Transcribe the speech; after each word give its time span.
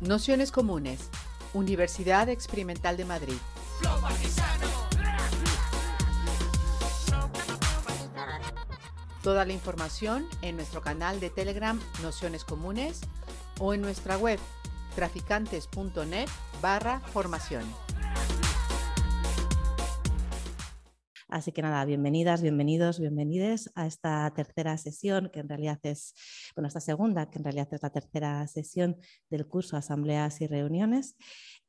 Nociones 0.00 0.52
Comunes, 0.52 1.10
Universidad 1.54 2.28
Experimental 2.28 2.96
de 2.96 3.04
Madrid. 3.04 3.34
Toda 9.24 9.44
la 9.44 9.52
información 9.52 10.24
en 10.42 10.54
nuestro 10.54 10.82
canal 10.82 11.18
de 11.18 11.30
Telegram 11.30 11.80
Nociones 12.00 12.44
Comunes 12.44 13.00
o 13.58 13.74
en 13.74 13.80
nuestra 13.80 14.16
web 14.16 14.38
traficantes.net 14.94 16.28
barra 16.62 17.00
formación. 17.00 17.64
Así 21.28 21.52
que 21.52 21.60
nada, 21.60 21.84
bienvenidas, 21.84 22.40
bienvenidos, 22.40 22.98
bienvenides 22.98 23.70
a 23.74 23.86
esta 23.86 24.32
tercera 24.34 24.78
sesión, 24.78 25.28
que 25.30 25.40
en 25.40 25.48
realidad 25.50 25.78
es, 25.82 26.14
bueno, 26.56 26.68
esta 26.68 26.80
segunda, 26.80 27.28
que 27.28 27.36
en 27.36 27.44
realidad 27.44 27.68
es 27.70 27.82
la 27.82 27.90
tercera 27.90 28.46
sesión 28.46 28.96
del 29.28 29.46
curso 29.46 29.76
Asambleas 29.76 30.40
y 30.40 30.46
Reuniones. 30.46 31.16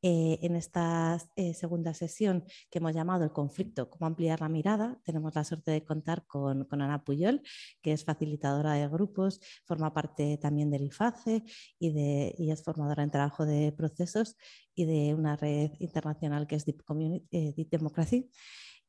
Eh, 0.01 0.39
en 0.43 0.55
esta 0.55 1.17
eh, 1.35 1.53
segunda 1.53 1.93
sesión 1.93 2.45
que 2.71 2.79
hemos 2.79 2.93
llamado 2.95 3.25
el 3.25 3.33
conflicto, 3.33 3.89
cómo 3.89 4.07
ampliar 4.07 4.39
la 4.39 4.47
mirada, 4.47 4.97
tenemos 5.03 5.35
la 5.35 5.43
suerte 5.43 5.71
de 5.71 5.83
contar 5.83 6.25
con, 6.25 6.65
Ana 6.71 7.03
Puyol, 7.03 7.41
que 7.81 7.91
es 7.91 8.05
facilitadora 8.05 8.75
de 8.75 8.87
grupos, 8.87 9.41
forma 9.65 9.93
parte 9.93 10.37
también 10.37 10.71
del 10.71 10.83
IFACE 10.83 11.43
y, 11.79 11.91
de, 11.91 12.33
y 12.37 12.51
es 12.51 12.63
formadora 12.63 13.03
en 13.03 13.11
trabajo 13.11 13.45
de 13.45 13.73
procesos 13.73 14.37
y 14.73 14.85
de 14.85 15.13
una 15.13 15.35
red 15.35 15.71
internacional 15.79 16.47
que 16.47 16.55
es 16.55 16.63
Deep, 16.63 16.81
Community, 16.85 17.27
eh, 17.31 17.53
Deep 17.57 17.69
Democracy 17.69 18.31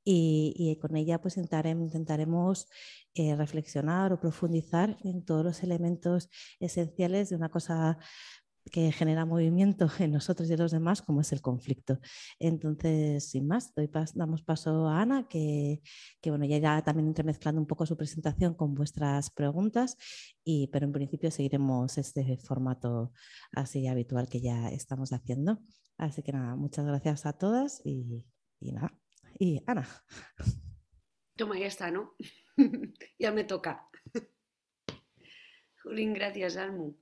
y, 0.04 0.78
con 0.80 0.96
ella 0.96 1.20
pues 1.20 1.36
intentaremos 1.36 2.68
eh, 3.14 3.36
reflexionar 3.36 4.12
o 4.12 4.20
profundizar 4.20 4.96
en 5.04 5.24
todos 5.24 5.44
los 5.44 5.62
elementos 5.62 6.28
esenciales 6.58 7.30
de 7.30 7.36
una 7.36 7.50
cosa 7.50 7.98
que 8.70 8.92
genera 8.92 9.24
movimiento 9.24 9.88
en 9.98 10.12
nosotros 10.12 10.48
y 10.48 10.54
en 10.54 10.60
los 10.60 10.72
demás, 10.72 11.02
como 11.02 11.20
es 11.20 11.32
el 11.32 11.40
conflicto. 11.40 11.98
Entonces, 12.38 13.30
sin 13.30 13.46
más, 13.46 13.72
damos 14.14 14.42
paso 14.42 14.88
a 14.88 15.00
Ana, 15.00 15.28
que, 15.28 15.80
bueno, 16.26 16.44
ya 16.44 16.82
también 16.82 17.08
entremezclando 17.08 17.60
un 17.60 17.66
poco 17.66 17.86
su 17.86 17.96
presentación 17.96 18.54
con 18.54 18.74
vuestras 18.74 19.30
preguntas, 19.30 19.96
y, 20.44 20.68
pero 20.68 20.86
en 20.86 20.92
principio 20.92 21.30
seguiremos 21.30 21.98
este 21.98 22.38
formato 22.38 23.12
así 23.52 23.86
habitual 23.86 24.28
que 24.28 24.40
ya 24.40 24.68
estamos 24.68 25.12
haciendo. 25.12 25.60
Así 25.98 26.22
que 26.22 26.32
nada, 26.32 26.56
muchas 26.56 26.86
gracias 26.86 27.26
a 27.26 27.32
todas 27.34 27.82
y 27.84 28.26
nada, 28.60 28.99
y 29.40 29.62
Ana. 29.66 29.88
Toma, 31.34 31.58
ya 31.58 31.66
está, 31.66 31.90
¿no? 31.90 32.14
ya 33.18 33.32
me 33.32 33.44
toca. 33.44 33.86
Julín, 35.82 36.12
gracias, 36.12 36.58
Almu. 36.58 36.94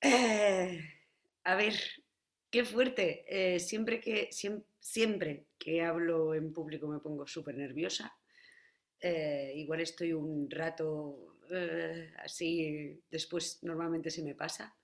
Eh, 0.00 0.80
a 1.44 1.54
ver, 1.56 1.74
qué 2.50 2.64
fuerte. 2.64 3.26
Eh, 3.28 3.60
siempre, 3.60 4.00
que, 4.00 4.30
siempre, 4.80 5.44
que 5.58 5.82
hablo 5.82 6.34
en 6.34 6.54
público 6.54 6.88
me 6.88 7.00
pongo 7.00 7.26
súper 7.26 7.58
nerviosa. 7.58 8.16
Eh, 8.98 9.52
igual 9.56 9.82
estoy 9.82 10.14
un 10.14 10.50
rato 10.50 11.36
así, 12.24 13.02
después 13.10 13.62
normalmente 13.62 14.10
se 14.10 14.22
me 14.22 14.34
pasa. 14.34 14.74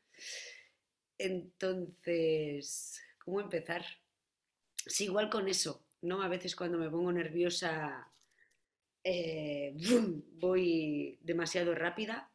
Entonces, 1.17 3.01
¿cómo 3.19 3.41
empezar? 3.41 3.85
Sí, 4.87 5.05
igual 5.05 5.31
con 5.31 5.49
eso. 5.49 5.84
¿No? 6.05 6.23
A 6.23 6.29
veces 6.29 6.55
cuando 6.55 6.79
me 6.79 6.91
pongo 6.91 7.11
nerviosa 7.13 8.13
eh, 9.03 9.75
voy 10.35 11.19
demasiado 11.23 11.75
rápida. 11.75 12.31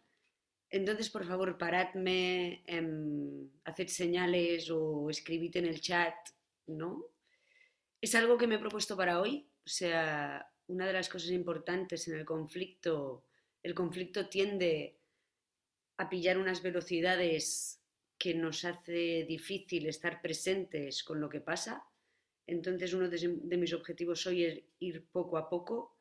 Entonces, 0.72 1.10
por 1.10 1.26
favor, 1.26 1.58
paradme, 1.58 2.64
eh, 2.68 3.50
haced 3.64 3.88
señales 3.88 4.70
o 4.70 5.10
escribid 5.10 5.56
en 5.58 5.66
el 5.66 5.82
chat, 5.82 6.14
¿no? 6.68 7.06
Es 8.02 8.14
algo 8.16 8.38
que 8.38 8.48
me 8.48 8.56
he 8.56 8.60
propuesto 8.60 8.96
para 8.96 9.20
hoy. 9.20 9.50
O 9.66 9.70
sea, 9.70 10.52
una 10.68 10.86
de 10.86 10.94
las 10.94 11.10
cosas 11.10 11.32
importantes 11.32 12.08
en 12.08 12.20
el 12.20 12.26
conflicto, 12.26 13.26
el 13.64 13.74
conflicto 13.74 14.30
tiende 14.30 15.00
a 15.98 16.08
pillar 16.08 16.38
unas 16.38 16.62
velocidades 16.62 17.82
que 18.18 18.34
nos 18.34 18.64
hace 18.66 19.26
difícil 19.28 19.88
estar 19.88 20.22
presentes 20.22 21.04
con 21.04 21.20
lo 21.20 21.30
que 21.30 21.42
pasa 21.42 21.89
entonces 22.50 22.94
uno 22.94 23.08
de, 23.08 23.58
mis 23.58 23.74
objetivos 23.74 24.26
hoy 24.26 24.46
es 24.46 24.64
ir 24.80 25.08
poco 25.12 25.38
a 25.38 25.50
poco. 25.50 25.98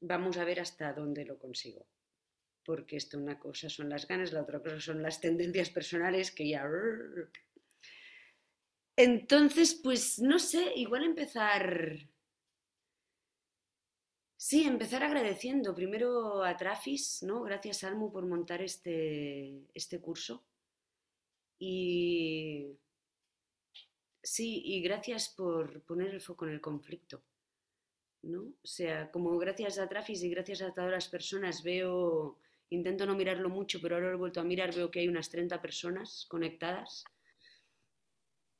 Vamos 0.00 0.38
a 0.38 0.44
ver 0.44 0.60
hasta 0.60 0.92
dónde 0.92 1.24
lo 1.24 1.38
consigo. 1.38 1.86
Porque 2.64 2.96
esto 2.96 3.18
una 3.18 3.38
cosa 3.38 3.68
son 3.68 3.88
las 3.88 4.06
ganas, 4.08 4.32
la 4.32 4.42
otra 4.42 4.62
cosa 4.62 4.80
son 4.80 5.02
las 5.02 5.20
tendencias 5.20 5.70
personales 5.70 6.30
que 6.30 6.48
ya... 6.48 6.66
Entonces, 8.96 9.80
pues 9.82 10.18
no 10.18 10.38
sé, 10.38 10.72
igual 10.76 11.04
empezar... 11.04 12.08
Sí, 14.36 14.64
empezar 14.64 15.02
agradeciendo 15.02 15.74
primero 15.74 16.42
a 16.42 16.56
Trafis, 16.56 17.22
¿no? 17.22 17.42
Gracias 17.42 17.84
Almu 17.84 18.10
por 18.10 18.26
montar 18.26 18.62
este, 18.62 19.66
este 19.74 20.00
curso. 20.00 20.46
Y 21.58 22.78
Sí, 24.22 24.62
y 24.64 24.82
gracias 24.82 25.28
por 25.28 25.82
poner 25.82 26.08
el 26.14 26.20
foco 26.20 26.46
en 26.46 26.52
el 26.52 26.60
conflicto. 26.60 27.22
¿no? 28.22 28.42
O 28.62 28.66
sea, 28.66 29.10
como 29.10 29.36
gracias 29.38 29.78
a 29.78 29.88
Trafis 29.88 30.22
y 30.22 30.30
gracias 30.30 30.62
a 30.62 30.72
todas 30.72 30.90
las 30.90 31.08
personas 31.08 31.62
veo, 31.62 32.38
intento 32.70 33.06
no 33.06 33.14
mirarlo 33.14 33.48
mucho, 33.48 33.80
pero 33.80 33.94
ahora 33.94 34.08
lo 34.08 34.14
he 34.14 34.18
vuelto 34.18 34.40
a 34.40 34.44
mirar, 34.44 34.74
veo 34.74 34.90
que 34.90 35.00
hay 35.00 35.08
unas 35.08 35.30
30 35.30 35.60
personas 35.62 36.26
conectadas. 36.28 37.04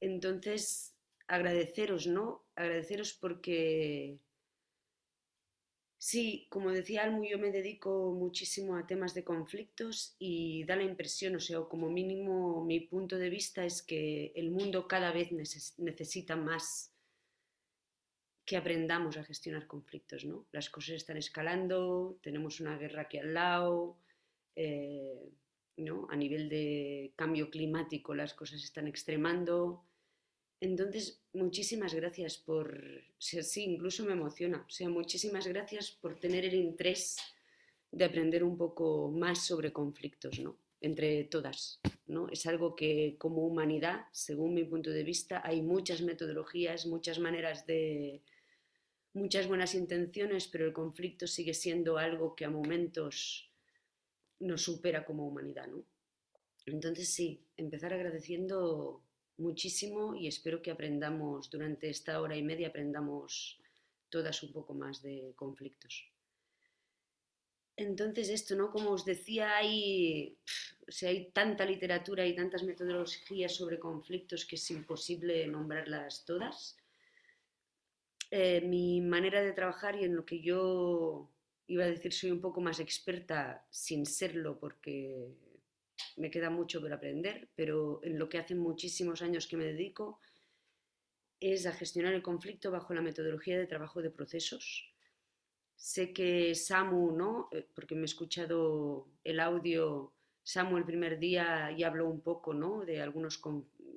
Entonces, 0.01 0.95
agradeceros, 1.29 2.07
¿no? 2.07 2.45
Agradeceros 2.57 3.13
porque 3.13 4.19
Sí, 6.03 6.47
como 6.49 6.71
decía 6.71 7.03
Almu, 7.03 7.25
yo 7.25 7.39
me 7.39 7.53
dedico 7.53 8.15
muchísimo 8.15 8.75
a 8.77 8.87
temas 8.87 9.13
de 9.13 9.23
conflictos 9.23 10.17
y 10.19 10.65
da 10.65 10.75
la 10.75 10.83
impresión, 10.83 11.37
o 11.37 11.41
sea, 11.41 11.61
como 11.69 11.91
mínimo 11.91 12.65
mi 12.65 12.81
punto 12.81 13.19
de 13.19 13.29
vista 13.29 13.67
es 13.67 13.83
que 13.83 14.33
el 14.35 14.51
mundo 14.51 14.89
cada 14.89 15.13
vez 15.13 15.31
necesita 15.31 16.37
más 16.37 16.95
que 18.47 18.57
aprendamos 18.57 19.19
a 19.19 19.25
gestionar 19.25 19.67
conflictos, 19.67 20.25
¿no? 20.25 20.47
Las 20.53 20.71
cosas 20.71 20.97
están 20.97 21.19
escalando, 21.19 22.19
tenemos 22.23 22.61
una 22.61 22.79
guerra 22.79 23.03
aquí 23.03 23.19
al 23.19 23.35
lado, 23.35 23.99
eh, 24.57 25.29
¿no? 25.77 26.09
A 26.11 26.17
nivel 26.17 26.49
de 26.49 27.13
cambio 27.15 27.51
climático 27.51 28.15
las 28.15 28.33
cosas 28.33 28.65
están 28.65 28.89
extremando, 28.89 29.85
entonces, 30.61 31.21
muchísimas 31.33 31.95
gracias 31.95 32.37
por, 32.37 33.03
sí, 33.19 33.65
incluso 33.65 34.05
me 34.05 34.13
emociona, 34.13 34.65
o 34.67 34.71
sea, 34.71 34.89
muchísimas 34.89 35.47
gracias 35.47 35.91
por 35.91 36.19
tener 36.19 36.45
el 36.45 36.55
interés 36.55 37.17
de 37.91 38.05
aprender 38.05 38.45
un 38.45 38.57
poco 38.57 39.11
más 39.11 39.47
sobre 39.47 39.73
conflictos, 39.73 40.39
¿no? 40.39 40.57
Entre 40.81 41.25
todas, 41.25 41.81
¿no? 42.07 42.29
Es 42.29 42.47
algo 42.47 42.77
que 42.77 43.17
como 43.19 43.47
humanidad, 43.47 44.07
según 44.13 44.55
mi 44.55 44.65
punto 44.65 44.91
de 44.91 45.03
vista, 45.03 45.43
hay 45.45 45.63
muchas 45.63 46.03
metodologías, 46.03 46.87
muchas 46.87 47.19
maneras 47.19 47.67
de, 47.67 48.23
muchas 49.13 49.49
buenas 49.49 49.75
intenciones, 49.75 50.47
pero 50.47 50.67
el 50.67 50.73
conflicto 50.73 51.27
sigue 51.27 51.55
siendo 51.55 51.99
algo 51.99 52.35
que 52.35 52.45
a 52.45 52.51
momentos 52.51 53.51
nos 54.39 54.63
supera 54.63 55.05
como 55.05 55.27
humanidad, 55.27 55.67
¿no? 55.69 55.85
Entonces 56.67 57.09
sí, 57.09 57.43
empezar 57.57 57.93
agradeciendo 57.93 59.03
muchísimo 59.41 60.15
y 60.15 60.27
espero 60.27 60.63
que 60.63 60.71
aprendamos 60.71 61.51
durante 61.51 61.89
esta 61.91 62.21
hora 62.21 62.37
y 62.37 62.43
media, 62.43 62.69
aprendamos 62.69 63.61
todas 64.09 64.43
un 64.43 64.53
poco 64.53 64.75
más 64.75 65.03
de 65.03 65.33
conflictos. 65.37 66.07
Entonces 67.77 68.29
esto, 68.29 68.55
¿no? 68.57 68.71
Como 68.71 68.91
os 68.91 69.05
decía, 69.05 69.57
hay, 69.57 70.37
hay 71.03 71.31
tanta 71.31 71.65
literatura 71.65 72.27
y 72.27 72.35
tantas 72.35 72.63
metodologías 72.63 73.55
sobre 73.55 73.79
conflictos 73.79 74.45
que 74.45 74.57
es 74.57 74.71
imposible 74.71 75.47
nombrarlas 75.47 76.25
todas. 76.27 76.77
Eh, 78.31 78.61
mi 78.61 79.01
manera 79.01 79.43
de 79.43 79.53
trabajar 79.53 79.97
y 79.97 80.05
en 80.05 80.15
lo 80.15 80.25
que 80.25 80.41
yo 80.41 81.31
iba 81.67 81.85
a 81.85 81.91
decir 81.91 82.13
soy 82.13 82.31
un 82.31 82.41
poco 82.41 82.61
más 82.61 82.81
experta 82.81 83.65
sin 83.71 84.05
serlo 84.05 84.59
porque 84.59 85.29
me 86.17 86.31
queda 86.31 86.51
mucho 86.51 86.81
por 86.81 86.93
aprender, 86.93 87.49
pero 87.55 88.01
en 88.03 88.19
lo 88.19 88.29
que 88.29 88.39
hace 88.39 88.55
muchísimos 88.55 89.23
años 89.23 89.47
que 89.47 89.57
me 89.57 89.65
dedico 89.65 90.21
es 91.41 91.67
a 91.67 91.73
gestionar 91.73 92.13
el 92.13 92.23
conflicto 92.23 92.71
bajo 92.71 92.93
la 92.93 93.01
metodología 93.01 93.59
de 93.59 93.67
trabajo 93.67 94.03
de 94.03 94.11
procesos. 94.11 94.93
Sé 95.75 96.13
que 96.13 96.55
Samu, 96.55 97.13
¿no? 97.13 97.49
Eh, 97.53 97.67
porque 97.75 97.95
me 97.95 98.03
he 98.03 98.05
escuchado 98.05 99.09
el 99.25 99.41
audio, 99.41 100.13
Samu 100.43 100.77
el 100.77 100.85
primer 100.85 101.19
día 101.19 101.73
y 101.73 101.85
habló 101.85 102.09
un 102.09 102.21
poco 102.21 102.53
¿no? 102.53 102.85
de 102.85 103.01
algunos 103.01 103.41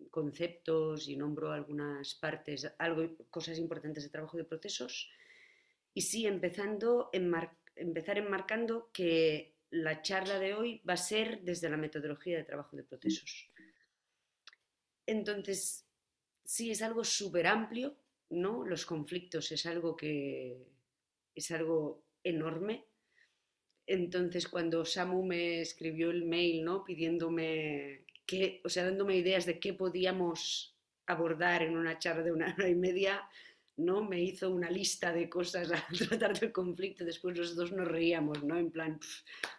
conceptos 0.10 1.10
y 1.10 1.18
nombró 1.18 1.52
algunas 1.52 2.16
partes, 2.16 2.74
algo, 2.78 3.10
cosas 3.30 3.58
importantes 3.58 4.04
de 4.04 4.10
trabajo 4.10 4.38
de 4.38 4.46
procesos. 4.46 5.10
Y 5.94 6.02
sí, 6.02 6.26
empezando 6.26 7.10
empezar 7.76 8.18
enmarcando 8.18 8.90
que 8.94 9.53
la 9.74 10.04
charla 10.04 10.38
de 10.38 10.54
hoy 10.54 10.82
va 10.88 10.94
a 10.94 10.98
ser 10.98 11.42
desde 11.42 11.68
la 11.70 11.78
metodología 11.78 12.38
de 12.38 12.44
trabajo 12.44 12.78
de 12.78 12.84
procesos. 12.84 13.52
Entonces, 15.08 15.88
sí, 16.46 16.70
es 16.70 16.84
algo 16.84 17.04
súper 17.04 17.48
amplio, 17.48 17.98
¿no? 18.30 18.66
Los 18.66 18.86
conflictos 18.86 19.52
es 19.52 19.66
algo 19.66 19.96
que 19.96 20.68
es 21.34 21.52
algo 21.52 22.06
enorme. 22.24 22.86
Entonces, 23.88 24.48
cuando 24.48 24.86
Samu 24.86 25.26
me 25.26 25.62
escribió 25.62 26.12
el 26.12 26.26
mail, 26.26 26.64
¿no? 26.64 26.84
Pidiéndome 26.84 28.06
que, 28.28 28.62
o 28.64 28.70
sea, 28.70 28.86
dándome 28.86 29.18
ideas 29.18 29.48
de 29.48 29.60
qué 29.60 29.74
podíamos 29.74 30.78
abordar 31.08 31.64
en 31.64 31.76
una 31.78 31.98
charla 31.98 32.22
de 32.22 32.32
una 32.32 32.54
hora 32.54 32.70
y 32.70 32.76
media, 32.76 33.28
¿no? 33.78 34.04
Me 34.04 34.22
hizo 34.22 34.50
una 34.50 34.70
lista 34.70 35.12
de 35.12 35.30
cosas 35.30 35.72
a 35.72 35.86
tratar 36.10 36.40
del 36.40 36.52
conflicto, 36.52 37.06
después 37.06 37.38
los 37.38 37.56
dos 37.56 37.72
nos 37.72 37.88
reíamos, 37.88 38.44
¿no? 38.44 38.58
En 38.58 38.72
plan, 38.72 39.00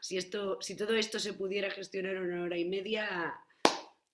si, 0.00 0.16
esto, 0.16 0.58
si 0.60 0.76
todo 0.76 0.94
esto 0.94 1.18
se 1.18 1.32
pudiera 1.32 1.70
gestionar 1.70 2.16
en 2.16 2.22
una 2.22 2.42
hora 2.44 2.58
y 2.58 2.64
media, 2.64 3.34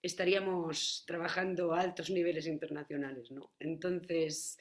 estaríamos 0.02 1.05
trabajando 1.06 1.75
a 1.75 1.81
altos 1.81 2.11
niveles 2.11 2.47
internacionales, 2.47 3.31
¿no? 3.31 3.52
Entonces, 3.58 4.58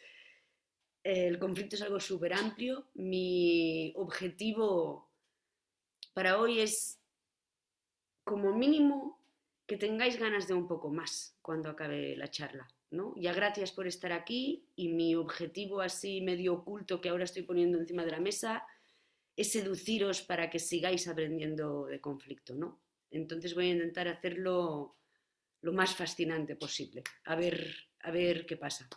el 1.04 1.40
conflicto 1.40 1.76
es 1.76 1.82
algo 1.82 2.00
súper 2.00 2.34
amplio. 2.34 2.90
Mi 2.94 3.94
objetivo 3.96 5.10
para 6.14 6.40
hoy 6.40 6.60
es, 6.60 7.00
como 8.24 8.54
mínimo, 8.54 9.20
que 9.66 9.78
tengáis 9.78 10.20
ganas 10.20 10.48
de 10.48 10.54
un 10.54 10.68
poco 10.68 10.90
más 10.90 11.38
cuando 11.42 11.70
acabe 11.70 12.16
la 12.18 12.30
charla. 12.30 12.68
¿No? 12.92 13.14
Ya 13.18 13.34
gracias 13.34 13.72
por 13.72 13.88
estar 13.88 14.12
aquí 14.12 14.68
y 14.76 14.90
mi 14.90 15.16
objetivo 15.16 15.82
así 15.82 16.22
medio 16.22 16.54
oculto 16.54 17.02
que 17.02 17.10
ahora 17.10 17.24
estoy 17.24 17.44
poniendo 17.44 17.78
encima 17.78 18.06
de 18.06 18.12
la 18.12 18.20
mesa 18.20 18.64
es 19.36 19.52
seduciros 19.52 20.22
para 20.22 20.50
que 20.50 20.60
sigáis 20.60 21.08
aprendiendo 21.08 21.86
de 21.86 22.02
conflicto. 22.02 22.56
¿no? 22.56 22.82
Entonces 23.12 23.56
voy 23.56 23.70
a 23.70 23.74
intentar 23.74 24.08
hacerlo 24.08 24.96
lo 25.62 25.74
más 25.74 25.96
fascinante 25.96 26.56
posible, 26.56 27.04
a 27.26 27.36
ver, 27.36 27.74
a 28.02 28.12
ver 28.12 28.46
qué 28.46 28.58
pasa. 28.58 28.88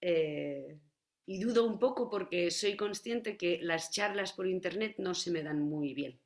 Eh, 0.00 0.78
y 1.24 1.40
dudo 1.40 1.64
un 1.64 1.78
poco 1.78 2.08
porque 2.08 2.50
soy 2.50 2.76
consciente 2.76 3.36
que 3.36 3.58
las 3.62 3.90
charlas 3.90 4.32
por 4.32 4.46
internet 4.46 4.96
no 4.98 5.14
se 5.14 5.30
me 5.30 5.42
dan 5.42 5.60
muy 5.60 5.94
bien. 5.94 6.20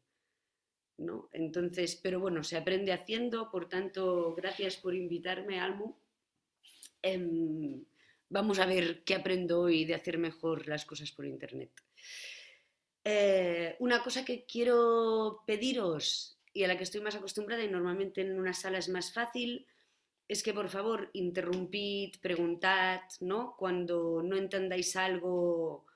¿no? 0.99 1.31
Entonces, 1.33 1.97
pero 1.97 2.21
bueno, 2.21 2.45
se 2.45 2.59
aprende 2.59 2.93
haciendo, 2.93 3.51
por 3.51 3.69
tanto, 3.69 4.35
gracias 4.35 4.77
por 4.77 4.95
invitarme, 4.95 5.59
Almu. 5.59 5.97
Em, 7.03 7.85
vamos 8.29 8.59
a 8.59 8.67
ver 8.67 9.03
qué 9.05 9.15
aprendo 9.15 9.61
hoy 9.61 9.85
de 9.85 9.95
hacer 9.95 10.19
mejor 10.19 10.69
las 10.69 10.85
cosas 10.85 11.11
por 11.13 11.27
internet. 11.27 11.71
Eh, 13.05 13.77
una 13.79 14.03
cosa 14.03 14.25
que 14.25 14.45
quiero 14.45 15.43
pediros 15.47 16.39
y 16.53 16.65
a 16.65 16.69
la 16.69 16.77
que 16.77 16.85
estoy 16.85 17.01
más 17.01 17.15
acostumbrada 17.15 17.65
y 17.65 17.69
normalmente 17.69 18.21
en 18.21 18.39
una 18.39 18.53
sala 18.53 18.79
es 18.79 18.89
más 18.89 19.13
fácil, 19.13 19.67
es 20.29 20.43
que 20.43 20.53
por 20.53 20.69
favor 20.69 21.11
interrumpid, 21.15 22.21
preguntad, 22.21 23.01
¿no? 23.21 23.57
Cuando 23.57 24.23
no 24.23 24.37
entendáis 24.37 24.95
algo, 24.97 25.87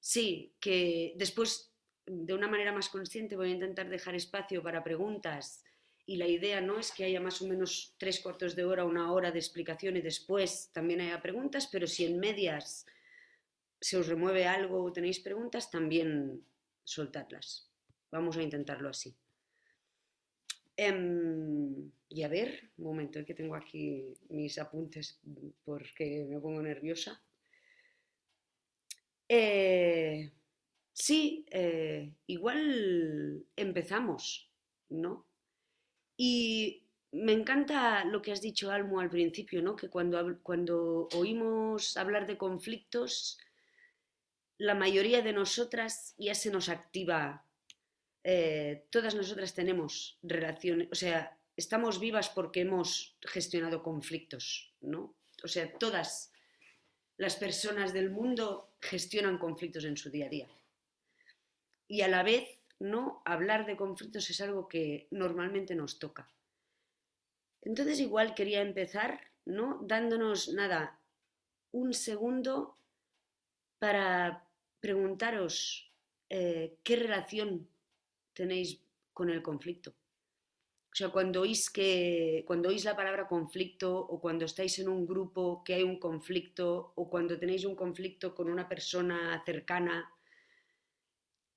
sí, 0.00 0.54
que 0.58 1.14
después 1.16 1.72
de 2.06 2.34
una 2.34 2.48
manera 2.48 2.72
más 2.72 2.88
consciente 2.88 3.36
voy 3.36 3.50
a 3.50 3.54
intentar 3.54 3.88
dejar 3.88 4.14
espacio 4.14 4.62
para 4.62 4.82
preguntas 4.82 5.62
y 6.08 6.16
la 6.16 6.26
idea 6.26 6.62
no 6.62 6.78
es 6.78 6.90
que 6.90 7.04
haya 7.04 7.20
más 7.20 7.42
o 7.42 7.46
menos 7.46 7.94
tres 7.98 8.20
cuartos 8.20 8.56
de 8.56 8.64
hora, 8.64 8.86
una 8.86 9.12
hora 9.12 9.30
de 9.30 9.38
explicación 9.38 9.94
y 9.94 10.00
después 10.00 10.70
también 10.72 11.02
haya 11.02 11.20
preguntas, 11.20 11.68
pero 11.70 11.86
si 11.86 12.06
en 12.06 12.18
medias 12.18 12.86
se 13.78 13.98
os 13.98 14.06
remueve 14.06 14.46
algo 14.46 14.82
o 14.82 14.90
tenéis 14.90 15.20
preguntas, 15.20 15.70
también 15.70 16.42
soltadlas. 16.82 17.70
Vamos 18.10 18.38
a 18.38 18.42
intentarlo 18.42 18.88
así. 18.88 19.14
Em, 20.78 21.90
y 22.08 22.22
a 22.22 22.28
ver, 22.28 22.70
un 22.78 22.84
momento, 22.84 23.22
que 23.26 23.34
tengo 23.34 23.54
aquí 23.54 24.14
mis 24.30 24.58
apuntes 24.58 25.20
porque 25.62 26.26
me 26.26 26.40
pongo 26.40 26.62
nerviosa. 26.62 27.22
Eh, 29.28 30.32
sí, 30.90 31.44
eh, 31.50 32.14
igual 32.26 33.44
empezamos, 33.56 34.50
¿no? 34.88 35.27
Y 36.18 36.82
me 37.12 37.32
encanta 37.32 38.04
lo 38.04 38.20
que 38.20 38.32
has 38.32 38.42
dicho, 38.42 38.70
Almo, 38.70 39.00
al 39.00 39.08
principio, 39.08 39.62
¿no? 39.62 39.74
Que 39.74 39.88
cuando, 39.88 40.38
cuando 40.42 41.08
oímos 41.14 41.96
hablar 41.96 42.26
de 42.26 42.36
conflictos, 42.36 43.38
la 44.58 44.74
mayoría 44.74 45.22
de 45.22 45.32
nosotras 45.32 46.14
ya 46.18 46.34
se 46.34 46.50
nos 46.50 46.68
activa 46.68 47.46
eh, 48.30 48.84
todas 48.90 49.14
nosotras 49.14 49.54
tenemos 49.54 50.18
relaciones, 50.22 50.88
o 50.92 50.94
sea, 50.94 51.38
estamos 51.56 51.98
vivas 51.98 52.28
porque 52.28 52.60
hemos 52.60 53.16
gestionado 53.22 53.82
conflictos, 53.82 54.74
¿no? 54.82 55.14
O 55.42 55.48
sea, 55.48 55.72
todas 55.78 56.30
las 57.16 57.36
personas 57.36 57.94
del 57.94 58.10
mundo 58.10 58.76
gestionan 58.82 59.38
conflictos 59.38 59.84
en 59.84 59.96
su 59.96 60.10
día 60.10 60.26
a 60.26 60.28
día. 60.28 60.48
Y 61.86 62.02
a 62.02 62.08
la 62.08 62.22
vez, 62.22 62.57
¿no? 62.80 63.22
Hablar 63.24 63.66
de 63.66 63.76
conflictos 63.76 64.28
es 64.30 64.40
algo 64.40 64.68
que 64.68 65.08
normalmente 65.10 65.74
nos 65.74 65.98
toca. 65.98 66.30
Entonces, 67.62 68.00
igual 68.00 68.34
quería 68.34 68.62
empezar, 68.62 69.20
¿no? 69.44 69.80
Dándonos, 69.82 70.48
nada, 70.52 71.00
un 71.72 71.92
segundo 71.92 72.76
para 73.78 74.48
preguntaros 74.80 75.92
eh, 76.30 76.78
qué 76.82 76.96
relación 76.96 77.68
tenéis 78.32 78.80
con 79.12 79.30
el 79.30 79.42
conflicto. 79.42 79.90
O 80.90 80.96
sea, 80.98 81.10
cuando 81.10 81.42
oís, 81.42 81.70
que, 81.70 82.44
cuando 82.46 82.70
oís 82.70 82.84
la 82.84 82.96
palabra 82.96 83.28
conflicto 83.28 83.96
o 83.96 84.20
cuando 84.20 84.46
estáis 84.46 84.78
en 84.78 84.88
un 84.88 85.06
grupo 85.06 85.62
que 85.62 85.74
hay 85.74 85.82
un 85.82 85.98
conflicto 85.98 86.92
o 86.96 87.08
cuando 87.08 87.38
tenéis 87.38 87.64
un 87.64 87.76
conflicto 87.76 88.34
con 88.34 88.48
una 88.48 88.68
persona 88.68 89.42
cercana, 89.44 90.10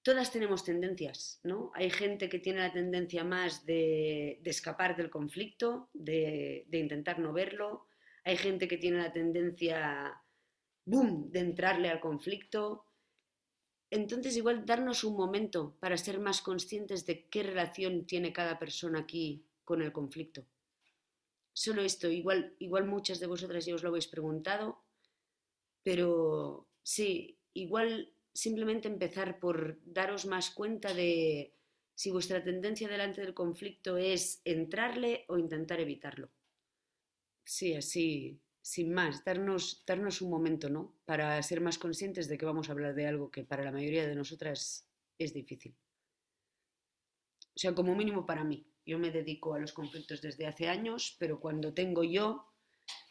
todas 0.03 0.31
tenemos 0.31 0.63
tendencias, 0.63 1.39
¿no? 1.43 1.71
Hay 1.75 1.89
gente 1.89 2.29
que 2.29 2.39
tiene 2.39 2.59
la 2.59 2.73
tendencia 2.73 3.23
más 3.23 3.65
de, 3.65 4.41
escapar 4.43 4.95
del 4.95 5.09
conflicto, 5.09 5.89
de, 5.93 6.65
de, 6.67 6.77
intentar 6.79 7.19
no 7.19 7.33
verlo. 7.33 7.87
Hay 8.23 8.37
gente 8.37 8.67
que 8.67 8.77
tiene 8.77 8.97
la 8.97 9.11
tendencia, 9.11 10.21
boom, 10.85 11.31
de 11.31 11.39
entrarle 11.39 11.89
al 11.89 11.99
conflicto. 11.99 12.85
Entonces, 13.89 14.37
igual 14.37 14.65
darnos 14.65 15.03
un 15.03 15.15
momento 15.15 15.77
para 15.79 15.97
ser 15.97 16.19
más 16.19 16.41
conscientes 16.41 17.05
de 17.05 17.27
qué 17.27 17.43
relación 17.43 18.05
tiene 18.05 18.33
cada 18.33 18.57
persona 18.57 18.99
aquí 18.99 19.45
con 19.63 19.81
el 19.81 19.91
conflicto. 19.91 20.45
Solo 21.53 21.81
esto, 21.81 22.09
igual, 22.09 22.55
igual 22.59 22.85
muchas 22.85 23.19
de 23.19 23.27
vosotras 23.27 23.65
ya 23.65 23.75
os 23.75 23.83
lo 23.83 23.89
habéis 23.89 24.07
preguntado, 24.07 24.83
pero 25.83 26.69
sí, 26.81 27.37
igual 27.53 28.13
simplemente 28.33 28.87
empezar 28.87 29.39
por 29.39 29.79
daros 29.85 30.25
más 30.25 30.51
cuenta 30.51 30.93
de 30.93 31.53
si 31.95 32.11
vuestra 32.11 32.43
tendencia 32.43 32.87
delante 32.87 33.21
del 33.21 33.33
conflicto 33.33 33.97
es 33.97 34.41
entrarle 34.45 35.25
o 35.27 35.37
intentar 35.37 35.79
evitarlo. 35.79 36.31
Sí, 37.43 37.75
así, 37.75 38.39
sin 38.61 38.93
más, 38.93 39.23
darnos, 39.23 39.83
darnos 39.85 40.21
un 40.21 40.29
momento, 40.29 40.69
¿no? 40.69 40.95
Para 41.05 41.41
ser 41.43 41.61
más 41.61 41.77
conscientes 41.77 42.27
de 42.27 42.37
que 42.37 42.45
vamos 42.45 42.69
a 42.69 42.71
hablar 42.71 42.95
de 42.95 43.07
algo 43.07 43.29
que 43.29 43.43
para 43.43 43.63
la 43.63 43.71
mayoría 43.71 44.07
de 44.07 44.15
nosotras 44.15 44.87
es 45.17 45.33
difícil. 45.33 45.75
O 47.55 47.59
sea, 47.59 47.75
como 47.75 47.95
mínimo 47.95 48.25
para 48.25 48.43
mí. 48.43 48.65
Yo 48.85 48.97
me 48.97 49.11
dedico 49.11 49.53
a 49.53 49.59
los 49.59 49.73
conflictos 49.73 50.21
desde 50.21 50.47
hace 50.47 50.67
años, 50.67 51.15
pero 51.19 51.39
cuando 51.39 51.73
tengo 51.73 52.03
yo, 52.03 52.47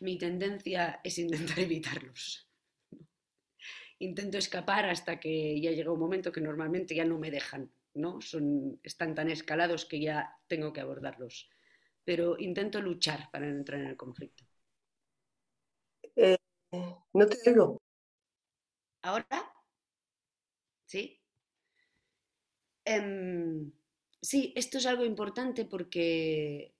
mi 0.01 0.19
tendencia 0.19 1.01
es 1.05 1.19
intentar 1.19 1.59
evitarlos. 1.61 2.50
Intento 4.01 4.39
escapar 4.39 4.87
hasta 4.87 5.21
que 5.21 5.61
ya 5.61 5.71
llega 5.71 5.93
un 5.93 6.01
momento 6.01 6.33
que 6.33 6.41
normalmente 6.41 6.95
ya 6.95 7.05
no 7.05 7.19
me 7.19 7.31
dejan, 7.31 7.71
¿no? 7.95 8.21
Son, 8.21 8.81
están 8.83 9.15
tan 9.15 9.31
escalados 9.31 9.85
que 9.85 10.01
ya 10.01 10.39
tengo 10.49 10.73
que 10.73 10.81
abordarlos. 10.81 11.51
Pero 12.05 12.39
intento 12.39 12.81
luchar 12.81 13.31
para 13.31 13.47
no 13.47 13.59
entrar 13.59 13.81
en 13.81 13.89
el 13.89 13.97
conflicto. 13.97 14.45
Eh, 16.17 16.39
no 17.13 17.27
te 17.27 17.37
digo. 17.45 17.81
¿Ahora? 19.03 19.27
¿Sí? 20.87 21.21
Em, 22.85 23.71
sí, 24.21 24.53
esto 24.57 24.79
es 24.79 24.87
algo 24.87 25.05
importante 25.05 25.67
porque 25.67 26.75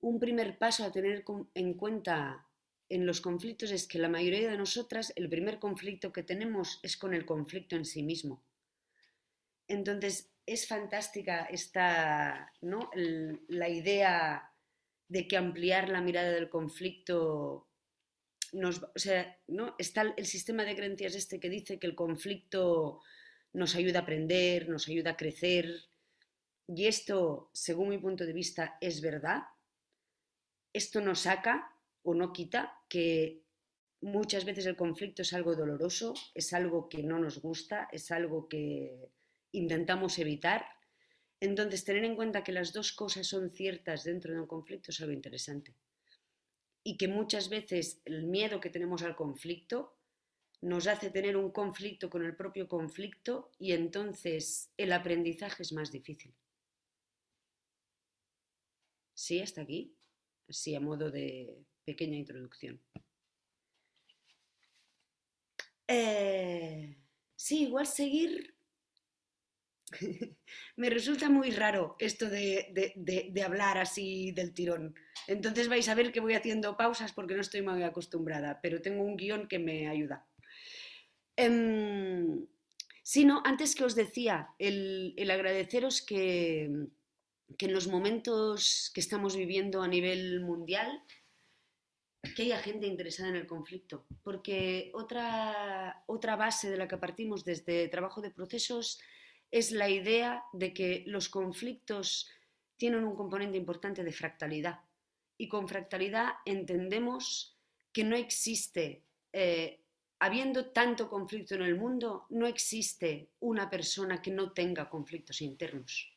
un 0.00 0.18
primer 0.18 0.58
paso 0.58 0.84
a 0.84 0.90
tener 0.90 1.24
en 1.54 1.74
cuenta 1.74 2.48
en 2.94 3.06
los 3.06 3.20
conflictos 3.20 3.72
es 3.72 3.88
que 3.88 3.98
la 3.98 4.08
mayoría 4.08 4.48
de 4.48 4.56
nosotras 4.56 5.12
el 5.16 5.28
primer 5.28 5.58
conflicto 5.58 6.12
que 6.12 6.22
tenemos 6.22 6.78
es 6.84 6.96
con 6.96 7.12
el 7.12 7.26
conflicto 7.26 7.74
en 7.74 7.84
sí 7.84 8.04
mismo. 8.04 8.44
Entonces 9.66 10.30
es 10.46 10.68
fantástica 10.68 11.44
esta, 11.46 12.52
¿no? 12.60 12.90
la 12.94 13.68
idea 13.68 14.52
de 15.08 15.26
que 15.26 15.36
ampliar 15.36 15.88
la 15.88 16.00
mirada 16.00 16.30
del 16.30 16.48
conflicto 16.48 17.66
o 18.62 18.98
sea, 18.98 19.36
¿no? 19.48 19.74
Está 19.78 20.14
el 20.16 20.26
sistema 20.26 20.64
de 20.64 20.76
creencias 20.76 21.16
este 21.16 21.40
que 21.40 21.50
dice 21.50 21.80
que 21.80 21.88
el 21.88 21.96
conflicto 21.96 23.00
nos 23.52 23.74
ayuda 23.74 23.98
a 23.98 24.02
aprender, 24.02 24.68
nos 24.68 24.86
ayuda 24.86 25.10
a 25.10 25.16
crecer. 25.16 25.88
Y 26.68 26.86
esto, 26.86 27.50
según 27.52 27.88
mi 27.88 27.98
punto 27.98 28.24
de 28.24 28.32
vista, 28.32 28.78
es 28.80 29.00
verdad. 29.00 29.42
esto 30.72 31.00
no 31.00 31.16
saca 31.16 31.73
o 32.04 32.14
no 32.14 32.32
quita 32.32 32.78
que 32.88 33.42
muchas 34.00 34.44
veces 34.44 34.66
el 34.66 34.76
conflicto 34.76 35.22
es 35.22 35.32
algo 35.32 35.56
doloroso, 35.56 36.14
es 36.34 36.52
algo 36.52 36.88
que 36.88 37.02
no 37.02 37.18
nos 37.18 37.40
gusta, 37.40 37.88
es 37.90 38.10
algo 38.10 38.48
que 38.48 39.10
intentamos 39.52 40.18
evitar. 40.18 40.66
Entonces, 41.40 41.84
tener 41.84 42.04
en 42.04 42.14
cuenta 42.14 42.44
que 42.44 42.52
las 42.52 42.72
dos 42.72 42.92
cosas 42.92 43.26
son 43.26 43.50
ciertas 43.50 44.04
dentro 44.04 44.32
de 44.32 44.40
un 44.40 44.46
conflicto 44.46 44.90
es 44.90 45.00
algo 45.00 45.12
interesante. 45.12 45.74
Y 46.82 46.96
que 46.98 47.08
muchas 47.08 47.48
veces 47.48 48.02
el 48.04 48.26
miedo 48.26 48.60
que 48.60 48.70
tenemos 48.70 49.02
al 49.02 49.16
conflicto 49.16 49.96
nos 50.60 50.86
hace 50.86 51.10
tener 51.10 51.36
un 51.36 51.50
conflicto 51.50 52.08
con 52.10 52.24
el 52.24 52.36
propio 52.36 52.68
conflicto 52.68 53.50
y 53.58 53.72
entonces 53.72 54.70
el 54.76 54.92
aprendizaje 54.92 55.62
es 55.62 55.72
más 55.72 55.90
difícil. 55.90 56.34
¿Sí? 59.14 59.40
¿Hasta 59.40 59.62
aquí? 59.62 59.94
Así 60.48 60.74
a 60.74 60.80
modo 60.80 61.10
de 61.10 61.64
pequeña 61.84 62.16
introducción. 62.16 62.80
Eh, 65.86 66.96
sí, 67.36 67.64
igual 67.64 67.86
seguir. 67.86 68.54
Me 70.76 70.90
resulta 70.90 71.28
muy 71.28 71.50
raro 71.50 71.96
esto 71.98 72.28
de, 72.28 73.32
hablar 73.44 73.78
así 73.78 74.32
del 74.32 74.54
tirón. 74.54 74.94
Entonces 75.26 75.68
vais 75.68 75.88
a 75.88 75.94
ver 75.94 76.12
que 76.12 76.20
voy 76.20 76.34
haciendo 76.34 76.76
pausas 76.76 77.12
porque 77.12 77.34
no 77.34 77.40
estoy 77.40 77.62
muy 77.62 77.82
acostumbrada, 77.82 78.60
pero 78.62 78.82
tengo 78.82 79.04
un 79.04 79.16
guion 79.16 79.46
que 79.46 79.58
me 79.58 79.88
ayuda. 79.88 80.26
Eh, 81.36 82.24
sí, 83.02 83.24
no, 83.24 83.42
antes 83.44 83.74
que 83.74 83.84
os 83.84 83.94
decía, 83.94 84.48
el, 84.58 85.14
agradeceros 85.30 86.02
que, 86.02 86.70
que 87.58 87.66
en 87.66 87.72
los 87.72 87.88
momentos 87.88 88.90
que 88.94 89.00
estamos 89.00 89.36
viviendo 89.36 89.82
a 89.82 89.88
nivel 89.88 90.40
mundial, 90.40 91.02
que 92.34 92.42
haya 92.42 92.58
gente 92.58 92.86
interesada 92.86 93.28
en 93.28 93.36
el 93.36 93.46
conflicto, 93.46 94.06
porque 94.22 94.90
otra, 94.94 96.02
otra 96.06 96.36
base 96.36 96.70
de 96.70 96.76
la 96.76 96.88
que 96.88 96.96
partimos 96.96 97.44
desde 97.44 97.88
trabajo 97.88 98.20
de 98.20 98.30
procesos 98.30 99.00
es 99.50 99.70
la 99.70 99.88
idea 99.88 100.44
de 100.52 100.72
que 100.72 101.04
los 101.06 101.28
conflictos 101.28 102.28
tienen 102.76 103.04
un 103.04 103.14
componente 103.14 103.56
importante 103.56 104.02
de 104.02 104.12
fractalidad. 104.12 104.80
Y 105.36 105.48
con 105.48 105.68
fractalidad 105.68 106.34
entendemos 106.44 107.56
que 107.92 108.04
no 108.04 108.16
existe, 108.16 109.04
eh, 109.32 109.80
habiendo 110.18 110.72
tanto 110.72 111.08
conflicto 111.08 111.54
en 111.54 111.62
el 111.62 111.76
mundo, 111.76 112.26
no 112.30 112.46
existe 112.46 113.30
una 113.40 113.70
persona 113.70 114.20
que 114.20 114.30
no 114.30 114.52
tenga 114.52 114.88
conflictos 114.88 115.40
internos. 115.40 116.12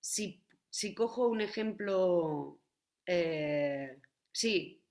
Si, 0.00 0.42
si 0.70 0.94
cojo 0.94 1.28
un 1.28 1.42
ejemplo 1.42 2.59
eh, 3.12 4.00
sí, 4.30 4.84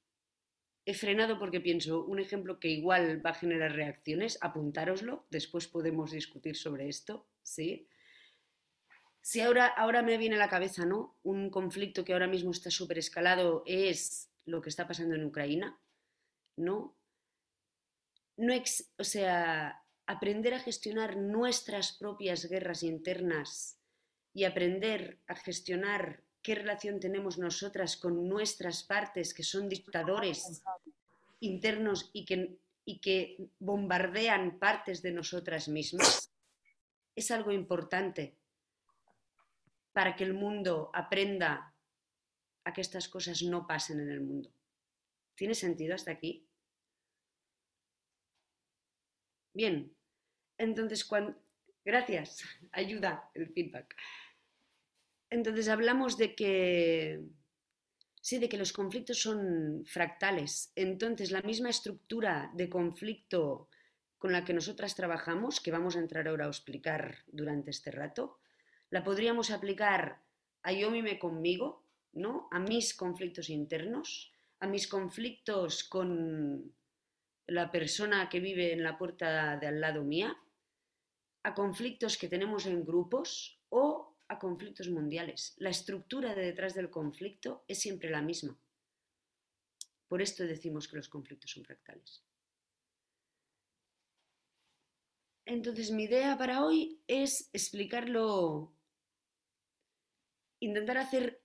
he 0.83 0.93
frenado 0.93 1.39
porque 1.39 1.61
pienso, 1.61 2.03
un 2.03 2.19
ejemplo 2.19 2.59
que 2.59 2.67
igual 2.67 3.25
va 3.25 3.29
a 3.29 3.41
generar 3.41 3.71
reacciones, 3.71 4.38
apuntároslo, 4.41 5.25
después 5.29 5.69
podemos 5.69 6.11
discutir 6.11 6.57
sobre 6.57 6.89
esto, 6.89 7.29
¿sí? 7.41 7.88
Si 9.21 9.39
ahora, 9.39 9.67
ahora 9.67 10.01
me 10.01 10.17
viene 10.17 10.35
a 10.35 10.39
la 10.39 10.49
cabeza, 10.49 10.85
¿no? 10.85 11.17
Un 11.23 11.49
conflicto 11.49 12.03
que 12.03 12.11
ahora 12.11 12.27
mismo 12.27 12.51
está 12.51 12.69
súper 12.69 12.97
escalado 12.97 13.63
es 13.65 14.29
lo 14.43 14.61
que 14.61 14.69
está 14.69 14.85
pasando 14.85 15.15
en 15.15 15.23
Ucrania, 15.23 15.79
¿no? 16.57 16.97
no 18.35 18.53
o 18.97 19.03
sea, 19.05 19.81
aprender 20.07 20.53
a 20.55 20.59
gestionar 20.59 21.15
nuestras 21.15 21.93
propias 21.93 22.49
guerras 22.49 22.83
internas 22.83 23.79
y 24.33 24.43
aprender 24.43 25.21
a 25.27 25.35
gestionar 25.35 26.25
qué 26.41 26.55
relación 26.55 27.00
tenemos 27.00 27.38
nosotras 27.38 27.98
con 27.98 28.27
nuestras 28.27 28.84
partes 28.84 29.34
que 29.34 29.43
son 29.43 29.69
dictadores 29.69 30.63
internos 31.39 32.10
y 32.13 32.25
que, 32.25 32.58
y 32.86 33.00
que 33.00 33.38
bombardean 33.60 34.60
partes 34.60 35.01
de 35.01 35.12
nosotras 35.12 35.67
mismas, 35.67 36.34
es 37.15 37.31
algo 37.31 37.51
importante 37.51 38.38
para 39.93 40.15
que 40.15 40.24
el 40.24 40.34
mundo 40.34 40.91
aprenda 40.93 41.75
a 42.63 42.74
que 42.74 42.81
estas 42.81 43.10
cosas 43.10 43.41
no 43.41 43.67
pasen 43.67 44.00
en 44.00 44.12
el 44.12 44.22
mundo. 44.22 44.50
¿Tiene 45.36 45.55
sentido 45.55 45.96
hasta 45.96 46.12
aquí? 46.12 46.48
Bien, 49.53 49.93
entonces, 50.58 51.03
cuando... 51.03 51.36
gracias, 51.84 52.43
ayuda 52.72 53.29
el 53.34 53.51
feedback. 53.51 53.96
Entonces 55.29 55.69
hablamos 55.69 56.17
de 56.17 56.36
que, 56.36 57.21
sí, 58.21 58.39
de 58.39 58.50
que 58.50 58.57
los 58.57 58.74
conflictos 58.74 59.21
son 59.21 59.83
fractales. 59.86 60.71
Entonces 60.75 61.31
la 61.31 61.41
misma 61.41 61.69
estructura 61.69 62.51
de 62.53 62.69
conflicto 62.69 63.69
con 64.17 64.31
la 64.33 64.43
que 64.43 64.53
nosotras 64.53 64.95
trabajamos, 64.95 65.62
que 65.62 65.71
vamos 65.71 65.95
a 65.95 66.00
entrar 66.00 66.27
ahora 66.27 66.45
a 66.45 66.50
explicar 66.50 67.19
durante 67.27 67.71
este 67.71 67.91
rato, 67.91 68.39
la 68.89 69.03
podríamos 69.03 69.51
aplicar 69.51 70.21
a 70.63 70.74
yo 70.74 70.91
mime 70.91 71.19
conmigo, 71.19 71.86
¿no? 72.13 72.48
A 72.51 72.59
mis 72.59 72.93
conflictos 72.93 73.50
internos, 73.50 74.33
a 74.59 74.67
mis 74.67 74.88
conflictos 74.88 75.83
con 75.83 76.74
la 77.48 77.71
persona 77.71 78.27
que 78.29 78.39
vive 78.39 78.74
en 78.74 78.83
la 78.83 78.98
puerta 78.98 79.57
de 79.57 79.67
al 79.67 79.79
lado 79.79 80.03
mía, 80.03 80.36
a 81.43 81.53
conflictos 81.53 82.17
que 82.17 82.27
tenemos 82.27 82.65
en 82.65 82.86
grupos 82.86 83.62
o 83.69 84.08
a 84.29 84.39
conflictos 84.39 84.89
mundiales. 84.89 85.55
La 85.57 85.69
estructura 85.69 86.36
de 86.36 86.43
detrás 86.43 86.75
del 86.75 86.89
conflicto 86.89 87.65
es 87.67 87.79
siempre 87.79 88.09
la 88.09 88.21
misma. 88.21 88.57
Por 90.07 90.21
esto 90.21 90.43
decimos 90.43 90.88
que 90.88 90.98
los 90.98 91.09
conflictos 91.09 91.51
son 91.51 91.65
fractales. 91.65 92.24
Entonces 95.45 95.89
mi 95.91 96.03
idea 96.03 96.38
para 96.38 96.63
hoy 96.63 97.01
es 97.07 97.50
explicarlo, 97.53 98.71
intentar 100.59 101.00
hacer 101.00 101.41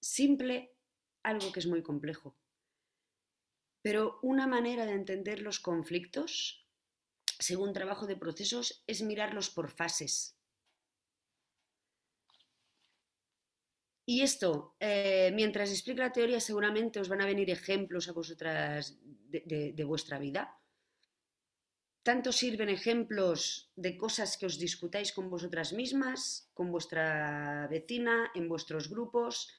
simple 0.00 0.76
algo 1.24 1.50
que 1.52 1.58
es 1.58 1.66
muy 1.66 1.82
complejo. 1.82 2.36
Pero 3.82 4.20
una 4.22 4.46
manera 4.46 4.86
de 4.86 4.92
entender 4.92 5.40
los 5.40 5.58
conflictos, 5.58 6.64
según 7.40 7.72
trabajo 7.72 8.06
de 8.06 8.16
procesos, 8.16 8.84
es 8.86 9.02
mirarlos 9.02 9.50
por 9.50 9.68
fases. 9.68 10.37
Y 14.08 14.22
esto, 14.22 14.74
eh, 14.80 15.30
mientras 15.34 15.70
explico 15.70 16.00
la 16.00 16.10
teoría, 16.10 16.40
seguramente 16.40 16.98
os 16.98 17.10
van 17.10 17.20
a 17.20 17.26
venir 17.26 17.50
ejemplos 17.50 18.08
a 18.08 18.16
vosotras 18.16 18.96
de, 19.04 19.84
vuestra 19.84 20.18
vida. 20.18 20.56
Tanto 22.02 22.32
sirven 22.32 22.70
ejemplos 22.70 23.70
de 23.76 23.98
cosas 23.98 24.38
que 24.38 24.46
os 24.46 24.58
discutáis 24.58 25.12
con 25.12 25.28
vosotras 25.28 25.74
mismas, 25.74 26.48
con 26.54 26.72
vuestra 26.72 27.68
vecina, 27.68 28.32
en 28.34 28.48
vuestros 28.48 28.88
grupos, 28.88 29.52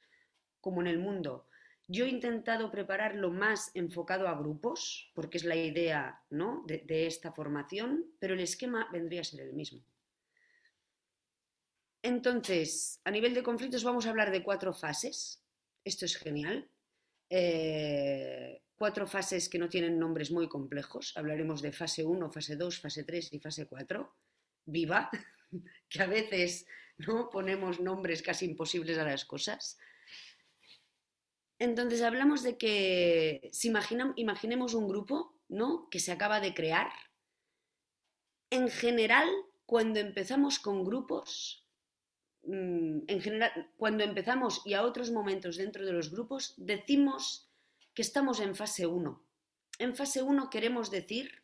como 0.61 0.81
en 0.81 0.87
el 0.87 0.97
mundo. 0.97 1.45
Yo 1.85 2.05
he 2.05 2.09
intentado 2.09 2.71
prepararlo 2.71 3.29
más 3.29 3.69
enfocado 3.75 4.27
a 4.27 4.33
grupos, 4.33 5.11
porque 5.13 5.37
es 5.37 5.43
la 5.43 5.57
idea 5.57 6.23
¿no? 6.31 6.65
de 6.65 7.05
esta 7.05 7.31
formación, 7.31 8.07
pero 8.17 8.33
el 8.33 8.39
esquema 8.39 8.89
vendría 8.91 9.21
a 9.21 9.25
ser 9.25 9.41
el 9.41 9.53
mismo. 9.53 9.83
Entonces, 12.01 13.01
a 13.03 13.11
nivel 13.11 13.33
de 13.33 13.43
conflictos 13.43 13.83
vamos 13.83 14.05
a 14.05 14.09
hablar 14.09 14.31
de 14.31 14.43
cuatro 14.43 14.73
fases. 14.73 15.43
Esto 15.83 16.05
es 16.05 16.15
genial. 16.17 16.69
Eh, 17.29 18.61
cuatro 18.75 19.05
fases 19.05 19.49
que 19.49 19.59
no 19.59 19.69
tienen 19.69 19.99
nombres 19.99 20.31
muy 20.31 20.47
complejos. 20.47 21.15
Hablaremos 21.17 21.61
de 21.61 21.71
fase 21.71 22.05
1, 22.05 22.29
fase 22.29 22.55
2, 22.55 22.79
fase 22.79 23.03
3 23.03 23.33
y 23.33 23.39
fase 23.39 23.67
4. 23.67 24.15
Viva, 24.65 25.09
que 25.89 26.01
a 26.01 26.07
veces 26.07 26.65
¿no? 26.97 27.29
ponemos 27.29 27.79
nombres 27.79 28.21
casi 28.21 28.45
imposibles 28.45 28.97
a 28.97 29.03
las 29.03 29.25
cosas. 29.25 29.77
Entonces 31.59 32.01
hablamos 32.01 32.41
de 32.43 32.57
que 32.57 33.49
si 33.51 33.69
imaginemos 34.15 34.73
un 34.73 34.87
grupo 34.87 35.37
¿no? 35.49 35.89
que 35.89 35.99
se 35.99 36.13
acaba 36.13 36.39
de 36.39 36.53
crear. 36.53 36.89
En 38.49 38.69
general, 38.69 39.27
cuando 39.65 39.99
empezamos 39.99 40.57
con 40.59 40.85
grupos, 40.85 41.68
en 42.43 43.21
general, 43.21 43.71
cuando 43.77 44.03
empezamos 44.03 44.61
y 44.65 44.73
a 44.73 44.83
otros 44.83 45.11
momentos 45.11 45.57
dentro 45.57 45.85
de 45.85 45.93
los 45.93 46.11
grupos, 46.11 46.53
decimos 46.57 47.49
que 47.93 48.01
estamos 48.01 48.39
en 48.39 48.55
fase 48.55 48.85
1. 48.85 49.23
En 49.79 49.95
fase 49.95 50.21
1 50.21 50.49
queremos 50.49 50.89
decir 50.89 51.43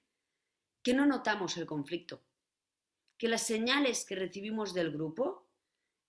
que 0.82 0.94
no 0.94 1.06
notamos 1.06 1.58
el 1.58 1.66
conflicto, 1.66 2.22
que 3.18 3.28
las 3.28 3.44
señales 3.44 4.06
que 4.06 4.16
recibimos 4.16 4.74
del 4.74 4.92
grupo 4.92 5.48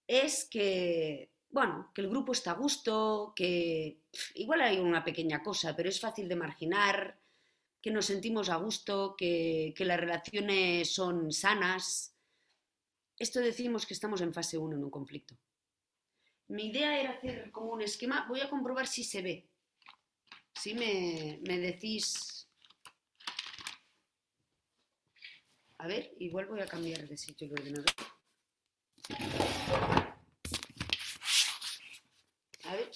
es 0.07 0.45
que, 0.45 1.31
bueno, 1.50 1.90
que 1.95 2.00
el 2.00 2.09
grupo 2.09 2.33
está 2.33 2.52
a 2.52 2.55
gusto, 2.55 3.33
que 3.35 4.00
igual 4.35 4.62
hay 4.62 4.78
una 4.78 5.05
pequeña 5.05 5.43
cosa, 5.43 5.75
pero 5.76 5.88
es 5.88 6.00
fácil 6.00 6.28
de 6.28 6.37
marginar, 6.37 7.19
que 7.81 7.90
nos 7.90 8.07
sentimos 8.07 8.49
a 8.49 8.57
gusto, 8.57 9.14
que 9.16 9.75
las 9.78 10.00
relaciones 10.00 10.93
son 10.93 11.33
sanas, 11.33 12.15
esto 13.18 13.40
decimos 13.40 13.87
que 13.87 13.94
estamos 13.94 14.20
en 14.20 14.32
fase 14.32 14.58
1 14.58 14.76
en 14.76 14.85
un 14.85 14.90
conflicto. 14.90 15.37
mi 16.49 16.68
idea 16.68 17.00
era 17.00 17.11
hacer 17.11 17.50
como 17.50 17.73
un 17.73 17.82
esquema. 17.82 18.26
Voy 18.28 18.40
a 18.40 18.50
comprobar 18.50 18.87
si 18.87 19.02
se 19.02 19.23
ve. 19.23 19.49
Si 20.54 20.75
me, 20.75 21.40
me 21.46 21.58
decís... 21.58 22.49
A 25.78 25.87
ver, 25.87 26.14
igual 26.18 26.46
voy 26.46 26.61
a 26.61 26.66
cambiar 26.66 27.06
de 27.06 27.16
sitio 27.16 27.46
el 27.46 27.52
ordenador. 27.52 27.85
A 32.64 32.75
ver, 32.75 32.90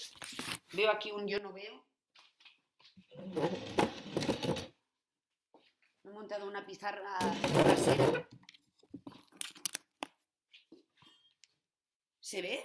veo 0.72 0.90
aquí 0.90 1.10
un 1.12 1.28
yo 1.28 1.40
no 1.40 1.52
veo. 1.52 1.86
Me 6.02 6.10
he 6.10 6.14
montado 6.14 6.46
una 6.46 6.66
pizarra 6.66 7.18
trasera. 7.52 8.28
¿Se 12.30 12.42
ve? 12.42 12.60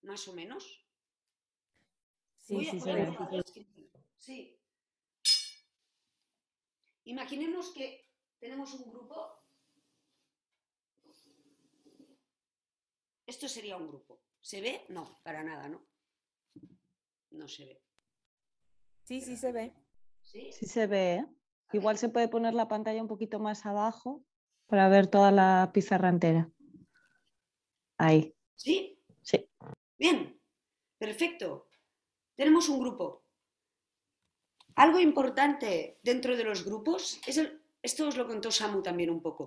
Más 0.00 0.26
o 0.26 0.32
menos. 0.32 0.64
Sí, 2.38 2.54
Voy 2.54 2.66
a 2.66 2.70
sí, 2.70 2.80
se 2.80 2.92
ve. 2.94 3.18
Sí. 4.16 4.58
Imaginemos 7.04 7.74
que 7.74 8.08
tenemos 8.38 8.72
un 8.72 8.90
grupo. 8.90 9.44
Esto 13.26 13.50
sería 13.50 13.76
un 13.76 13.88
grupo. 13.88 14.22
¿Se 14.40 14.62
ve? 14.62 14.86
No, 14.88 15.20
para 15.22 15.42
nada, 15.42 15.68
¿no? 15.68 15.86
No 17.32 17.48
se 17.48 17.66
ve. 17.66 17.82
Sí, 19.02 19.20
sí 19.20 19.36
se 19.36 19.52
ve. 19.52 19.74
¿Sí? 20.22 20.52
Sí 20.52 20.64
se 20.64 20.86
ve. 20.86 21.16
¿eh? 21.16 21.26
Igual 21.74 21.98
se 21.98 22.08
puede 22.08 22.28
poner 22.28 22.54
la 22.54 22.66
pantalla 22.66 23.02
un 23.02 23.08
poquito 23.08 23.38
más 23.38 23.66
abajo 23.66 24.24
para 24.68 24.88
ver 24.88 25.06
toda 25.06 25.30
la 25.30 25.70
pizarra 25.74 26.08
entera. 26.08 26.50
Ahí. 27.98 28.34
¿Sí? 28.54 29.01
Bien, 30.02 30.18
perfecto. 30.98 31.48
Tenemos 32.38 32.68
un 32.68 32.78
grupo. 32.82 33.06
Algo 34.84 34.98
importante 34.98 35.68
dentro 36.02 36.36
de 36.36 36.42
los 36.48 36.64
grupos 36.64 37.20
es 37.30 37.36
el, 37.36 37.46
esto 37.88 38.08
os 38.08 38.16
lo 38.16 38.26
contó 38.30 38.48
Samu 38.50 38.80
también 38.82 39.10
un 39.16 39.22
poco. 39.26 39.44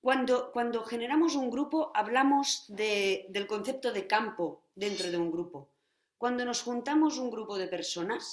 Cuando, 0.00 0.34
cuando 0.54 0.78
generamos 0.92 1.32
un 1.42 1.48
grupo 1.54 1.78
hablamos 2.00 2.46
de- 2.80 3.26
del 3.34 3.46
concepto 3.46 3.88
de 3.92 4.06
campo 4.14 4.46
dentro 4.74 5.06
de 5.10 5.18
un 5.24 5.30
grupo. 5.30 5.58
Cuando 6.16 6.42
nos 6.46 6.62
juntamos 6.62 7.18
un 7.18 7.30
grupo 7.30 7.54
de 7.58 7.68
personas 7.76 8.24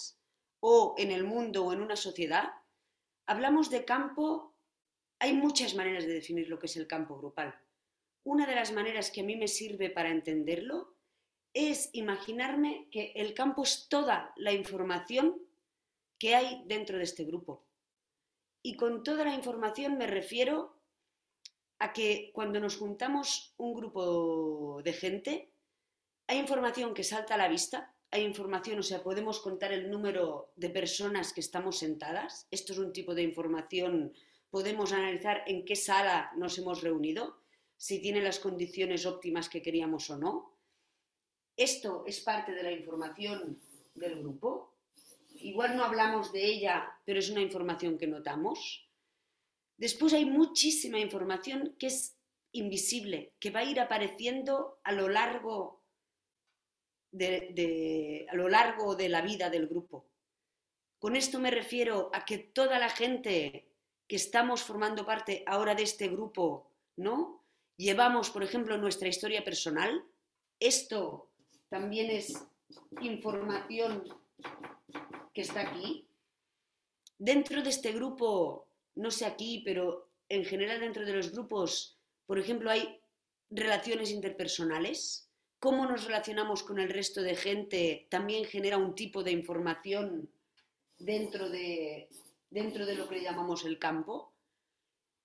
o 0.61 0.95
en 0.97 1.11
el 1.11 1.23
mundo 1.33 1.65
o 1.65 1.73
en 1.73 1.81
una 1.81 1.97
sociedad, 2.07 2.45
hablamos 3.31 3.69
de 3.69 3.83
campo. 3.83 4.55
Hay 5.19 5.33
muchas 5.33 5.75
maneras 5.75 6.05
de 6.05 6.13
definir 6.13 6.47
lo 6.49 6.59
que 6.59 6.67
es 6.67 6.77
el 6.77 6.87
campo 6.87 7.17
grupal. 7.17 7.49
Una 8.23 8.45
de 8.45 8.55
las 8.55 8.71
maneras 8.71 9.11
que 9.11 9.21
a 9.21 9.23
mí 9.23 9.35
me 9.35 9.47
sirve 9.47 9.89
para 9.89 10.11
entenderlo 10.11 10.95
es 11.53 11.89
imaginarme 11.93 12.87
que 12.91 13.13
el 13.15 13.33
campo 13.33 13.63
es 13.63 13.87
toda 13.89 14.33
la 14.37 14.51
información 14.51 15.41
que 16.17 16.35
hay 16.35 16.63
dentro 16.65 16.97
de 16.97 17.03
este 17.03 17.23
grupo. 17.23 17.65
Y 18.61 18.75
con 18.75 19.03
toda 19.03 19.23
la 19.23 19.33
información 19.33 19.97
me 19.97 20.05
refiero 20.05 20.75
a 21.79 21.93
que 21.93 22.31
cuando 22.33 22.59
nos 22.59 22.77
juntamos 22.77 23.53
un 23.57 23.73
grupo 23.73 24.81
de 24.83 24.93
gente, 24.93 25.53
hay 26.27 26.37
información 26.37 26.93
que 26.93 27.05
salta 27.05 27.35
a 27.35 27.37
la 27.37 27.47
vista, 27.47 27.95
hay 28.11 28.23
información, 28.23 28.79
o 28.79 28.83
sea, 28.83 29.01
podemos 29.01 29.39
contar 29.39 29.71
el 29.71 29.89
número 29.89 30.51
de 30.55 30.69
personas 30.69 31.31
que 31.31 31.39
estamos 31.39 31.79
sentadas. 31.79 32.47
Esto 32.51 32.73
es 32.73 32.79
un 32.79 32.91
tipo 32.91 33.15
de 33.15 33.23
información, 33.23 34.13
podemos 34.49 34.91
analizar 34.91 35.43
en 35.47 35.63
qué 35.63 35.75
sala 35.75 36.31
nos 36.35 36.57
hemos 36.57 36.81
reunido, 36.81 37.39
si 37.79 38.01
tiene 38.01 38.21
las 38.21 38.39
condiciones 38.39 39.05
óptimas 39.05 39.47
que 39.47 39.61
queríamos 39.61 40.09
o 40.09 40.17
no. 40.17 40.53
Esto 41.55 42.03
es 42.05 42.19
parte 42.19 42.51
de 42.51 42.61
la 42.61 42.73
información 42.73 43.57
del 43.95 44.19
grupo. 44.19 44.75
Igual 45.35 45.77
no 45.77 45.85
hablamos 45.85 46.33
de 46.33 46.43
ella, 46.43 46.91
pero 47.05 47.19
es 47.19 47.29
una 47.29 47.39
información 47.39 47.97
que 47.97 48.05
notamos. 48.05 48.85
Después 49.77 50.13
hay 50.13 50.25
muchísima 50.25 50.99
información 50.99 51.77
que 51.79 51.87
es 51.87 52.17
invisible, 52.51 53.31
que 53.39 53.49
va 53.49 53.61
a 53.61 53.63
ir 53.71 53.79
apareciendo 53.79 54.81
a 54.83 54.91
lo 54.91 55.07
largo 55.07 55.81
de, 57.11 58.27
a 58.29 58.35
lo 58.35 58.49
largo 58.49 58.97
de 58.97 59.07
la 59.07 59.21
vida 59.21 59.49
del 59.49 59.67
grupo. 59.67 60.05
Con 60.99 61.15
esto 61.15 61.39
me 61.39 61.49
refiero 61.49 62.11
a 62.13 62.25
que 62.25 62.39
toda 62.39 62.77
la 62.77 62.89
gente 62.89 63.69
que 64.05 64.17
estamos 64.17 64.63
formando 64.63 65.05
parte 65.05 65.43
ahora 65.47 65.75
de 65.75 65.83
este 65.83 66.09
grupo, 66.09 66.73
¿no? 66.97 67.38
Llevamos, 67.79 68.29
por 68.29 68.43
ejemplo, 68.43 68.77
nuestra 68.77 69.07
historia 69.07 69.41
personal. 69.41 70.03
Esto 70.59 71.29
también 71.69 72.11
es 72.11 72.33
información 72.99 74.03
que 75.33 75.39
está 75.39 75.61
aquí. 75.61 76.05
Dentro 77.17 77.63
de 77.63 77.69
este 77.69 77.93
grupo, 77.93 78.67
no 78.95 79.11
sé 79.11 79.25
aquí, 79.25 79.61
pero 79.63 80.09
en 80.27 80.43
general 80.43 80.81
dentro 80.81 81.05
de 81.05 81.13
los 81.13 81.31
grupos, 81.31 81.97
por 82.25 82.37
ejemplo, 82.37 82.69
hay 82.69 82.99
relaciones 83.49 84.11
interpersonales. 84.11 85.29
Cómo 85.57 85.85
nos 85.85 86.03
relacionamos 86.03 86.63
con 86.63 86.79
el 86.79 86.89
resto 86.89 87.21
de 87.21 87.37
gente 87.37 88.07
también 88.09 88.43
genera 88.43 88.77
un 88.77 88.93
tipo 88.93 89.23
de 89.23 89.31
información 89.31 90.29
dentro 90.97 91.49
de, 91.49 92.09
dentro 92.49 92.85
de 92.85 92.95
lo 92.95 93.07
que 93.07 93.21
llamamos 93.21 93.63
el 93.63 93.79
campo. 93.79 94.33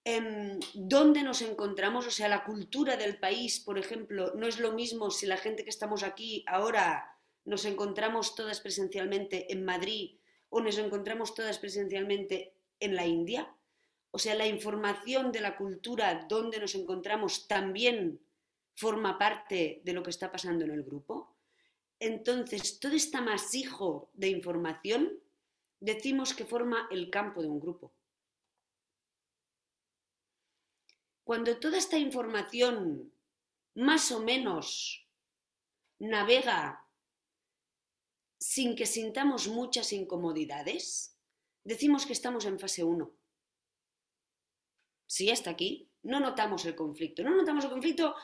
Em, 0.07 0.61
¿Dónde 0.75 1.23
nos 1.23 1.40
encontramos? 1.40 2.07
O 2.07 2.11
sea, 2.11 2.29
la 2.29 2.45
cultura 2.45 2.97
del 2.99 3.19
país, 3.19 3.59
por 3.59 3.79
ejemplo, 3.79 4.35
no 4.35 4.47
es 4.47 4.61
lo 4.61 4.73
mismo 4.73 5.11
si 5.11 5.27
la 5.27 5.38
gente 5.38 5.64
que 5.64 5.71
estamos 5.71 6.03
aquí 6.03 6.45
ahora 6.47 7.19
nos 7.47 7.64
encontramos 7.64 8.35
todas 8.35 8.61
presencialmente 8.61 9.51
en 9.51 9.64
Madrid 9.64 10.19
o 10.51 10.61
nos 10.61 10.77
encontramos 10.77 11.35
todas 11.35 11.59
presencialmente 11.59 12.55
en 12.81 12.97
la 12.97 13.07
India. 13.07 13.55
O 14.11 14.19
sea, 14.19 14.35
la 14.35 14.47
información 14.47 15.33
de 15.33 15.40
la 15.40 15.57
cultura 15.57 16.27
donde 16.29 16.61
nos 16.61 16.75
encontramos 16.75 17.49
también 17.49 18.21
forma 18.75 19.19
parte 19.19 19.81
de 19.85 19.93
lo 19.95 20.03
que 20.03 20.11
está 20.11 20.31
pasando 20.31 20.64
en 20.67 20.73
el 20.73 20.83
grupo. 20.83 21.35
Entonces, 21.99 22.79
todo 22.79 22.93
este 22.93 23.17
amasijo 23.17 24.11
de 24.12 24.29
información 24.29 25.19
decimos 25.81 26.35
que 26.35 26.45
forma 26.45 26.88
el 26.90 27.09
campo 27.09 27.40
de 27.40 27.49
un 27.49 27.61
grupo. 27.61 27.93
Cuando 31.25 31.59
toda 31.59 31.79
esta 31.79 31.99
información 31.99 33.13
más 33.75 34.13
o 34.13 34.21
menos 34.21 35.09
navega 35.99 36.87
sin 38.39 38.77
que 38.77 38.85
sintamos 38.85 39.49
muchas 39.49 39.93
incomodidades, 39.93 41.19
decimos 41.65 42.05
que 42.05 42.13
estamos 42.13 42.45
en 42.45 42.59
fase 42.59 42.85
1. 42.85 43.11
Si 45.07 45.31
hasta 45.31 45.51
aquí 45.51 45.91
no 46.03 46.21
notamos 46.21 46.67
el 46.67 46.75
conflicto, 46.75 47.23
no 47.23 47.35
notamos 47.35 47.65
el 47.65 47.71
conflicto 47.71 48.15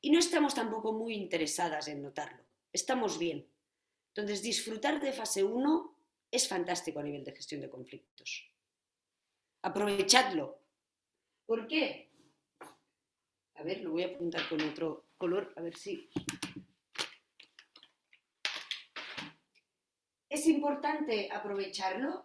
y 0.00 0.10
no 0.10 0.18
estamos 0.18 0.54
tampoco 0.54 0.92
muy 0.92 1.14
interesadas 1.14 1.86
en 1.86 2.02
notarlo. 2.02 2.44
Estamos 2.72 3.18
bien. 3.18 3.48
Entonces, 4.14 4.42
disfrutar 4.42 5.00
de 5.00 5.12
fase 5.12 5.44
1 5.44 5.96
es 6.30 6.48
fantástico 6.48 6.98
a 6.98 7.04
nivel 7.04 7.24
de 7.24 7.32
gestión 7.32 7.60
de 7.60 7.70
conflictos. 7.70 8.50
Aprovechadlo. 9.62 10.60
¿Por 11.46 11.68
qué? 11.68 12.07
A 13.58 13.64
ver, 13.64 13.80
lo 13.80 13.90
voy 13.90 14.04
a 14.04 14.06
apuntar 14.06 14.48
con 14.48 14.62
otro 14.62 15.08
color, 15.18 15.52
a 15.56 15.62
ver 15.62 15.76
si. 15.76 16.08
Es 20.28 20.46
importante 20.46 21.28
aprovecharlo. 21.32 22.24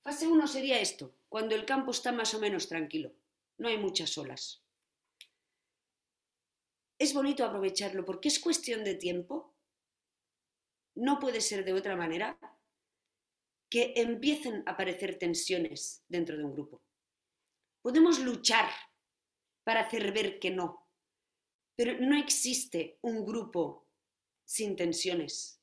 Fase 0.00 0.28
1 0.28 0.46
sería 0.46 0.80
esto, 0.80 1.12
cuando 1.28 1.56
el 1.56 1.66
campo 1.66 1.90
está 1.90 2.12
más 2.12 2.32
o 2.34 2.38
menos 2.38 2.68
tranquilo, 2.68 3.12
no 3.58 3.66
hay 3.66 3.76
muchas 3.76 4.16
olas. 4.16 4.62
Es 7.00 7.14
bonito 7.14 7.44
aprovecharlo 7.44 8.04
porque 8.04 8.28
es 8.28 8.38
cuestión 8.38 8.84
de 8.84 8.94
tiempo. 8.94 9.56
No 10.94 11.18
puede 11.18 11.40
ser 11.40 11.64
de 11.64 11.72
otra 11.72 11.96
manera 11.96 12.38
que 13.70 13.94
empiecen 13.96 14.62
a 14.66 14.72
aparecer 14.72 15.18
tensiones 15.18 16.04
dentro 16.08 16.36
de 16.36 16.44
un 16.44 16.52
grupo. 16.52 16.82
Podemos 17.82 18.18
luchar 18.18 18.68
para 19.64 19.80
hacer 19.80 20.12
ver 20.12 20.38
que 20.38 20.50
no, 20.50 20.86
pero 21.76 21.98
no 22.00 22.16
existe 22.18 22.98
un 23.02 23.24
grupo 23.24 23.86
sin 24.44 24.76
tensiones. 24.76 25.60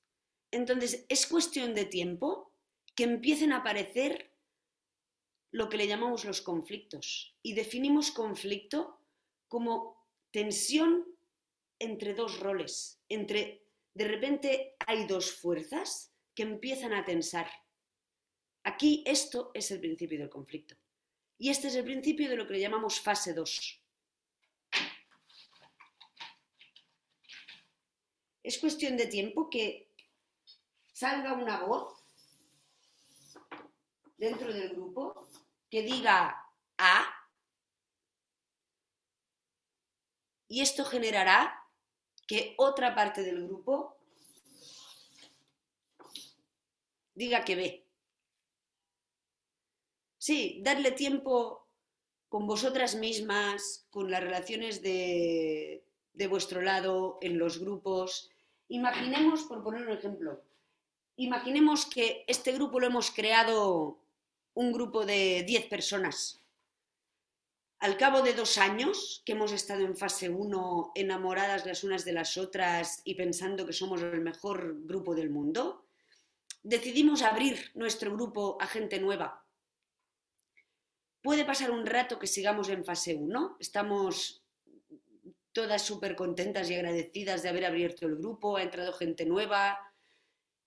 Entonces, 0.51 1.05
es 1.09 1.25
cuestión 1.27 1.73
de 1.73 1.85
tiempo 1.85 2.53
que 2.95 3.03
empiecen 3.03 3.51
a 3.51 3.57
aparecer 3.57 4.31
lo 5.51 5.69
que 5.69 5.77
le 5.77 5.87
llamamos 5.87 6.25
los 6.25 6.41
conflictos. 6.41 7.35
Y 7.41 7.53
definimos 7.53 8.11
conflicto 8.11 8.99
como 9.47 9.97
tensión 10.31 11.05
entre 11.79 12.13
dos 12.13 12.39
roles, 12.39 13.01
entre, 13.09 13.65
de 13.93 14.07
repente 14.07 14.75
hay 14.85 15.07
dos 15.07 15.31
fuerzas 15.31 16.13
que 16.33 16.43
empiezan 16.43 16.93
a 16.93 17.05
tensar. 17.05 17.47
Aquí 18.65 19.03
esto 19.05 19.51
es 19.53 19.69
el 19.69 19.79
principio 19.79 20.17
del 20.17 20.29
conflicto. 20.29 20.75
Y 21.37 21.51
este 21.51 21.67
es 21.67 21.75
el 21.75 21.83
principio 21.83 22.27
de 22.27 22.35
lo 22.35 22.47
que 22.47 22.53
le 22.53 22.59
llamamos 22.59 22.99
fase 22.99 23.31
2. 23.31 23.81
Es 28.41 28.57
cuestión 28.57 28.97
de 28.97 29.05
tiempo 29.05 29.51
que 29.51 29.91
salga 30.91 31.33
una 31.33 31.59
voz 31.59 31.93
dentro 34.17 34.51
del 34.51 34.69
grupo 34.69 35.29
que 35.69 35.83
diga 35.83 36.43
A 36.79 37.05
y 40.47 40.61
esto 40.61 40.85
generará 40.85 41.69
que 42.25 42.55
otra 42.57 42.95
parte 42.95 43.21
del 43.21 43.45
grupo 43.45 43.99
diga 47.13 47.45
que 47.45 47.55
B. 47.55 47.84
Sí, 50.25 50.59
darle 50.63 50.89
tiempo 50.89 51.67
con 52.29 52.47
vosotras 52.47 52.95
mismas, 52.95 53.85
con 53.91 54.09
las 54.09 54.23
relaciones 54.23 54.81
de, 54.81 55.83
vuestro 56.27 56.63
lado, 56.63 57.19
en 57.21 57.37
los 57.37 57.59
grupos. 57.59 58.31
Imaginemos, 58.67 59.43
por 59.43 59.61
poner 59.61 59.83
un 59.83 59.93
ejemplo, 59.93 60.41
imaginemos 61.15 61.85
que 61.85 62.25
este 62.27 62.53
grupo 62.53 62.79
lo 62.79 62.87
hemos 62.87 63.11
creado 63.11 63.99
un 64.55 64.73
grupo 64.73 65.05
de 65.05 65.43
10 65.45 65.67
personas. 65.67 66.41
Al 67.77 67.95
cabo 67.95 68.23
de 68.23 68.33
dos 68.33 68.57
años 68.57 69.21
que 69.27 69.33
hemos 69.33 69.51
estado 69.51 69.85
en 69.85 69.95
fase 69.95 70.31
1, 70.31 70.93
enamoradas 70.95 71.67
las 71.67 71.83
unas 71.83 72.03
de 72.03 72.13
las 72.13 72.35
otras 72.39 72.99
y 73.03 73.13
pensando 73.13 73.67
que 73.67 73.73
somos 73.73 74.01
el 74.01 74.21
mejor 74.21 74.87
grupo 74.87 75.13
del 75.13 75.29
mundo, 75.29 75.85
decidimos 76.63 77.21
abrir 77.21 77.69
nuestro 77.75 78.11
grupo 78.11 78.57
a 78.59 78.65
gente 78.65 78.99
nueva. 78.99 79.44
Puede 81.25 81.43
pasar 81.43 81.71
un 81.71 81.87
rato 81.87 82.19
que 82.19 82.27
sigamos 82.27 82.69
en 82.69 82.85
fase 82.85 83.15
1, 83.15 83.57
estamos 83.59 84.43
todas 85.53 85.81
súper 85.81 86.15
contentas 86.15 86.69
y 86.69 86.75
agradecidas 86.75 87.41
de 87.41 87.49
haber 87.49 87.65
abierto 87.65 88.05
el 88.05 88.17
grupo, 88.17 88.57
ha 88.57 88.61
entrado 88.61 88.93
gente 88.93 89.25
nueva. 89.25 89.91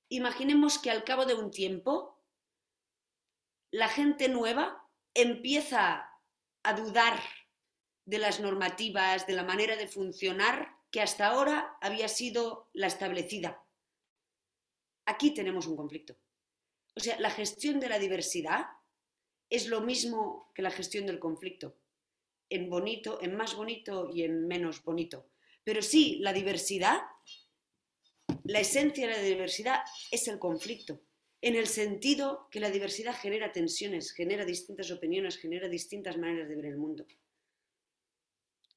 Imaginemos 0.09 0.81
que 0.81 0.91
al 0.91 1.05
cabo 1.05 1.27
de 1.27 1.35
un 1.35 1.53
tiempo, 1.53 2.21
la 3.71 3.87
gente 3.87 4.29
nueva 4.29 4.85
empieza 5.15 6.11
a 6.65 6.73
dudar 6.75 7.21
de 8.05 8.19
las 8.19 8.41
normativas, 8.41 9.29
de 9.29 9.35
la 9.35 9.45
manera 9.45 9.77
de 9.77 9.87
funcionar 9.87 10.75
que 10.91 11.01
hasta 11.01 11.29
ahora 11.29 11.79
había 11.81 12.09
sido 12.09 12.69
la 12.73 12.89
establecida. 12.89 13.63
Aquí 15.07 15.31
tenemos 15.31 15.69
un 15.69 15.77
conflicto. 15.77 16.19
O 16.97 17.01
sea, 17.01 17.17
la 17.21 17.31
gestión 17.31 17.79
de 17.79 17.91
la 17.91 18.01
diversidad 18.01 18.67
es 19.51 19.69
lo 19.69 19.81
mismo 19.81 20.51
que 20.55 20.63
la 20.63 20.71
gestión 20.71 21.07
del 21.07 21.19
conflicto, 21.19 21.77
en 22.51 22.69
bonito, 22.71 23.19
en 23.23 23.37
más 23.37 23.55
bonito 23.55 24.11
y 24.13 24.23
en 24.23 24.47
menos 24.47 24.83
bonito. 24.83 25.27
Pero 25.65 25.83
sí, 25.83 26.19
la 26.21 26.33
diversidad, 26.33 27.01
la 28.45 28.61
esencia 28.61 29.07
de 29.07 29.15
la 29.15 29.23
diversidad 29.23 29.81
es 30.11 30.29
el 30.29 30.39
conflicto, 30.39 31.01
en 31.41 31.55
el 31.55 31.69
sentido 31.69 32.49
que 32.51 32.61
la 32.61 32.71
diversidad 32.71 33.15
genera 33.15 33.53
tensiones, 33.53 34.13
genera 34.13 34.45
distintas 34.45 34.91
opiniones, 34.91 35.37
genera 35.37 35.69
distintas 35.69 36.17
maneras 36.17 36.49
de 36.49 36.57
ver 36.57 36.67
el 36.67 36.77
mundo. 36.77 37.07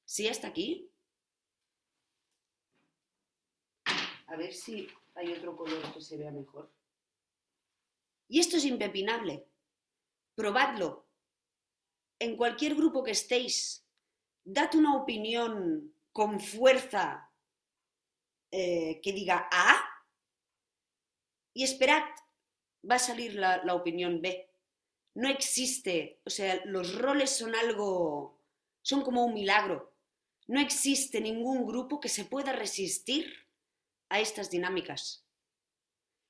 ¿Sí 0.04 0.28
hasta 0.28 0.48
aquí? 0.48 0.88
A 4.26 4.36
ver 4.36 4.52
si 4.52 4.86
hay 5.14 5.32
otro 5.32 5.56
color 5.56 5.92
que 5.92 6.00
se 6.00 6.16
vea 6.16 6.30
mejor. 6.30 6.70
Y 8.28 8.38
esto 8.38 8.56
es 8.56 8.64
impepinable. 8.64 9.44
Probadlo. 10.34 11.06
En 12.18 12.36
cualquier 12.36 12.74
grupo 12.74 13.02
que 13.02 13.10
estéis, 13.10 13.84
dad 14.44 14.74
una 14.74 14.96
opinión 14.96 15.94
con 16.12 16.40
fuerza 16.40 17.30
eh, 18.50 19.00
que 19.02 19.12
diga 19.12 19.48
A 19.50 19.80
y 21.54 21.64
esperad, 21.64 22.02
va 22.88 22.96
a 22.96 22.98
salir 22.98 23.34
la, 23.34 23.62
la 23.64 23.74
opinión 23.74 24.20
B. 24.20 24.48
No 25.14 25.28
existe, 25.28 26.20
o 26.24 26.30
sea, 26.30 26.64
los 26.64 26.96
roles 26.98 27.30
son 27.30 27.54
algo, 27.54 28.38
son 28.82 29.02
como 29.02 29.24
un 29.24 29.34
milagro. 29.34 29.92
No 30.46 30.60
existe 30.60 31.20
ningún 31.20 31.66
grupo 31.66 32.00
que 32.00 32.08
se 32.08 32.24
pueda 32.24 32.52
resistir 32.52 33.46
a 34.08 34.20
estas 34.20 34.50
dinámicas. 34.50 35.24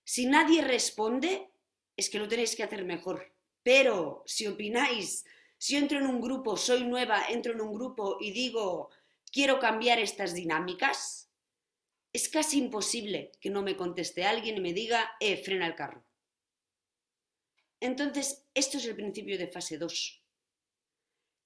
Si 0.05 0.27
nadie 0.27 0.63
responde, 0.63 1.51
es 1.97 2.11
que 2.11 2.19
lo 2.19 2.29
tenéis 2.29 2.57
que 2.57 2.63
hacer 2.63 2.85
mejor. 2.85 3.32
Pero 3.63 4.23
si 4.27 4.47
opináis, 4.47 5.25
si 5.59 5.77
entro 5.77 5.99
en 5.99 6.07
un 6.07 6.21
grupo, 6.21 6.57
soy 6.57 6.85
nueva, 6.85 7.27
entro 7.29 7.53
en 7.53 7.61
un 7.61 7.73
grupo 7.75 8.19
y 8.21 8.33
digo, 8.33 8.91
quiero 9.31 9.59
cambiar 9.59 9.99
estas 9.99 10.35
dinámicas, 10.35 11.31
es 12.13 12.29
casi 12.29 12.59
imposible 12.59 13.33
que 13.41 13.51
no 13.51 13.63
me 13.63 13.77
conteste 13.77 14.25
alguien 14.25 14.57
y 14.57 14.61
me 14.61 14.73
diga, 14.73 15.13
eh, 15.21 15.37
frena 15.37 15.67
el 15.67 15.75
carro. 15.75 16.05
Entonces, 17.81 18.47
esto 18.55 18.79
es 18.79 18.85
el 18.87 18.97
principio 18.97 19.39
de 19.39 19.49
fase 19.49 19.79
2. 19.79 20.23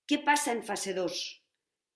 ¿Qué 0.06 0.18
pasa 0.18 0.52
en 0.52 0.64
fase 0.64 0.92
2? 0.92 1.42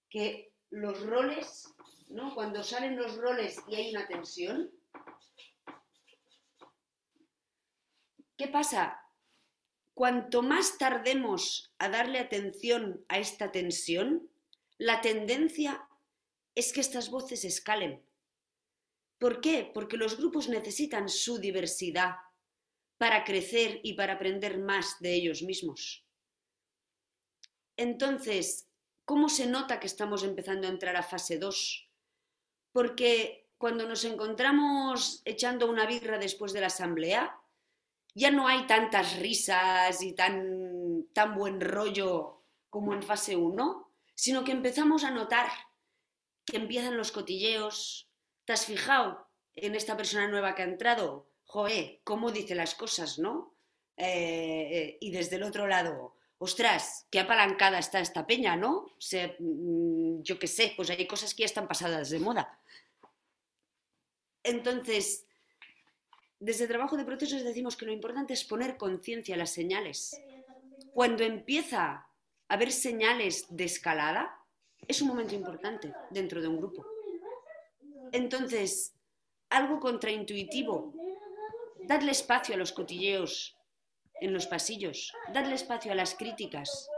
Que 0.08 0.52
los 0.70 1.00
roles 1.00 1.74
¿no? 2.10 2.34
Cuando 2.34 2.62
salen 2.62 2.96
los 2.96 3.16
roles 3.16 3.62
y 3.68 3.76
hay 3.76 3.90
una 3.94 4.06
tensión. 4.06 4.70
¿Qué 8.36 8.48
pasa? 8.48 9.00
Cuanto 10.00 10.40
más 10.40 10.78
tardemos 10.78 11.74
a 11.76 11.90
darle 11.90 12.20
atención 12.20 13.04
a 13.08 13.18
esta 13.18 13.52
tensión, 13.52 14.30
la 14.78 15.02
tendencia 15.02 15.86
es 16.54 16.72
que 16.72 16.80
estas 16.80 17.10
voces 17.10 17.44
escalen. 17.44 18.02
¿Por 19.18 19.42
qué? 19.42 19.70
Porque 19.74 19.98
los 19.98 20.16
grupos 20.16 20.48
necesitan 20.48 21.10
su 21.10 21.36
diversidad 21.36 22.14
para 22.96 23.24
crecer 23.24 23.80
y 23.82 23.92
para 23.92 24.14
aprender 24.14 24.56
más 24.56 24.96
de 25.00 25.12
ellos 25.12 25.42
mismos. 25.42 26.06
Entonces, 27.76 28.70
¿cómo 29.04 29.28
se 29.28 29.46
nota 29.48 29.80
que 29.80 29.86
estamos 29.86 30.24
empezando 30.24 30.66
a 30.66 30.70
entrar 30.70 30.96
a 30.96 31.02
fase 31.02 31.38
2? 31.38 31.90
porque 32.72 33.50
cuando 33.58 33.86
nos 33.86 34.06
encontramos 34.06 35.20
echando 35.26 35.68
una 35.68 35.84
birra 35.84 36.16
después 36.16 36.54
de 36.54 36.62
la 36.62 36.68
asamblea, 36.68 37.39
ya 38.14 38.30
no 38.30 38.48
hay 38.48 38.66
tantas 38.66 39.18
risas 39.18 40.02
y 40.02 40.14
tan, 40.14 41.06
tan 41.12 41.34
buen 41.34 41.60
rollo 41.60 42.44
como 42.68 42.94
en 42.94 43.02
fase 43.02 43.36
1, 43.36 43.92
sino 44.14 44.44
que 44.44 44.52
empezamos 44.52 45.04
a 45.04 45.10
notar 45.10 45.48
que 46.44 46.56
empiezan 46.56 46.96
los 46.96 47.12
cotilleos. 47.12 48.10
¿Te 48.44 48.52
has 48.52 48.66
fijado 48.66 49.28
en 49.54 49.74
esta 49.74 49.96
persona 49.96 50.28
nueva 50.28 50.54
que 50.54 50.62
ha 50.62 50.66
entrado? 50.66 51.30
Joé, 51.44 52.00
cómo 52.04 52.30
dice 52.30 52.54
las 52.54 52.74
cosas, 52.74 53.18
¿no? 53.18 53.54
Eh, 53.96 54.98
y 55.00 55.10
desde 55.10 55.36
el 55.36 55.42
otro 55.42 55.66
lado, 55.66 56.16
ostras, 56.38 57.06
qué 57.10 57.20
apalancada 57.20 57.78
está 57.78 58.00
esta 58.00 58.26
peña, 58.26 58.56
¿no? 58.56 58.86
Mm, 59.38 60.22
yo 60.22 60.38
qué 60.38 60.46
sé, 60.46 60.72
pues 60.76 60.90
hay 60.90 61.06
cosas 61.06 61.34
que 61.34 61.42
ya 61.42 61.46
están 61.46 61.68
pasadas 61.68 62.10
de 62.10 62.18
moda. 62.18 62.60
Entonces, 64.42 65.26
desde 66.40 66.64
el 66.64 66.70
trabajo 66.70 66.96
de 66.96 67.04
procesos 67.04 67.44
decimos 67.44 67.76
que 67.76 67.84
lo 67.84 67.92
importante 67.92 68.32
es 68.32 68.44
poner 68.44 68.78
conciencia 68.78 69.34
a 69.34 69.38
las 69.38 69.50
señales. 69.50 70.20
Cuando 70.92 71.22
empieza 71.22 71.84
a 71.84 72.06
haber 72.48 72.72
señales 72.72 73.44
de 73.50 73.64
escalada, 73.64 74.38
es 74.88 75.02
un 75.02 75.08
momento 75.08 75.34
importante 75.34 75.92
dentro 76.10 76.40
de 76.40 76.48
un 76.48 76.56
grupo. 76.56 76.86
Entonces, 78.12 78.94
algo 79.50 79.78
contraintuitivo, 79.78 80.94
dadle 81.84 82.12
espacio 82.12 82.54
a 82.54 82.58
los 82.58 82.72
cotilleos 82.72 83.56
en 84.20 84.32
los 84.32 84.46
pasillos, 84.46 85.12
dadle 85.32 85.54
espacio 85.54 85.92
a 85.92 85.94
las 85.94 86.14
críticas. 86.14 86.88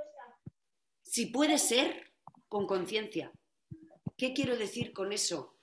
Si 1.02 1.26
puede 1.26 1.58
ser, 1.58 2.12
con 2.48 2.66
conciencia. 2.66 3.32
¿Qué 4.16 4.32
quiero 4.32 4.56
decir 4.56 4.92
con 4.92 5.12
eso? 5.12 5.56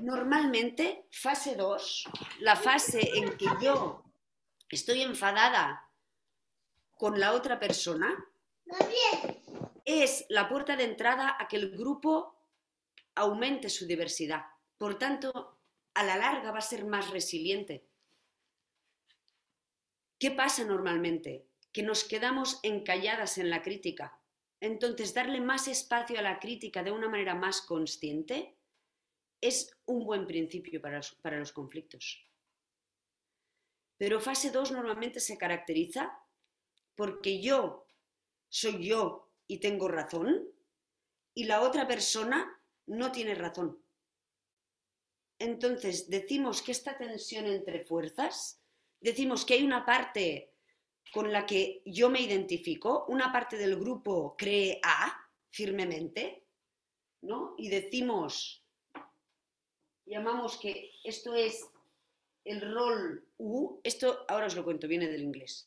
Normalmente, 0.00 1.06
fase 1.10 1.56
2, 1.56 2.08
la 2.40 2.56
fase 2.56 3.00
en 3.14 3.36
que 3.36 3.46
yo 3.60 4.04
estoy 4.68 5.02
enfadada 5.02 5.90
con 6.94 7.18
la 7.18 7.32
otra 7.32 7.58
persona, 7.58 8.14
es 9.84 10.26
la 10.28 10.48
puerta 10.48 10.76
de 10.76 10.84
entrada 10.84 11.36
a 11.38 11.48
que 11.48 11.56
el 11.56 11.76
grupo 11.76 12.36
aumente 13.14 13.68
su 13.68 13.86
diversidad. 13.86 14.44
Por 14.76 14.98
tanto, 14.98 15.58
a 15.94 16.04
la 16.04 16.16
larga 16.16 16.52
va 16.52 16.58
a 16.58 16.62
ser 16.62 16.84
más 16.84 17.10
resiliente. 17.10 17.88
¿Qué 20.18 20.30
pasa 20.30 20.64
normalmente? 20.64 21.46
Que 21.72 21.82
nos 21.82 22.04
quedamos 22.04 22.60
encalladas 22.62 23.38
en 23.38 23.50
la 23.50 23.62
crítica. 23.62 24.20
Entonces, 24.60 25.14
darle 25.14 25.40
más 25.40 25.68
espacio 25.68 26.18
a 26.18 26.22
la 26.22 26.38
crítica 26.38 26.82
de 26.82 26.90
una 26.90 27.08
manera 27.08 27.34
más 27.34 27.62
consciente 27.62 28.57
es 29.40 29.76
un 29.86 30.04
buen 30.04 30.26
principio 30.26 30.80
para 30.80 31.00
los, 31.38 31.52
conflictos. 31.52 32.24
Pero 33.96 34.20
fase 34.20 34.50
2 34.50 34.72
normalmente 34.72 35.20
se 35.20 35.38
caracteriza 35.38 36.18
porque 36.94 37.40
yo 37.40 37.86
soy 38.48 38.86
yo 38.86 39.30
y 39.46 39.58
tengo 39.58 39.88
razón 39.88 40.48
y 41.34 41.44
la 41.44 41.62
otra 41.62 41.86
persona 41.86 42.60
no 42.86 43.12
tiene 43.12 43.34
razón. 43.34 43.82
Entonces, 45.38 46.08
decimos 46.08 46.62
que 46.62 46.72
esta 46.72 46.98
tensión 46.98 47.46
entre 47.46 47.84
fuerzas, 47.84 48.60
decimos 49.00 49.44
que 49.44 49.54
hay 49.54 49.62
una 49.62 49.86
parte 49.86 50.54
con 51.12 51.32
la 51.32 51.46
que 51.46 51.82
yo 51.84 52.10
me 52.10 52.20
identifico, 52.20 53.06
una 53.08 53.32
parte 53.32 53.56
del 53.56 53.76
grupo 53.76 54.36
cree 54.36 54.80
A 54.82 55.16
firmemente, 55.50 56.44
¿no? 57.22 57.54
Y 57.56 57.68
decimos, 57.68 58.64
llamamos 60.08 60.56
que 60.58 60.90
esto 61.04 61.34
es 61.34 61.64
el 62.44 62.60
rol 62.60 63.24
U, 63.38 63.80
esto 63.82 64.24
ahora 64.28 64.46
os 64.46 64.56
lo 64.56 64.64
cuento, 64.64 64.88
viene 64.88 65.08
del 65.08 65.22
inglés. 65.22 65.66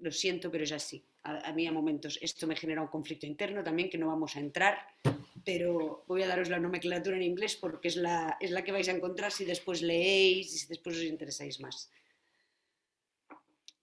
Lo 0.00 0.10
siento, 0.10 0.50
pero 0.50 0.64
es 0.64 0.72
así. 0.72 1.04
A, 1.22 1.52
mí 1.52 1.66
a 1.66 1.72
momentos 1.72 2.18
esto 2.20 2.48
me 2.48 2.56
genera 2.56 2.82
un 2.82 2.88
conflicto 2.88 3.26
interno 3.26 3.62
también 3.62 3.88
que 3.88 3.98
no 3.98 4.08
vamos 4.08 4.34
a 4.34 4.40
entrar, 4.40 4.78
pero 5.44 6.04
voy 6.08 6.22
a 6.22 6.26
daros 6.26 6.48
la 6.48 6.58
nomenclatura 6.58 7.16
en 7.16 7.22
inglés 7.22 7.54
porque 7.54 7.88
es 7.88 7.96
la, 7.96 8.36
es 8.40 8.50
la 8.50 8.64
que 8.64 8.72
vais 8.72 8.88
a 8.88 8.92
encontrar 8.92 9.30
si 9.30 9.44
después 9.44 9.82
leéis 9.82 10.52
y 10.52 10.58
si 10.58 10.66
después 10.66 10.96
os 10.96 11.04
interesáis 11.04 11.60
más. 11.60 11.90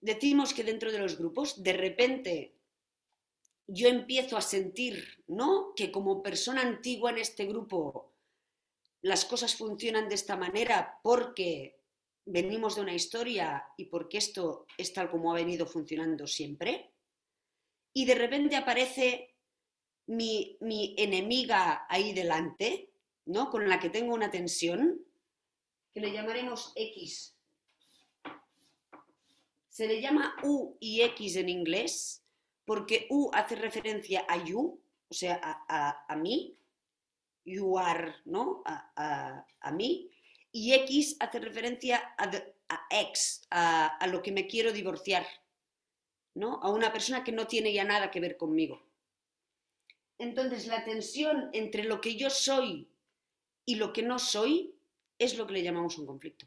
Decimos 0.02 0.52
que 0.52 0.64
dentro 0.64 0.92
de 0.92 0.98
los 0.98 1.16
grupos, 1.16 1.62
de 1.62 1.72
repente 1.72 2.54
yo 3.66 3.88
empiezo 3.88 4.36
a 4.36 4.42
sentir, 4.42 5.22
¿no? 5.28 5.72
Que 5.74 5.90
como 5.90 6.22
persona 6.22 6.60
antigua 6.60 7.10
en 7.10 7.18
este 7.18 7.46
grupo 7.46 8.09
las 9.02 9.24
cosas 9.24 9.56
funcionan 9.56 10.08
de 10.08 10.14
esta 10.14 10.36
manera 10.36 10.98
porque 11.02 11.80
venimos 12.26 12.76
de 12.76 12.82
una 12.82 12.94
historia 12.94 13.64
y 13.76 13.86
porque 13.86 14.18
esto 14.18 14.66
es 14.76 14.92
tal 14.92 15.10
como 15.10 15.32
ha 15.32 15.36
venido 15.36 15.66
funcionando 15.66 16.26
siempre. 16.26 16.92
Y 17.92 18.04
de 18.04 18.14
repente 18.14 18.56
aparece 18.56 19.34
mi, 20.06 20.56
mi 20.60 20.94
enemiga 20.98 21.86
ahí 21.88 22.12
delante, 22.12 22.92
¿no? 23.26 23.50
Con 23.50 23.68
la 23.68 23.80
que 23.80 23.90
tengo 23.90 24.14
una 24.14 24.30
tensión, 24.30 25.04
que 25.92 26.00
le 26.00 26.12
llamaremos 26.12 26.72
X. 26.76 27.36
Se 29.68 29.86
le 29.86 30.00
llama 30.00 30.36
U 30.42 30.76
y 30.78 31.02
X 31.02 31.36
en 31.36 31.48
inglés 31.48 32.20
porque 32.70 33.08
U 33.10 33.30
hace 33.32 33.56
referencia 33.56 34.24
a 34.28 34.44
you, 34.44 34.80
o 35.08 35.12
sea, 35.12 35.40
a, 35.42 36.16
mí, 36.16 36.56
you 37.50 37.78
are, 37.78 38.14
¿no? 38.24 38.62
A, 38.64 39.46
a 39.60 39.72
mí, 39.72 40.10
y 40.52 40.72
X 40.74 41.16
hace 41.20 41.38
referencia 41.38 42.14
a, 42.18 42.86
ex, 42.90 43.46
a, 43.50 44.06
lo 44.08 44.22
que 44.22 44.32
me 44.32 44.46
quiero 44.46 44.72
divorciar, 44.72 45.26
¿no? 46.34 46.60
A 46.62 46.70
una 46.70 46.92
persona 46.92 47.22
que 47.22 47.32
no 47.32 47.46
tiene 47.46 47.72
ya 47.72 47.84
nada 47.84 48.10
que 48.10 48.20
ver 48.20 48.36
conmigo. 48.36 48.82
Entonces, 50.18 50.66
la 50.66 50.84
tensión 50.84 51.50
entre 51.52 51.84
lo 51.84 52.00
que 52.00 52.16
yo 52.16 52.30
soy 52.30 52.90
y 53.64 53.76
lo 53.76 53.92
que 53.92 54.02
no 54.02 54.18
soy 54.18 54.74
es 55.18 55.36
lo 55.38 55.46
que 55.46 55.54
le 55.54 55.62
llamamos 55.62 55.98
un 55.98 56.06
conflicto. 56.06 56.46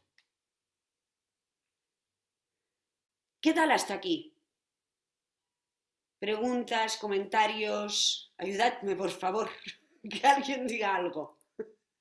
¿Qué 3.42 3.54
tal 3.54 3.72
hasta 3.72 3.94
aquí? 3.94 4.34
Preguntas, 6.20 6.98
comentarios, 6.98 8.34
ayudadme 8.38 8.96
por 8.96 9.10
favor, 9.10 9.50
que 10.10 10.28
alguien 10.28 10.68
diga 10.68 10.96
algo. 10.96 11.38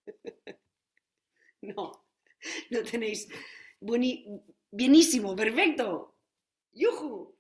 No, 1.65 1.93
no 2.71 2.83
tenéis. 2.83 3.29
bienísimo, 4.73 5.37
perfecto. 5.37 6.17
¡Yuju! 6.73 7.37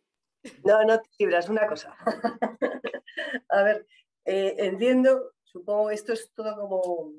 No, 0.64 0.84
no 0.84 1.00
te 1.00 1.08
libras, 1.18 1.48
una 1.48 1.66
cosa. 1.66 1.96
A 3.48 3.62
ver, 3.64 3.86
eh, 4.24 4.54
entiendo, 4.58 5.32
supongo, 5.42 5.90
esto 5.90 6.12
es 6.12 6.32
todo 6.34 6.54
como, 6.54 7.12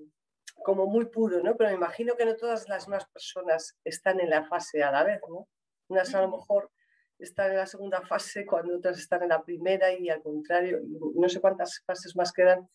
como 0.64 0.86
muy 0.86 1.06
puro, 1.06 1.42
¿no? 1.44 1.58
Pero 1.58 1.72
me 1.72 1.76
imagino 1.76 2.16
que 2.16 2.26
no 2.26 2.38
todas 2.38 2.70
las 2.70 2.88
más 2.88 3.06
personas 3.08 3.78
están 3.84 4.22
en 4.22 4.30
la 4.30 4.46
fase 4.46 4.82
a 4.82 4.92
la 4.92 5.04
vez, 5.04 5.20
¿no? 5.28 5.50
Unas 5.90 6.16
a 6.16 6.22
lo 6.22 6.30
mejor 6.30 6.72
están 7.20 7.52
en 7.52 7.58
la 7.58 7.68
segunda 7.68 8.02
fase 8.02 8.46
cuando 8.46 8.78
otras 8.78 8.98
están 8.98 9.24
en 9.24 9.30
la 9.30 9.44
primera 9.44 9.92
y 9.92 10.10
al 10.10 10.22
contrario, 10.22 10.80
no 11.16 11.28
sé 11.28 11.42
cuántas 11.42 11.84
fases 11.86 12.16
más 12.16 12.32
quedan 12.32 12.70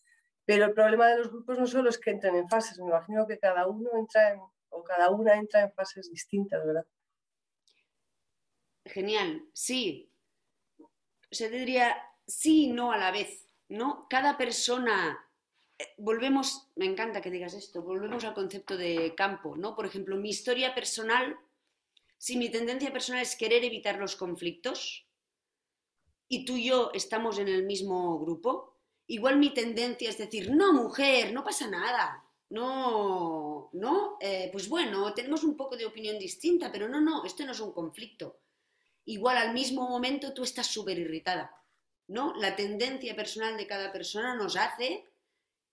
pero 0.49 0.65
el 0.65 0.73
problema 0.73 1.09
de 1.09 1.19
los 1.19 1.31
grupos 1.31 1.59
no 1.59 1.67
solo 1.67 1.91
es 1.91 1.99
que 1.99 2.09
entren 2.11 2.35
en 2.35 2.49
fases, 2.49 2.79
me 2.79 2.87
imagino 2.87 3.27
que 3.27 3.39
cada 3.39 3.67
uno 3.67 3.91
entra 3.99 4.33
en, 4.33 4.41
o 4.71 4.83
cada 4.83 5.11
una 5.11 5.35
entra 5.35 5.61
en 5.61 5.73
fases 5.73 6.11
distintas, 6.11 6.65
¿verdad? 6.65 6.87
Genial, 8.87 9.45
sí. 9.53 10.11
Se 11.31 11.51
diría 11.51 11.95
sí 12.27 12.65
y 12.65 12.73
no 12.73 12.93
a 12.93 12.97
la 12.97 13.11
vez, 13.11 13.47
¿no? 13.69 14.07
Cada 14.09 14.39
persona, 14.39 15.19
eh, 15.79 15.85
volvemos, 15.99 16.71
me 16.77 16.87
encanta 16.87 17.21
que 17.21 17.31
digas 17.31 17.53
esto, 17.53 17.83
volvemos 17.83 18.25
al 18.25 18.33
concepto 18.33 18.79
de 18.79 19.15
campo, 19.15 19.55
¿no? 19.55 19.77
Por 19.77 19.85
ejemplo, 19.85 20.17
mi 20.17 20.31
historia 20.31 20.75
personal, 20.75 21.37
si 22.17 22.39
mi 22.39 22.49
tendencia 22.49 22.91
personal 22.91 23.21
es 23.21 23.37
querer 23.37 23.65
evitar 23.65 23.99
los 23.99 24.17
conflictos 24.17 25.07
y 26.27 26.47
tú 26.47 26.57
y 26.57 26.69
yo 26.69 26.91
estamos 26.95 27.39
en 27.39 27.49
el 27.49 27.67
mismo 27.67 28.19
grupo, 28.19 28.78
igual 29.09 29.39
mi 29.39 29.51
tendencia 29.53 30.09
es 30.09 30.19
decir, 30.19 30.51
no, 30.51 30.73
mujer, 30.73 31.33
no 31.33 31.43
pasa 31.43 31.69
nada, 31.69 32.25
no, 32.51 33.71
no, 33.73 34.17
eh, 34.21 34.49
pues 34.53 34.69
bueno, 34.69 35.13
tenemos 35.13 35.45
un 35.45 35.57
poco 35.57 35.77
de 35.77 35.87
opinión 35.87 36.19
distinta, 36.19 36.71
pero 36.71 36.89
no, 36.89 37.01
no, 37.01 37.25
esto 37.25 37.45
no 37.45 37.53
es 37.53 37.61
un 37.61 37.73
conflicto. 37.73 38.41
Igual 39.05 39.39
al 39.39 39.53
mismo 39.53 39.89
momento 39.89 40.33
tú 40.33 40.45
estás 40.45 40.67
súper 40.67 40.99
irritada, 40.99 41.55
¿no? 42.09 42.35
La 42.37 42.57
tendencia 42.57 43.17
personal 43.17 43.57
de 43.57 43.67
cada 43.67 43.93
persona 43.93 44.35
nos 44.35 44.57
hace 44.57 45.07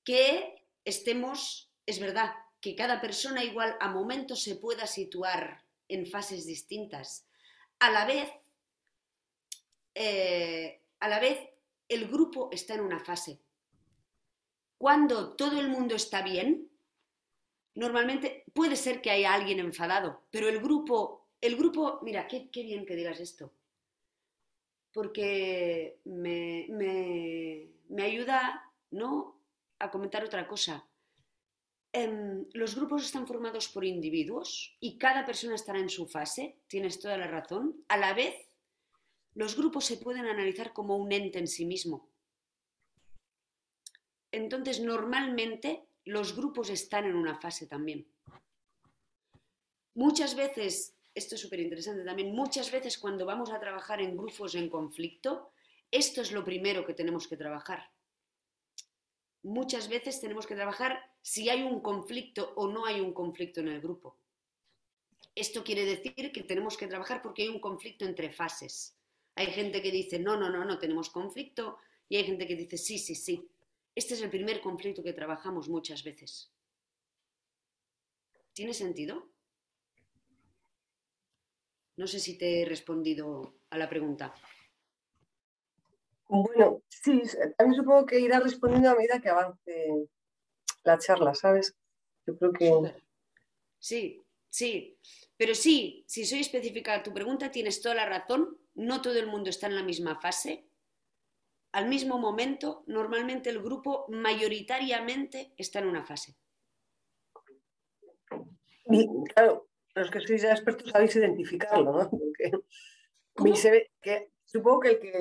que 0.04 0.66
estemos, 0.86 1.72
es 1.86 2.00
verdad, 2.00 2.34
que 2.62 2.76
cada 2.76 3.02
persona 3.02 3.44
igual 3.44 3.76
a 3.80 3.90
momentos 3.90 4.42
se 4.42 4.56
pueda 4.56 4.88
situar 4.88 5.66
en 5.88 6.06
fases 6.06 6.46
distintas. 6.46 7.28
A 7.80 7.92
la 7.92 8.06
vez, 8.06 8.30
eh, 9.94 10.82
a 11.00 11.10
la 11.10 11.20
vez 11.20 11.40
el 11.88 12.08
grupo 12.08 12.50
está 12.52 12.76
en 12.76 12.82
una 12.82 13.00
fase. 13.00 13.40
Cuando 14.78 15.36
todo 15.36 15.60
el 15.60 15.70
mundo 15.70 15.96
está 15.96 16.22
bien, 16.22 16.70
normalmente 17.76 18.44
puede 18.54 18.76
ser 18.76 19.02
que 19.02 19.12
haya 19.12 19.34
alguien 19.34 19.60
enfadado, 19.60 20.24
pero 20.32 20.50
el 20.50 20.60
grupo, 20.60 21.28
el 21.42 21.56
grupo, 21.56 22.00
mira, 22.02 22.28
qué, 22.28 22.50
bien 22.54 22.86
que 22.86 22.96
digas 22.96 23.20
esto, 23.20 23.54
porque 24.92 26.00
me, 26.06 26.68
me, 26.70 28.04
ayuda 28.04 28.72
¿no? 28.92 29.42
a 29.80 29.92
comentar 29.92 30.24
otra 30.24 30.48
cosa. 30.48 30.86
Em, 31.92 32.46
los 32.54 32.76
grupos 32.76 33.06
están 33.06 33.26
formados 33.26 33.70
por 33.70 33.86
individuos 33.86 34.76
y 34.82 34.98
cada 34.98 35.26
persona 35.26 35.56
estará 35.56 35.80
en 35.80 35.90
su 35.90 36.08
fase, 36.08 36.60
tienes 36.68 37.00
toda 37.00 37.18
la 37.18 37.28
razón. 37.28 37.86
A 37.88 37.98
la 37.98 38.14
vez, 38.14 38.36
los 39.36 39.56
grupos 39.56 39.86
se 39.86 39.98
pueden 39.98 40.26
analizar 40.26 40.74
como 40.74 40.98
un 40.98 41.12
ente 41.12 41.40
en 41.40 41.48
sí 41.48 41.66
mismo. 41.66 42.10
Entonces, 44.32 44.80
normalmente 44.80 45.88
los 46.06 46.36
grupos 46.36 46.70
están 46.70 47.06
en 47.06 47.16
una 47.16 47.36
fase 47.36 47.68
también. 47.68 48.08
Muchas 49.94 50.36
veces, 50.36 50.98
esto 51.14 51.36
es 51.36 51.42
súper 51.42 51.60
interesante 51.60 52.04
también, 52.04 52.34
muchas 52.34 52.72
veces 52.72 52.98
cuando 52.98 53.26
vamos 53.26 53.52
a 53.52 53.60
trabajar 53.60 54.02
en 54.02 54.18
grupos 54.18 54.56
en 54.56 54.70
conflicto, 54.70 55.52
esto 55.92 56.22
es 56.22 56.32
lo 56.32 56.44
primero 56.44 56.86
que 56.86 56.94
tenemos 56.94 57.28
que 57.28 57.38
trabajar. 57.38 57.92
Muchas 59.44 59.88
veces 59.90 60.20
tenemos 60.20 60.48
que 60.48 60.56
trabajar 60.56 61.00
si 61.22 61.50
hay 61.50 61.64
un 61.64 61.82
conflicto 61.82 62.54
o 62.56 62.68
no 62.68 62.86
hay 62.86 63.00
un 63.00 63.14
conflicto 63.14 63.60
en 63.60 63.68
el 63.68 63.82
grupo. 63.82 64.18
Esto 65.36 65.64
quiere 65.64 65.86
decir 65.86 66.32
que 66.32 66.44
tenemos 66.44 66.78
que 66.78 66.88
trabajar 66.88 67.22
porque 67.22 67.44
hay 67.44 67.50
un 67.50 67.60
conflicto 67.60 68.06
entre 68.06 68.30
fases. 68.30 68.95
Hay 69.36 69.48
gente 69.48 69.82
que 69.82 69.92
dice, 69.92 70.20
no, 70.20 70.38
no, 70.38 70.50
no, 70.50 70.64
no 70.66 70.80
tenemos 70.80 71.10
conflicto, 71.10 71.78
y 72.08 72.18
hay 72.18 72.24
gente 72.24 72.48
que 72.48 72.56
dice, 72.56 72.78
sí, 72.78 72.98
sí, 72.98 73.16
sí. 73.16 73.48
Este 73.94 74.14
es 74.14 74.22
el 74.22 74.30
primer 74.30 74.62
conflicto 74.62 75.04
que 75.04 75.14
trabajamos 75.14 75.70
muchas 75.70 76.04
veces. 76.04 76.52
¿Tiene 78.54 78.74
sentido? 78.74 79.30
No 81.98 82.08
sé 82.08 82.20
si 82.20 82.38
te 82.38 82.62
he 82.62 82.66
respondido 82.66 83.56
a 83.70 83.78
la 83.78 83.90
pregunta. 83.90 84.34
Bueno, 86.28 86.82
sí, 86.88 87.22
también 87.58 87.82
supongo 87.82 88.06
que 88.06 88.20
irá 88.20 88.40
respondiendo 88.40 88.90
a 88.90 88.96
medida 88.96 89.22
que 89.22 89.30
avance 89.30 90.10
la 90.84 90.98
charla, 90.98 91.34
¿sabes? 91.34 91.76
Yo 92.26 92.38
creo 92.38 92.52
que... 92.52 92.96
Sí, 93.80 94.24
sí, 94.50 94.98
pero 95.38 95.54
sí, 95.54 96.04
si 96.08 96.26
soy 96.26 96.40
específica 96.40 96.96
a 96.96 97.04
tu 97.04 97.14
pregunta, 97.14 97.52
tienes 97.52 97.82
toda 97.82 97.96
la 97.96 98.06
razón 98.06 98.58
no 98.76 99.02
todo 99.02 99.18
el 99.18 99.28
mundo 99.28 99.50
está 99.50 99.68
en 99.68 99.76
la 99.76 99.84
misma 99.84 100.16
fase, 100.16 100.70
al 101.72 101.88
mismo 101.90 102.18
momento, 102.18 102.84
normalmente 102.88 103.50
el 103.50 103.62
grupo 103.62 104.06
mayoritariamente 104.10 105.54
está 105.58 105.80
en 105.80 105.88
una 105.88 106.04
fase. 106.04 106.38
Y, 108.86 109.08
claro, 109.34 109.68
los 109.94 110.10
que 110.10 110.22
sois 110.22 110.44
expertos 110.44 110.92
sabéis 110.92 111.16
identificarlo, 111.16 111.92
¿no? 111.92 112.10
Porque 112.10 112.52
que, 114.02 114.32
supongo 114.46 114.80
que 114.82 114.90
el, 114.92 115.00
que 115.00 115.14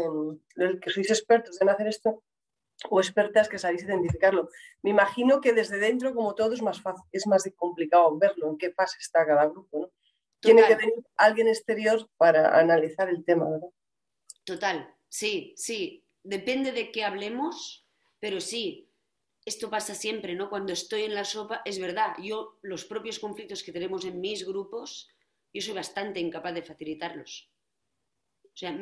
el 0.56 0.80
que 0.80 0.90
sois 0.90 1.10
expertos 1.10 1.60
en 1.60 1.70
hacer 1.70 1.88
esto 1.88 2.22
o 2.90 3.00
expertas 3.00 3.48
que 3.48 3.58
sabéis 3.58 3.82
identificarlo. 3.82 4.48
Me 4.82 4.90
imagino 4.90 5.40
que 5.40 5.52
desde 5.52 5.78
dentro, 5.78 6.14
como 6.14 6.34
todo, 6.34 6.52
es 6.52 6.62
más 6.62 6.80
fácil, 6.80 7.04
es 7.10 7.26
más 7.26 7.48
complicado 7.56 8.16
verlo, 8.18 8.50
en 8.50 8.58
qué 8.58 8.70
fase 8.70 8.98
está 9.00 9.26
cada 9.26 9.46
grupo. 9.46 9.78
¿no? 9.80 9.90
Tiene 10.44 10.66
que 10.66 10.76
venir 10.76 11.04
alguien 11.16 11.48
exterior 11.48 12.08
para 12.16 12.58
analizar 12.58 13.08
el 13.08 13.24
tema, 13.24 13.48
¿verdad? 13.50 13.68
Total, 14.44 14.94
sí, 15.08 15.54
sí. 15.56 16.04
Depende 16.22 16.72
de 16.72 16.90
qué 16.90 17.04
hablemos, 17.04 17.86
pero 18.18 18.40
sí, 18.40 18.90
esto 19.44 19.68
pasa 19.68 19.94
siempre, 19.94 20.34
¿no? 20.34 20.48
Cuando 20.48 20.72
estoy 20.72 21.02
en 21.02 21.14
la 21.14 21.24
sopa, 21.24 21.62
es 21.64 21.78
verdad, 21.78 22.14
yo 22.22 22.58
los 22.62 22.84
propios 22.84 23.18
conflictos 23.18 23.62
que 23.62 23.72
tenemos 23.72 24.04
en 24.04 24.20
mis 24.20 24.46
grupos, 24.46 25.08
yo 25.52 25.60
soy 25.60 25.74
bastante 25.74 26.20
incapaz 26.20 26.54
de 26.54 26.62
facilitarlos. 26.62 27.50
O 28.44 28.56
sea, 28.56 28.76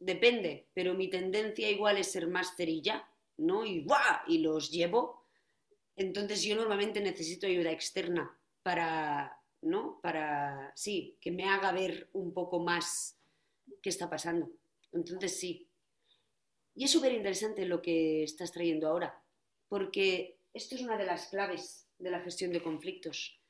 depende, 0.00 0.68
pero 0.72 0.94
mi 0.94 1.08
tendencia 1.08 1.70
igual 1.70 1.98
es 1.98 2.10
ser 2.10 2.26
más 2.28 2.56
cerilla, 2.56 3.06
¿no? 3.36 3.64
Y 3.64 3.80
¡buah! 3.80 4.22
Y 4.26 4.38
los 4.38 4.70
llevo. 4.70 5.26
Entonces 5.96 6.42
yo 6.42 6.56
normalmente 6.56 7.00
necesito 7.00 7.46
ayuda 7.46 7.70
externa 7.70 8.38
para, 8.62 9.38
¿no? 9.62 10.00
Para, 10.02 10.72
sí, 10.76 11.16
que 11.20 11.30
me 11.30 11.48
haga 11.48 11.72
ver 11.72 12.10
un 12.12 12.34
poco 12.34 12.60
más 12.60 13.18
qué 13.80 13.88
está 13.88 14.10
pasando. 14.10 14.50
Entonces 14.92 15.38
sí. 15.38 15.68
Y 16.74 16.84
es 16.84 16.90
súper 16.90 17.12
interesante 17.12 17.64
lo 17.66 17.80
que 17.80 18.22
estás 18.22 18.52
trayendo 18.52 18.88
ahora, 18.88 19.22
porque 19.68 20.38
esto 20.52 20.74
es 20.74 20.82
una 20.82 20.96
de 20.96 21.06
las 21.06 21.28
claves 21.28 21.88
de 21.98 22.10
la 22.10 22.20
gestión 22.20 22.52
de 22.52 22.62
conflictos. 22.62 23.40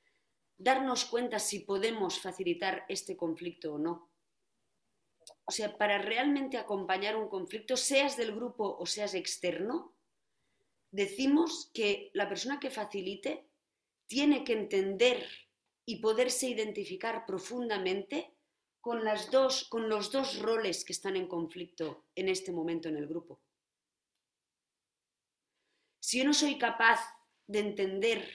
Darnos 0.58 1.04
cuenta 1.04 1.38
si 1.38 1.60
podemos 1.60 2.20
facilitar 2.20 2.84
este 2.88 3.16
conflicto 3.16 3.74
o 3.74 3.78
no. 3.78 4.10
O 5.44 5.52
sea, 5.52 5.76
para 5.76 5.98
realmente 5.98 6.58
acompañar 6.58 7.16
un 7.16 7.28
conflicto, 7.28 7.76
seas 7.76 8.16
del 8.16 8.34
grupo 8.34 8.76
o 8.78 8.86
seas 8.86 9.14
externo, 9.14 9.94
decimos 10.90 11.70
que 11.72 12.10
la 12.12 12.28
persona 12.28 12.60
que 12.60 12.70
facilite 12.70 13.48
tiene 14.06 14.44
que 14.44 14.52
entender 14.52 15.26
y 15.84 15.96
poderse 15.96 16.48
identificar 16.48 17.26
profundamente 17.26 18.34
con, 18.80 19.04
los 19.04 19.30
dos 20.10 20.38
roles 20.40 20.84
que 20.84 20.92
están 20.92 21.16
en 21.16 21.28
conflicto 21.28 22.04
en 22.14 22.28
este 22.28 22.52
momento 22.52 22.88
en 22.88 22.96
el 22.96 23.06
grupo. 23.06 23.40
Si 26.00 26.18
yo 26.18 26.24
no 26.24 26.34
soy 26.34 26.58
capaz 26.58 27.00
de 27.46 27.60
entender 27.60 28.28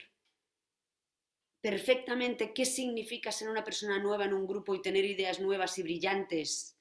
perfectamente 1.61 2.53
qué 2.53 2.65
significa 2.65 3.31
ser 3.31 3.49
una 3.49 3.63
persona 3.63 3.99
nueva 3.99 4.25
en 4.25 4.33
un 4.33 4.47
grupo 4.47 4.73
y 4.73 4.81
tener 4.81 5.03
ideas 5.03 5.41
nuevas 5.41 5.77
y 5.77 5.83
brillantes, 5.83 6.77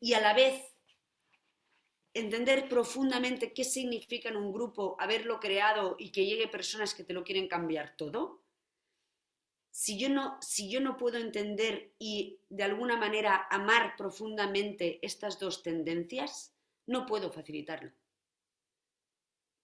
y 0.00 0.12
a 0.12 0.20
la 0.20 0.34
vez 0.34 0.62
entender 2.12 2.68
profundamente 2.68 3.52
qué 3.52 3.64
significa 3.64 4.28
en 4.28 4.36
un 4.36 4.52
grupo 4.52 4.96
haberlo 4.98 5.40
creado 5.40 5.96
y 5.98 6.10
que 6.10 6.26
llegue 6.26 6.48
personas 6.48 6.94
que 6.94 7.04
te 7.04 7.14
lo 7.14 7.24
quieren 7.24 7.48
cambiar 7.48 7.96
todo, 7.96 8.42
si 9.70 9.98
yo 9.98 10.08
no, 10.08 10.38
si 10.40 10.70
yo 10.70 10.80
no 10.80 10.96
puedo 10.96 11.18
entender 11.18 11.92
y 11.98 12.40
de 12.48 12.64
alguna 12.64 12.96
manera 12.96 13.46
amar 13.50 13.94
profundamente 13.96 14.98
estas 15.02 15.38
dos 15.38 15.62
tendencias, 15.62 16.54
no 16.86 17.06
puedo 17.06 17.30
facilitarlo. 17.30 17.92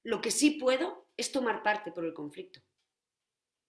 Lo 0.02 0.20
que 0.20 0.30
sí 0.30 0.52
puedo 0.52 1.06
es 1.16 1.32
tomar 1.32 1.62
parte 1.62 1.90
por 1.90 2.04
el 2.04 2.12
conflicto 2.12 2.60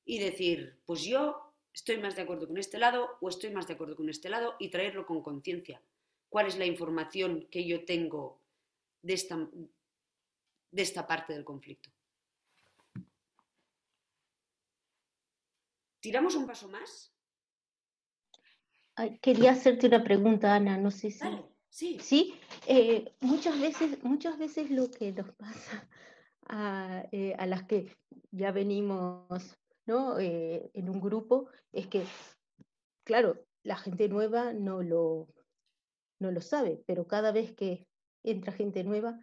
y 0.03 0.19
decir, 0.19 0.79
pues 0.85 1.03
yo 1.03 1.53
estoy 1.73 1.97
más 1.97 2.15
de 2.15 2.23
acuerdo 2.23 2.47
con 2.47 2.57
este 2.57 2.77
lado 2.77 3.17
o 3.21 3.29
estoy 3.29 3.51
más 3.51 3.67
de 3.67 3.73
acuerdo 3.73 3.95
con 3.95 4.09
este 4.09 4.29
lado 4.29 4.55
y 4.59 4.69
traerlo 4.69 5.05
con 5.05 5.23
conciencia. 5.23 5.81
¿Cuál 6.29 6.47
es 6.47 6.57
la 6.57 6.65
información 6.65 7.47
que 7.49 7.65
yo 7.65 7.85
tengo 7.85 8.41
de 9.01 9.13
esta, 9.13 9.37
de 10.71 10.81
esta 10.81 11.07
parte 11.07 11.33
del 11.33 11.45
conflicto? 11.45 11.94
¿Tiramos 16.05 16.35
un 16.35 16.45
paso 16.45 16.69
más? 16.69 17.11
quería 19.23 19.53
hacerte 19.53 19.87
una 19.87 20.03
pregunta, 20.03 20.53
Ana, 20.53 20.77
no 20.77 20.91
sé 20.91 21.09
si... 21.09 21.25
sí. 21.67 21.97
Sí, 21.99 22.39
eh, 22.67 23.11
muchas, 23.21 23.59
veces, 23.59 24.03
muchas 24.03 24.37
veces 24.37 24.69
lo 24.69 24.91
que 24.91 25.11
nos 25.13 25.31
pasa 25.35 25.89
eh, 27.11 27.33
a, 27.39 27.47
las 27.47 27.63
que 27.63 27.97
ya 28.29 28.51
venimos 28.51 29.57
¿no? 29.87 30.19
Eh, 30.19 30.69
en 30.75 30.89
un 30.91 31.01
grupo 31.01 31.49
es 31.71 31.87
que, 31.87 32.03
claro, 33.03 33.43
la 33.63 33.75
gente 33.75 34.07
nueva 34.07 34.53
no 34.53 34.83
lo, 34.83 35.27
no 36.19 36.29
lo 36.29 36.41
sabe, 36.41 36.83
pero 36.85 37.07
cada 37.07 37.31
vez 37.31 37.55
que 37.55 37.87
entra 38.21 38.53
gente 38.53 38.83
nueva, 38.83 39.19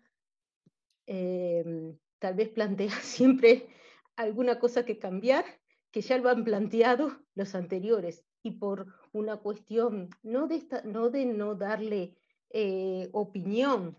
em, 1.07 1.97
tal 2.18 2.35
vez 2.35 2.49
plantea 2.49 2.90
siempre 3.03 3.68
alguna 4.16 4.59
cosa 4.59 4.85
que 4.85 4.99
cambiar, 4.99 5.62
que 5.92 6.00
ya 6.00 6.18
lo 6.18 6.31
han 6.31 6.42
planteado 6.42 7.18
los 7.35 7.55
anteriores, 7.55 8.24
y 8.42 8.52
por 8.52 8.87
una 9.12 9.37
cuestión 9.37 10.11
no 10.22 10.48
de, 10.48 11.26
no, 11.26 11.55
darle 11.55 12.16
eh, 12.50 13.09
opinión 13.12 13.96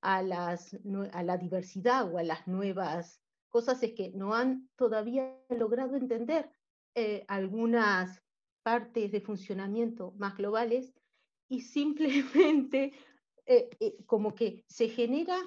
a, 0.00 0.22
la 0.22 1.36
diversidad 1.36 2.12
o 2.12 2.18
a 2.18 2.22
las 2.22 2.46
nuevas 2.46 3.20
cosas 3.48 3.82
es 3.82 3.92
que 3.92 4.10
no 4.10 4.34
han 4.34 4.68
todavía 4.76 5.36
logrado 5.50 5.96
entender 5.96 6.50
eh, 6.94 7.24
algunas 7.28 8.22
partes 8.62 9.12
de 9.12 9.20
funcionamiento 9.20 10.12
más 10.16 10.36
globales 10.36 10.94
y 11.48 11.60
simplemente 11.60 12.92
eh, 13.46 13.68
como 14.06 14.34
que 14.34 14.64
se 14.68 14.88
genera 14.88 15.38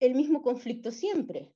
el 0.00 0.14
mismo 0.14 0.42
conflicto 0.42 0.90
siempre, 0.90 1.52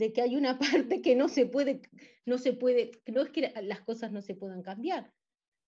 de 0.00 0.14
que 0.14 0.22
hay 0.22 0.34
una 0.34 0.58
parte 0.88 1.02
que 1.02 1.14
no 1.14 1.28
se 1.28 1.46
puede, 1.46 1.82
no 2.24 2.38
se 2.38 2.54
puede, 2.54 2.90
no 3.06 3.22
es 3.22 3.30
que 3.30 3.52
las 3.62 3.82
cosas 3.82 4.10
no 4.10 4.22
se 4.22 4.34
puedan 4.34 4.62
cambiar, 4.62 5.12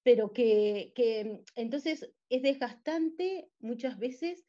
pero 0.02 0.32
que, 0.32 0.92
que 0.96 1.44
entonces 1.54 2.10
es 2.30 2.42
desgastante 2.42 3.50
muchas 3.60 3.98
veces 3.98 4.44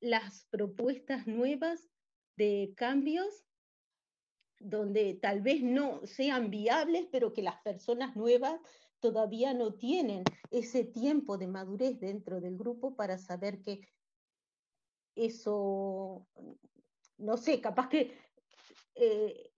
las 0.00 0.46
propuestas 0.50 1.26
nuevas 1.26 1.90
de 2.36 2.72
cambios 2.76 3.44
donde 4.58 5.14
tal 5.14 5.42
vez 5.42 5.62
no 5.62 6.00
sean 6.06 6.50
viables, 6.50 7.06
pero 7.12 7.32
que 7.32 7.42
las 7.42 7.60
personas 7.62 8.16
nuevas 8.16 8.58
todavía 9.00 9.52
no 9.52 9.74
tienen 9.74 10.24
ese 10.50 10.84
tiempo 10.84 11.36
de 11.36 11.46
madurez 11.46 12.00
dentro 12.00 12.40
del 12.40 12.56
grupo 12.56 12.96
para 12.96 13.18
saber 13.18 13.60
que 13.60 13.80
eso, 15.14 16.26
no 17.18 17.36
sé, 17.36 17.60
capaz 17.60 17.88
que, 17.88 18.14
eh, 18.94 19.50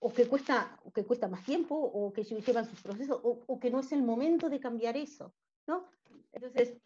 o 0.00 0.12
que 0.12 0.26
cuesta, 0.26 0.78
o 0.84 0.92
que 0.92 1.04
cuesta 1.04 1.28
más 1.28 1.44
tiempo, 1.44 1.74
o 1.74 2.12
que 2.12 2.24
llevan 2.24 2.66
sus 2.66 2.80
procesos, 2.82 3.20
o, 3.22 3.60
que 3.60 3.70
no 3.70 3.80
es 3.80 3.92
el 3.92 4.02
momento 4.02 4.48
de 4.48 4.60
cambiar 4.60 4.96
eso, 4.96 5.34
¿no? 5.66 5.86
Entonces, 6.32 6.76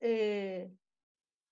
eh, 0.00 0.70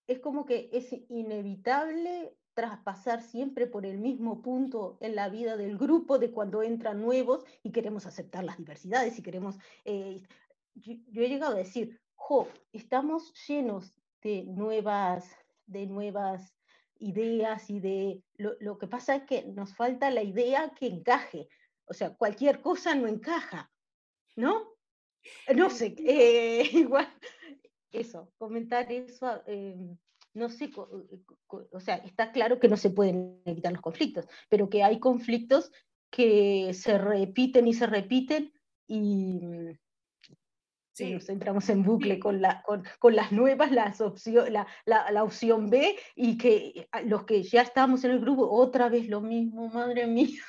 es 0.07 0.19
como 0.21 0.45
que 0.45 0.71
es 0.73 0.93
inevitable 1.09 2.37
traspasar 2.55 3.23
siempre 3.23 3.67
por 3.67 3.85
el 3.85 3.99
mismo 3.99 4.41
punto 4.41 4.97
en 5.01 5.15
la 5.15 5.29
vida 5.29 5.57
del 5.57 5.77
grupo 5.77 6.19
de 6.19 6.31
cuando 6.31 6.63
entran 6.63 7.03
nuevos 7.03 7.45
y 7.63 7.71
queremos 7.71 8.07
aceptar 8.07 8.45
las 8.45 8.57
diversidades 8.57 9.19
y 9.19 9.23
queremos... 9.23 9.57
Eh, 9.85 10.23
yo, 10.75 11.23
he 11.23 11.29
llegado 11.29 11.55
a 11.55 11.59
decir, 11.59 12.01
jo, 12.15 12.49
estamos 12.73 13.33
llenos 13.47 13.99
de 14.23 14.45
nuevas, 14.45 15.31
de 15.67 15.87
nuevas 15.87 16.55
ideas 16.99 17.71
y 17.71 17.81
de... 17.81 18.23
Lo, 18.37 18.55
lo 18.61 18.79
que 18.79 18.87
pasa 18.87 19.17
es 19.17 19.23
que 19.25 19.45
nos 19.45 19.75
falta 19.75 20.11
la 20.11 20.23
idea 20.23 20.73
que 20.79 20.87
encaje. 20.87 21.49
O 21.87 21.95
sea, 21.95 22.15
cualquier 22.15 22.61
cosa 22.61 22.95
no 22.95 23.07
encaja, 23.07 23.71
¿no? 24.35 24.77
No 25.55 25.71
sé, 25.71 25.95
eh, 25.99 26.69
igual, 26.73 27.09
eso, 27.93 28.33
comentar 28.39 28.91
eso. 28.93 29.43
Em, 29.47 29.97
no 30.35 30.49
sé, 30.51 30.71
o 30.77 31.81
sea, 31.81 31.97
está 31.97 32.31
claro 32.31 32.61
que 32.61 32.69
no 32.69 32.77
se 32.77 32.91
pueden 32.91 33.41
evitar 33.47 33.73
los 33.73 33.81
conflictos, 33.81 34.27
pero 34.51 34.69
que 34.69 34.83
hay 34.83 35.01
conflictos 35.01 35.73
que 36.11 36.75
se 36.75 36.99
repiten 36.99 37.67
y 37.67 37.73
se 37.73 37.87
repiten 37.87 38.53
y, 38.87 39.41
nos 41.05 41.29
entramos 41.29 41.69
en 41.69 41.83
bucle 41.83 42.19
con, 42.19 42.41
la, 42.41 42.63
con, 42.63 43.17
las 43.17 43.33
nuevas, 43.33 43.71
las 43.71 44.01
opción, 44.01 44.53
la, 44.53 44.67
la, 44.87 45.23
opción 45.23 45.69
B 45.69 45.97
y 46.15 46.39
que 46.39 46.89
los 47.05 47.25
que 47.25 47.43
ya 47.43 47.63
estamos 47.63 48.05
en 48.05 48.13
el 48.13 48.21
grupo, 48.21 48.51
otra 48.51 48.89
vez 48.89 49.09
lo 49.09 49.21
mismo, 49.21 49.69
madre 49.69 50.07
mía. 50.07 50.43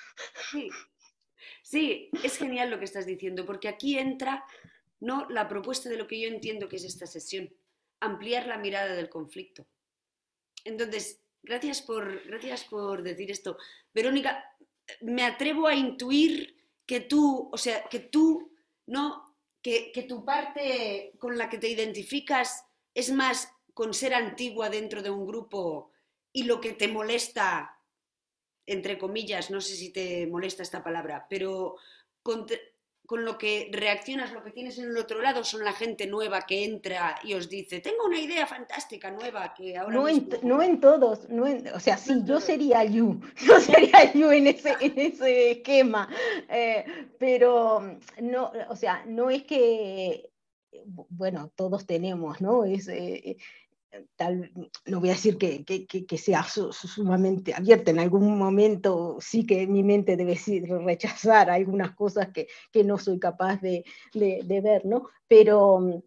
Sí. 0.52 0.70
sí, 1.62 2.10
es 2.24 2.38
genial 2.38 2.70
lo 2.72 2.80
que 2.80 2.86
estás 2.86 3.06
diciendo, 3.06 3.46
porque 3.46 3.68
aquí 3.68 4.00
entra 4.00 4.44
¿no? 5.00 5.28
la 5.30 5.48
propuesta 5.48 5.90
de 5.90 5.98
lo 5.98 6.08
que 6.08 6.20
yo 6.20 6.28
entiendo 6.28 6.68
que 6.68 6.78
es 6.78 6.84
esta 6.84 7.06
sesión, 7.06 7.54
ampliar 8.00 8.48
la 8.48 8.58
mirada 8.58 8.96
del 8.96 9.10
conflicto. 9.10 9.68
Entonces, 10.64 11.22
gracias 11.44 11.82
por, 11.82 12.24
gracias 12.26 12.64
por 12.66 13.04
decir 13.04 13.32
esto. 13.32 13.58
Verónica, 13.94 14.44
me 15.02 15.24
atrevo 15.24 15.68
a 15.68 15.76
intuir 15.76 16.56
que 16.86 17.02
tú, 17.02 17.50
o 17.52 17.58
sea, 17.58 17.84
que 17.90 18.00
tú, 18.00 18.54
¿no? 18.86 19.27
Que, 19.62 20.06
tu 20.08 20.24
parte 20.24 21.14
con 21.20 21.38
la 21.38 21.50
que 21.50 21.58
te 21.58 21.68
identificas 21.68 22.64
es 22.94 23.12
más 23.12 23.52
con 23.74 23.94
ser 23.94 24.14
antigua 24.14 24.70
dentro 24.70 25.02
de 25.02 25.10
un 25.10 25.28
grupo 25.28 25.92
y 26.32 26.44
lo 26.44 26.62
que 26.62 26.74
te 26.74 26.88
molesta, 26.88 27.78
entre 28.66 28.98
comillas, 28.98 29.52
no 29.52 29.60
sé 29.60 29.76
si 29.76 29.92
te 29.92 30.26
molesta 30.28 30.64
esta 30.64 30.84
palabra, 30.84 31.28
pero 31.30 31.76
con, 32.24 32.46
con 33.08 33.24
lo 33.24 33.38
que 33.38 33.70
reaccionas, 33.72 34.34
lo 34.34 34.44
que 34.44 34.52
tienes 34.52 34.78
en 34.78 34.90
el 34.90 34.98
otro 34.98 35.22
lado, 35.22 35.42
son 35.46 35.64
la 35.64 35.72
gente 35.72 36.06
nueva 36.08 36.42
que 36.42 36.66
entra 36.66 37.16
y 37.24 37.34
os 37.36 37.50
dice, 37.50 37.80
tengo 37.80 38.06
una 38.06 38.20
idea 38.20 38.46
fantástica 38.46 39.10
nueva 39.10 39.54
que 39.54 39.78
ahora... 39.78 39.96
No, 39.96 40.04
mismo... 40.04 40.36
en, 40.36 40.48
no 40.48 40.62
en 40.62 40.80
todos, 40.82 41.30
no 41.30 41.48
en, 41.48 41.66
o 41.70 41.80
sea, 41.80 41.98
sí, 41.98 42.22
yo 42.26 42.42
sería 42.42 42.84
you, 42.84 43.22
yo 43.48 43.62
sería 43.62 44.12
you 44.12 44.30
en 44.30 44.48
ese, 44.48 44.76
en 44.82 45.00
ese 45.00 45.52
esquema, 45.52 46.10
eh, 46.50 46.86
pero 47.18 47.98
no, 48.22 48.52
o 48.68 48.76
sea, 48.76 49.06
no 49.08 49.30
es 49.30 49.44
que, 49.44 50.30
bueno, 50.86 51.50
todos 51.56 51.86
tenemos, 51.86 52.42
¿no? 52.42 52.66
Es, 52.66 52.90
eh, 52.90 53.38
no 54.86 55.00
voy 55.00 55.10
a 55.10 55.14
decir 55.14 55.38
que, 55.38 55.64
que, 55.64 55.86
que 55.86 56.18
sea 56.18 56.44
su, 56.44 56.72
sumamente 56.74 57.54
abierta, 57.54 57.92
en 57.92 58.00
algún 58.00 58.38
momento 58.38 59.18
sí 59.20 59.46
que 59.46 59.68
mi 59.68 59.84
mente 59.84 60.18
debe 60.18 60.38
rechazar 60.86 61.50
algunas 61.50 61.96
cosas 61.96 62.30
que, 62.34 62.48
no 62.84 62.98
soy 62.98 63.20
capaz 63.20 63.60
de, 63.62 63.84
de, 64.14 64.62
ver, 64.62 64.86
¿no? 64.86 65.08
Pero 65.28 65.80
mm, 65.80 66.02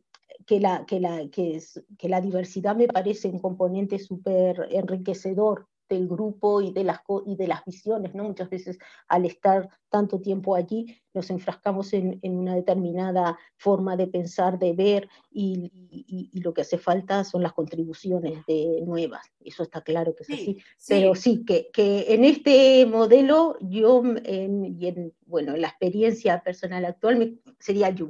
que 0.46 0.60
la, 0.60 0.84
que, 0.86 1.00
la, 1.00 1.28
que, 1.28 1.60
que 1.98 2.08
la 2.08 2.20
diversidad 2.20 2.76
me 2.76 2.86
parece 2.86 3.28
un 3.28 3.38
componente 3.38 3.98
súper 3.98 4.68
enriquecedor 4.70 5.66
del 5.90 6.06
grupo 6.08 6.62
y 6.62 6.72
de 6.72 6.84
las, 6.84 7.00
y 7.26 7.36
de 7.36 7.48
las 7.48 7.64
visiones, 7.64 8.14
¿no? 8.14 8.24
Muchas 8.24 8.48
veces 8.48 8.78
al 9.08 9.26
estar 9.26 9.68
tanto 9.90 10.20
tiempo 10.20 10.54
allí 10.54 10.96
nos 11.12 11.28
enfrascamos 11.30 11.92
en, 11.92 12.20
en 12.22 12.36
una 12.38 12.54
determinada 12.54 13.36
forma 13.56 13.96
de 13.96 14.06
pensar, 14.06 14.58
de 14.58 14.72
ver 14.72 15.08
y, 15.32 15.70
y, 15.90 16.30
y, 16.32 16.40
lo 16.40 16.54
que 16.54 16.62
hace 16.62 16.78
falta 16.78 17.24
son 17.24 17.42
las 17.42 17.52
contribuciones 17.52 18.46
de 18.46 18.82
nuevas. 18.86 19.26
Eso 19.40 19.64
está 19.64 19.82
claro 19.82 20.14
que 20.14 20.22
es 20.22 20.28
Sí, 20.28 20.34
así. 20.34 20.54
sí. 20.76 20.86
Pero 20.94 21.14
sí, 21.16 21.44
que, 21.44 21.68
que 21.72 22.14
en 22.14 22.24
este 22.24 22.86
modelo 22.86 23.56
yo, 23.60 24.02
en, 24.24 24.76
y 24.80 24.86
en, 24.86 25.12
bueno, 25.26 25.54
en 25.56 25.60
la 25.62 25.68
experiencia 25.68 26.40
personal 26.42 26.84
actual, 26.84 27.18
me, 27.18 27.34
sería 27.58 27.90
yo. 27.90 28.08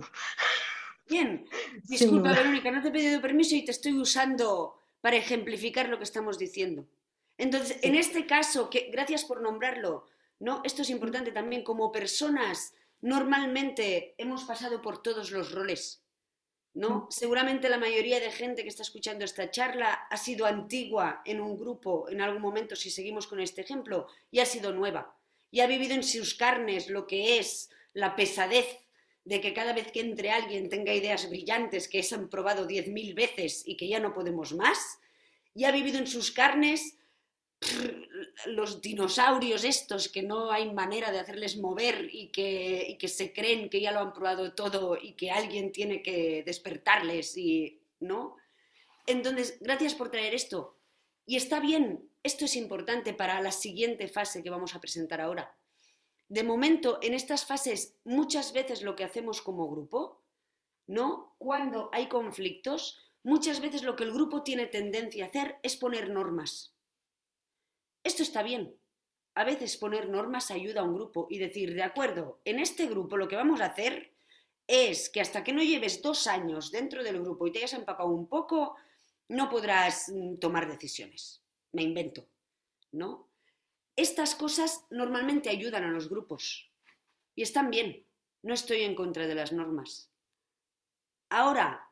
Bien, 1.08 1.46
disculpa. 1.88 2.34
Verónica, 2.34 2.70
no 2.70 2.82
te 2.82 2.88
he 2.88 2.92
pedido 2.92 3.22
permiso 3.22 3.54
y 3.56 3.64
te 3.64 3.70
estoy 3.70 3.98
usando 3.98 4.74
para 5.00 5.16
ejemplificar 5.16 5.88
lo 5.88 5.96
que 5.96 6.04
estamos 6.04 6.38
diciendo. 6.38 6.86
Entonces, 7.40 7.78
en 7.80 7.94
este 7.94 8.26
caso, 8.26 8.68
que 8.68 8.90
gracias 8.92 9.24
por 9.24 9.40
nombrarlo, 9.40 10.04
¿no? 10.40 10.60
Esto 10.62 10.82
es 10.82 10.90
importante 10.90 11.32
también, 11.32 11.64
como 11.64 11.90
personas, 11.90 12.74
normalmente 13.00 14.14
hemos 14.18 14.44
pasado 14.44 14.82
por 14.82 15.02
todos 15.02 15.30
los 15.30 15.50
roles, 15.52 16.02
¿no? 16.74 17.08
Seguramente 17.10 17.70
la 17.70 17.78
mayoría 17.78 18.20
de 18.20 18.30
gente 18.30 18.62
que 18.62 18.68
está 18.68 18.82
escuchando 18.82 19.24
esta 19.24 19.50
charla 19.50 20.06
ha 20.10 20.16
sido 20.18 20.44
antigua 20.44 21.22
en 21.24 21.40
un 21.40 21.56
grupo 21.56 22.10
en 22.10 22.20
algún 22.20 22.42
momento, 22.42 22.76
si 22.76 22.90
seguimos 22.90 23.26
con 23.26 23.40
este 23.40 23.62
ejemplo, 23.62 24.06
y 24.30 24.40
ha 24.40 24.44
sido 24.44 24.72
nueva, 24.72 25.16
y 25.50 25.60
ha 25.60 25.66
vivido 25.66 25.94
en 25.94 26.02
sus 26.02 26.34
carnes 26.34 26.90
lo 26.90 27.06
que 27.06 27.38
es 27.38 27.70
la 27.94 28.16
pesadez 28.16 28.66
de 29.24 29.40
que 29.40 29.54
cada 29.54 29.72
vez 29.72 29.90
que 29.92 30.00
entre 30.00 30.30
alguien 30.30 30.68
tenga 30.68 30.92
ideas 30.92 31.30
brillantes 31.30 31.88
que 31.88 32.02
se 32.02 32.16
han 32.16 32.28
probado 32.28 32.68
10.000 32.68 33.14
veces 33.14 33.62
y 33.64 33.78
que 33.78 33.88
ya 33.88 33.98
no 33.98 34.12
podemos 34.12 34.52
más, 34.52 34.98
y 35.54 35.64
ha 35.64 35.72
vivido 35.72 35.98
en 35.98 36.06
sus 36.06 36.32
carnes 36.32 36.98
los 38.46 38.80
dinosaurios 38.80 39.64
estos 39.64 40.08
que 40.08 40.22
no 40.22 40.50
hay 40.50 40.72
manera 40.72 41.10
de 41.10 41.18
hacerles 41.18 41.58
mover 41.58 42.08
y 42.10 42.28
que, 42.28 42.96
se 43.08 43.32
creen 43.32 43.68
que 43.68 43.80
ya 43.80 43.92
lo 43.92 44.00
han 44.00 44.12
probado 44.12 44.54
todo 44.54 44.96
y 45.00 45.12
que 45.12 45.30
alguien 45.30 45.72
tiene 45.72 46.02
que 46.02 46.42
despertarles 46.44 47.36
y 47.36 47.80
no. 48.00 48.36
Entonces, 49.06 49.58
gracias 49.60 49.94
por 49.94 50.10
traer 50.10 50.34
esto. 50.34 50.76
Y 51.26 51.36
está 51.36 51.60
bien, 51.60 52.08
esto 52.22 52.46
es 52.46 52.56
importante 52.56 53.12
para 53.12 53.40
la 53.42 53.52
siguiente 53.52 54.08
fase 54.08 54.42
que 54.42 54.50
vamos 54.50 54.74
a 54.74 54.80
presentar 54.80 55.20
ahora. 55.20 55.54
De 56.28 56.42
momento, 56.44 56.98
en 57.02 57.12
estas 57.12 57.44
fases, 57.44 57.96
muchas 58.04 58.52
veces 58.52 58.82
lo 58.82 58.96
que 58.96 59.04
hacemos 59.04 59.42
como 59.42 59.68
grupo, 59.68 60.22
¿no? 60.86 61.34
Cuando 61.38 61.90
hay 61.92 62.08
conflictos, 62.08 62.98
muchas 63.22 63.60
veces 63.60 63.82
lo 63.82 63.96
que 63.96 64.04
el 64.04 64.12
grupo 64.12 64.42
tiene 64.42 64.66
tendencia 64.66 65.24
a 65.24 65.28
hacer 65.28 65.58
es 65.62 65.76
poner 65.76 66.08
normas. 66.08 66.72
Esto 68.02 68.22
está 68.22 68.42
bien. 68.42 68.74
A 69.34 69.44
veces 69.44 69.76
poner 69.76 70.08
normas 70.08 70.50
ayuda 70.50 70.80
a 70.80 70.84
un 70.84 70.94
grupo 70.94 71.26
y 71.30 71.38
decir, 71.38 71.74
de 71.74 71.82
acuerdo, 71.82 72.40
en 72.44 72.58
este 72.58 72.86
grupo 72.86 73.16
lo 73.16 73.28
que 73.28 73.36
vamos 73.36 73.60
a 73.60 73.66
hacer 73.66 74.12
es 74.66 75.08
que 75.08 75.20
hasta 75.20 75.42
que 75.42 75.52
no 75.52 75.62
lleves 75.62 76.02
dos 76.02 76.26
años 76.26 76.70
dentro 76.70 77.02
del 77.02 77.20
grupo 77.20 77.46
y 77.46 77.52
te 77.52 77.58
hayas 77.58 77.74
empapado 77.74 78.08
un 78.08 78.28
poco, 78.28 78.76
no 79.28 79.48
podrás 79.48 80.08
mm, 80.08 80.36
tomar 80.36 80.70
decisiones. 80.70 81.42
Me 81.72 81.82
invento, 81.82 82.26
¿no? 82.92 83.28
Estas 83.96 84.34
cosas 84.34 84.86
normalmente 84.90 85.50
ayudan 85.50 85.84
a 85.84 85.90
los 85.90 86.08
grupos 86.08 86.70
y 87.34 87.42
están 87.42 87.70
bien. 87.70 88.06
No 88.42 88.54
estoy 88.54 88.82
en 88.82 88.94
contra 88.94 89.26
de 89.26 89.34
las 89.34 89.52
normas. 89.52 90.10
Ahora, 91.28 91.89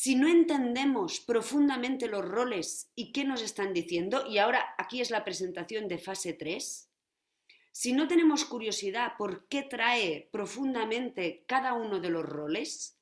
si 0.00 0.14
no 0.14 0.28
entendemos 0.28 1.18
profundamente 1.18 2.06
los 2.06 2.24
roles 2.24 2.92
y 2.94 3.10
qué 3.10 3.24
nos 3.24 3.42
están 3.42 3.72
diciendo, 3.72 4.24
y 4.28 4.38
ahora 4.38 4.64
aquí 4.78 5.00
es 5.00 5.10
la 5.10 5.24
presentación 5.24 5.88
de 5.88 5.98
fase 5.98 6.34
3, 6.34 6.88
si 7.72 7.92
no 7.92 8.06
tenemos 8.06 8.44
curiosidad 8.44 9.14
por 9.18 9.48
qué 9.48 9.64
trae 9.64 10.28
profundamente 10.30 11.42
cada 11.48 11.74
uno 11.74 11.98
de 11.98 12.10
los 12.10 12.24
roles, 12.24 12.96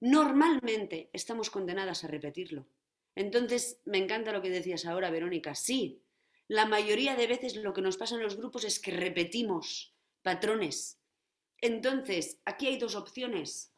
normalmente 0.00 1.08
estamos 1.12 1.50
condenadas 1.50 2.02
a 2.02 2.08
repetirlo. 2.08 2.66
Entonces, 3.14 3.80
me 3.84 3.98
encanta 3.98 4.32
lo 4.32 4.42
que 4.42 4.50
decías 4.50 4.86
ahora, 4.86 5.12
Verónica. 5.12 5.54
Sí, 5.54 6.02
la 6.48 6.66
mayoría 6.66 7.14
de 7.14 7.28
veces 7.28 7.54
lo 7.54 7.72
que 7.72 7.80
nos 7.80 7.96
pasa 7.96 8.16
en 8.16 8.22
los 8.22 8.36
grupos 8.36 8.64
es 8.64 8.80
que 8.80 8.90
repetimos 8.90 9.94
patrones. 10.22 10.98
Entonces, 11.60 12.40
aquí 12.44 12.66
hay 12.66 12.76
dos 12.76 12.96
opciones 12.96 13.73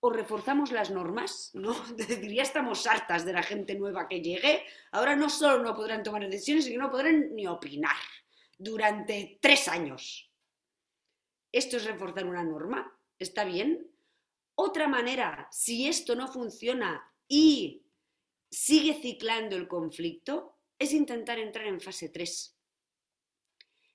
o 0.00 0.10
reforzamos 0.10 0.72
las 0.72 0.90
normas, 0.90 1.50
¿no? 1.54 1.74
Ya 2.34 2.42
estamos 2.42 2.86
hartas 2.86 3.24
de 3.24 3.32
la 3.32 3.42
gente 3.42 3.74
nueva 3.74 4.08
que 4.08 4.20
llegue, 4.20 4.64
ahora 4.92 5.14
no 5.14 5.28
solo 5.28 5.62
no 5.62 5.74
podrán 5.74 6.02
tomar 6.02 6.28
decisiones, 6.28 6.64
sino 6.64 6.76
que 6.76 6.86
no 6.86 6.90
podrán 6.90 7.34
ni 7.34 7.46
opinar 7.46 7.96
durante 8.58 9.38
tres 9.40 9.68
años. 9.68 10.30
Esto 11.52 11.76
es 11.76 11.84
reforzar 11.84 12.26
una 12.26 12.42
norma, 12.42 12.96
¿está 13.18 13.44
bien? 13.44 13.90
Otra 14.54 14.88
manera, 14.88 15.48
si 15.50 15.88
esto 15.88 16.14
no 16.14 16.28
funciona 16.28 17.02
y 17.26 17.82
sigue 18.50 19.00
ciclando 19.00 19.56
el 19.56 19.68
conflicto, 19.68 20.58
es 20.78 20.92
intentar 20.92 21.38
entrar 21.38 21.66
en 21.66 21.80
fase 21.80 22.08
3. 22.08 22.56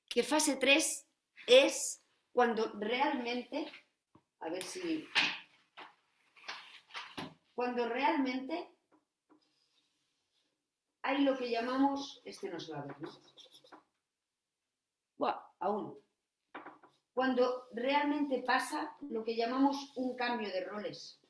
Que 0.07 0.23
fase 0.23 0.55
3 0.55 1.07
es 1.47 2.01
cuando 2.31 2.71
realmente, 2.79 3.71
a 4.39 4.49
ver 4.49 4.63
si 4.63 5.07
cuando 7.55 7.87
realmente 7.87 8.69
hay 11.01 11.23
lo 11.23 11.37
que 11.37 11.49
llamamos, 11.49 12.21
este 12.25 12.49
no 12.49 12.59
se 12.59 12.73
va 12.73 12.79
a 12.79 12.85
ver, 12.85 12.99
¿no? 12.99 13.09
Buah, 15.17 15.39
aún. 15.59 15.97
Cuando 17.13 17.69
realmente 17.71 18.43
pasa 18.45 18.97
lo 19.09 19.23
que 19.23 19.37
llamamos 19.37 19.93
un 19.95 20.15
cambio 20.17 20.49
de 20.49 20.65
roles. 20.65 21.21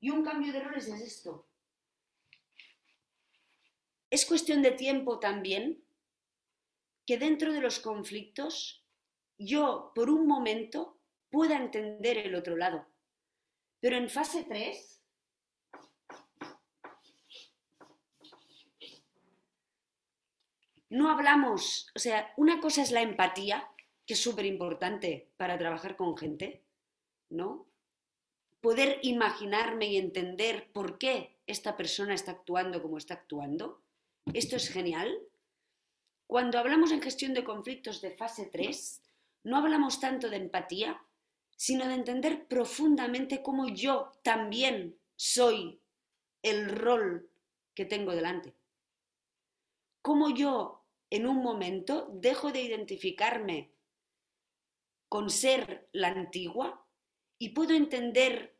Y 0.00 0.10
un 0.10 0.24
cambio 0.24 0.52
de 0.52 0.60
roles 0.60 0.88
es 0.88 1.00
esto. 1.00 1.46
Es 4.08 4.24
cuestión 4.24 4.62
de 4.62 4.70
tiempo 4.72 5.18
también 5.18 5.84
que 7.06 7.18
dentro 7.18 7.52
de 7.52 7.60
los 7.60 7.78
conflictos 7.80 8.84
yo 9.36 9.92
por 9.94 10.08
un 10.08 10.26
momento 10.26 10.98
pueda 11.30 11.56
entender 11.56 12.18
el 12.18 12.34
otro 12.34 12.56
lado. 12.56 12.91
Pero 13.82 13.96
en 13.96 14.08
fase 14.08 14.44
3, 14.44 15.02
no 20.90 21.10
hablamos, 21.10 21.90
o 21.96 21.98
sea, 21.98 22.32
una 22.36 22.60
cosa 22.60 22.82
es 22.82 22.92
la 22.92 23.02
empatía, 23.02 23.68
que 24.06 24.14
es 24.14 24.22
súper 24.22 24.46
importante 24.46 25.32
para 25.36 25.58
trabajar 25.58 25.96
con 25.96 26.16
gente, 26.16 26.62
¿no? 27.28 27.66
Poder 28.60 29.00
imaginarme 29.02 29.86
y 29.86 29.96
entender 29.96 30.70
por 30.72 30.98
qué 30.98 31.40
esta 31.48 31.76
persona 31.76 32.14
está 32.14 32.30
actuando 32.30 32.82
como 32.82 32.98
está 32.98 33.14
actuando. 33.14 33.82
Esto 34.32 34.54
es 34.54 34.68
genial. 34.68 35.12
Cuando 36.28 36.60
hablamos 36.60 36.92
en 36.92 37.02
gestión 37.02 37.34
de 37.34 37.42
conflictos 37.42 38.00
de 38.00 38.12
fase 38.12 38.46
3, 38.46 39.02
no 39.42 39.56
hablamos 39.56 39.98
tanto 39.98 40.30
de 40.30 40.36
empatía, 40.36 41.02
sino 41.62 41.86
de 41.86 41.94
entender 41.94 42.48
profundamente 42.48 43.40
cómo 43.40 43.68
yo 43.68 44.10
también 44.24 44.98
soy 45.14 45.80
el 46.42 46.68
rol 46.68 47.30
que 47.72 47.84
tengo 47.84 48.16
delante. 48.16 48.56
Cómo 50.00 50.30
yo 50.30 50.84
en 51.08 51.28
un 51.28 51.36
momento 51.36 52.08
dejo 52.14 52.50
de 52.50 52.62
identificarme 52.62 53.70
con 55.08 55.30
ser 55.30 55.88
la 55.92 56.08
antigua 56.08 56.84
y 57.38 57.50
puedo 57.50 57.74
entender 57.74 58.58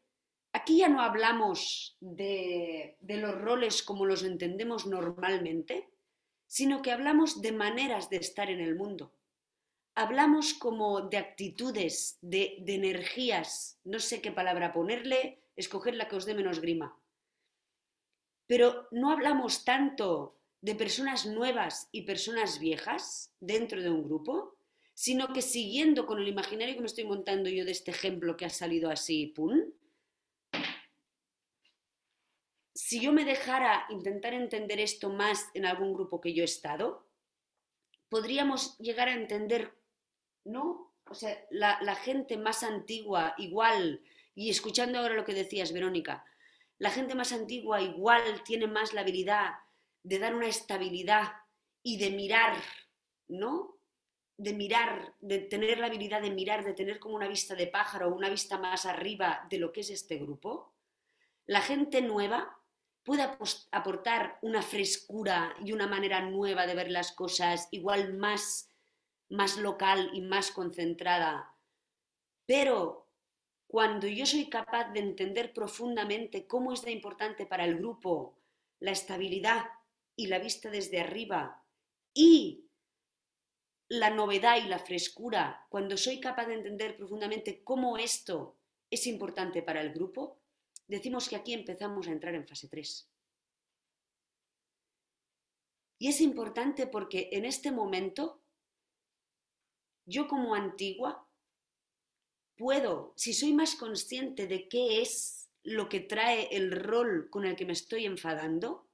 aquí 0.52 0.78
ya 0.78 0.88
no 0.88 1.00
hablamos 1.00 1.96
de, 1.98 2.98
de 3.00 3.16
los 3.16 3.34
roles 3.34 3.82
como 3.82 4.06
los 4.06 4.22
entendemos 4.22 4.86
normalmente, 4.86 5.90
sino 6.46 6.82
que 6.82 6.92
hablamos 6.92 7.42
de 7.42 7.50
maneras 7.50 8.10
de 8.10 8.18
estar 8.18 8.48
en 8.48 8.60
el 8.60 8.76
mundo. 8.76 9.12
Hablamos 9.94 10.54
como 10.54 11.02
de 11.02 11.18
actitudes, 11.18 12.18
de, 12.22 12.64
energías, 12.66 13.78
no 13.84 13.98
sé 13.98 14.22
qué 14.22 14.32
palabra 14.32 14.72
ponerle, 14.72 15.42
escoger 15.54 15.94
la 15.94 16.08
que 16.08 16.16
os 16.16 16.24
dé 16.24 16.34
menos 16.34 16.60
grima. 16.60 16.98
Pero 18.46 18.88
no 18.90 19.10
hablamos 19.10 19.64
tanto 19.64 20.38
de 20.62 20.74
personas 20.74 21.26
nuevas 21.26 21.88
y 21.92 22.02
personas 22.02 22.58
viejas 22.58 23.34
dentro 23.40 23.82
de 23.82 23.90
un 23.90 24.04
grupo, 24.04 24.56
sino 24.94 25.32
que 25.32 25.42
siguiendo 25.42 26.06
con 26.06 26.20
el 26.20 26.28
imaginario 26.28 26.74
que 26.74 26.80
me 26.80 26.86
estoy 26.86 27.04
montando 27.04 27.50
yo 27.50 27.64
de 27.64 27.72
este 27.72 27.90
ejemplo 27.90 28.36
que 28.36 28.46
ha 28.46 28.50
salido 28.50 28.90
así, 28.90 29.26
¡pum! 29.26 29.72
Si 32.74 33.00
yo 33.00 33.12
me 33.12 33.24
dejara 33.24 33.86
intentar 33.90 34.32
entender 34.32 34.80
esto 34.80 35.10
más 35.10 35.48
en 35.54 35.66
algún 35.66 35.92
grupo 35.92 36.20
que 36.20 36.32
yo 36.32 36.42
he 36.42 36.46
estado, 36.46 37.06
podríamos 38.08 38.76
llegar 38.78 39.08
a 39.08 39.14
entender, 39.14 39.72
¿no? 40.44 40.92
O 41.06 41.14
sea, 41.14 41.36
la, 41.50 41.78
la 41.82 41.94
gente 41.94 42.36
más 42.36 42.62
antigua, 42.62 43.34
igual, 43.38 44.02
y 44.34 44.50
escuchando 44.50 44.98
ahora 44.98 45.14
lo 45.14 45.24
que 45.24 45.34
decías, 45.34 45.72
Verónica, 45.72 46.24
la 46.78 46.90
gente 46.90 47.14
más 47.14 47.32
antigua 47.32 47.80
igual 47.80 48.42
tiene 48.44 48.66
más 48.66 48.92
la 48.92 49.02
habilidad 49.02 49.52
de 50.02 50.18
dar 50.18 50.34
una 50.34 50.48
estabilidad 50.48 51.32
y 51.82 51.98
de 51.98 52.10
mirar, 52.10 52.56
¿no? 53.28 53.76
De 54.36 54.52
mirar, 54.52 55.14
de 55.20 55.38
tener 55.38 55.78
la 55.78 55.86
habilidad 55.86 56.22
de 56.22 56.30
mirar, 56.30 56.64
de 56.64 56.74
tener 56.74 56.98
como 56.98 57.14
una 57.14 57.28
vista 57.28 57.54
de 57.54 57.66
pájaro, 57.66 58.14
una 58.14 58.28
vista 58.28 58.58
más 58.58 58.86
arriba 58.86 59.46
de 59.50 59.58
lo 59.58 59.72
que 59.72 59.80
es 59.80 59.90
este 59.90 60.16
grupo. 60.16 60.72
La 61.46 61.60
gente 61.60 62.02
nueva 62.02 62.58
puede 63.04 63.28
aportar 63.72 64.38
una 64.42 64.62
frescura 64.62 65.54
y 65.64 65.72
una 65.72 65.86
manera 65.86 66.20
nueva 66.22 66.66
de 66.66 66.74
ver 66.74 66.90
las 66.90 67.12
cosas, 67.12 67.68
igual 67.70 68.14
más, 68.14 68.68
más 69.32 69.56
local 69.56 70.10
y 70.12 70.20
más 70.20 70.50
concentrada. 70.50 71.56
Pero 72.46 73.08
cuando 73.66 74.06
yo 74.06 74.26
soy 74.26 74.50
capaz 74.50 74.92
de 74.92 75.00
entender 75.00 75.54
profundamente 75.54 76.46
cómo 76.46 76.72
es 76.72 76.82
de 76.82 76.92
importante 76.92 77.46
para 77.46 77.64
el 77.64 77.78
grupo 77.78 78.38
la 78.78 78.90
estabilidad 78.90 79.64
y 80.16 80.26
la 80.26 80.38
vista 80.38 80.68
desde 80.68 81.00
arriba 81.00 81.64
y 82.12 82.66
la 83.88 84.10
novedad 84.10 84.58
y 84.62 84.68
la 84.68 84.78
frescura, 84.78 85.66
cuando 85.70 85.96
soy 85.96 86.20
capaz 86.20 86.46
de 86.46 86.54
entender 86.54 86.96
profundamente 86.96 87.64
cómo 87.64 87.96
esto 87.96 88.56
es 88.90 89.06
importante 89.06 89.62
para 89.62 89.80
el 89.80 89.94
grupo, 89.94 90.40
decimos 90.86 91.28
que 91.28 91.36
aquí 91.36 91.54
empezamos 91.54 92.06
a 92.06 92.12
entrar 92.12 92.34
en 92.34 92.46
fase 92.46 92.68
3. 92.68 93.08
Y 95.98 96.08
es 96.08 96.20
importante 96.20 96.86
porque 96.86 97.30
en 97.32 97.46
este 97.46 97.70
momento, 97.70 98.41
yo 100.04 100.28
como 100.28 100.54
antigua, 100.54 101.28
puedo, 102.56 103.12
si 103.16 103.32
soy 103.32 103.52
más 103.52 103.74
consciente 103.76 104.46
de 104.46 104.68
qué 104.68 105.02
es 105.02 105.50
lo 105.62 105.88
que 105.88 106.00
trae 106.00 106.48
el 106.56 106.72
rol 106.72 107.28
con 107.30 107.44
el 107.44 107.56
que 107.56 107.66
me 107.66 107.72
estoy 107.72 108.04
enfadando, 108.06 108.88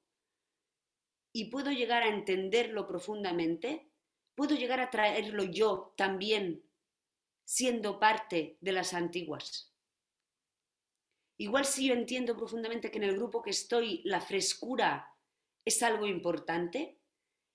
y 1.33 1.51
puedo 1.51 1.71
llegar 1.71 2.03
a 2.03 2.09
entenderlo 2.09 2.87
profundamente, 2.87 3.91
puedo 4.35 4.55
llegar 4.55 4.81
a 4.81 4.91
traerlo 4.91 5.45
yo 5.45 5.95
también 5.97 6.65
siendo 7.45 7.99
parte 7.99 8.57
de 8.61 8.73
las 8.73 8.95
antiguas. 8.95 9.73
Igual 11.39 11.65
si 11.65 11.87
yo 11.87 11.95
entiendo 11.95 12.37
profundamente 12.37 12.91
que 12.91 12.99
en 12.99 13.05
el 13.05 13.17
grupo 13.17 13.43
que 13.43 13.51
estoy 13.51 14.03
la 14.05 14.21
frescura 14.21 15.15
es 15.65 15.83
algo 15.83 16.07
importante, 16.07 16.99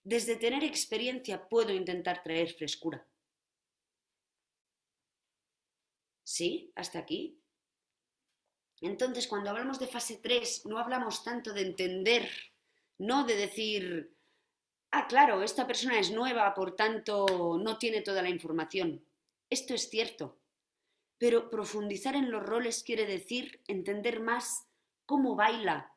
desde 0.03 0.35
tener 0.35 0.63
experiencia 0.63 1.49
puedo 1.49 1.73
intentar 1.73 2.23
traer 2.23 2.53
frescura. 2.53 3.05
¿Sí? 6.23 6.71
¿Hasta 6.75 6.99
aquí? 6.99 7.39
Entonces, 8.81 9.27
cuando 9.27 9.49
hablamos 9.49 9.79
de 9.79 9.87
fase 9.87 10.19
3, 10.21 10.65
no 10.65 10.77
hablamos 10.77 11.23
tanto 11.23 11.53
de 11.53 11.61
entender 11.61 12.29
no 12.97 13.25
de 13.25 13.35
decir, 13.35 14.15
ah, 14.91 15.07
claro, 15.07 15.41
esta 15.43 15.67
persona 15.67 15.99
es 15.99 16.11
nueva, 16.11 16.53
por 16.53 16.75
tanto 16.75 17.59
no 17.61 17.77
tiene 17.77 18.01
toda 18.01 18.21
la 18.21 18.29
información. 18.29 19.03
Esto 19.49 19.73
es 19.73 19.89
cierto, 19.89 20.37
pero 21.17 21.49
profundizar 21.49 22.15
en 22.15 22.31
los 22.31 22.43
roles 22.43 22.83
quiere 22.83 23.05
decir 23.05 23.61
entender 23.67 24.19
más 24.19 24.67
cómo 25.05 25.35
baila 25.35 25.93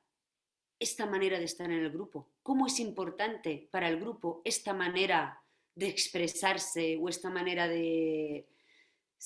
esta 0.78 1.06
manera 1.06 1.38
de 1.38 1.44
estar 1.44 1.70
en 1.70 1.78
el 1.78 1.90
grupo, 1.90 2.28
cómo 2.42 2.66
es 2.66 2.80
importante 2.80 3.68
para 3.70 3.88
el 3.88 3.98
grupo 3.98 4.42
esta 4.44 4.74
manera 4.74 5.42
de 5.74 5.88
expresarse 5.88 6.98
o 7.00 7.08
esta 7.08 7.30
manera 7.30 7.68
de, 7.68 8.46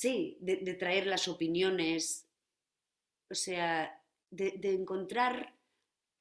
sí, 0.00 0.38
de, 0.40 0.72
traer 0.76 1.06
las 1.06 1.28
opiniones, 1.28 2.26
o 3.28 3.34
sea, 3.34 4.02
de, 4.30 4.58
encontrar 4.72 5.54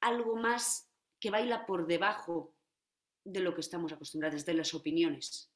algo 0.02 0.36
más 0.36 0.92
que 1.18 1.30
baila 1.30 1.64
por 1.64 1.86
debajo 1.86 2.54
de 3.24 3.40
lo 3.40 3.54
que 3.54 3.62
estamos 3.62 3.90
acostumbrados, 3.90 4.44
de 4.44 4.52
las 4.52 4.74
opiniones. 4.74 5.50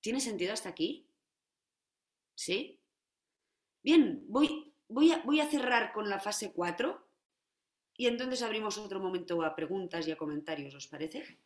¿Tiene 0.00 0.20
sentido 0.20 0.52
hasta 0.52 0.68
aquí? 0.68 1.08
¿Sí? 2.36 2.80
Bien, 3.82 4.24
voy, 4.28 4.72
voy, 4.86 5.10
a, 5.10 5.22
voy 5.24 5.40
a 5.40 5.50
cerrar 5.50 5.92
con 5.92 6.08
la 6.08 6.20
fase 6.20 6.52
4 6.52 7.04
y 7.96 8.06
entonces 8.06 8.42
abrimos 8.42 8.78
otro 8.78 9.00
momento 9.00 9.42
a 9.42 9.56
preguntas 9.56 10.06
y 10.06 10.12
a 10.12 10.16
comentarios, 10.16 10.72
¿os 10.76 10.86
parece? 10.86 11.36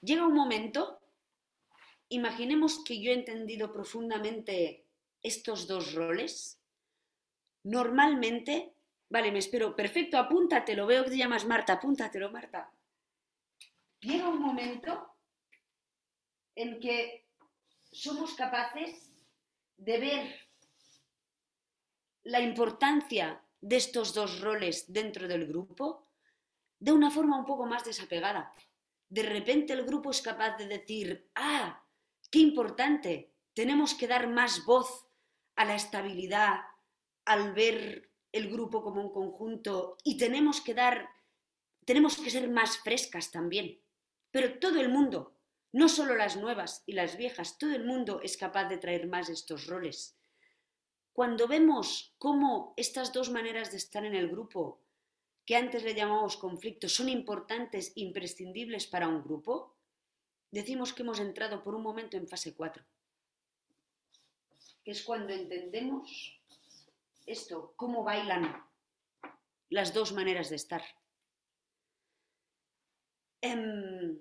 Llega 0.00 0.24
un 0.24 0.34
momento, 0.34 1.00
imaginemos 2.08 2.82
que 2.84 3.00
yo 3.00 3.10
he 3.10 3.14
entendido 3.14 3.72
profundamente 3.72 4.84
estos 5.22 5.66
dos 5.66 5.94
roles. 5.94 6.60
Normalmente 7.64 8.74
Vale, 9.10 9.32
me 9.32 9.38
espero. 9.38 9.74
Perfecto, 9.74 10.18
apúntatelo. 10.18 10.86
Veo 10.86 11.04
que 11.04 11.10
te 11.10 11.16
llamas 11.16 11.46
Marta. 11.46 11.74
Apúntatelo, 11.74 12.30
Marta. 12.30 12.70
Llega 14.00 14.28
un 14.28 14.40
momento 14.40 15.16
en 16.54 16.78
que 16.78 17.26
somos 17.90 18.34
capaces 18.34 19.24
de 19.76 19.98
ver 19.98 20.50
la 22.24 22.40
importancia 22.40 23.42
de 23.60 23.76
estos 23.76 24.12
dos 24.12 24.40
roles 24.40 24.92
dentro 24.92 25.26
del 25.26 25.46
grupo 25.46 26.06
de 26.78 26.92
una 26.92 27.10
forma 27.10 27.38
un 27.38 27.46
poco 27.46 27.66
más 27.66 27.84
desapegada. 27.84 28.52
De 29.08 29.22
repente 29.22 29.72
el 29.72 29.84
grupo 29.84 30.10
es 30.10 30.20
capaz 30.20 30.56
de 30.58 30.66
decir, 30.66 31.30
ah, 31.34 31.82
qué 32.30 32.40
importante, 32.40 33.32
tenemos 33.54 33.94
que 33.94 34.06
dar 34.06 34.28
más 34.28 34.64
voz 34.64 35.08
a 35.56 35.64
la 35.64 35.74
estabilidad 35.74 36.60
al 37.24 37.52
ver 37.52 38.10
el 38.32 38.50
grupo 38.50 38.82
como 38.82 39.00
un 39.02 39.12
conjunto 39.12 39.96
y 40.04 40.16
tenemos 40.16 40.60
que 40.60 40.74
dar, 40.74 41.08
tenemos 41.84 42.16
que 42.16 42.30
ser 42.30 42.48
más 42.48 42.78
frescas 42.78 43.30
también. 43.30 43.80
Pero 44.30 44.58
todo 44.58 44.80
el 44.80 44.88
mundo, 44.88 45.34
no 45.72 45.88
solo 45.88 46.14
las 46.14 46.36
nuevas 46.36 46.82
y 46.86 46.92
las 46.92 47.16
viejas, 47.16 47.58
todo 47.58 47.74
el 47.74 47.84
mundo 47.84 48.20
es 48.22 48.36
capaz 48.36 48.66
de 48.68 48.78
traer 48.78 49.06
más 49.06 49.28
estos 49.28 49.66
roles. 49.66 50.18
Cuando 51.12 51.48
vemos 51.48 52.14
cómo 52.18 52.74
estas 52.76 53.12
dos 53.12 53.30
maneras 53.30 53.70
de 53.72 53.78
estar 53.78 54.04
en 54.04 54.14
el 54.14 54.28
grupo, 54.28 54.84
que 55.44 55.56
antes 55.56 55.82
le 55.82 55.94
llamamos 55.94 56.36
conflictos, 56.36 56.94
son 56.94 57.08
importantes, 57.08 57.92
imprescindibles 57.96 58.86
para 58.86 59.08
un 59.08 59.22
grupo, 59.22 59.77
decimos 60.50 60.92
que 60.92 61.02
hemos 61.02 61.20
entrado 61.20 61.62
por 61.62 61.74
un 61.74 61.82
momento 61.82 62.16
en 62.16 62.28
fase 62.28 62.54
4, 62.54 62.84
que 64.84 64.90
es 64.90 65.02
cuando 65.02 65.32
entendemos 65.32 66.38
esto, 67.26 67.74
cómo 67.76 68.02
bailan 68.02 68.64
las 69.70 69.92
dos 69.92 70.12
maneras 70.12 70.48
de 70.48 70.56
estar. 70.56 70.82
Em, 73.40 74.18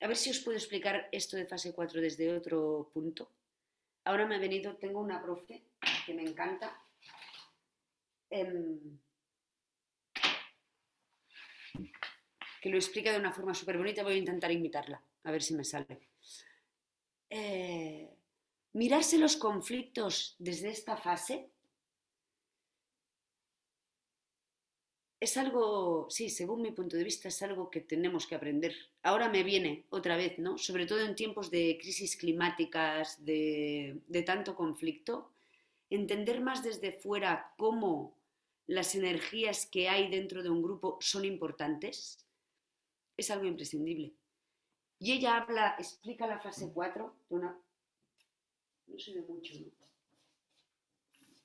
a 0.00 0.06
ver 0.06 0.16
si 0.16 0.30
os 0.30 0.40
puedo 0.40 0.58
explicar 0.58 1.08
esto 1.12 1.36
de 1.36 1.46
fase 1.46 1.72
4 1.72 2.00
desde 2.00 2.34
otro 2.34 2.90
punto. 2.92 3.30
Ahora 4.04 4.26
me 4.26 4.34
ha 4.34 4.38
venido, 4.38 4.76
tengo 4.76 5.00
una 5.00 5.22
profe 5.22 5.62
que 6.04 6.14
me 6.14 6.22
encanta. 6.22 6.76
Em, 8.28 8.98
que 12.60 12.70
lo 12.70 12.76
explica 12.76 13.12
de 13.12 13.18
una 13.18 13.32
forma 13.32 13.54
súper 13.54 13.78
bonita. 13.78 14.02
Voy 14.02 14.14
a 14.14 14.24
intentar 14.24 14.50
imitarla, 14.50 15.00
a 15.24 15.30
ver 15.30 15.42
si 15.42 15.54
me 15.54 15.64
sale. 15.64 16.08
Eh, 17.30 18.10
mirarse 18.74 19.18
los 19.18 19.36
conflictos 19.36 20.36
desde 20.38 20.70
esta 20.70 20.96
fase 20.96 21.52
es 25.22 25.36
algo, 25.36 26.08
sí, 26.10 26.28
según 26.28 26.62
mi 26.62 26.72
punto 26.72 26.96
de 26.96 27.04
vista, 27.04 27.28
es 27.28 27.40
algo 27.42 27.70
que 27.70 27.80
tenemos 27.80 28.26
que 28.26 28.34
aprender. 28.34 28.74
Ahora 29.04 29.28
me 29.28 29.44
viene 29.44 29.86
otra 29.90 30.16
vez, 30.16 30.36
¿no? 30.40 30.58
Sobre 30.58 30.84
todo 30.84 30.98
en 30.98 31.14
tiempos 31.14 31.48
de 31.48 31.78
crisis 31.80 32.16
climáticas, 32.16 33.24
de, 33.24 34.00
tanto 34.26 34.56
conflicto, 34.56 35.30
entender 35.90 36.40
más 36.40 36.64
desde 36.64 36.90
fuera 36.90 37.54
cómo 37.56 38.16
las 38.66 38.96
energías 38.96 39.64
que 39.64 39.88
hay 39.88 40.10
dentro 40.10 40.42
de 40.42 40.50
un 40.50 40.60
grupo 40.60 40.98
son 41.00 41.24
importantes, 41.24 42.26
es 43.16 43.30
algo 43.30 43.46
imprescindible. 43.46 44.14
Y 45.02 45.10
ella 45.10 45.36
habla, 45.36 45.74
explica 45.80 46.28
la 46.28 46.38
fase 46.38 46.70
4 46.72 47.16
de 47.28 47.34
una... 47.34 47.60
No 48.86 48.98
se 49.00 49.12
ve 49.12 49.22
mucho, 49.22 49.54
¿no? 49.58 49.66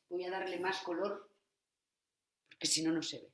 Voy 0.09 0.23
a 0.25 0.29
darle 0.29 0.59
más 0.59 0.83
color, 0.83 1.27
porque 2.51 2.67
si 2.67 2.83
no, 2.83 2.91
no 2.91 3.01
se 3.01 3.17
ve. 3.17 3.31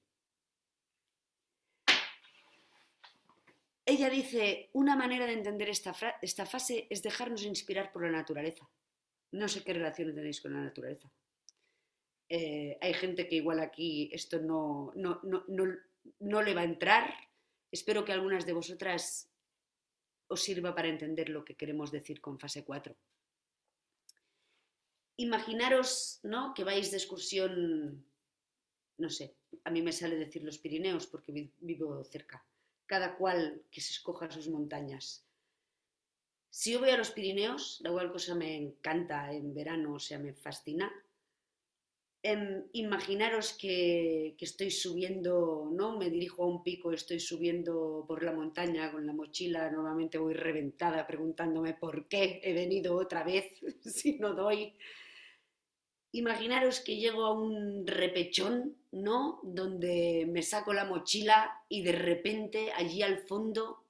Ella 3.86 4.10
dice, 4.10 4.70
una 4.72 4.96
manera 4.96 5.26
de 5.26 5.34
entender 5.34 5.68
esta, 5.68 5.94
esta 6.22 6.46
fase 6.46 6.88
es 6.90 7.04
dejarnos 7.04 7.44
inspirar 7.44 7.92
por 7.92 8.04
la 8.04 8.12
naturaleza. 8.12 8.70
No 9.32 9.50
sé 9.50 9.62
qué 9.62 9.74
relación 9.74 10.16
tenéis 10.16 10.40
con 10.40 10.54
la 10.54 10.62
naturaleza. 10.62 11.12
Eh, 12.30 12.78
hay 12.80 12.94
gente 12.94 13.28
que 13.28 13.36
igual 13.36 13.60
aquí 13.60 14.10
esto 14.14 14.40
no, 14.40 14.94
no, 14.96 15.20
no, 15.22 16.42
le 16.42 16.54
va 16.54 16.62
a 16.62 16.64
entrar. 16.64 17.14
Espero 17.70 18.06
que 18.06 18.14
algunas 18.14 18.46
de 18.46 18.54
vosotras 18.54 19.33
os 20.34 20.44
sirva 20.44 20.76
para 20.76 20.90
entender 20.90 21.30
lo 21.30 21.46
que 21.46 21.56
queremos 21.56 21.92
decir 21.92 22.20
con 22.20 22.40
fase 22.40 22.66
4. 22.66 22.96
Imaginaros 25.18 26.20
¿no? 26.24 26.54
que 26.56 26.64
vais 26.64 26.90
de 26.90 26.98
excursión, 26.98 28.04
no 28.98 29.10
sé, 29.10 29.36
a 29.64 29.70
mí 29.70 29.82
me 29.82 29.92
sale 29.92 30.16
decir 30.18 30.44
los 30.44 30.58
Pirineos 30.58 31.06
porque 31.08 31.52
vivo 31.60 32.04
cerca 32.04 32.44
cada 32.86 33.16
cual 33.16 33.64
que 33.72 33.82
se 33.82 33.92
escoja 33.92 34.30
sus 34.30 34.48
montañas. 34.50 35.26
Si 36.50 36.74
yo 36.74 36.80
voy 36.80 36.90
a 36.92 36.98
los 36.98 37.12
Pirineos, 37.12 37.80
la 37.82 37.90
igual 37.90 38.12
cosa 38.12 38.36
me 38.36 38.56
encanta 38.56 39.32
en 39.34 39.54
verano, 39.54 39.96
o 39.96 40.00
sea, 40.00 40.20
me 40.20 40.34
fascina. 40.34 40.94
Em, 42.26 42.64
imaginaros 42.72 43.52
que, 43.52 44.36
que, 44.38 44.46
estoy 44.46 44.72
subiendo, 44.72 45.70
¿no? 45.74 45.98
Me 45.98 46.10
dirijo 46.10 46.44
a 46.44 46.48
un 46.48 46.64
pico, 46.64 46.94
estoy 46.94 47.20
subiendo 47.20 48.06
por 48.08 48.24
la 48.24 48.32
montaña 48.32 48.92
con 48.94 49.06
la 49.06 49.12
mochila, 49.12 49.70
normalmente 49.70 50.18
voy 50.18 50.34
reventada 50.34 51.06
preguntándome 51.06 51.74
por 51.74 52.08
qué 52.08 52.40
he 52.42 52.54
venido 52.54 52.96
otra 52.96 53.24
vez 53.26 53.46
si 53.82 54.18
no 54.20 54.34
doy 54.34 54.74
imaginaros 56.14 56.80
que 56.80 56.96
llego 56.96 57.26
a 57.26 57.34
un 57.34 57.86
repechón, 57.86 58.78
¿no? 58.92 59.40
Donde 59.44 60.26
me 60.30 60.44
saco 60.44 60.72
la 60.72 60.86
mochila 60.86 61.66
y 61.68 61.84
de 61.84 61.92
repente 61.92 62.72
allí 62.72 63.02
al 63.02 63.18
fondo 63.18 63.84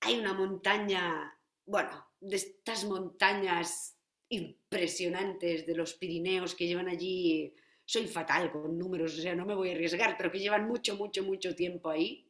hay 0.00 0.18
una 0.18 0.32
montaña, 0.32 1.38
bueno, 1.66 2.08
de 2.20 2.36
estas 2.36 2.86
montañas 2.86 3.99
impresionantes 4.30 5.66
de 5.66 5.74
los 5.76 5.94
Pirineos 5.94 6.54
que 6.54 6.66
llevan 6.66 6.88
allí, 6.88 7.54
soy 7.84 8.06
fatal 8.06 8.50
con 8.50 8.78
números, 8.78 9.18
o 9.18 9.22
sea, 9.22 9.34
no 9.34 9.44
me 9.44 9.54
voy 9.54 9.70
a 9.70 9.72
arriesgar, 9.72 10.16
pero 10.16 10.32
que 10.32 10.40
llevan 10.40 10.66
mucho, 10.66 10.96
mucho, 10.96 11.22
mucho 11.22 11.54
tiempo 11.54 11.90
ahí, 11.90 12.26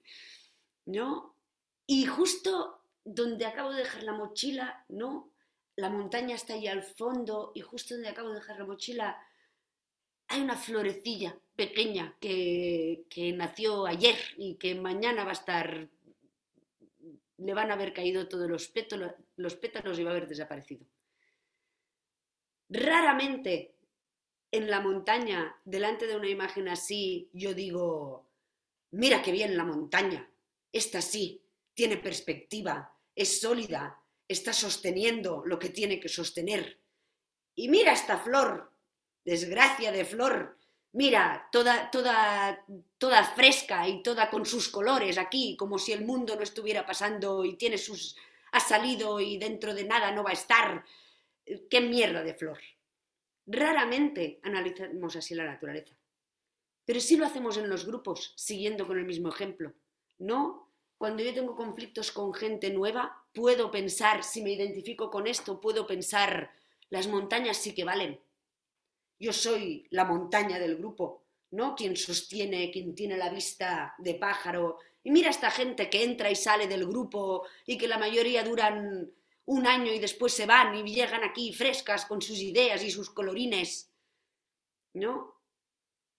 ¿no? 0.86 1.34
Y 1.86 2.06
justo 2.06 2.82
donde 3.04 3.46
acabo 3.46 3.70
de 3.70 3.80
dejar 3.80 4.02
la 4.02 4.12
mochila, 4.12 4.84
¿no? 4.88 5.30
la 5.80 5.88
montaña 5.88 6.34
está 6.34 6.54
ahí 6.54 6.68
al 6.68 6.82
fondo 6.82 7.52
y 7.54 7.60
justo 7.60 7.94
donde 7.94 8.10
acabo 8.10 8.28
de 8.28 8.36
dejar 8.36 8.58
la 8.58 8.66
mochila 8.66 9.18
hay 10.28 10.42
una 10.42 10.56
florecilla 10.56 11.36
pequeña 11.56 12.16
que, 12.20 13.04
nació 13.34 13.86
ayer 13.86 14.16
y 14.36 14.54
que 14.54 14.74
mañana 14.76 15.24
va 15.24 15.30
a 15.30 15.32
estar, 15.32 15.88
le 17.38 17.54
van 17.54 17.70
a 17.70 17.74
haber 17.74 17.92
caído 17.92 18.28
todos 18.28 18.48
los 18.48 18.68
pétalos, 18.68 19.12
los 19.36 19.56
pétalos 19.56 19.98
y 19.98 20.04
va 20.04 20.10
a 20.10 20.12
haber 20.12 20.28
desaparecido. 20.28 20.86
Raramente 22.70 23.74
en 24.52 24.70
la 24.70 24.80
montaña, 24.80 25.56
delante 25.64 26.06
de 26.06 26.16
una 26.16 26.28
imagen 26.28 26.68
así, 26.68 27.28
yo 27.32 27.52
digo, 27.52 28.28
mira 28.92 29.22
qué 29.22 29.32
bien 29.32 29.56
la 29.56 29.64
montaña, 29.64 30.30
esta 30.72 31.02
sí, 31.02 31.42
tiene 31.74 31.96
perspectiva, 31.96 32.94
es 33.14 33.40
sólida, 33.40 34.00
está 34.28 34.52
sosteniendo 34.52 35.42
lo 35.44 35.58
que 35.58 35.70
tiene 35.70 35.98
que 35.98 36.08
sostener. 36.08 36.78
Y 37.56 37.68
mira 37.68 37.92
esta 37.92 38.18
flor, 38.18 38.72
desgracia 39.24 39.90
de 39.90 40.04
flor, 40.04 40.56
mira, 40.92 41.48
toda, 41.50 41.90
toda, 41.90 42.64
toda 42.98 43.24
fresca 43.34 43.88
y 43.88 44.02
toda 44.02 44.30
con 44.30 44.46
sus 44.46 44.68
colores 44.68 45.18
aquí, 45.18 45.56
como 45.56 45.78
si 45.78 45.92
el 45.92 46.04
mundo 46.04 46.36
no 46.36 46.42
estuviera 46.42 46.86
pasando 46.86 47.44
y 47.44 47.56
tiene 47.56 47.78
sus, 47.78 48.16
ha 48.52 48.60
salido 48.60 49.18
y 49.20 49.38
dentro 49.38 49.74
de 49.74 49.84
nada 49.84 50.12
no 50.12 50.22
va 50.22 50.30
a 50.30 50.34
estar. 50.34 50.84
¡Qué 51.68 51.80
mierda 51.80 52.22
de 52.22 52.34
flor! 52.34 52.58
Raramente 53.46 54.40
analizamos 54.42 55.16
así 55.16 55.34
la 55.34 55.44
naturaleza, 55.44 55.96
pero 56.84 57.00
sí 57.00 57.16
lo 57.16 57.26
hacemos 57.26 57.56
en 57.56 57.68
los 57.68 57.86
grupos, 57.86 58.32
siguiendo 58.36 58.86
con 58.86 58.98
el 58.98 59.04
mismo 59.04 59.28
ejemplo. 59.28 59.72
No 60.18 60.70
cuando 61.00 61.22
yo 61.22 61.32
tengo 61.32 61.56
conflictos 61.56 62.12
con 62.12 62.34
gente 62.34 62.68
nueva, 62.68 63.24
puedo 63.32 63.70
pensar, 63.70 64.22
si 64.22 64.42
me 64.42 64.52
identifico 64.52 65.10
con 65.10 65.26
esto, 65.26 65.58
puedo 65.58 65.86
pensar, 65.86 66.52
las 66.90 67.08
montañas 67.08 67.56
sí 67.56 67.74
que 67.74 67.84
valen. 67.84 68.20
Yo 69.18 69.32
soy 69.32 69.86
la 69.88 70.04
montaña 70.04 70.58
del 70.58 70.76
grupo, 70.76 71.24
¿no? 71.52 71.74
Quien 71.74 71.96
sostiene, 71.96 72.70
quien 72.70 72.94
tiene 72.94 73.16
la 73.16 73.30
vista 73.30 73.94
de 73.96 74.16
pájaro. 74.16 74.76
Y 75.02 75.10
mira 75.10 75.30
esta 75.30 75.50
gente 75.50 75.88
que 75.88 76.04
entra 76.04 76.30
y 76.30 76.36
sale 76.36 76.68
del 76.68 76.86
grupo 76.86 77.46
y 77.64 77.78
que 77.78 77.88
la 77.88 77.96
mayoría 77.96 78.44
duran 78.44 79.10
un 79.50 79.66
año 79.66 79.92
y 79.92 79.98
después 79.98 80.32
se 80.32 80.46
van 80.46 80.76
y 80.76 80.94
llegan 80.94 81.24
aquí 81.24 81.52
frescas 81.52 82.06
con 82.06 82.22
sus 82.22 82.38
ideas 82.38 82.84
y 82.84 82.90
sus 82.92 83.10
colorines. 83.10 83.92
¿No? 84.94 85.42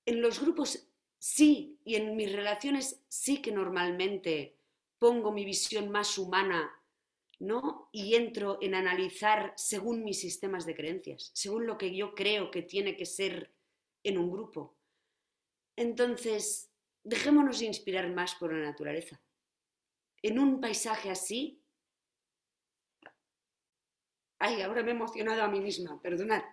En 0.05 0.21
los 0.21 0.41
grupos 0.41 0.89
sí, 1.17 1.79
y 1.85 1.95
en 1.95 2.17
mis 2.17 2.29
relaciones 2.29 3.01
sí 3.07 3.41
que 3.41 3.53
normalmente 3.53 4.57
pongo 4.99 5.31
mi 5.31 5.45
visión 5.45 5.89
más 5.89 6.17
humana, 6.17 6.83
¿no? 7.39 7.87
Y 7.93 8.15
entro 8.15 8.57
en 8.61 8.75
analizar 8.75 9.53
según 9.55 10.03
mis 10.03 10.19
sistemas 10.19 10.65
de 10.65 10.75
creencias, 10.75 11.31
según 11.33 11.65
lo 11.65 11.77
que 11.77 11.95
yo 11.95 12.13
creo 12.13 12.51
que 12.51 12.63
tiene 12.63 12.97
que 12.97 13.05
ser 13.05 13.53
en 14.03 14.17
un 14.17 14.29
grupo. 14.29 14.75
Entonces, 15.77 16.69
dejémonos 17.03 17.61
inspirar 17.61 18.11
más 18.13 18.35
por 18.35 18.53
la 18.53 18.59
naturaleza. 18.59 19.21
En 20.21 20.37
un 20.37 20.59
paisaje 20.59 21.09
así, 21.09 21.60
ay, 24.41 24.61
ahora 24.61 24.83
me 24.83 24.91
he 24.91 24.95
emocionado 24.95 25.43
a 25.43 25.47
mí 25.47 25.59
misma, 25.59 26.01
perdonad. 26.01 26.43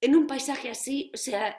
En 0.00 0.14
un 0.14 0.26
paisaje 0.26 0.70
así, 0.70 1.10
o 1.14 1.16
sea, 1.16 1.56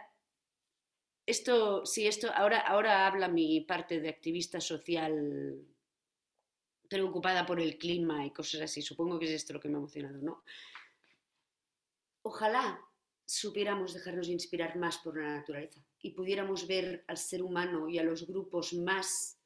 esto, 1.26 1.86
sí, 1.86 2.08
esto, 2.08 2.32
ahora, 2.34 2.60
ahora 2.60 3.08
habla 3.08 3.28
mi 3.28 3.62
parte 3.62 4.00
de 4.00 4.10
activista 4.10 4.62
social 4.62 5.66
preocupada 6.88 7.46
por 7.46 7.60
el 7.60 7.78
clima 7.78 8.26
y 8.26 8.32
cosas 8.32 8.62
así. 8.62 8.82
Supongo 8.82 9.20
que 9.20 9.26
es 9.26 9.32
esto 9.32 9.54
lo 9.54 9.60
que 9.60 9.68
me 9.68 9.76
ha 9.76 9.80
emocionado, 9.80 10.20
¿no? 10.20 10.44
Ojalá 12.22 12.82
supiéramos 13.26 13.94
dejarnos 13.94 14.30
inspirar 14.30 14.78
más 14.78 15.00
por 15.00 15.18
la 15.18 15.36
naturaleza 15.38 15.82
y 16.00 16.12
pudiéramos 16.12 16.68
ver 16.68 17.04
al 17.08 17.18
ser 17.18 17.42
humano 17.42 17.90
y 17.90 18.00
a 18.00 18.04
los 18.04 18.26
grupos 18.26 18.74
más 18.74 19.38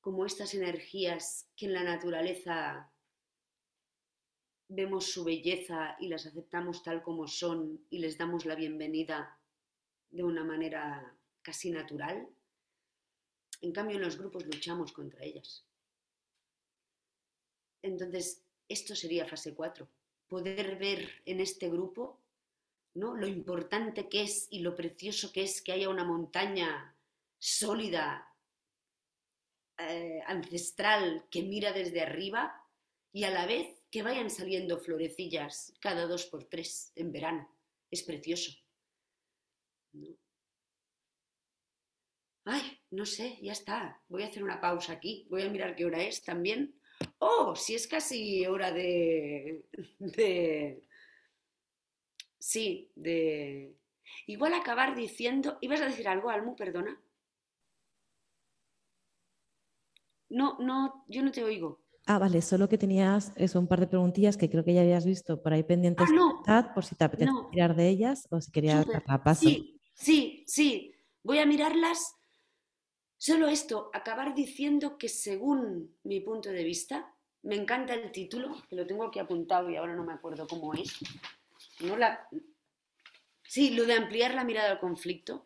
como 0.00 0.24
estas 0.24 0.54
energías 0.54 1.50
que 1.54 1.66
en 1.66 1.74
la 1.74 1.82
naturaleza 1.82 2.90
vemos 4.68 5.06
su 5.06 5.24
belleza 5.24 5.96
y 5.98 6.08
las 6.08 6.26
aceptamos 6.26 6.82
tal 6.82 7.02
como 7.02 7.26
son 7.26 7.80
y 7.90 7.98
les 7.98 8.18
damos 8.18 8.44
la 8.44 8.54
bienvenida 8.54 9.38
de 10.10 10.22
una 10.22 10.44
manera 10.44 11.14
casi 11.42 11.70
natural. 11.70 12.28
En 13.60 13.72
cambio, 13.72 13.96
en 13.96 14.02
los 14.02 14.18
grupos 14.18 14.44
luchamos 14.44 14.92
contra 14.92 15.24
ellas. 15.24 15.64
Entonces, 17.82 18.42
esto 18.68 18.94
sería 18.94 19.26
fase 19.26 19.54
4. 19.54 19.88
Poder 20.28 20.76
ver 20.76 21.22
en 21.24 21.40
este 21.40 21.70
grupo 21.70 22.20
¿no? 22.94 23.14
lo 23.14 23.26
importante 23.26 24.08
que 24.08 24.22
es 24.22 24.48
y 24.50 24.60
lo 24.60 24.74
precioso 24.74 25.32
que 25.32 25.42
es 25.42 25.62
que 25.62 25.72
haya 25.72 25.88
una 25.88 26.04
montaña 26.04 26.94
sólida, 27.38 28.34
eh, 29.78 30.20
ancestral, 30.26 31.24
que 31.30 31.42
mira 31.42 31.72
desde 31.72 32.02
arriba 32.02 32.66
y 33.12 33.24
a 33.24 33.30
la 33.30 33.46
vez 33.46 33.77
que 33.90 34.02
vayan 34.02 34.30
saliendo 34.30 34.78
florecillas 34.78 35.72
cada 35.80 36.06
dos 36.06 36.26
por 36.26 36.44
tres 36.44 36.92
en 36.94 37.12
verano. 37.12 37.48
Es 37.90 38.02
precioso. 38.02 38.52
Ay, 42.44 42.80
no 42.90 43.04
sé, 43.04 43.38
ya 43.42 43.52
está. 43.52 44.02
Voy 44.08 44.22
a 44.22 44.26
hacer 44.26 44.42
una 44.42 44.60
pausa 44.60 44.92
aquí. 44.92 45.26
Voy 45.30 45.42
a 45.42 45.50
mirar 45.50 45.74
qué 45.74 45.84
hora 45.84 46.02
es 46.02 46.22
también. 46.22 46.74
Oh, 47.18 47.54
si 47.54 47.74
es 47.74 47.86
casi 47.86 48.46
hora 48.46 48.72
de... 48.72 49.64
de... 49.98 50.82
Sí, 52.38 52.90
de... 52.94 53.74
Igual 54.26 54.54
acabar 54.54 54.96
diciendo... 54.96 55.58
¿Ibas 55.60 55.80
a 55.80 55.86
decir 55.86 56.08
algo, 56.08 56.30
Almu? 56.30 56.56
Perdona. 56.56 57.00
No, 60.30 60.58
no, 60.58 61.04
yo 61.08 61.22
no 61.22 61.32
te 61.32 61.42
oigo. 61.42 61.80
Ah, 62.10 62.18
vale, 62.18 62.40
solo 62.40 62.70
que 62.70 62.78
tenías 62.78 63.32
eso, 63.36 63.60
un 63.60 63.66
par 63.66 63.80
de 63.80 63.86
preguntillas 63.86 64.38
que 64.38 64.48
creo 64.48 64.64
que 64.64 64.72
ya 64.72 64.80
habías 64.80 65.04
visto 65.04 65.42
por 65.42 65.52
ahí 65.52 65.62
pendientes 65.62 66.08
Ah, 66.08 66.14
no. 66.14 66.42
chat, 66.42 66.72
por 66.72 66.82
si 66.82 66.94
te 66.94 67.04
apetece 67.04 67.30
No. 67.30 67.50
tirar 67.50 67.76
de 67.76 67.86
ellas 67.86 68.26
o 68.30 68.40
si 68.40 68.50
querías 68.50 68.84
Súper. 68.84 69.02
dar 69.02 69.04
la 69.06 69.22
paso. 69.22 69.42
Sí, 69.42 69.78
sí, 69.92 70.42
sí. 70.46 70.94
Voy 71.22 71.38
a 71.38 71.44
mirarlas. 71.44 72.14
Solo 73.18 73.48
esto, 73.48 73.90
acabar 73.92 74.34
diciendo 74.34 74.96
que 74.96 75.10
según 75.10 75.98
mi 76.04 76.20
punto 76.20 76.48
de 76.48 76.64
vista, 76.64 77.14
me 77.42 77.56
encanta 77.56 77.92
el 77.92 78.10
título, 78.10 78.56
que 78.70 78.76
lo 78.76 78.86
tengo 78.86 79.04
aquí 79.04 79.18
apuntado 79.18 79.68
y 79.68 79.76
ahora 79.76 79.94
no 79.94 80.04
me 80.04 80.14
acuerdo 80.14 80.46
cómo 80.46 80.72
es. 80.72 80.94
No 81.80 81.94
la... 81.98 82.26
Sí, 83.42 83.74
lo 83.74 83.84
de 83.84 83.92
ampliar 83.92 84.32
la 84.32 84.44
mirada 84.44 84.70
al 84.70 84.80
conflicto, 84.80 85.44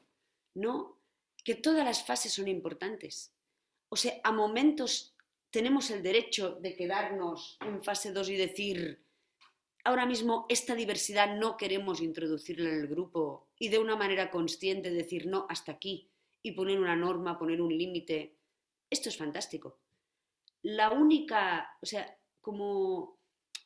¿no? 0.55 0.97
Que 1.43 1.57
todas 1.57 1.85
las 1.85 2.05
fases 2.05 2.33
son 2.33 2.47
importantes. 2.47 3.33
O 3.89 3.97
sea, 3.97 4.21
a 4.23 4.31
momentos 4.31 5.12
tenemos 5.53 5.91
el 5.91 6.03
derecho 6.03 6.57
de 6.61 6.75
quedarnos 6.75 7.59
en 7.61 7.85
fase 7.85 8.11
2 8.11 8.31
y 8.31 8.37
decir, 8.37 9.05
ahora 9.85 10.07
mismo 10.07 10.47
esta 10.49 10.75
diversidad 10.75 11.37
no 11.37 11.59
queremos 11.59 12.01
introducirla 12.01 12.71
en 12.71 12.81
el 12.81 12.89
grupo 12.89 13.49
y 13.59 13.69
de 13.69 13.79
una 13.79 13.95
manera 13.95 14.31
consciente 14.31 14.91
decir 14.91 15.27
no 15.27 15.47
hasta 15.51 15.73
aquí 15.73 16.09
y 16.43 16.53
poner 16.53 16.81
una 16.81 16.97
norma, 16.97 17.39
poner 17.39 17.61
un 17.61 17.77
límite. 17.77 18.35
Esto 18.89 19.11
es 19.11 19.17
fantástico. 19.17 19.79
La 20.63 20.91
única, 20.91 21.77
o 21.83 21.87
sea, 21.87 22.19
como 22.41 23.19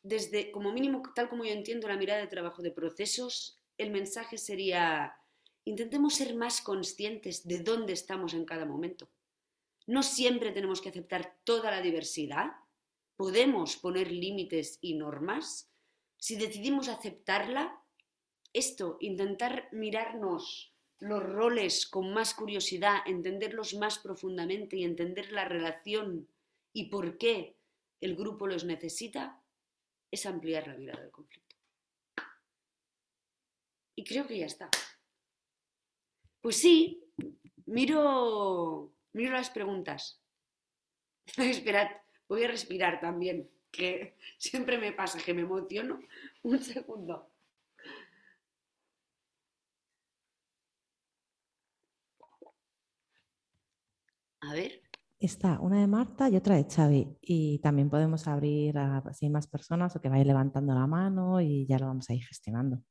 desde 0.02 0.50
como 0.50 0.72
mínimo 0.72 1.02
tal 1.14 1.28
como 1.28 1.44
yo 1.44 1.52
entiendo 1.52 1.88
la 1.88 1.96
mirada 1.96 2.20
de 2.20 2.26
trabajo 2.26 2.62
de 2.62 2.72
procesos, 2.72 3.60
el 3.78 3.92
mensaje 3.92 4.38
sería 4.38 5.14
intentemos 5.64 6.14
ser 6.14 6.34
más 6.34 6.60
conscientes 6.60 7.46
de 7.46 7.60
dónde 7.60 7.92
estamos 7.92 8.34
en 8.34 8.44
cada 8.44 8.66
momento. 8.66 9.08
No 9.86 10.02
siempre 10.02 10.52
tenemos 10.52 10.80
que 10.80 10.88
aceptar 10.88 11.38
toda 11.44 11.70
la 11.70 11.80
diversidad. 11.80 12.52
Podemos 13.16 13.76
poner 13.76 14.10
límites 14.10 14.78
y 14.80 14.94
normas, 14.94 15.70
si 16.18 16.36
decidimos 16.36 16.88
aceptarla, 16.88 17.82
esto, 18.52 18.96
intentar 19.00 19.68
mirarnos 19.72 20.74
los 20.98 21.22
roles 21.22 21.86
con 21.86 22.12
más 22.12 22.34
curiosidad, 22.34 23.00
entenderlos 23.06 23.74
más 23.74 23.98
profundamente 23.98 24.76
y 24.76 24.84
entender 24.84 25.30
la 25.30 25.44
relación 25.44 26.28
y 26.72 26.86
por 26.86 27.18
qué 27.18 27.58
el 28.00 28.16
grupo 28.16 28.46
los 28.46 28.64
necesita, 28.64 29.42
es 30.10 30.24
ampliar 30.26 30.68
la 30.68 30.76
mirada 30.76 31.02
del 31.02 31.10
conflicto. 31.10 31.56
Y 33.94 34.04
creo 34.04 34.26
que 34.26 34.38
ya 34.38 34.46
está. 34.46 34.70
Pues 36.40 36.56
sí, 36.56 37.02
miro, 37.66 38.95
miro 39.16 39.32
las 39.32 39.50
preguntas. 39.50 40.22
Esperad, 41.38 41.88
voy 42.28 42.44
a 42.44 42.48
respirar 42.48 43.00
también 43.00 43.50
que 43.70 44.16
siempre 44.38 44.78
me 44.78 44.92
pasa 44.92 45.18
que 45.18 45.34
me 45.34 45.42
emociono. 45.42 45.98
Un 46.42 46.58
segundo. 46.60 47.32
A 54.40 54.52
ver. 54.52 54.82
Está 55.18 55.58
una 55.60 55.80
de 55.80 55.86
Marta 55.86 56.28
y 56.28 56.36
otra 56.36 56.56
de 56.56 56.66
Xavi. 56.70 57.16
Y 57.22 57.58
también 57.60 57.88
podemos 57.88 58.28
abrir 58.28 58.76
a 58.78 59.02
si 59.14 59.26
hay 59.26 59.30
más 59.30 59.46
personas 59.46 59.96
o 59.96 60.00
que 60.00 60.10
vayan 60.10 60.26
levantando 60.26 60.74
la 60.74 60.86
mano 60.86 61.40
y 61.40 61.66
ya 61.66 61.78
lo 61.78 61.86
vamos 61.86 62.08
a 62.10 62.14
ir 62.14 62.22
gestionando. 62.22 62.82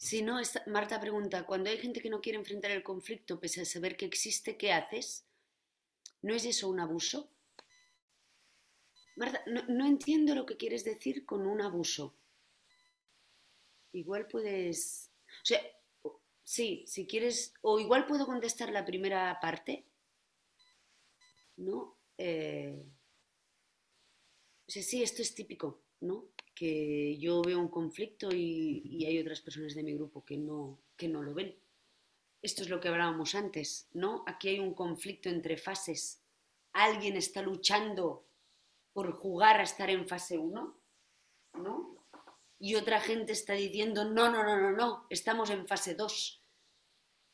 Si 0.00 0.22
no, 0.22 0.40
Marta 0.66 0.98
pregunta, 0.98 1.44
cuando 1.44 1.68
hay 1.68 1.76
gente 1.76 2.00
que 2.00 2.08
no 2.08 2.22
quiere 2.22 2.38
enfrentar 2.38 2.70
el 2.70 2.82
conflicto 2.82 3.38
pese 3.38 3.60
a 3.60 3.64
saber 3.66 3.98
que 3.98 4.06
existe, 4.06 4.56
¿qué 4.56 4.72
haces? 4.72 5.26
¿No 6.22 6.34
es 6.34 6.46
eso 6.46 6.70
un 6.70 6.80
abuso? 6.80 7.28
Marta, 9.16 9.42
no, 9.46 9.62
no 9.68 9.86
entiendo 9.86 10.34
lo 10.34 10.46
que 10.46 10.56
quieres 10.56 10.84
decir 10.84 11.26
con 11.26 11.46
un 11.46 11.60
abuso. 11.60 12.14
Igual 13.92 14.26
puedes... 14.26 15.10
O 15.42 15.44
sea, 15.44 15.60
sí, 16.44 16.82
si 16.86 17.06
quieres... 17.06 17.52
O 17.60 17.78
igual 17.78 18.06
puedo 18.06 18.24
contestar 18.24 18.72
la 18.72 18.86
primera 18.86 19.38
parte. 19.38 19.84
¿No? 21.58 21.98
Eh, 22.16 22.86
o 24.66 24.70
sea, 24.70 24.82
sí, 24.82 25.02
esto 25.02 25.20
es 25.20 25.34
típico, 25.34 25.82
¿no? 26.00 26.24
Que 26.60 27.16
yo 27.16 27.40
veo 27.40 27.58
un 27.58 27.68
conflicto 27.68 28.28
y, 28.30 29.02
hay 29.06 29.18
otras 29.18 29.40
personas 29.40 29.74
de 29.74 29.82
mi 29.82 29.94
grupo 29.94 30.22
que 30.22 30.36
no, 30.36 30.78
que 30.94 31.08
no 31.08 31.22
lo 31.22 31.32
ven. 31.32 31.56
Esto 32.42 32.60
es 32.62 32.68
lo 32.68 32.80
que 32.80 32.88
hablábamos 32.88 33.34
antes, 33.34 33.88
¿no? 33.94 34.24
Aquí 34.26 34.48
hay 34.48 34.58
un 34.58 34.74
conflicto 34.74 35.30
entre 35.30 35.56
fases. 35.56 36.20
Alguien 36.74 37.16
está 37.16 37.40
luchando 37.40 38.26
por 38.92 39.12
jugar 39.12 39.58
a 39.58 39.62
estar 39.62 39.88
en 39.88 40.06
fase 40.06 40.36
1, 40.36 40.76
¿no? 41.54 41.96
Y 42.58 42.74
otra 42.74 43.00
gente 43.00 43.32
está 43.32 43.54
diciendo, 43.54 44.04
no, 44.04 44.30
no, 44.30 44.44
no, 44.44 44.60
no, 44.60 44.72
no, 44.72 45.06
estamos 45.08 45.48
en 45.48 45.66
fase 45.66 45.94
2. 45.94 46.42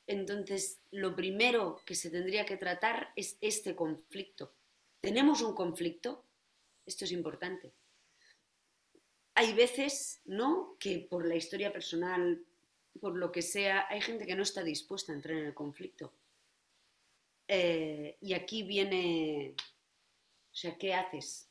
Entonces, 0.06 0.78
lo 0.92 1.16
primero 1.16 1.80
que 1.84 1.96
se 1.96 2.10
tendría 2.10 2.46
que 2.46 2.56
tratar 2.56 3.12
es 3.16 3.38
este 3.40 3.74
conflicto. 3.74 4.52
¿Tenemos 5.00 5.42
un 5.42 5.52
conflicto? 5.52 6.22
Esto 6.86 7.06
es 7.06 7.10
importante. 7.10 7.72
Hay 9.36 9.52
veces, 9.52 10.20
¿no? 10.24 10.76
Que 10.80 10.98
por 10.98 11.24
la 11.26 11.36
historia 11.36 11.72
personal, 11.72 12.44
por 13.00 13.16
lo 13.16 13.30
que 13.30 13.42
sea, 13.42 13.86
hay 13.88 14.00
gente 14.00 14.26
que 14.26 14.34
no 14.34 14.42
está 14.42 14.64
dispuesta 14.64 15.12
a 15.12 15.14
entrar 15.14 15.36
en 15.38 15.46
el 15.46 15.54
conflicto. 15.54 16.12
Eh, 17.48 18.16
y 18.20 18.34
aquí 18.34 18.62
viene, 18.62 19.54
o 20.52 20.56
sea, 20.56 20.76
¿qué 20.78 20.94
haces? 20.94 21.48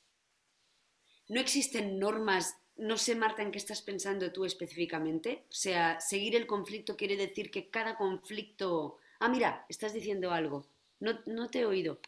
No 1.33 1.39
existen 1.39 1.99
normas, 1.99 2.45
no 2.77 2.97
sé 2.97 3.13
Marta 3.15 3.41
en 3.43 3.51
qué 3.51 3.59
estás 3.59 3.81
pensando 3.89 4.31
tú 4.31 4.43
específicamente, 4.45 5.45
o 5.49 5.53
sea, 5.65 5.99
seguir 5.99 6.35
el 6.35 6.47
conflicto 6.47 6.97
quiere 6.97 7.15
decir 7.15 7.51
que 7.51 7.69
cada 7.69 7.95
conflicto... 7.95 8.97
Ah, 9.19 9.29
mira, 9.29 9.65
estás 9.69 9.93
diciendo 9.93 10.31
algo, 10.31 10.65
no, 10.99 11.19
no 11.27 11.49
te 11.49 11.59
he 11.61 11.65
oído. 11.65 11.99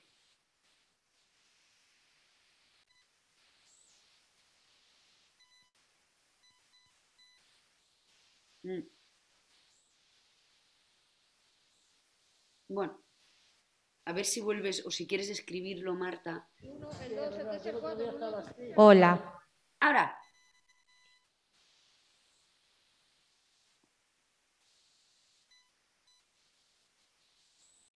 Mm. 8.65 8.83
Bueno, 12.67 13.01
a 14.05 14.13
ver 14.13 14.25
si 14.25 14.41
vuelves 14.41 14.85
o 14.85 14.91
si 14.91 15.07
quieres 15.07 15.29
escribirlo, 15.29 15.93
Marta. 15.93 16.49
Hola. 18.75 19.33
Ahora. 19.79 20.17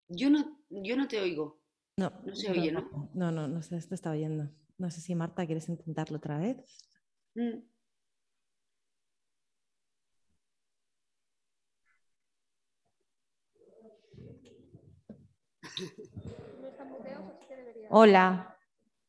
Yo 0.09 0.29
no, 0.31 0.59
yo 0.69 0.97
no 0.97 1.07
te 1.07 1.21
oigo. 1.21 1.61
No, 1.97 2.11
No 2.25 2.35
se 2.35 2.51
oye, 2.51 2.73
¿no? 2.73 3.11
No, 3.15 3.31
no, 3.31 3.47
no 3.47 3.63
se 3.63 3.81
te 3.81 3.95
está 3.95 4.11
oyendo. 4.11 4.51
No 4.79 4.91
sé 4.91 5.01
si 5.01 5.15
Marta 5.15 5.47
quieres 5.47 5.69
intentarlo 5.69 6.17
otra 6.17 6.39
vez. 6.39 6.57
Mm. 7.35 7.70
Hola. 17.91 18.57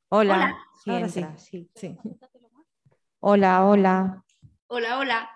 Hola. 0.10 0.36
Hola. 0.36 0.68
Sí, 0.84 0.90
Ahora 0.90 1.10
sí. 1.10 1.26
sí. 1.38 1.72
Sí. 1.76 1.98
Hola, 3.20 3.66
hola. 3.66 4.26
Hola, 4.68 5.00
hola. 5.00 5.30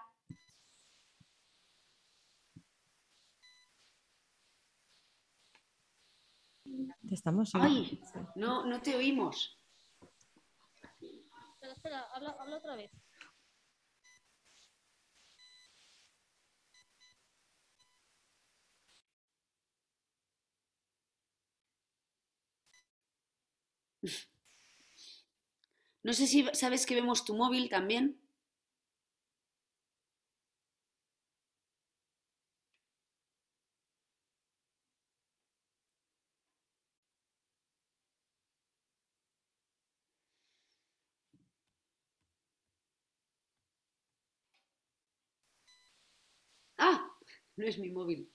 Te 7.07 7.13
estamos 7.13 7.51
Ay, 7.53 8.01
no, 8.35 8.65
no 8.65 8.81
te 8.81 8.95
oímos. 8.95 9.59
Espera, 11.53 11.73
espera, 11.73 12.01
habla, 12.13 12.35
habla 12.39 12.57
otra 12.57 12.75
vez. 12.75 12.91
No 26.09 26.13
sé 26.19 26.27
si 26.33 26.39
sabes 26.61 26.85
que 26.85 26.95
vemos 26.99 27.25
tu 27.25 27.35
móvil 27.41 27.67
también. 27.67 28.17
Ah, 46.77 47.09
no 47.57 47.65
es 47.65 47.77
mi 47.79 47.89
móvil. 47.91 48.31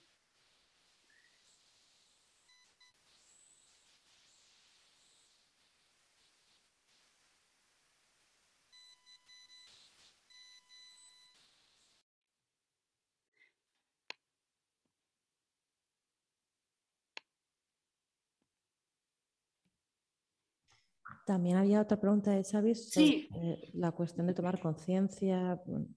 También 21.31 21.55
había 21.55 21.79
otra 21.79 21.97
pregunta 21.97 22.31
de 22.31 22.43
Xavi 22.43 22.75
sobre 22.75 23.07
Sí. 23.07 23.29
eh, 23.35 23.69
la 23.73 23.93
cuestión 23.93 24.27
de 24.27 24.33
tomar 24.33 24.59
conciencia 24.59 25.55
bueno, 25.65 25.87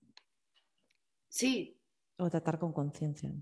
Sí, 1.28 1.76
o 2.18 2.30
tratar 2.30 2.56
con 2.60 2.72
conciencia. 2.72 3.32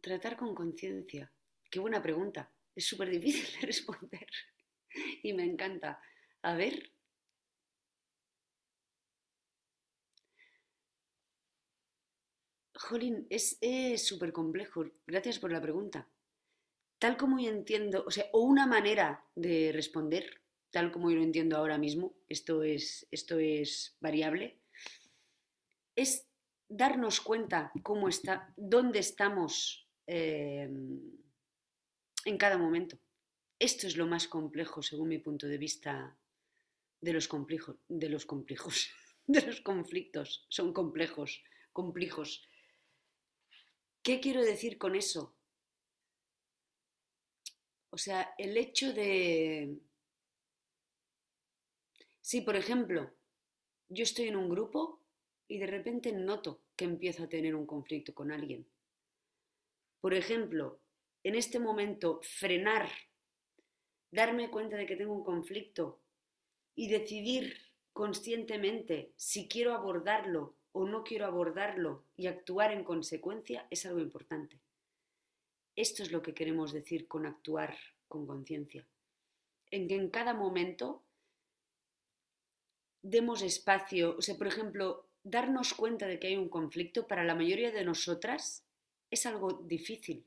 tratar 0.00 0.36
con 0.36 0.54
conciencia. 0.54 1.32
Qué 1.68 1.80
buena 1.80 2.00
pregunta. 2.00 2.48
Es 2.76 2.86
súper 2.86 3.10
difícil 3.10 3.44
de 3.60 3.66
responder 3.66 4.26
y 5.24 5.32
me 5.32 5.42
encanta. 5.44 6.00
A 6.42 6.54
ver. 6.54 6.92
Jolín, 12.74 13.26
es 13.30 13.58
súper 14.06 14.32
complejo. 14.32 14.84
Gracias 15.06 15.38
por 15.38 15.52
la 15.52 15.60
pregunta. 15.60 16.08
Tal 16.98 17.16
como 17.16 17.38
yo 17.40 17.50
entiendo, 17.50 18.04
o 18.06 18.10
sea, 18.10 18.26
o 18.32 18.42
una 18.42 18.66
manera 18.66 19.24
de 19.34 19.72
responder, 19.72 20.41
tal 20.72 20.90
como 20.90 21.10
yo 21.10 21.18
lo 21.18 21.22
entiendo 21.22 21.56
ahora 21.56 21.78
mismo, 21.78 22.14
esto 22.28 22.62
es, 22.62 23.06
esto 23.10 23.38
es 23.38 23.96
variable, 24.00 24.58
es 25.94 26.26
darnos 26.68 27.20
cuenta 27.20 27.70
cómo 27.82 28.08
está, 28.08 28.52
dónde 28.56 28.98
estamos 28.98 29.86
eh, 30.06 30.68
en 32.24 32.38
cada 32.38 32.56
momento. 32.56 32.98
Esto 33.58 33.86
es 33.86 33.96
lo 33.96 34.06
más 34.06 34.26
complejo, 34.26 34.82
según 34.82 35.08
mi 35.08 35.18
punto 35.18 35.46
de 35.46 35.58
vista, 35.58 36.16
de 37.00 37.12
los 37.12 37.28
complejos, 37.28 37.76
de 37.88 38.08
los 38.08 38.24
complejos, 38.24 38.88
de 39.26 39.42
los 39.42 39.60
conflictos. 39.60 40.46
Son 40.48 40.72
complejos, 40.72 41.44
complejos. 41.72 42.48
¿Qué 44.02 44.20
quiero 44.20 44.42
decir 44.42 44.78
con 44.78 44.96
eso? 44.96 45.36
O 47.90 47.98
sea, 47.98 48.34
el 48.38 48.56
hecho 48.56 48.94
de... 48.94 49.78
Si, 52.22 52.40
por 52.40 52.56
ejemplo, 52.56 53.12
yo 53.88 54.04
estoy 54.04 54.28
en 54.28 54.36
un 54.36 54.48
grupo 54.48 55.00
y 55.48 55.58
de 55.58 55.66
repente 55.66 56.12
noto 56.12 56.62
que 56.76 56.84
empiezo 56.84 57.24
a 57.24 57.28
tener 57.28 57.54
un 57.54 57.66
conflicto 57.66 58.14
con 58.14 58.30
alguien. 58.30 58.66
Por 60.00 60.14
ejemplo, 60.14 60.80
en 61.24 61.34
este 61.34 61.58
momento 61.58 62.20
frenar, 62.22 62.88
darme 64.10 64.50
cuenta 64.50 64.76
de 64.76 64.86
que 64.86 64.96
tengo 64.96 65.14
un 65.14 65.24
conflicto 65.24 66.00
y 66.74 66.88
decidir 66.88 67.56
conscientemente 67.92 69.12
si 69.16 69.48
quiero 69.48 69.74
abordarlo 69.74 70.54
o 70.70 70.86
no 70.86 71.04
quiero 71.04 71.26
abordarlo 71.26 72.04
y 72.16 72.28
actuar 72.28 72.72
en 72.72 72.84
consecuencia 72.84 73.66
es 73.68 73.84
algo 73.84 74.00
importante. 74.00 74.60
Esto 75.74 76.02
es 76.02 76.12
lo 76.12 76.22
que 76.22 76.34
queremos 76.34 76.72
decir 76.72 77.08
con 77.08 77.26
actuar 77.26 77.76
con 78.08 78.26
conciencia. 78.26 78.86
En 79.70 79.88
que 79.88 79.96
en 79.96 80.08
cada 80.10 80.34
momento 80.34 81.01
demos 83.02 83.42
espacio, 83.42 84.16
o 84.16 84.22
sea, 84.22 84.36
por 84.36 84.46
ejemplo, 84.46 85.06
darnos 85.24 85.74
cuenta 85.74 86.06
de 86.06 86.18
que 86.18 86.28
hay 86.28 86.36
un 86.36 86.48
conflicto 86.48 87.06
para 87.06 87.24
la 87.24 87.34
mayoría 87.34 87.70
de 87.70 87.84
nosotras 87.84 88.64
es 89.10 89.26
algo 89.26 89.52
difícil. 89.52 90.24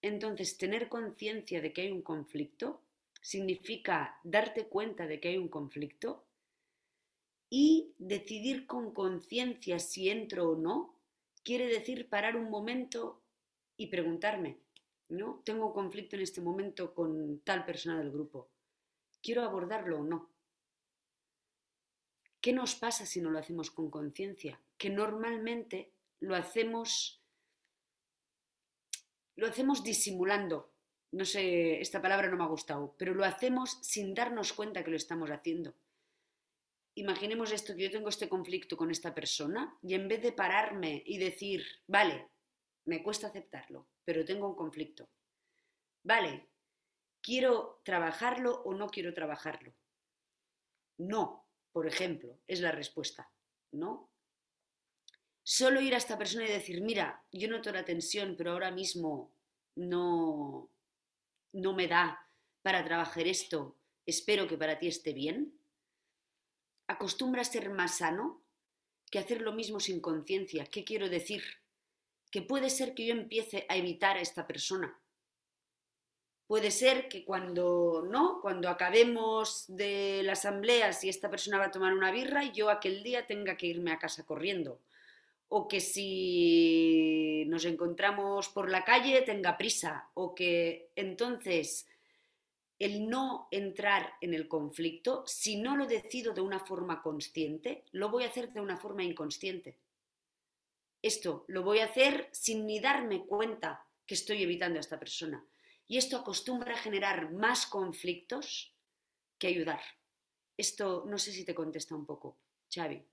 Entonces, 0.00 0.56
tener 0.56 0.88
conciencia 0.88 1.60
de 1.60 1.72
que 1.72 1.82
hay 1.82 1.90
un 1.90 2.02
conflicto 2.02 2.80
significa 3.20 4.18
darte 4.22 4.66
cuenta 4.66 5.06
de 5.06 5.20
que 5.20 5.28
hay 5.28 5.38
un 5.38 5.48
conflicto 5.48 6.24
y 7.50 7.92
decidir 7.98 8.66
con 8.66 8.92
conciencia 8.92 9.78
si 9.78 10.10
entro 10.10 10.50
o 10.50 10.56
no, 10.56 10.94
quiere 11.42 11.66
decir 11.66 12.08
parar 12.08 12.36
un 12.36 12.50
momento 12.50 13.20
y 13.76 13.86
preguntarme, 13.86 14.58
¿no? 15.08 15.40
Tengo 15.44 15.72
conflicto 15.72 16.16
en 16.16 16.22
este 16.22 16.40
momento 16.40 16.94
con 16.94 17.40
tal 17.40 17.64
persona 17.64 17.98
del 17.98 18.10
grupo. 18.10 18.48
¿Quiero 19.22 19.42
abordarlo 19.42 20.00
o 20.00 20.04
no? 20.04 20.28
¿Qué 22.40 22.52
nos 22.52 22.74
pasa 22.74 23.04
si 23.04 23.20
no 23.20 23.30
lo 23.30 23.38
hacemos 23.38 23.70
con 23.70 23.90
conciencia? 23.90 24.60
Que 24.76 24.90
normalmente 24.90 25.90
lo 26.20 26.34
hacemos 26.34 27.18
lo 29.38 29.46
hacemos 29.46 29.84
disimulando. 29.84 30.72
No 31.12 31.24
sé, 31.24 31.80
esta 31.80 32.02
palabra 32.02 32.28
no 32.28 32.36
me 32.36 32.42
ha 32.42 32.48
gustado, 32.48 32.94
pero 32.98 33.14
lo 33.14 33.24
hacemos 33.24 33.78
sin 33.82 34.12
darnos 34.12 34.52
cuenta 34.52 34.82
que 34.82 34.90
lo 34.90 34.96
estamos 34.96 35.30
haciendo. 35.30 35.74
Imaginemos 36.96 37.52
esto, 37.52 37.74
que 37.76 37.84
yo 37.84 37.90
tengo 37.90 38.08
este 38.08 38.28
conflicto 38.28 38.76
con 38.76 38.90
esta 38.90 39.14
persona 39.14 39.78
y 39.80 39.94
en 39.94 40.08
vez 40.08 40.20
de 40.22 40.32
pararme 40.32 41.04
y 41.06 41.18
decir, 41.18 41.64
vale, 41.86 42.26
me 42.84 43.02
cuesta 43.02 43.28
aceptarlo, 43.28 43.86
pero 44.04 44.24
tengo 44.24 44.48
un 44.48 44.56
conflicto. 44.56 45.08
Vale, 46.02 46.48
¿quiero 47.22 47.80
trabajarlo 47.84 48.62
o 48.64 48.74
no 48.74 48.88
quiero 48.88 49.14
trabajarlo? 49.14 49.72
No, 50.98 51.47
por 51.72 51.86
ejemplo, 51.86 52.38
es 52.46 52.60
la 52.60 52.72
respuesta, 52.72 53.30
¿no? 53.72 54.10
Solo 55.42 55.80
ir 55.80 55.94
a 55.94 55.98
esta 55.98 56.18
persona 56.18 56.44
y 56.44 56.52
decir, 56.52 56.82
mira, 56.82 57.24
yo 57.32 57.48
noto 57.48 57.72
la 57.72 57.84
tensión, 57.84 58.34
pero 58.36 58.52
ahora 58.52 58.70
mismo 58.70 59.32
no, 59.76 60.70
no 61.52 61.72
me 61.74 61.88
da 61.88 62.26
para 62.62 62.84
trabajar 62.84 63.26
esto, 63.26 63.76
espero 64.04 64.46
que 64.46 64.58
para 64.58 64.78
ti 64.78 64.88
esté 64.88 65.12
bien. 65.12 65.58
Acostumbra 66.86 67.42
a 67.42 67.44
ser 67.44 67.70
más 67.70 67.98
sano 67.98 68.42
que 69.10 69.18
hacer 69.18 69.40
lo 69.40 69.52
mismo 69.52 69.80
sin 69.80 70.00
conciencia. 70.00 70.66
¿Qué 70.66 70.84
quiero 70.84 71.08
decir? 71.08 71.42
Que 72.30 72.42
puede 72.42 72.70
ser 72.70 72.94
que 72.94 73.06
yo 73.06 73.14
empiece 73.14 73.64
a 73.68 73.76
evitar 73.76 74.16
a 74.16 74.20
esta 74.20 74.46
persona. 74.46 75.00
Puede 76.48 76.72
ser 76.72 77.08
que 77.08 77.24
cuando 77.24 78.04
no, 78.10 78.40
cuando 78.40 78.68
acabemos 78.68 79.66
de 79.68 80.22
la 80.24 80.32
asamblea, 80.32 80.92
si 80.92 81.08
esta 81.08 81.30
persona 81.30 81.58
va 81.58 81.66
a 81.66 81.70
tomar 81.70 81.92
una 81.92 82.10
birra, 82.10 82.42
yo 82.52 82.70
aquel 82.70 83.04
día 83.04 83.26
tenga 83.26 83.56
que 83.56 83.68
irme 83.68 83.92
a 83.92 83.98
casa 83.98 84.26
corriendo 84.26 84.80
o 85.48 85.66
que 85.66 85.80
si 85.80 87.44
nos 87.48 87.64
encontramos 87.64 88.48
por 88.48 88.70
la 88.70 88.84
calle 88.84 89.22
tenga 89.22 89.56
prisa, 89.56 90.10
o 90.14 90.34
que 90.34 90.90
entonces 90.94 91.86
el 92.78 93.08
no 93.08 93.48
entrar 93.50 94.12
en 94.20 94.34
el 94.34 94.46
conflicto, 94.46 95.24
si 95.26 95.56
no 95.56 95.76
lo 95.76 95.86
decido 95.86 96.32
de 96.34 96.42
una 96.42 96.60
forma 96.60 97.02
consciente, 97.02 97.84
lo 97.92 98.10
voy 98.10 98.24
a 98.24 98.28
hacer 98.28 98.52
de 98.52 98.60
una 98.60 98.76
forma 98.76 99.02
inconsciente. 99.02 99.76
Esto 101.00 101.44
lo 101.48 101.62
voy 101.62 101.78
a 101.78 101.86
hacer 101.86 102.28
sin 102.30 102.66
ni 102.66 102.78
darme 102.78 103.24
cuenta 103.24 103.86
que 104.06 104.14
estoy 104.14 104.42
evitando 104.42 104.78
a 104.78 104.80
esta 104.80 104.98
persona. 104.98 105.42
Y 105.88 105.96
esto 105.98 106.16
acostumbra 106.18 106.74
a 106.74 106.78
generar 106.78 107.32
más 107.32 107.66
conflictos 107.66 108.74
que 109.38 109.48
ayudar. 109.48 109.80
Esto 110.56 111.04
no 111.06 111.18
sé 111.18 111.32
si 111.32 111.44
te 111.44 111.54
contesta 111.54 111.94
un 111.96 112.06
poco, 112.06 112.38
Xavi. 112.74 113.04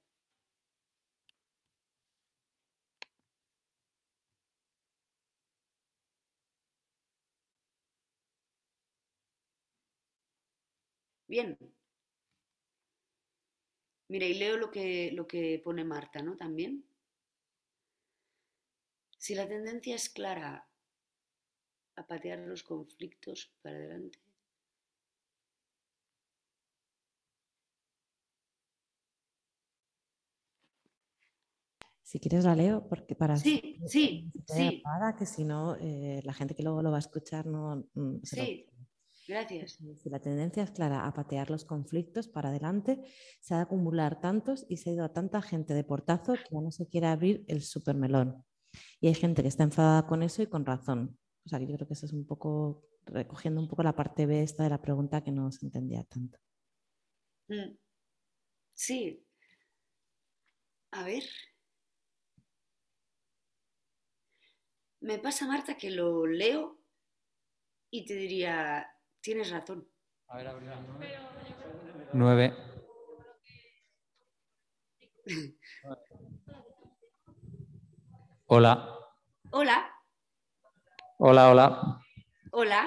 Bien. 11.27 11.57
Mira, 14.07 14.25
y 14.25 14.33
leo 14.33 14.57
lo 14.57 14.71
que, 14.71 15.11
lo 15.13 15.27
que 15.27 15.61
pone 15.63 15.83
Marta, 15.83 16.21
¿no? 16.23 16.35
También. 16.35 16.83
Si 19.17 19.35
la 19.35 19.45
tendencia 19.45 19.93
es 19.95 20.07
clara 20.07 20.64
a 21.95 22.05
patear 22.05 22.39
los 22.39 22.63
conflictos 22.63 23.53
para 23.61 23.77
adelante. 23.77 24.19
Si 32.03 32.19
quieres 32.19 32.45
la 32.45 32.55
leo, 32.55 32.87
porque 32.87 33.15
para 33.15 33.35
Sí, 33.35 33.79
sí, 33.87 34.31
sí. 34.47 34.81
Para 34.83 35.15
que 35.15 35.25
si 35.25 35.43
no, 35.43 35.75
eh, 35.79 36.21
la 36.23 36.33
gente 36.33 36.53
que 36.55 36.61
luego 36.63 36.81
lo 36.83 36.91
va 36.91 36.97
a 36.97 36.99
escuchar 36.99 37.47
no... 37.47 37.77
mm, 37.95 38.13
lo- 38.13 38.19
Sí, 38.23 38.65
gracias. 39.27 39.79
Si 39.97 40.09
la 40.09 40.19
tendencia 40.19 40.63
es 40.63 40.71
clara 40.71 41.07
a 41.07 41.13
patear 41.13 41.49
los 41.49 41.65
conflictos 41.65 42.27
para 42.27 42.49
adelante, 42.49 43.01
se 43.41 43.55
ha 43.55 43.57
de 43.57 43.63
acumular 43.63 44.21
tantos 44.21 44.65
y 44.69 44.77
se 44.77 44.91
ha 44.91 44.93
ido 44.93 45.03
a 45.03 45.13
tanta 45.13 45.41
gente 45.41 45.73
de 45.73 45.83
portazo 45.83 46.33
que 46.33 46.43
ya 46.51 46.61
no 46.61 46.71
se 46.71 46.87
quiere 46.87 47.07
abrir 47.07 47.43
el 47.47 47.63
supermelón. 47.63 48.45
Y 49.01 49.07
hay 49.07 49.15
gente 49.15 49.41
que 49.41 49.47
está 49.47 49.63
enfadada 49.63 50.05
con 50.05 50.21
eso 50.21 50.43
y 50.43 50.47
con 50.47 50.63
razón. 50.65 51.17
O 51.45 51.49
sea, 51.49 51.59
que 51.59 51.67
yo 51.67 51.75
creo 51.75 51.87
que 51.87 51.93
eso 51.93 52.07
es 52.07 52.13
un 52.13 52.25
poco 52.25 52.89
recogiendo 53.05 53.61
un 53.61 53.67
poco 53.67 53.83
la 53.83 53.95
parte 53.95 54.25
B 54.25 54.41
esta 54.41 54.63
de 54.63 54.69
la 54.69 54.81
pregunta 54.81 55.23
que 55.23 55.31
no 55.31 55.51
se 55.51 55.67
entendía 55.67 56.03
tanto. 56.03 56.39
Mm. 57.47 57.77
Sí. 58.71 59.23
A 60.91 61.03
ver. 61.03 61.23
Me 65.01 65.19
pasa, 65.19 65.45
Marta, 65.45 65.77
que 65.77 65.91
lo 65.91 66.25
leo 66.25 66.79
y 67.91 68.05
te 68.05 68.15
diría, 68.15 68.89
tienes 69.21 69.51
razón. 69.51 69.87
A 70.27 70.37
ver, 70.37 70.47
abre 70.47 70.65
Nueve. 72.13 72.53
Hola. 78.47 78.97
Hola, 79.51 79.94
Hola, 81.17 81.49
hola. 81.51 82.01
Hola. 82.51 82.81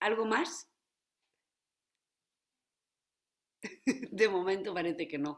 ¿Algo 0.00 0.26
más? 0.26 0.68
De 4.20 4.28
momento 4.28 4.74
parece 4.74 5.06
que 5.08 5.18
no. 5.18 5.32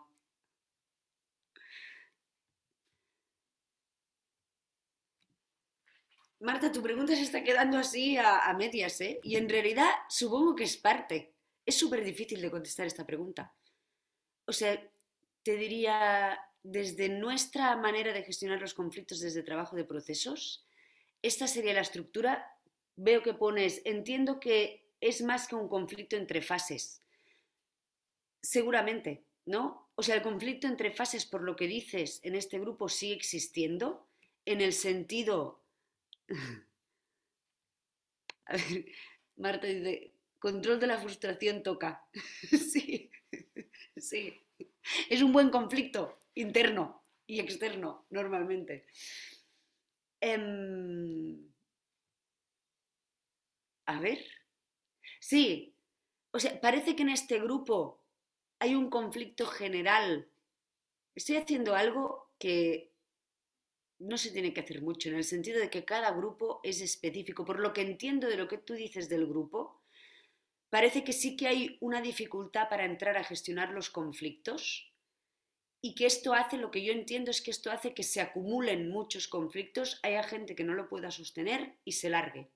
Marta, 6.47 6.71
tu 6.75 6.81
pregunta 6.87 7.15
se 7.17 7.23
está 7.29 7.43
quedando 7.43 7.79
así 7.79 8.19
a, 8.19 8.31
a 8.41 8.53
medias, 8.53 9.01
¿eh? 9.01 9.19
Y 9.23 9.37
en 9.37 9.49
realidad 9.49 9.91
supongo 10.11 10.55
que 10.55 10.65
es 10.65 10.77
parte. 10.77 11.35
Es 11.65 11.79
súper 11.79 12.05
difícil 12.05 12.43
de 12.43 12.51
contestar 12.51 12.87
esta 12.87 13.07
pregunta. 13.07 13.55
O 14.47 14.53
sea, 14.53 14.81
te 15.43 15.57
diría, 15.57 16.39
desde 16.63 17.09
nuestra 17.09 17.77
manera 17.77 18.13
de 18.13 18.23
gestionar 18.23 18.61
los 18.61 18.75
conflictos 18.75 19.21
desde 19.21 19.43
trabajo 19.43 19.77
de 19.77 19.85
procesos, 19.85 20.67
esta 21.23 21.47
sería 21.47 21.75
la 21.75 21.81
estructura. 21.81 22.47
Veo 22.97 23.23
que 23.23 23.35
pones, 23.35 23.83
entiendo 23.85 24.41
que 24.41 24.87
es 25.01 25.23
más 25.23 25.49
que 25.49 25.55
un 25.55 25.69
conflicto 25.69 26.17
entre 26.17 26.43
fases. 26.43 27.03
Seguramente, 28.43 29.25
¿no? 29.47 29.91
O 29.95 30.03
sea, 30.03 30.17
el 30.17 30.23
conflicto 30.23 30.67
entre 30.67 30.91
fases, 30.91 31.27
por 31.27 31.43
lo 31.43 31.57
que 31.57 31.67
dices, 31.67 32.21
en 32.23 32.35
este 32.35 32.59
grupo 32.59 32.89
sigue 32.89 33.15
existiendo, 33.15 34.07
en 34.45 34.61
el 34.61 34.73
sentido 34.73 35.63
A 38.47 38.57
ver, 38.57 38.87
Marta 39.37 39.67
dice, 39.67 40.13
control 40.39 40.81
de 40.81 40.87
la 40.87 40.99
frustración 40.99 41.63
toca. 41.63 42.05
sí, 42.73 43.11
sí. 44.03 44.47
Es 45.09 45.23
un 45.23 45.33
buen 45.33 45.51
conflicto 45.51 46.19
interno 46.35 47.03
y 47.27 47.41
externo, 47.41 48.07
normalmente. 48.11 48.87
Em, 50.21 51.53
a 53.87 54.01
ver. 54.01 54.19
Sí, 55.21 55.75
o 56.33 56.39
sea, 56.39 56.61
parece 56.61 56.97
que 56.97 57.03
en 57.03 57.11
este 57.11 57.41
grupo 57.41 58.05
hay 58.59 58.75
un 58.75 58.91
conflicto 58.91 59.47
general. 59.47 60.29
Estoy 61.15 61.37
haciendo 61.37 61.75
algo 61.75 62.33
que 62.39 62.93
no 64.01 64.19
se 64.19 64.31
tiene 64.33 64.53
que 64.53 64.61
hacer 64.61 64.83
mucho, 64.83 65.09
en 65.09 65.17
el 65.17 65.25
sentido 65.25 65.61
de 65.61 65.71
que 65.71 65.85
cada 65.85 66.11
grupo 66.13 66.61
es 66.65 66.81
específico. 66.81 67.45
Por 67.45 67.61
lo 67.61 67.73
que 67.73 67.83
entiendo 67.83 68.29
de 68.29 68.37
lo 68.37 68.49
que 68.49 68.59
tú 68.59 68.75
dices 68.75 69.09
del 69.09 69.27
grupo, 69.27 69.82
parece 70.73 71.05
que 71.05 71.13
sí 71.13 71.37
que 71.37 71.49
hay 71.49 71.77
una 71.81 72.01
dificultad 72.01 72.71
para 72.71 72.87
entrar 72.87 73.19
a 73.19 73.25
gestionar 73.25 73.73
los 73.73 73.91
conflictos 73.91 74.91
y 75.83 75.95
que 75.95 76.07
esto 76.07 76.33
hace, 76.33 76.57
lo 76.57 76.71
que 76.71 76.83
yo 76.83 76.95
entiendo 76.95 77.31
es 77.31 77.43
que 77.43 77.51
esto 77.51 77.71
hace 77.71 77.93
que 77.93 78.03
se 78.03 78.23
acumulen 78.23 78.89
muchos 78.89 79.29
conflictos, 79.29 80.01
haya 80.03 80.23
gente 80.23 80.57
que 80.57 80.65
no 80.65 80.73
lo 80.73 80.89
pueda 80.89 81.11
sostener 81.11 81.77
y 81.85 81.93
se 81.93 82.09
largue. 82.09 82.49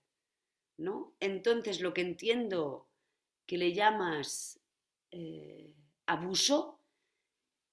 ¿no? 0.78 1.14
Entonces, 1.20 1.82
lo 1.82 1.92
que 1.92 2.00
entiendo 2.00 2.88
que 3.46 3.58
le 3.58 3.74
llamas 3.74 4.60
eh, 5.10 5.74
abuso 6.06 6.80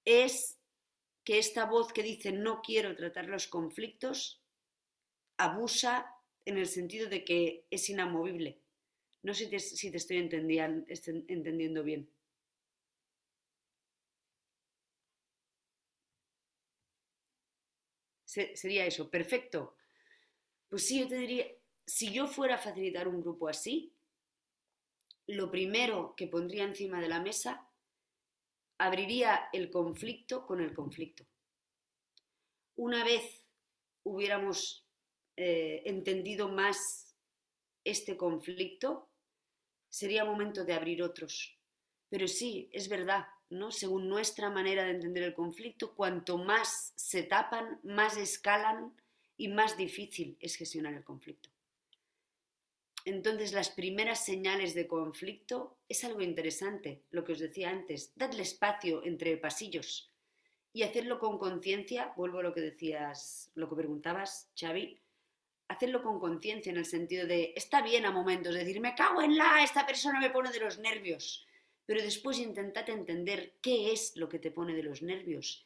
es 0.03 0.59
que 1.23 1.39
esta 1.39 1.67
voz 1.67 1.93
que 1.93 2.03
dice 2.03 2.33
no 2.33 2.61
quiero 2.61 2.97
tratar 2.97 3.29
los 3.29 3.47
conflictos 3.47 4.43
abusa 5.37 6.13
en 6.43 6.57
el 6.57 6.67
sentido 6.67 7.07
de 7.07 7.23
que 7.23 7.65
es 7.71 7.89
inamovible. 7.89 8.62
No 9.23 9.33
sé 9.33 9.59
si 9.59 9.89
te, 9.89 9.97
estoy 9.97 10.17
entendiendo 10.17 11.83
bien. 11.83 12.09
sería 18.55 18.85
eso, 18.85 19.09
perfecto. 19.09 19.75
Pues 20.67 20.87
sí, 20.87 21.01
yo 21.01 21.07
te 21.07 21.17
diría, 21.17 21.45
si 21.85 22.11
yo 22.11 22.27
fuera 22.27 22.55
a 22.55 22.57
facilitar 22.57 23.07
un 23.07 23.21
grupo 23.21 23.47
así, 23.47 23.93
lo 25.27 25.51
primero 25.51 26.15
que 26.17 26.27
pondría 26.27 26.63
encima 26.63 26.99
de 26.99 27.09
la 27.09 27.19
mesa 27.19 27.69
abriría 28.79 29.49
el 29.53 29.69
conflicto 29.69 30.45
con 30.45 30.61
el 30.61 30.73
conflicto. 30.73 31.25
Una 32.75 33.03
vez 33.03 33.45
hubiéramos 34.03 34.85
eh, 35.37 35.83
entendido 35.85 36.49
más 36.49 37.15
este 37.83 38.17
conflicto, 38.17 39.12
sería 39.93 40.25
momento 40.25 40.65
de 40.65 40.73
abrir 40.73 41.03
otros. 41.03 41.55
Pero 42.09 42.27
sí, 42.27 42.67
es 42.73 42.89
verdad, 42.89 43.27
¿no? 43.51 43.69
Según 43.69 44.09
nuestra 44.09 44.49
manera 44.49 44.83
de 44.83 44.89
entender 44.89 45.21
el 45.21 45.35
conflicto, 45.35 45.93
cuanto 45.93 46.39
más 46.39 46.93
se 46.95 47.21
tapan, 47.21 47.79
más 47.83 48.17
escalan 48.17 48.91
y 49.37 49.49
más 49.49 49.77
difícil 49.77 50.35
es 50.39 50.55
gestionar 50.55 50.95
el 50.95 51.03
conflicto. 51.03 51.49
Entonces, 53.05 53.53
las 53.53 53.69
primeras 53.69 54.25
señales 54.25 54.73
de 54.73 54.87
conflicto 54.87 55.77
es 55.87 56.03
algo 56.03 56.21
interesante, 56.21 57.03
lo 57.11 57.23
que 57.23 57.33
os 57.33 57.39
decía 57.39 57.69
antes, 57.69 58.13
dadle 58.15 58.41
espacio 58.41 59.03
entre 59.03 59.37
pasillos 59.37 60.11
y 60.71 60.81
hacerlo 60.81 61.19
con 61.19 61.37
conciencia, 61.37 62.13
vuelvo 62.17 62.39
a 62.39 62.43
lo 62.43 62.53
que 62.55 62.61
decías, 62.61 63.51
lo 63.53 63.69
que 63.69 63.75
preguntabas, 63.75 64.49
Xavi, 64.59 65.02
hacerlo 65.67 66.03
con 66.03 66.19
conciencia 66.19 66.71
en 66.71 66.77
el 66.77 66.85
sentido 66.85 67.25
de, 67.25 67.53
está 67.55 67.81
bien 67.81 68.05
a 68.05 68.11
momentos 68.11 68.53
decir, 68.53 68.79
me 68.79 68.95
cago 68.95 69.21
en 69.21 69.37
la, 69.37 69.63
esta 69.63 69.85
persona 69.85 70.19
me 70.19 70.29
pone 70.29 70.51
de 70.51 70.59
los 70.59 70.79
nervios, 70.79 71.45
pero 71.85 72.01
después 72.01 72.39
intentad 72.39 72.89
entender 72.89 73.55
qué 73.61 73.91
es 73.91 74.15
lo 74.15 74.29
que 74.29 74.39
te 74.39 74.51
pone 74.51 74.73
de 74.73 74.83
los 74.83 75.01
nervios, 75.01 75.65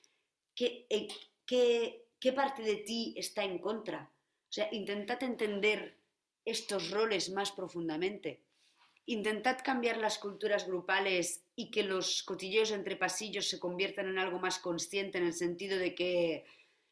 qué, 0.56 0.86
eh, 0.90 1.08
qué, 1.46 2.06
qué 2.20 2.34
parte 2.34 2.64
de 2.64 2.78
ti 2.78 3.14
está 3.18 3.44
en 3.44 3.60
contra. 3.60 4.12
O 4.50 4.52
sea, 4.52 4.70
intentad 4.72 5.22
entender 5.24 5.98
estos 6.46 6.92
roles 6.92 7.30
más 7.30 7.52
profundamente. 7.52 8.42
Intentad 9.06 9.58
cambiar 9.64 9.98
las 9.98 10.18
culturas 10.18 10.68
grupales 10.68 11.44
y 11.56 11.70
que 11.72 11.84
los 11.84 12.24
cotilleos 12.24 12.72
entre 12.72 12.96
pasillos 12.96 13.48
se 13.50 13.60
conviertan 13.60 14.08
en 14.08 14.20
algo 14.20 14.40
más 14.40 14.60
consciente 14.60 15.18
en 15.18 15.26
el 15.26 15.34
sentido 15.34 15.78
de 15.78 15.94
que 15.94 16.46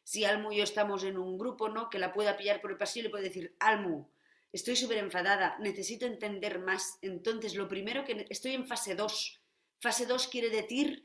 si 0.06 0.24
Almu 0.24 0.52
y 0.52 0.58
yo 0.58 0.62
estamos 0.62 1.02
en 1.02 1.18
un 1.18 1.36
grupo, 1.36 1.68
¿no? 1.68 1.90
Que 1.90 1.98
la 1.98 2.12
pueda 2.12 2.36
pillar 2.36 2.60
por 2.60 2.70
el 2.70 2.76
pasillo 2.76 3.00
y 3.00 3.04
le 3.08 3.10
puede 3.10 3.24
decir, 3.24 3.56
Almu, 3.58 4.06
estoy 4.52 4.76
súper 4.76 4.98
enfadada, 4.98 5.58
necesito 5.58 6.06
entender 6.06 6.60
más. 6.60 7.00
Entonces, 7.02 7.56
lo 7.56 7.66
primero 7.66 8.04
que 8.04 8.24
estoy 8.28 8.54
en 8.54 8.68
fase 8.68 8.94
2. 8.94 9.40
Fase 9.80 10.06
2 10.06 10.28
quiere 10.28 10.48
decir, 10.50 11.02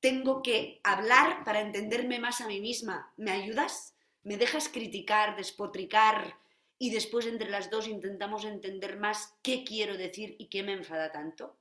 tengo 0.00 0.42
que 0.42 0.82
hablar 0.84 1.44
para 1.44 1.62
entenderme 1.62 2.18
más 2.18 2.42
a 2.42 2.46
mí 2.46 2.60
misma. 2.60 3.14
¿Me 3.16 3.30
ayudas? 3.30 3.94
¿Me 4.22 4.36
dejas 4.36 4.68
criticar, 4.68 5.34
despotricar, 5.34 6.36
y 6.78 6.90
después 6.90 7.24
entre 7.24 7.48
las 7.48 7.70
dos 7.70 7.88
intentamos 7.88 8.44
entender 8.44 8.98
más 8.98 9.34
qué 9.40 9.64
quiero 9.64 9.96
decir 9.96 10.36
y 10.38 10.48
qué 10.48 10.62
me 10.62 10.72
enfada 10.72 11.10
tanto. 11.10 11.56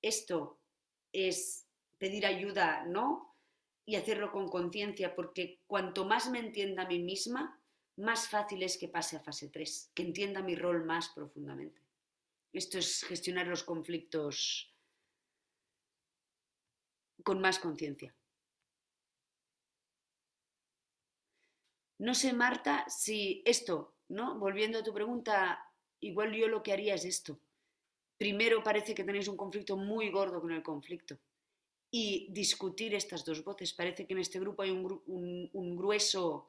Esto 0.00 0.60
es 1.12 1.66
pedir 1.98 2.24
ayuda, 2.24 2.86
¿no? 2.86 3.35
Y 3.86 3.96
hacerlo 3.96 4.32
con 4.32 4.48
conciencia, 4.48 5.14
porque 5.14 5.60
cuanto 5.66 6.04
más 6.04 6.28
me 6.28 6.40
entienda 6.40 6.82
a 6.82 6.88
mí 6.88 6.98
misma, 6.98 7.60
más 7.96 8.28
fácil 8.28 8.62
es 8.62 8.76
que 8.76 8.88
pase 8.88 9.16
a 9.16 9.20
fase 9.20 9.48
3, 9.48 9.92
que 9.94 10.02
entienda 10.02 10.42
mi 10.42 10.56
rol 10.56 10.84
más 10.84 11.08
profundamente. 11.10 11.80
Esto 12.52 12.78
es 12.78 13.04
gestionar 13.04 13.46
los 13.46 13.62
conflictos 13.62 14.74
con 17.22 17.40
más 17.40 17.58
conciencia. 17.58 18.14
No 21.98 22.14
sé, 22.14 22.32
Marta, 22.32 22.84
si 22.88 23.42
esto 23.46 23.96
¿no? 24.08 24.38
Volviendo 24.38 24.78
a 24.78 24.82
tu 24.82 24.92
pregunta, 24.92 25.58
igual 26.00 26.32
yo 26.32 26.48
lo 26.48 26.62
que 26.62 26.72
haría 26.72 26.94
es 26.94 27.04
esto. 27.04 27.40
Primero 28.16 28.62
parece 28.62 28.94
que 28.94 29.04
tenéis 29.04 29.28
un 29.28 29.36
conflicto 29.36 29.76
muy 29.76 30.10
gordo 30.10 30.40
con 30.40 30.52
el 30.52 30.62
conflicto 30.62 31.18
y 31.90 32.28
discutir 32.30 32.94
estas 32.94 33.24
dos 33.24 33.44
voces. 33.44 33.72
Parece 33.72 34.06
que 34.06 34.14
en 34.14 34.20
este 34.20 34.40
grupo 34.40 34.62
hay 34.62 34.70
un, 34.70 35.76
grueso 35.76 36.48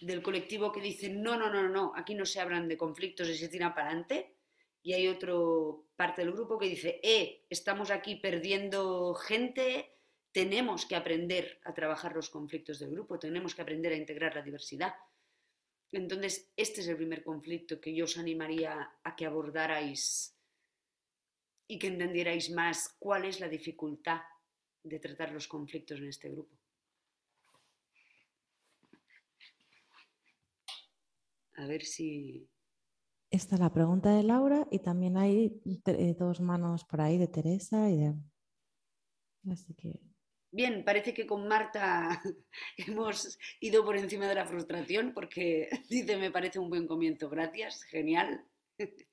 del 0.00 0.22
colectivo 0.22 0.72
que 0.72 0.80
dice, 0.80 1.08
no, 1.08 1.36
no, 1.36 1.52
no, 1.52 1.68
no, 1.68 1.92
aquí 1.94 2.14
no 2.14 2.26
se 2.26 2.40
hablan 2.40 2.68
de 2.68 2.76
conflictos 2.76 3.28
y 3.28 3.36
se 3.36 3.48
tira 3.48 3.74
para 3.74 3.88
adelante. 3.88 4.36
Y 4.82 4.94
hay 4.94 5.06
otro 5.06 5.86
parte 5.94 6.22
del 6.22 6.32
grupo 6.32 6.58
que 6.58 6.68
dice, 6.68 7.00
eh, 7.02 7.46
estamos 7.48 7.90
aquí 7.90 8.16
perdiendo 8.16 9.14
gente, 9.14 9.96
tenemos 10.32 10.86
que 10.86 10.96
aprender 10.96 11.60
a 11.64 11.72
trabajar 11.72 12.14
los 12.14 12.30
conflictos 12.30 12.80
del 12.80 12.90
grupo, 12.90 13.18
tenemos 13.18 13.54
que 13.54 13.62
aprender 13.62 13.92
a 13.92 13.96
integrar 13.96 14.34
la 14.34 14.42
diversidad. 14.42 14.94
Entonces, 15.92 16.50
este 16.56 16.80
es 16.80 16.88
el 16.88 16.96
primer 16.96 17.22
conflicto 17.22 17.80
que 17.80 17.94
yo 17.94 18.06
os 18.06 18.18
animaría 18.18 18.90
a 19.04 19.14
que 19.14 19.26
abordarais 19.26 20.36
y 21.68 21.78
que 21.78 21.86
entendierais 21.86 22.50
más 22.50 22.96
cuál 22.98 23.26
es 23.26 23.38
la 23.38 23.48
dificultad 23.48 24.20
de 24.84 24.98
tratar 24.98 25.32
los 25.32 25.48
conflictos 25.48 25.98
en 26.00 26.08
este 26.08 26.30
grupo. 26.30 26.56
A 31.56 31.66
ver 31.66 31.82
si... 31.82 32.48
Esta 33.30 33.54
es 33.54 33.60
la 33.60 33.72
pregunta 33.72 34.14
de 34.14 34.22
Laura 34.22 34.66
y 34.70 34.80
también 34.80 35.16
hay 35.16 35.60
eh, 35.86 36.14
dos 36.18 36.40
manos 36.40 36.84
por 36.84 37.00
ahí 37.00 37.18
de 37.18 37.28
Teresa 37.28 37.88
y 37.88 37.96
de... 37.98 38.14
Así 39.50 39.74
que 39.74 40.00
Bien, 40.54 40.84
parece 40.84 41.14
que 41.14 41.26
con 41.26 41.48
Marta 41.48 42.22
hemos 42.76 43.38
ido 43.60 43.84
por 43.84 43.96
encima 43.96 44.28
de 44.28 44.34
la 44.34 44.44
frustración 44.46 45.12
porque 45.14 45.68
dice 45.88 46.16
me 46.18 46.30
parece 46.30 46.58
un 46.58 46.68
buen 46.68 46.86
comienzo, 46.86 47.28
gracias, 47.30 47.82
genial. 47.84 48.44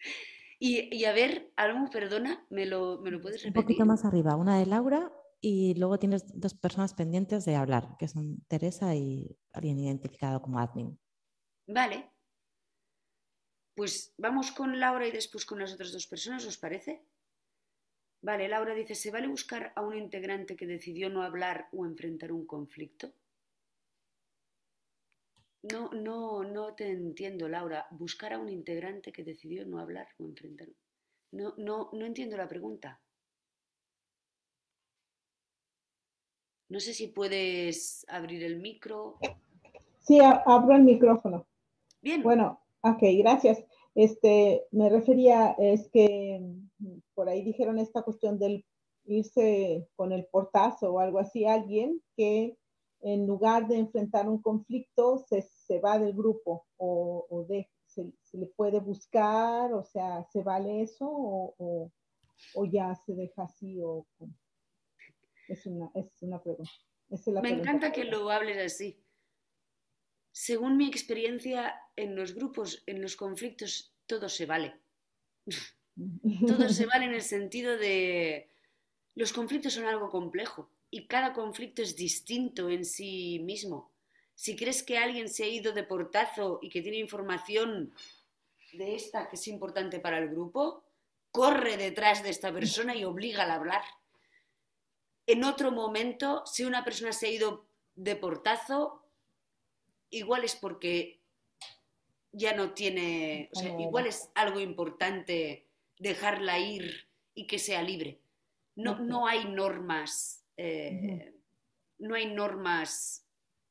Y, 0.62 0.94
y 0.94 1.06
a 1.06 1.14
ver, 1.14 1.54
Almu, 1.56 1.90
perdona, 1.90 2.46
¿me 2.50 2.66
lo, 2.66 3.00
me 3.00 3.12
lo 3.12 3.22
puedes 3.22 3.46
Un 3.46 3.54
repetir? 3.54 3.64
poquito 3.64 3.86
más 3.86 4.04
arriba, 4.04 4.36
una 4.36 4.60
de 4.60 4.66
Laura 4.66 5.10
y 5.42 5.76
luego 5.76 6.00
tienes 6.00 6.26
dos 6.40 6.54
personas 6.54 6.94
pendientes 6.94 7.46
de 7.46 7.56
hablar, 7.56 7.96
que 7.98 8.08
son 8.08 8.42
Teresa 8.48 8.96
y 8.96 9.38
alguien 9.54 9.80
identificado 9.80 10.42
como 10.42 10.60
admin. 10.60 11.00
Vale. 11.68 12.12
Pues 13.76 14.14
vamos 14.18 14.52
con 14.52 14.80
Laura 14.80 15.08
y 15.08 15.12
después 15.12 15.46
con 15.46 15.60
las 15.60 15.74
otras 15.74 15.94
dos 15.94 16.08
personas, 16.08 16.46
¿os 16.46 16.58
parece? 16.58 17.06
Vale, 18.22 18.50
Laura 18.50 18.74
dice, 18.74 18.96
¿se 18.96 19.12
vale 19.12 19.28
buscar 19.28 19.72
a 19.76 19.82
un 19.82 19.96
integrante 19.96 20.58
que 20.58 20.68
decidió 20.68 21.10
no 21.10 21.24
hablar 21.24 21.70
o 21.72 21.86
enfrentar 21.86 22.34
un 22.34 22.46
conflicto? 22.46 23.14
No, 25.64 25.90
no, 25.92 26.44
no 26.44 26.74
te 26.74 26.90
entiendo, 26.90 27.48
Laura. 27.48 27.88
Buscar 27.92 28.34
a 28.34 28.40
un 28.40 28.50
integrante 28.50 29.12
que 29.12 29.24
decidió 29.24 29.66
no 29.66 29.80
hablar 29.80 30.10
o 30.18 30.26
enfrentar. 30.26 30.68
No, 31.32 31.54
no, 31.58 31.90
no 31.94 32.06
entiendo 32.06 32.36
la 32.36 32.48
pregunta. 32.48 33.00
No 36.70 36.80
sé 36.80 36.94
si 36.94 37.08
puedes 37.08 38.06
abrir 38.10 38.44
el 38.44 38.60
micro. 38.60 39.18
Sí, 40.00 40.20
abro 40.22 40.76
el 40.76 40.84
micrófono. 40.84 41.48
Bien. 42.02 42.22
Bueno, 42.24 42.62
ok, 42.82 43.00
gracias. 43.18 43.64
Este, 43.96 44.66
me 44.72 44.90
refería, 44.90 45.56
es 45.58 45.90
que 45.90 46.40
mm, 46.80 46.98
por 47.16 47.28
ahí 47.28 47.44
dijeron 47.44 47.80
esta 47.80 48.04
cuestión 48.04 48.38
del 48.40 48.66
irse 49.06 49.88
con 49.96 50.12
el 50.12 50.26
portazo 50.28 50.94
o 50.94 51.00
algo 51.00 51.20
así, 51.20 51.46
alguien 51.46 52.02
que 52.16 52.56
en 53.02 53.26
lugar 53.26 53.68
de 53.68 53.78
enfrentar 53.80 54.30
un 54.30 54.42
conflicto 54.42 55.18
se, 55.28 55.42
se 55.42 55.80
va 55.80 55.98
del 55.98 56.14
grupo 56.14 56.66
o, 56.78 57.26
o 57.30 57.44
de, 57.46 57.68
se, 57.86 58.12
se 58.22 58.38
le 58.38 58.46
puede 58.46 58.80
buscar, 58.80 59.74
o 59.74 59.84
sea, 59.84 60.24
¿se 60.32 60.44
vale 60.44 60.82
eso 60.84 61.08
o, 61.10 61.56
o- 61.58 61.92
o 62.56 62.66
ya 62.66 62.94
se 63.06 63.16
deja 63.16 63.44
así? 63.44 63.82
O? 63.82 64.06
Es, 65.50 65.66
una, 65.66 65.92
es 65.94 66.22
una 66.22 66.42
pregunta. 66.42 66.72
Esa 67.10 67.30
es 67.32 67.34
la 67.34 67.42
Me 67.42 67.50
pregunta 67.50 67.72
encanta 67.72 67.92
que 67.92 68.06
lo 68.06 68.30
hables 68.30 68.58
así. 68.58 69.04
Según 70.32 70.78
mi 70.78 70.88
experiencia 70.88 71.76
en 71.96 72.16
los 72.16 72.36
grupos, 72.36 72.84
en 72.86 73.02
los 73.02 73.16
conflictos, 73.16 73.94
todo 74.06 74.30
se 74.30 74.46
vale. 74.46 74.80
Todo 76.48 76.70
se 76.70 76.86
vale 76.86 77.06
en 77.06 77.14
el 77.14 77.22
sentido 77.22 77.76
de 77.78 78.50
los 79.20 79.34
conflictos 79.34 79.74
son 79.74 79.86
algo 79.86 80.10
complejo 80.10 80.72
y 80.90 81.06
cada 81.06 81.34
conflicto 81.34 81.82
es 81.82 81.98
distinto 81.98 82.70
en 82.70 82.86
sí 82.86 83.40
mismo. 83.40 83.92
Si 84.34 84.56
crees 84.56 84.82
que 84.82 84.98
alguien 84.98 85.28
se 85.28 85.44
ha 85.44 85.48
ido 85.48 85.74
de 85.74 85.84
portazo 85.84 86.60
y 86.62 86.70
que 86.70 86.82
tiene 86.82 87.00
información 87.00 87.94
de 88.72 88.96
esta 88.96 89.28
que 89.28 89.36
es 89.36 89.46
importante 89.50 90.00
para 90.00 90.20
el 90.20 90.30
grupo, 90.30 90.86
corre 91.32 91.76
detrás 91.76 92.24
de 92.24 92.30
esta 92.30 92.54
persona 92.54 92.96
y 92.96 93.04
oblígala 93.04 93.56
a 93.56 93.58
hablar. 93.58 93.82
En 95.30 95.44
otro 95.44 95.72
momento, 95.72 96.44
si 96.48 96.66
una 96.66 96.84
persona 96.84 97.12
se 97.12 97.28
ha 97.28 97.30
ido 97.30 97.68
de 97.94 98.16
portazo, 98.16 99.06
igual 100.10 100.44
es 100.44 100.56
porque 100.56 101.20
ya 102.32 102.56
no 102.56 102.74
tiene, 102.74 103.48
o 103.54 103.60
sea, 103.60 103.80
igual 103.80 104.08
es 104.08 104.32
algo 104.34 104.60
importante 104.60 105.68
dejarla 106.00 106.58
ir 106.58 107.08
y 107.36 107.46
que 107.46 107.60
sea 107.60 107.84
libre. 107.84 108.20
No, 108.76 108.98
no 108.98 109.28
hay 109.28 109.46
normas, 109.46 110.44
eh, 110.58 111.36
no 112.00 112.16
hay 112.16 112.26
normas 112.26 113.24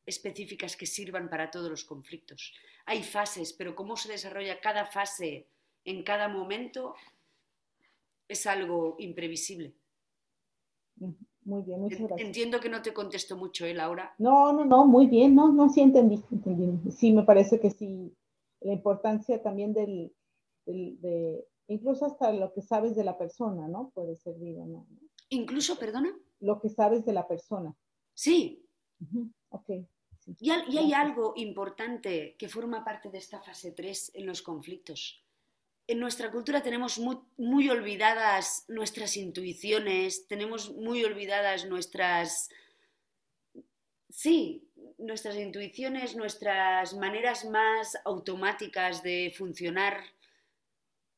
específicas 0.07 0.77
que 0.77 0.87
sirvan 0.87 1.29
para 1.29 1.51
todos 1.51 1.69
los 1.69 1.85
conflictos. 1.85 2.55
Hay 2.87 3.03
fases, 3.03 3.53
pero 3.53 3.75
cómo 3.75 3.97
se 3.97 4.13
desarrolla 4.13 4.61
cada 4.61 4.87
fase 4.87 5.49
en 5.85 6.05
cada 6.05 6.29
momento 6.29 6.95
es 8.29 8.47
algo 8.47 8.95
imprevisible. 9.01 9.75
Muy 11.49 11.63
bien, 11.63 11.81
muchas 11.81 12.01
gracias. 12.01 12.27
Entiendo 12.27 12.61
que 12.61 12.69
no 12.69 12.83
te 12.83 12.93
contesto 12.93 13.35
mucho, 13.35 13.65
¿eh, 13.65 13.73
Laura? 13.73 14.15
No, 14.19 14.53
no, 14.53 14.67
no, 14.67 14.87
muy 14.87 15.07
bien, 15.07 15.35
no, 15.35 15.51
no, 15.51 15.71
sí 15.71 15.81
entendí, 15.81 16.23
entendí. 16.31 16.91
Sí, 16.93 17.11
me 17.11 17.23
parece 17.23 17.59
que 17.59 17.71
sí, 17.71 18.15
la 18.61 18.75
importancia 18.75 19.43
también 19.43 19.73
del, 19.73 20.15
del- 20.67 21.01
de, 21.01 21.49
incluso 21.69 22.05
hasta 22.05 22.31
lo 22.35 22.53
que 22.53 22.61
sabes 22.61 22.95
de 22.95 23.03
la 23.05 23.17
persona, 23.17 23.67
¿no? 23.67 23.91
Puede 23.95 24.15
servir 24.17 24.59
o 24.59 24.67
no. 24.67 24.87
Incluso, 25.31 25.79
perdona. 25.79 26.15
Lo 26.41 26.61
que 26.61 26.69
sabes 26.69 27.07
de 27.07 27.15
la 27.15 27.27
persona. 27.27 27.75
Sí, 28.13 28.63
Ujú, 29.01 29.31
Ok. 29.49 29.71
sí. 30.19 30.37
y, 30.41 30.51
al- 30.51 30.69
y 30.69 30.77
hay 30.77 30.93
algo 30.93 31.33
importante 31.37 32.37
que 32.39 32.49
forma 32.51 32.85
parte 32.85 33.09
de 33.09 33.19
esta 33.19 33.41
fase 33.41 33.73
3 33.73 34.11
en 34.15 34.27
los 34.27 34.43
conflictos. 34.43 35.25
En 35.89 36.01
nuestra 36.01 36.31
cultura 36.31 36.63
tenemos 36.63 36.99
muy, 36.99 37.19
muy 37.39 37.71
olvidadas 37.71 38.67
nuestras 38.69 39.17
intuiciones, 39.17 40.29
tenemos 40.29 40.71
muy 40.75 41.03
olvidadas 41.03 41.65
nuestras... 41.65 42.51
Sí, 44.11 44.69
nuestras 44.99 45.37
intuiciones, 45.37 46.15
nuestras 46.15 46.93
maneras 46.93 47.47
más 47.47 47.97
automáticas 48.05 49.03
de 49.03 49.33
funcionar. 49.35 50.05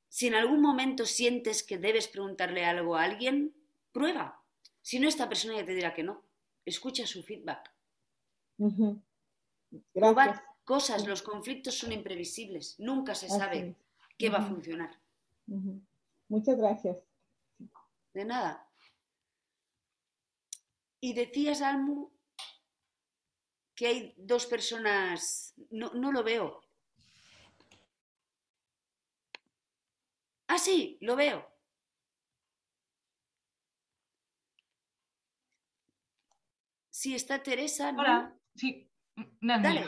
Si 0.09 0.29
en 0.29 0.37
algún 0.37 0.61
momento 0.61 1.05
sientes 1.05 1.65
que 1.65 1.79
debes 1.79 2.07
preguntarle 2.07 2.65
algo 2.65 2.95
a 2.95 3.03
alguien, 3.03 3.53
prueba. 3.91 4.41
Si 4.83 5.01
no, 5.01 5.09
esta 5.09 5.29
persona 5.29 5.57
ya 5.57 5.65
te 5.65 5.75
dirá 5.75 5.95
que 5.95 6.05
no. 6.05 6.23
Escucha 6.65 7.07
su 7.07 7.25
feedback. 7.25 7.73
Probad 9.93 10.27
Gracias. 10.27 10.45
cosas, 10.65 11.07
los 11.09 11.23
conflictos 11.23 11.77
son 11.77 11.91
imprevisibles. 11.91 12.79
Nunca 12.79 13.17
se 13.17 13.27
Así 13.27 13.75
qué 14.21 14.29
va 14.29 14.39
a 14.39 14.47
funcionar. 14.47 14.91
Muchas 16.29 16.59
gracias. 16.59 16.99
De 18.13 18.25
nada. 18.27 18.71
Y 21.01 21.15
decías, 21.15 21.63
Almu, 21.63 22.13
que 23.75 23.87
hay 23.87 24.15
dos 24.19 24.45
personas. 24.45 25.55
No, 25.71 25.95
no 25.95 26.13
lo 26.13 26.23
veo. 26.23 26.61
Ah, 30.49 30.59
sí, 30.59 30.99
lo 31.01 31.17
veo. 31.17 31.49
Sí, 36.91 37.15
está 37.15 37.43
Teresa. 37.43 37.93
¿no? 37.93 38.01
Hola, 38.01 38.37
sí. 38.55 38.87
Dale. 39.41 39.87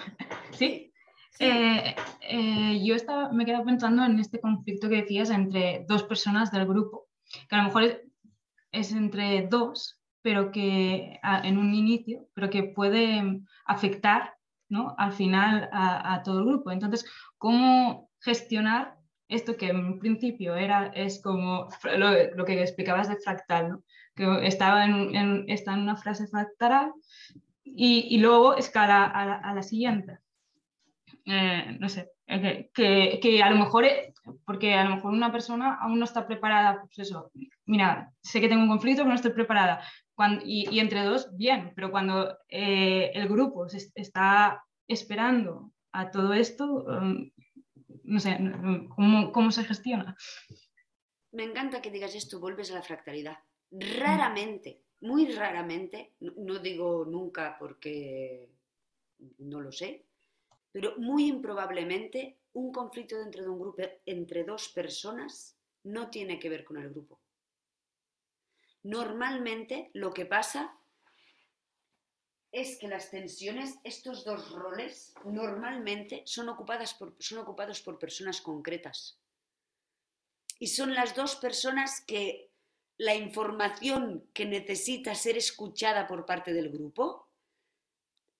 Sí, 0.56 0.91
Eh, 1.38 1.96
eh, 2.20 2.80
yo 2.84 2.94
me 3.32 3.42
he 3.42 3.46
quedado 3.46 3.64
pensando 3.64 4.04
en 4.04 4.18
este 4.18 4.40
conflicto 4.40 4.88
que 4.88 5.02
decías 5.02 5.30
entre 5.30 5.84
dos 5.88 6.04
personas 6.04 6.52
del 6.52 6.66
grupo, 6.66 7.08
que 7.48 7.54
a 7.54 7.58
lo 7.58 7.64
mejor 7.64 8.02
es, 8.70 8.92
entre 8.92 9.46
dos, 9.48 10.00
pero 10.22 10.52
que 10.52 11.18
en 11.22 11.58
un 11.58 11.74
inicio, 11.74 12.28
pero 12.34 12.50
que 12.50 12.64
puede 12.64 13.40
afectar 13.66 14.34
¿no? 14.68 14.94
al 14.98 15.12
final 15.12 15.68
a, 15.72 16.22
todo 16.24 16.40
el 16.40 16.46
grupo. 16.46 16.70
Entonces, 16.70 17.04
¿cómo 17.38 18.10
gestionar 18.20 18.96
esto 19.28 19.56
que 19.56 19.68
en 19.68 19.98
principio 19.98 20.54
era, 20.54 20.86
es 20.94 21.20
como 21.22 21.68
lo, 21.96 22.44
que 22.44 22.60
explicabas 22.60 23.08
de 23.08 23.16
fractal, 23.16 23.78
que 24.14 24.46
estaba 24.46 24.84
en, 24.84 25.48
está 25.48 25.72
en 25.72 25.80
una 25.80 25.96
frase 25.96 26.26
fractal 26.26 26.92
y, 27.64 28.18
luego 28.18 28.56
escala 28.56 29.04
a 29.04 29.38
a 29.38 29.54
la 29.54 29.62
siguiente. 29.62 30.21
Eh, 31.24 31.76
no 31.78 31.88
sé, 31.88 32.10
eh, 32.26 32.40
que, 32.40 32.70
que- 32.74 33.20
que 33.20 33.42
a 33.42 33.50
lo 33.50 33.56
mejor, 33.56 33.84
eh, 33.84 34.12
porque 34.44 34.74
a 34.74 34.84
lo 34.84 34.96
mejor 34.96 35.12
una 35.12 35.30
persona 35.30 35.78
aún 35.80 35.98
no 36.00 36.04
está 36.04 36.26
preparada, 36.26 36.80
pues 36.82 36.98
eso, 36.98 37.30
mira, 37.64 38.12
sé 38.22 38.40
que 38.40 38.48
tengo 38.48 38.62
un 38.64 38.68
conflicto, 38.68 39.02
pero 39.02 39.10
no 39.10 39.14
estoy 39.14 39.32
preparada. 39.32 39.82
Cuando- 40.14 40.42
y, 40.44 40.68
y 40.70 40.80
entre 40.80 41.02
dos, 41.04 41.28
bien, 41.36 41.72
pero 41.76 41.90
cuando 41.92 42.38
eh, 42.48 43.12
el 43.14 43.28
grupo 43.28 43.68
se 43.68 43.90
está 43.94 44.64
esperando 44.88 45.72
a 45.92 46.10
todo 46.10 46.32
esto, 46.32 46.84
um, 46.84 47.30
no 48.04 48.18
sé, 48.18 48.36
mm, 48.38 48.88
¿cómo, 48.88 49.30
cómo 49.32 49.50
se 49.52 49.62
gestiona? 49.64 50.16
Me 51.30 51.44
encanta 51.44 51.80
que 51.80 51.90
digas 51.90 52.14
esto, 52.14 52.40
vuelves 52.40 52.70
a 52.70 52.74
la 52.74 52.82
fractalidad. 52.82 53.38
Raramente, 53.70 54.82
muy 55.00 55.32
raramente, 55.32 56.12
no 56.20 56.58
digo 56.58 57.04
nunca 57.06 57.56
porque 57.58 58.50
no 59.38 59.60
lo 59.60 59.72
sé, 59.72 60.04
pero 60.72 60.96
muy 60.98 61.28
improbablemente 61.28 62.38
un 62.54 62.72
conflicto 62.72 63.18
dentro 63.18 63.42
de 63.42 63.48
un 63.48 63.60
grupo 63.60 63.82
entre 64.06 64.44
dos 64.44 64.68
personas 64.68 65.56
no 65.84 66.10
tiene 66.10 66.38
que 66.38 66.48
ver 66.48 66.64
con 66.64 66.78
el 66.78 66.90
grupo. 66.90 67.20
Normalmente 68.82 69.90
lo 69.94 70.12
que 70.12 70.26
pasa 70.26 70.76
es 72.50 72.78
que 72.78 72.88
las 72.88 73.10
tensiones, 73.10 73.78
estos 73.84 74.24
dos 74.24 74.52
roles, 74.52 75.14
normalmente 75.24 76.22
son, 76.26 76.48
ocupadas 76.50 76.94
por, 76.94 77.16
son 77.18 77.38
ocupados 77.38 77.80
por 77.80 77.98
personas 77.98 78.40
concretas. 78.40 79.18
Y 80.58 80.66
son 80.66 80.94
las 80.94 81.14
dos 81.14 81.36
personas 81.36 82.02
que 82.06 82.50
la 82.98 83.14
información 83.14 84.28
que 84.34 84.44
necesita 84.44 85.14
ser 85.14 85.36
escuchada 85.36 86.06
por 86.06 86.26
parte 86.26 86.52
del 86.52 86.70
grupo, 86.70 87.26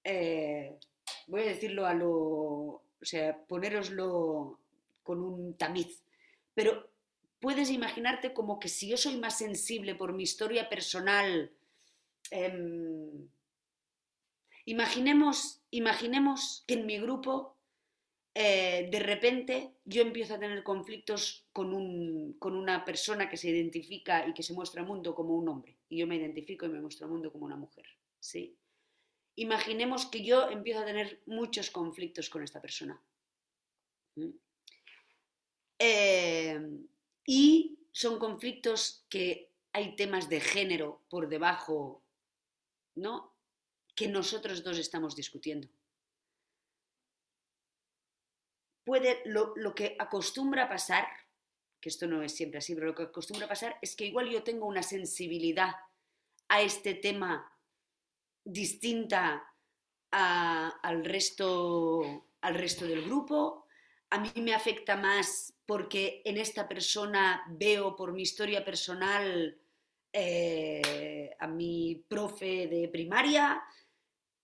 eh, 0.04 0.78
voy 1.26 1.42
a 1.42 1.46
decirlo 1.46 1.86
a 1.86 1.94
lo, 1.94 2.10
o 2.10 2.82
sea, 3.00 3.36
ponéroslo 3.46 4.58
con 5.02 5.22
un 5.22 5.56
tamiz, 5.56 6.02
pero 6.54 6.90
puedes 7.40 7.70
imaginarte 7.70 8.32
como 8.32 8.58
que 8.58 8.68
si 8.68 8.88
yo 8.88 8.96
soy 8.96 9.16
más 9.18 9.38
sensible 9.38 9.94
por 9.94 10.12
mi 10.12 10.22
historia 10.22 10.68
personal, 10.68 11.52
em, 12.30 13.28
imaginemos, 14.64 15.60
imaginemos 15.70 16.64
que 16.66 16.74
en 16.74 16.86
mi 16.86 16.98
grupo 16.98 17.56
eh, 18.34 18.88
de 18.90 18.98
repente 19.00 19.74
yo 19.84 20.00
empiezo 20.00 20.34
a 20.34 20.38
tener 20.38 20.62
conflictos 20.62 21.46
con, 21.52 21.74
un, 21.74 22.34
con, 22.38 22.56
una 22.56 22.82
persona 22.84 23.28
que 23.28 23.36
se 23.36 23.50
identifica 23.50 24.26
y 24.26 24.32
que 24.32 24.42
se 24.42 24.54
muestra 24.54 24.80
al 24.80 24.86
mundo 24.86 25.14
como 25.14 25.34
un 25.36 25.48
hombre, 25.48 25.76
y 25.88 25.98
yo 25.98 26.06
me 26.06 26.16
identifico 26.16 26.64
y 26.64 26.70
me 26.70 26.80
muestro 26.80 27.06
al 27.06 27.12
mundo 27.12 27.30
como 27.30 27.44
una 27.44 27.56
mujer. 27.56 27.84
¿sí? 28.22 28.56
Imaginemos 29.36 30.06
que 30.06 30.24
yo 30.24 30.50
empiezo 30.50 30.80
a 30.80 30.84
tener 30.84 31.22
muchos 31.26 31.70
conflictos 31.70 32.28
con 32.28 32.42
esta 32.42 32.60
persona. 32.60 33.00
Eh, 35.78 36.60
y 37.26 37.78
son 37.92 38.18
conflictos 38.18 39.04
que 39.08 39.50
hay 39.72 39.96
temas 39.96 40.28
de 40.28 40.40
género 40.40 41.02
por 41.08 41.28
debajo, 41.28 42.02
¿no? 42.94 43.34
Que 43.94 44.08
nosotros 44.08 44.62
dos 44.62 44.78
estamos 44.78 45.16
discutiendo. 45.16 45.68
Puede, 48.84 49.22
lo, 49.26 49.54
lo 49.56 49.74
que 49.74 49.96
acostumbra 49.98 50.68
pasar, 50.68 51.06
que 51.80 51.88
esto 51.88 52.06
no 52.06 52.22
es 52.22 52.34
siempre 52.34 52.58
así, 52.58 52.74
pero 52.74 52.88
lo 52.88 52.94
que 52.94 53.04
acostumbra 53.04 53.48
pasar 53.48 53.78
es 53.80 53.96
que 53.96 54.04
igual 54.04 54.28
yo 54.28 54.42
tengo 54.42 54.66
una 54.66 54.82
sensibilidad 54.82 55.72
a 56.48 56.60
este 56.60 56.94
tema 56.94 57.51
distinta 58.44 59.44
al, 60.10 61.04
resto, 61.04 62.28
al 62.40 62.54
resto 62.54 62.86
del 62.86 63.04
grupo. 63.04 63.66
A 64.10 64.18
mí 64.18 64.30
me 64.36 64.54
afecta 64.54 64.96
más 64.96 65.54
porque 65.64 66.22
en 66.24 66.36
esta 66.36 66.68
persona 66.68 67.44
veo 67.48 67.96
por 67.96 68.12
mi 68.12 68.22
historia 68.22 68.64
personal 68.64 69.58
eh, 70.12 71.34
a 71.38 71.46
mi 71.46 72.04
profe 72.08 72.66
de 72.66 72.88
primaria. 72.88 73.62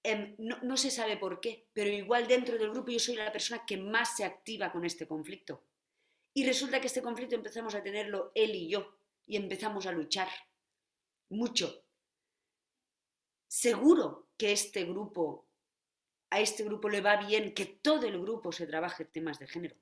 Em, 0.03 0.35
no, 0.39 0.59
no, 0.63 0.77
se 0.77 0.91
sabe 0.91 1.19
por 1.19 1.41
qué, 1.41 1.69
pero 1.73 1.91
igual 1.91 2.27
dentro 2.27 2.57
del 2.57 2.71
grupo 2.71 2.91
yo 2.91 2.99
soy 2.99 3.17
la 3.17 3.33
persona 3.33 3.67
que 3.67 3.77
más 3.77 4.17
se 4.17 4.25
activa 4.25 4.73
con 4.73 4.85
este 4.87 5.07
conflicto. 5.07 5.65
Y 6.33 6.47
resulta 6.47 6.81
que 6.81 6.87
este 6.87 7.03
conflicto 7.03 7.35
empezamos 7.35 7.75
a 7.75 7.83
tenerlo 7.83 8.33
él 8.35 8.55
y 8.55 8.69
yo 8.69 8.97
y 9.27 9.37
empezamos 9.37 9.87
a 9.87 9.93
luchar 9.93 10.29
mucho 11.31 11.85
seguro 13.49 14.29
que 14.37 14.53
este 14.53 14.85
grupo, 14.85 15.49
a 16.31 16.41
este 16.41 16.63
grupo 16.63 16.89
le 16.89 17.01
va 17.01 17.17
bien 17.17 17.55
que 17.55 17.67
todo 17.67 18.07
el 18.07 18.21
grupo 18.21 18.53
se 18.53 18.67
trabaje 18.67 19.05
temas 19.05 19.39
de 19.39 19.49
género. 19.49 19.77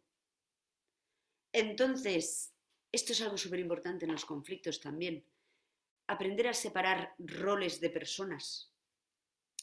Entonces, 1.53 2.55
esto 2.93 3.13
es 3.13 3.21
algo 3.21 3.37
súper 3.37 3.59
importante 3.59 4.05
en 4.07 4.13
los 4.13 4.25
conflictos 4.25 4.81
también. 4.81 5.25
Aprender 6.07 6.49
a 6.49 6.55
separar 6.55 7.15
roles 7.19 7.81
de 7.81 7.91
personas, 7.91 8.73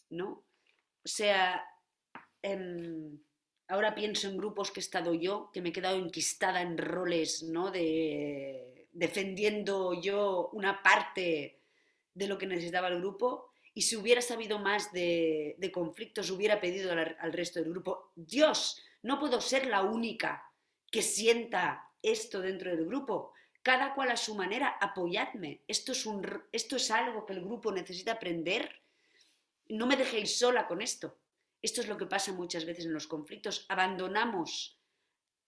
¿no? 0.09 0.45
O 1.03 1.07
sea, 1.07 1.65
em, 2.41 3.17
ahora 3.69 3.95
pienso 3.95 4.27
en 4.27 4.38
grupos 4.38 4.71
que 4.71 4.81
he 4.81 4.84
estado 4.84 5.13
yo, 5.13 5.49
que 5.53 5.61
me 5.61 5.69
he 5.69 5.73
quedado 5.73 5.97
enquistada 5.97 6.61
en 6.61 6.77
roles, 6.77 7.43
¿no? 7.43 7.71
De 7.71 8.73
defendiendo 8.91 9.99
yo 9.99 10.49
una 10.53 10.84
parte 10.84 11.59
de 12.13 12.27
lo 12.27 12.38
que 12.38 12.45
necesitaba 12.45 12.89
el 12.89 12.99
grupo 12.99 13.52
y 13.75 13.81
si 13.81 13.95
hubiera 13.95 14.21
sabido 14.21 14.59
más 14.59 14.91
de, 14.91 15.71
conflictos, 15.73 16.29
hubiera 16.29 16.61
pedido 16.61 16.91
al, 16.91 17.33
resto 17.33 17.59
del 17.59 17.71
grupo, 17.71 18.11
Dios, 18.15 18.81
no 19.01 19.19
puedo 19.19 19.41
ser 19.41 19.65
la 19.67 19.81
única 19.81 20.51
que 20.91 21.01
sienta 21.01 21.89
esto 22.01 22.39
dentro 22.39 22.69
del 22.69 22.85
grupo. 22.85 23.33
Cada 23.63 23.95
cual 23.95 24.11
a 24.11 24.17
su 24.17 24.35
manera, 24.35 24.77
apoyadme. 24.79 25.61
Esto 25.67 25.93
es, 25.93 26.05
un, 26.05 26.43
esto 26.51 26.75
es 26.75 26.91
algo 26.91 27.25
que 27.25 27.33
el 27.33 27.43
grupo 27.43 27.71
necesita 27.71 28.13
aprender. 28.13 28.81
No 29.69 29.87
me 29.87 29.95
dejéis 29.95 30.37
sola 30.37 30.67
con 30.67 30.81
esto. 30.81 31.17
Esto 31.61 31.81
es 31.81 31.87
lo 31.87 31.97
que 31.97 32.05
pasa 32.05 32.33
muchas 32.33 32.65
veces 32.65 32.85
en 32.85 32.93
los 32.93 33.07
conflictos. 33.07 33.65
Abandonamos 33.69 34.77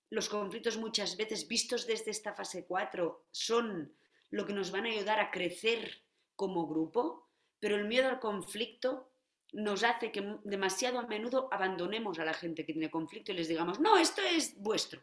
los 0.09 0.29
conflictos 0.29 0.77
muchas 0.77 1.17
veces 1.17 1.47
vistos 1.47 1.85
desde 1.85 2.09
esta 2.09 2.33
fase 2.33 2.65
4. 2.65 3.27
Son 3.31 3.93
lo 4.31 4.45
que 4.45 4.53
nos 4.53 4.71
van 4.71 4.85
a 4.85 4.89
ayudar 4.89 5.19
a 5.19 5.29
crecer 5.29 6.01
como 6.35 6.67
grupo 6.67 7.24
pero 7.59 7.75
el 7.75 7.85
miedo 7.85 8.09
al 8.09 8.19
conflicto 8.19 9.11
nos 9.53 9.83
hace 9.83 10.11
que 10.11 10.37
demasiado 10.43 10.99
a 10.99 11.07
menudo 11.07 11.47
abandonemos 11.51 12.19
a 12.19 12.25
la 12.25 12.33
gente 12.33 12.65
que 12.65 12.73
tiene 12.73 12.91
conflicto 12.91 13.31
y 13.31 13.35
les 13.35 13.47
digamos, 13.47 13.79
no, 13.79 13.97
esto 13.97 14.21
es 14.21 14.55
vuestro. 14.57 15.01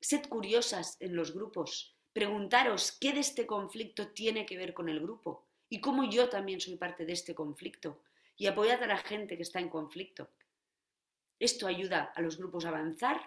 Sed 0.00 0.26
curiosas 0.26 0.96
en 1.00 1.14
los 1.14 1.34
grupos, 1.34 1.94
preguntaros 2.12 2.92
qué 2.92 3.12
de 3.12 3.20
este 3.20 3.46
conflicto 3.46 4.08
tiene 4.08 4.46
que 4.46 4.56
ver 4.56 4.72
con 4.72 4.88
el 4.88 5.00
grupo 5.00 5.46
y 5.68 5.80
cómo 5.80 6.04
yo 6.04 6.28
también 6.28 6.60
soy 6.60 6.76
parte 6.76 7.04
de 7.04 7.12
este 7.12 7.34
conflicto 7.34 8.02
y 8.36 8.46
apoyad 8.46 8.82
a 8.82 8.86
la 8.86 8.96
gente 8.96 9.36
que 9.36 9.42
está 9.42 9.60
en 9.60 9.68
conflicto. 9.68 10.30
Esto 11.38 11.66
ayuda 11.66 12.12
a 12.14 12.22
los 12.22 12.38
grupos 12.38 12.64
a 12.64 12.68
avanzar 12.68 13.20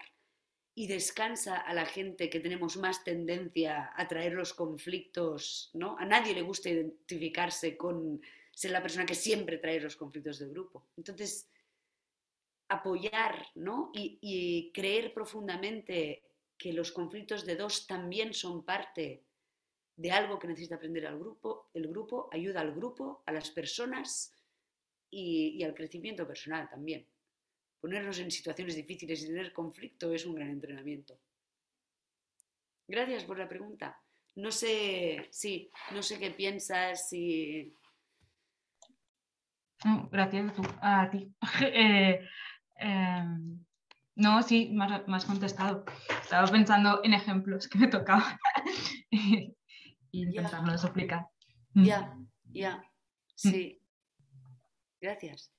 y 0.76 0.88
descansa 0.88 1.58
a 1.58 1.74
la 1.74 1.86
gente 1.86 2.30
que 2.30 2.40
tenemos 2.40 2.78
más 2.78 3.04
tendencia 3.04 3.92
a 3.96 4.08
traer 4.08 4.34
los 4.34 4.54
conflictos, 4.54 5.70
¿no? 5.74 5.98
A 6.00 6.06
nadie 6.06 6.34
le 6.34 6.42
gusta 6.42 6.70
identificarse 6.70 7.78
con 7.78 8.22
ser 8.52 8.72
la 8.72 8.82
persona 8.82 9.06
que 9.06 9.16
siempre 9.16 9.58
trae 9.60 9.80
los 9.80 9.96
conflictos 9.96 10.40
del 10.40 10.50
grupo. 10.50 10.88
Entonces, 10.98 11.48
apoyar, 12.70 13.48
¿no? 13.56 13.92
Y, 13.94 14.72
creer 14.74 15.14
profundamente 15.14 16.24
que 16.58 16.74
los 16.74 16.92
conflictos 16.92 17.46
de 17.46 17.56
dos 17.56 17.86
también 17.86 18.34
son 18.34 18.64
parte 18.64 19.24
de 19.96 20.12
algo 20.12 20.40
que 20.40 20.48
necesita 20.48 20.76
aprender 20.76 21.06
al 21.06 21.20
grupo, 21.20 21.70
el 21.76 21.88
grupo 21.88 22.30
ayuda 22.32 22.62
al 22.62 22.74
grupo, 22.74 23.22
a 23.28 23.32
las 23.32 23.52
personas 23.52 24.34
y 25.12 25.62
al 25.62 25.76
crecimiento 25.76 26.26
personal 26.26 26.68
también 26.68 27.06
ponernos 27.84 28.18
en 28.20 28.32
situaciones 28.32 28.78
difíciles 28.78 29.22
y 29.22 29.28
tener 29.28 29.52
conflicto 29.52 30.14
es 30.14 30.26
un 30.26 30.36
gran 30.36 30.50
entrenamiento. 30.50 31.20
Gracias 32.88 33.26
por 33.26 33.38
la 33.38 33.50
pregunta. 33.50 34.02
No 34.36 34.52
sé, 34.52 35.28
sí, 35.32 35.70
no 35.92 36.02
sé 36.02 36.18
qué 36.18 36.32
piensas, 36.32 37.10
si... 37.10 37.76
gracias 40.10 40.54
a 40.82 41.10
ti. 41.12 41.30
Eh, 41.62 42.26
em, 42.78 43.66
no, 44.16 44.42
sí, 44.44 44.70
me 44.72 44.86
has, 44.86 45.26
contestado. 45.26 45.84
Estaba 46.22 46.48
pensando 46.48 47.02
en 47.04 47.14
ejemplos 47.14 47.68
que 47.68 47.80
me 47.80 47.88
tocaban 47.90 48.38
y 49.10 50.38
explicar. 50.38 51.28
Ya, 51.74 52.18
ya, 52.46 52.78
mm. 52.78 52.82
sí. 53.36 53.82
Gracias. 55.02 55.52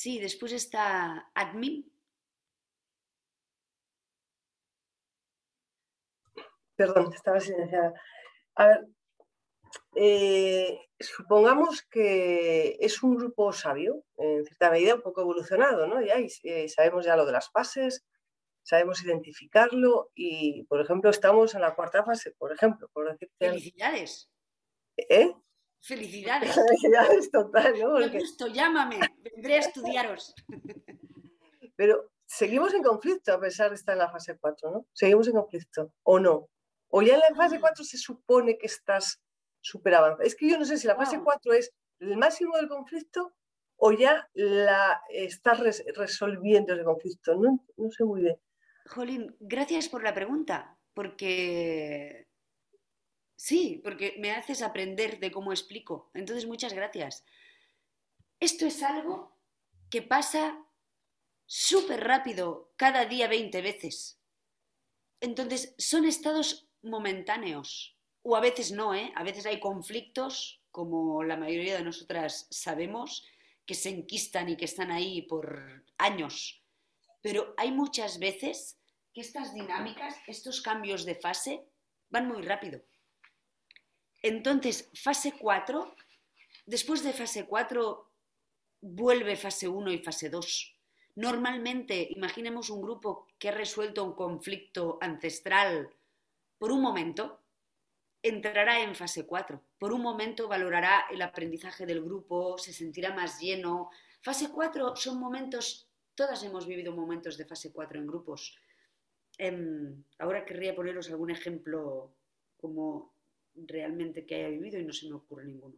Sí, 0.00 0.20
después 0.20 0.52
está 0.52 1.28
admin. 1.34 1.84
Perdón, 6.76 7.12
estaba 7.12 7.40
silenciada. 7.40 8.00
A 8.54 8.66
ver, 8.68 8.86
eh, 9.96 10.78
supongamos 11.00 11.82
que 11.82 12.76
es 12.78 13.02
un 13.02 13.16
grupo 13.16 13.52
sabio, 13.52 14.04
en 14.18 14.44
cierta 14.46 14.70
medida 14.70 14.94
un 14.94 15.02
poco 15.02 15.22
evolucionado, 15.22 15.88
¿no? 15.88 16.00
Ya 16.00 16.14
eh, 16.44 16.68
sabemos 16.68 17.04
ya 17.04 17.16
lo 17.16 17.26
de 17.26 17.32
las 17.32 17.50
fases, 17.50 18.06
sabemos 18.62 19.02
identificarlo 19.02 20.12
y, 20.14 20.62
por 20.68 20.80
ejemplo, 20.80 21.10
estamos 21.10 21.56
en 21.56 21.62
la 21.62 21.74
cuarta 21.74 22.04
fase, 22.04 22.30
por 22.38 22.52
ejemplo, 22.52 22.88
por 22.92 23.10
decirte... 23.10 23.48
¡Felicidades! 23.48 24.30
¿Eh? 24.96 25.34
Felicidades. 25.80 26.54
Felicidades 26.68 27.30
total, 27.30 27.74
¿no? 27.78 27.90
Porque... 27.92 28.18
gusto, 28.18 28.46
llámame, 28.48 29.00
vendré 29.22 29.54
a 29.54 29.58
estudiaros. 29.58 30.34
Pero 31.76 32.10
seguimos 32.26 32.74
en 32.74 32.82
conflicto 32.82 33.32
a 33.32 33.40
pesar 33.40 33.70
de 33.70 33.76
estar 33.76 33.94
en 33.94 34.00
la 34.00 34.10
fase 34.10 34.36
4, 34.38 34.70
¿no? 34.70 34.86
Seguimos 34.92 35.28
en 35.28 35.34
conflicto, 35.34 35.92
¿o 36.02 36.18
no? 36.18 36.48
O 36.88 37.02
ya 37.02 37.14
en 37.14 37.20
la 37.20 37.34
fase 37.36 37.60
4 37.60 37.84
se 37.84 37.98
supone 37.98 38.58
que 38.58 38.66
estás 38.66 39.20
súper 39.60 39.94
avanzado. 39.94 40.22
Es 40.22 40.34
que 40.34 40.48
yo 40.48 40.58
no 40.58 40.64
sé 40.64 40.76
si 40.76 40.86
la 40.86 40.96
fase 40.96 41.20
4 41.22 41.52
es 41.52 41.72
el 42.00 42.16
máximo 42.16 42.56
del 42.56 42.68
conflicto 42.68 43.34
o 43.76 43.92
ya 43.92 44.28
la 44.34 45.00
estás 45.10 45.60
resolviendo 45.96 46.74
ese 46.74 46.84
conflicto. 46.84 47.36
No, 47.36 47.64
no 47.76 47.90
sé 47.90 48.04
muy 48.04 48.22
bien. 48.22 48.36
Jolín, 48.86 49.36
gracias 49.38 49.88
por 49.88 50.02
la 50.02 50.14
pregunta, 50.14 50.78
porque 50.94 52.27
Sí, 53.38 53.80
porque 53.84 54.16
me 54.18 54.32
haces 54.32 54.62
aprender 54.62 55.20
de 55.20 55.30
cómo 55.30 55.52
explico. 55.52 56.10
Entonces, 56.12 56.44
muchas 56.44 56.72
gracias. 56.72 57.24
Esto 58.40 58.66
es 58.66 58.82
algo 58.82 59.38
que 59.88 60.02
pasa 60.02 60.66
súper 61.46 62.02
rápido, 62.02 62.72
cada 62.74 63.04
día 63.04 63.28
20 63.28 63.62
veces. 63.62 64.20
Entonces, 65.20 65.72
son 65.78 66.04
estados 66.04 66.68
momentáneos. 66.82 67.96
O 68.22 68.34
a 68.34 68.40
veces 68.40 68.72
no, 68.72 68.92
¿eh? 68.92 69.12
A 69.14 69.22
veces 69.22 69.46
hay 69.46 69.60
conflictos, 69.60 70.60
como 70.72 71.22
la 71.22 71.36
mayoría 71.36 71.78
de 71.78 71.84
nosotras 71.84 72.48
sabemos, 72.50 73.24
que 73.64 73.74
se 73.74 73.90
enquistan 73.90 74.48
y 74.48 74.56
que 74.56 74.64
están 74.64 74.90
ahí 74.90 75.22
por 75.22 75.84
años. 75.96 76.64
Pero 77.22 77.54
hay 77.56 77.70
muchas 77.70 78.18
veces 78.18 78.80
que 79.14 79.20
estas 79.20 79.54
dinámicas, 79.54 80.16
estos 80.26 80.60
cambios 80.60 81.04
de 81.04 81.14
fase, 81.14 81.68
van 82.10 82.26
muy 82.26 82.42
rápido. 82.42 82.82
Entonces, 84.22 84.90
fase 84.94 85.34
4, 85.38 85.94
después 86.66 87.02
de 87.02 87.12
fase 87.12 87.46
4 87.46 88.10
vuelve 88.80 89.36
fase 89.36 89.68
1 89.68 89.92
y 89.92 89.98
fase 89.98 90.28
2. 90.30 90.76
Normalmente, 91.16 92.06
imaginemos 92.10 92.70
un 92.70 92.82
grupo 92.82 93.26
que 93.38 93.48
ha 93.48 93.52
resuelto 93.52 94.04
un 94.04 94.14
conflicto 94.14 94.98
ancestral 95.00 95.90
por 96.58 96.72
un 96.72 96.80
momento, 96.80 97.40
entrará 98.22 98.82
en 98.82 98.94
fase 98.94 99.26
4. 99.26 99.60
Por 99.78 99.92
un 99.92 100.02
momento 100.02 100.48
valorará 100.48 101.06
el 101.10 101.22
aprendizaje 101.22 101.86
del 101.86 102.02
grupo, 102.02 102.58
se 102.58 102.72
sentirá 102.72 103.14
más 103.14 103.40
lleno. 103.40 103.90
Fase 104.20 104.50
4 104.50 104.96
son 104.96 105.18
momentos, 105.20 105.88
todas 106.14 106.42
hemos 106.42 106.66
vivido 106.66 106.92
momentos 106.92 107.36
de 107.36 107.46
fase 107.46 107.72
4 107.72 107.98
en 107.98 108.06
grupos. 108.06 108.58
Em, 109.38 110.02
ahora 110.18 110.44
querría 110.44 110.74
poneros 110.74 111.08
algún 111.10 111.30
ejemplo 111.30 112.12
como 112.56 113.14
realmente 113.66 114.26
que 114.26 114.36
haya 114.36 114.48
vivido 114.48 114.78
y 114.78 114.84
no 114.84 114.92
se 114.92 115.08
me 115.08 115.14
ocurre 115.14 115.44
ninguno. 115.44 115.76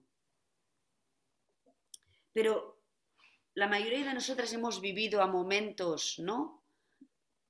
Pero 2.32 2.80
la 3.54 3.66
mayoría 3.66 4.04
de 4.04 4.14
nosotras 4.14 4.52
hemos 4.52 4.80
vivido 4.80 5.22
a 5.22 5.26
momentos, 5.26 6.18
¿no? 6.18 6.62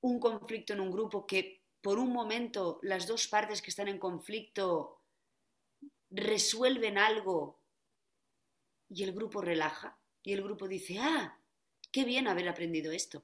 Un 0.01 0.19
conflicto 0.19 0.73
en 0.73 0.79
un 0.79 0.91
grupo 0.91 1.27
que 1.27 1.61
por 1.81 1.99
un 1.99 2.11
momento 2.11 2.79
las 2.81 3.07
dos 3.07 3.27
partes 3.27 3.61
que 3.61 3.69
están 3.69 3.87
en 3.87 3.99
conflicto 3.99 5.01
resuelven 6.09 6.97
algo 6.97 7.59
y 8.89 9.03
el 9.03 9.13
grupo 9.13 9.41
relaja 9.41 9.97
y 10.23 10.33
el 10.33 10.43
grupo 10.43 10.67
dice, 10.67 10.99
ah, 10.99 11.39
qué 11.91 12.03
bien 12.03 12.27
haber 12.27 12.47
aprendido 12.47 12.91
esto. 12.91 13.23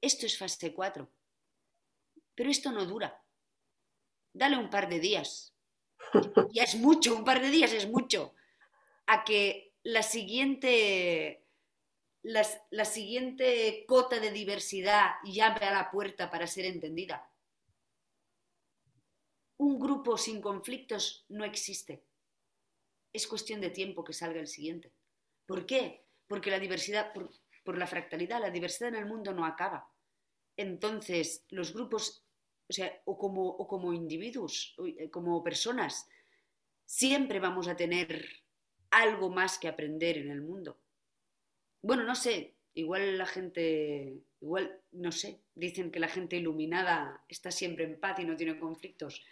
Esto 0.00 0.26
es 0.26 0.36
fase 0.36 0.74
4. 0.74 1.08
Pero 2.34 2.50
esto 2.50 2.70
no 2.70 2.84
dura. 2.84 3.22
Dale 4.36 4.56
un 4.58 4.68
par 4.68 4.88
de 4.88 5.00
días. 5.00 5.54
Ya 6.52 6.64
es 6.64 6.74
mucho, 6.74 7.14
un 7.14 7.24
par 7.24 7.40
de 7.40 7.50
días 7.50 7.72
es 7.72 7.88
mucho. 7.88 8.34
A 9.06 9.24
que 9.24 9.72
la 9.82 10.02
siguiente 10.02 11.46
la, 12.22 12.84
siguiente 12.84 13.84
cota 13.86 14.18
de 14.18 14.32
diversidad 14.32 15.14
llame 15.24 15.64
a 15.64 15.72
la 15.72 15.90
puerta 15.90 16.28
para 16.30 16.46
ser 16.46 16.64
entendida. 16.64 17.30
Un 19.58 19.78
grupo 19.78 20.18
sin 20.18 20.42
conflictos 20.42 21.24
no 21.28 21.44
existe. 21.44 22.04
Es 23.12 23.26
cuestión 23.28 23.60
de 23.60 23.70
tiempo 23.70 24.02
que 24.02 24.12
salga 24.12 24.40
el 24.40 24.48
siguiente. 24.48 24.92
¿Por 25.46 25.64
qué? 25.66 26.04
Porque 26.26 26.50
la 26.50 26.58
diversidad, 26.58 27.12
por, 27.14 27.78
la 27.78 27.86
fractalidad, 27.86 28.40
la 28.40 28.50
diversidad 28.50 28.88
en 28.88 28.96
el 28.96 29.06
mundo 29.06 29.32
no 29.32 29.46
acaba. 29.46 29.88
Entonces, 30.56 31.44
los 31.50 31.72
grupos, 31.72 32.25
o 32.68 32.72
sea, 32.72 33.00
o 33.04 33.16
como, 33.16 33.46
o 33.46 33.66
como 33.66 33.92
individuos, 33.92 34.76
eh, 34.98 35.10
como 35.10 35.42
personas, 35.42 36.08
siempre 36.84 37.40
vamos 37.40 37.68
a 37.68 37.76
tener 37.76 38.24
algo 38.90 39.30
más 39.30 39.58
que 39.58 39.68
aprender 39.68 40.18
en 40.18 40.30
el 40.30 40.42
mundo 40.42 40.78
bueno, 41.86 42.02
no 42.02 42.16
sé, 42.16 42.56
igual 42.74 43.16
la 43.16 43.26
gente, 43.26 44.20
igual, 44.40 44.80
no 44.90 45.12
sé, 45.12 45.40
dicen 45.54 45.92
que 45.92 46.00
la 46.00 46.08
gente 46.08 46.36
iluminada 46.36 47.22
está 47.28 47.52
siempre 47.52 47.84
en 47.84 48.00
paz 48.00 48.18
y 48.18 48.24
no 48.24 48.34
tiene 48.34 48.58
conflictos. 48.58 49.24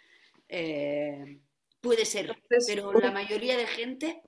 Eh, 0.47 1.39
puede 1.81 2.05
ser, 2.05 2.33
pero 2.65 2.93
la 2.93 3.11
mayoría 3.11 3.57
de 3.57 3.67
gente 3.67 4.21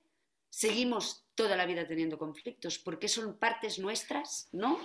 seguimos 0.50 1.24
toda 1.34 1.56
la 1.56 1.64
vida 1.64 1.86
teniendo 1.86 2.18
conflictos 2.18 2.78
porque 2.78 3.08
son 3.08 3.38
partes 3.38 3.78
nuestras, 3.78 4.50
¿no? 4.52 4.78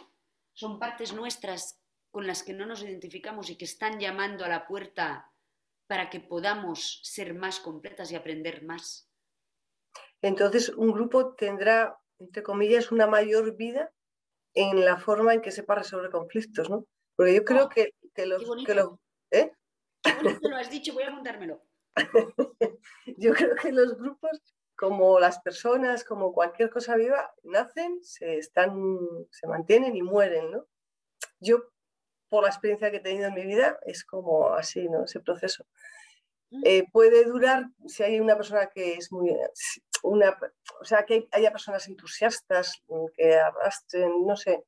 Son 0.54 0.80
partes 0.80 1.12
nuestras 1.14 1.82
con 2.14 2.28
las 2.28 2.44
que 2.44 2.54
no 2.54 2.66
nos 2.68 2.84
identificamos 2.84 3.50
y 3.50 3.58
que 3.58 3.66
están 3.66 4.00
llamando 4.00 4.46
a 4.46 4.48
la 4.48 4.68
puerta 4.68 5.34
para 5.88 6.10
que 6.10 6.22
podamos 6.22 7.02
ser 7.04 7.34
más 7.34 7.60
completas 7.60 8.12
y 8.12 8.16
aprender 8.16 8.64
más. 8.64 9.10
Entonces, 10.22 10.70
un 10.70 10.94
grupo 10.94 11.34
tendrá 11.36 11.98
entre 12.24 12.44
comillas, 12.44 12.92
una 12.92 13.08
mayor 13.08 13.56
vida 13.56 13.92
en 14.54 14.86
la 14.86 14.98
forma 14.98 15.34
en 15.34 15.42
que 15.42 15.52
se 15.52 15.64
para 15.64 15.84
sobre 15.84 16.10
conflictos, 16.10 16.70
¿no? 16.70 16.86
Porque 17.16 17.36
yo 17.36 17.44
creo 17.44 17.66
oh, 17.66 17.70
que, 17.70 17.94
los... 18.26 18.44
Que 18.66 18.74
¿eh? 19.32 19.52
lo 20.42 20.56
has 20.56 20.70
dicho, 20.70 20.94
voy 20.94 21.04
a 21.04 21.12
montármelo. 21.12 21.62
yo 23.18 23.34
creo 23.34 23.56
que 23.56 23.72
los 23.72 23.98
grupos, 23.98 24.42
como 24.76 25.20
las 25.20 25.40
personas, 25.42 26.04
como 26.04 26.34
cualquier 26.34 26.70
cosa 26.70 26.96
viva, 26.96 27.34
nacen, 27.44 28.04
se, 28.04 28.38
están, 28.38 28.74
se 29.32 29.48
mantienen 29.48 29.96
y 29.96 30.02
mueren, 30.02 30.52
¿no? 30.52 30.66
Yo, 31.40 31.72
por 32.34 32.46
la 32.46 32.50
experiencia 32.50 32.90
que 32.90 32.98
he 32.98 33.00
tenido 33.00 33.28
en 33.28 33.36
mi 33.36 33.46
vida, 33.46 33.80
es 33.86 34.04
como 34.04 34.56
así, 34.56 34.90
¿no? 34.90 35.04
Ese 35.04 35.20
proceso. 35.20 35.68
Mm. 36.50 36.62
Eh, 36.66 36.84
puede 36.92 37.26
durar, 37.26 37.70
si 37.86 38.02
hay 38.02 38.20
una 38.20 38.36
persona 38.36 38.72
que 38.74 38.96
es 38.96 39.12
muy, 39.12 39.38
una, 40.02 40.36
o 40.82 40.84
sea, 40.84 41.06
que 41.06 41.28
haya 41.32 41.52
personas 41.52 41.88
entusiastas 41.88 42.82
mm, 42.88 43.06
que 43.16 43.36
arrastren, 43.36 44.26
no 44.26 44.36
sé, 44.36 44.64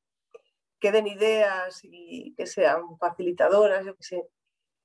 que 0.80 0.92
den 0.92 1.08
ideas 1.08 1.80
y 1.82 2.36
que 2.36 2.46
sean 2.46 3.00
facilitadoras, 3.00 3.84
yo 3.84 3.96
qué 3.96 4.04
sé. 4.04 4.28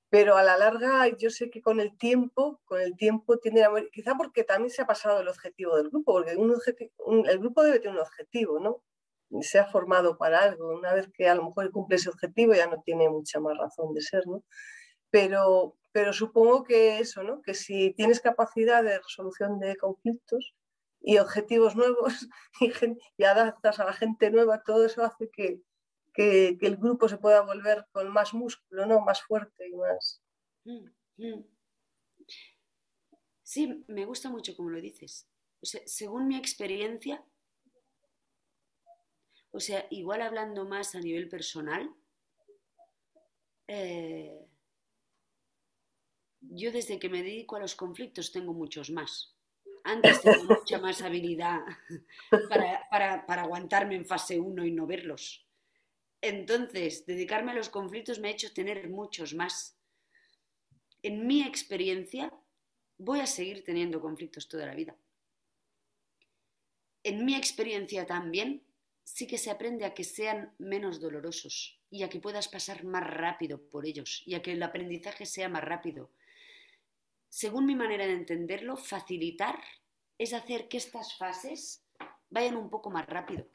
Pero 0.08 0.38
a 0.38 0.42
la 0.42 0.56
larga 0.56 1.06
yo 1.18 1.28
sé 1.28 1.50
que 1.50 1.60
con 1.60 1.80
el 1.80 1.98
tiempo, 1.98 2.62
con 2.64 2.80
el 2.80 2.96
tiempo 2.96 3.36
tiene 3.36 3.62
a 3.62 3.70
quizá 3.92 4.14
porque 4.16 4.42
también 4.42 4.70
se 4.70 4.80
ha 4.80 4.86
pasado 4.86 5.20
el 5.20 5.28
objetivo 5.28 5.76
del 5.76 5.90
grupo, 5.90 6.14
porque 6.14 6.34
un 6.36 7.28
el 7.28 7.38
grupo 7.40 7.62
debe 7.62 7.78
tener 7.78 7.96
un 7.96 8.02
objetivo, 8.02 8.58
¿no? 8.58 8.82
Se 9.42 9.58
ha 9.58 9.66
formado 9.66 10.18
para 10.18 10.40
algo. 10.40 10.68
Una 10.76 10.92
vez 10.94 11.08
que 11.12 11.28
a 11.28 11.34
lo 11.34 11.44
mejor 11.44 11.70
cumple 11.70 11.96
ese 11.96 12.10
objetivo 12.10 12.54
ya 12.54 12.66
no 12.66 12.82
tiene 12.82 13.08
mucha 13.08 13.40
más 13.40 13.56
razón 13.56 13.94
de 13.94 14.00
ser, 14.00 14.26
¿no? 14.26 14.44
Pero, 15.10 15.76
pero 15.92 16.12
supongo 16.12 16.64
que 16.64 16.98
eso, 16.98 17.22
¿no? 17.22 17.42
Que 17.42 17.54
si 17.54 17.92
tienes 17.94 18.20
capacidad 18.20 18.82
de 18.82 18.98
resolución 18.98 19.58
de 19.60 19.76
conflictos 19.76 20.54
y 21.00 21.18
objetivos 21.18 21.76
nuevos 21.76 22.28
y, 23.18 23.24
adaptas 23.24 23.80
a 23.80 23.84
la 23.84 23.92
gente 23.92 24.30
nueva, 24.30 24.62
todo 24.62 24.84
eso 24.86 25.04
hace 25.04 25.30
que, 25.30 25.62
el 26.16 26.76
grupo 26.76 27.08
se 27.08 27.16
pueda 27.16 27.40
volver 27.40 27.86
con 27.92 28.12
más 28.12 28.34
músculo, 28.34 28.84
¿no? 28.84 29.00
Más 29.00 29.22
fuerte 29.22 29.68
y 29.68 29.74
más. 29.74 30.20
Mm, 30.64 30.90
mm. 31.16 31.44
Sí, 33.42 33.84
me 33.88 34.04
gusta 34.04 34.28
mucho 34.28 34.54
como 34.54 34.70
lo 34.70 34.80
dices. 34.80 35.26
según 35.62 36.28
mi 36.28 36.36
experiencia, 36.36 37.24
o 39.52 39.60
sea, 39.60 39.86
igual 39.90 40.22
hablando 40.22 40.64
más 40.64 40.94
a 40.94 41.00
nivel 41.00 41.28
personal, 41.28 41.92
eh, 43.66 44.46
yo 46.40 46.72
desde 46.72 46.98
que 46.98 47.08
me 47.08 47.22
dedico 47.22 47.56
a 47.56 47.60
los 47.60 47.74
conflictos 47.74 48.32
tengo 48.32 48.52
muchos 48.52 48.90
más. 48.90 49.36
Antes 49.84 50.20
tengo 50.20 50.44
mucha 50.44 50.78
más 50.78 51.02
habilidad 51.02 51.60
para, 52.48 53.24
aguantarme 53.26 53.96
en 53.96 54.06
fase 54.06 54.38
1 54.38 54.64
y 54.64 54.72
no 54.72 54.86
verlos. 54.86 55.46
Entonces, 56.20 57.06
dedicarme 57.06 57.52
a 57.52 57.54
los 57.54 57.70
conflictos 57.70 58.18
me 58.18 58.28
ha 58.28 58.32
hecho 58.32 58.52
tener 58.52 58.88
muchos 58.90 59.34
más. 59.34 59.78
En 61.02 61.26
mi 61.26 61.42
experiencia, 61.42 62.32
voy 62.98 63.20
a 63.20 63.26
seguir 63.26 63.64
teniendo 63.64 64.00
conflictos 64.00 64.48
toda 64.48 64.66
la 64.66 64.74
vida. 64.74 64.96
En 67.02 67.24
mi 67.24 67.34
experiencia 67.34 68.06
también, 68.06 68.62
sí 69.14 69.26
que 69.26 69.38
se 69.38 69.50
aprende 69.50 69.84
a 69.84 69.94
que 69.94 70.04
sean 70.04 70.54
menos 70.58 71.00
dolorosos 71.00 71.80
y 71.90 72.02
a 72.02 72.08
que 72.08 72.20
puedas 72.20 72.48
pasar 72.48 72.84
más 72.84 73.04
rápido 73.04 73.68
por 73.68 73.86
ellos 73.86 74.22
y 74.26 74.34
a 74.34 74.42
que 74.42 74.52
el 74.52 74.62
aprendizaje 74.62 75.26
sea 75.26 75.48
más 75.48 75.64
rápido 75.64 76.10
según 77.30 77.64
mi 77.64 77.76
manera 77.76 78.06
de 78.06 78.12
entenderlo, 78.12 78.76
facilitar 78.76 79.62
es 80.18 80.34
hacer 80.34 80.68
que 80.68 80.76
estas 80.76 81.16
fases 81.16 81.86
vayan 82.28 82.56
un 82.56 82.68
poco 82.68 82.90
más 82.90 83.06
rápido, 83.06 83.46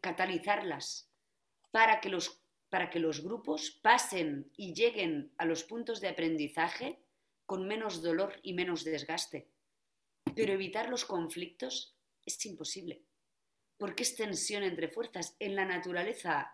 catalizarlas 0.00 1.10
para 1.72 2.00
que 2.00 2.08
los, 2.08 2.40
para 2.70 2.88
que 2.88 3.00
los 3.00 3.22
grupos 3.22 3.72
pasen 3.82 4.52
y 4.56 4.72
lleguen 4.72 5.32
a 5.36 5.44
los 5.44 5.64
puntos 5.64 6.00
de 6.00 6.08
aprendizaje 6.08 7.00
con 7.44 7.66
menos 7.66 8.02
dolor 8.02 8.38
y 8.42 8.54
menos 8.54 8.84
desgaste. 8.84 9.50
Pero 10.36 10.52
evitar 10.52 10.88
los 10.88 11.04
conflictos 11.04 11.96
es 12.24 12.46
imposible, 12.46 13.02
porque 13.78 14.02
es 14.02 14.16
tensión 14.16 14.62
entre 14.62 14.88
fuerzas. 14.88 15.36
En 15.38 15.54
la 15.54 15.64
naturaleza, 15.64 16.52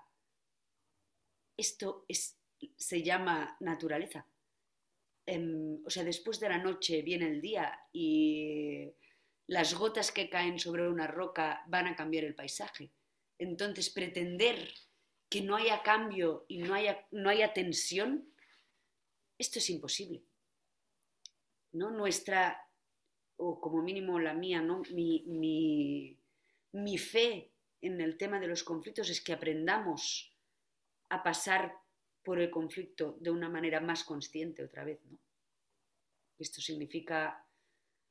esto 1.57 2.05
es, 2.09 2.39
se 2.77 3.03
llama 3.03 3.57
naturaleza. 3.61 4.27
Em, 5.27 5.81
o 5.85 5.91
sea, 5.91 6.05
después 6.05 6.41
de 6.41 6.49
la 6.49 6.59
noche 6.59 7.03
viene 7.03 7.29
el 7.29 7.41
día 7.41 7.79
y 7.93 8.93
las 9.47 9.75
gotas 9.75 10.11
que 10.11 10.29
caen 10.29 10.59
sobre 10.59 10.89
una 10.89 11.07
roca 11.07 11.63
van 11.69 11.87
a 11.87 11.97
cambiar 11.97 12.25
el 12.25 12.35
paisaje. 12.35 12.91
Entonces, 13.39 13.91
pretender 13.91 14.73
que 15.29 15.43
no 15.43 15.57
haya 15.57 15.83
cambio 15.83 16.45
y 16.49 16.59
no 16.59 16.75
haya, 16.75 17.07
no 17.11 17.31
haya 17.31 17.53
tensión, 17.53 18.33
esto 19.39 19.59
es 19.59 19.71
imposible. 19.71 20.25
¿no? 21.73 21.91
Nuestra, 21.91 22.69
o 23.37 23.61
como 23.61 23.83
mínimo 23.83 24.19
la 24.19 24.35
mía, 24.35 24.61
¿no? 24.61 24.83
mi, 24.93 25.25
mi, 25.27 26.19
mi 26.73 26.99
fe 26.99 27.53
en 27.81 28.01
el 28.01 28.17
tema 28.17 28.39
de 28.41 28.49
los 28.49 28.63
conflictos 28.63 29.11
es 29.11 29.21
que 29.21 29.33
aprendamos 29.33 30.33
a 31.11 31.23
pasar 31.23 31.77
por 32.23 32.41
el 32.41 32.51
conflicto 32.51 33.17
de 33.21 33.31
una 33.31 33.49
manera 33.49 33.81
más 33.81 34.05
consciente 34.05 34.65
otra 34.65 34.85
vez, 34.85 35.05
¿no? 35.05 35.19
Esto 36.39 36.61
significa 36.61 37.47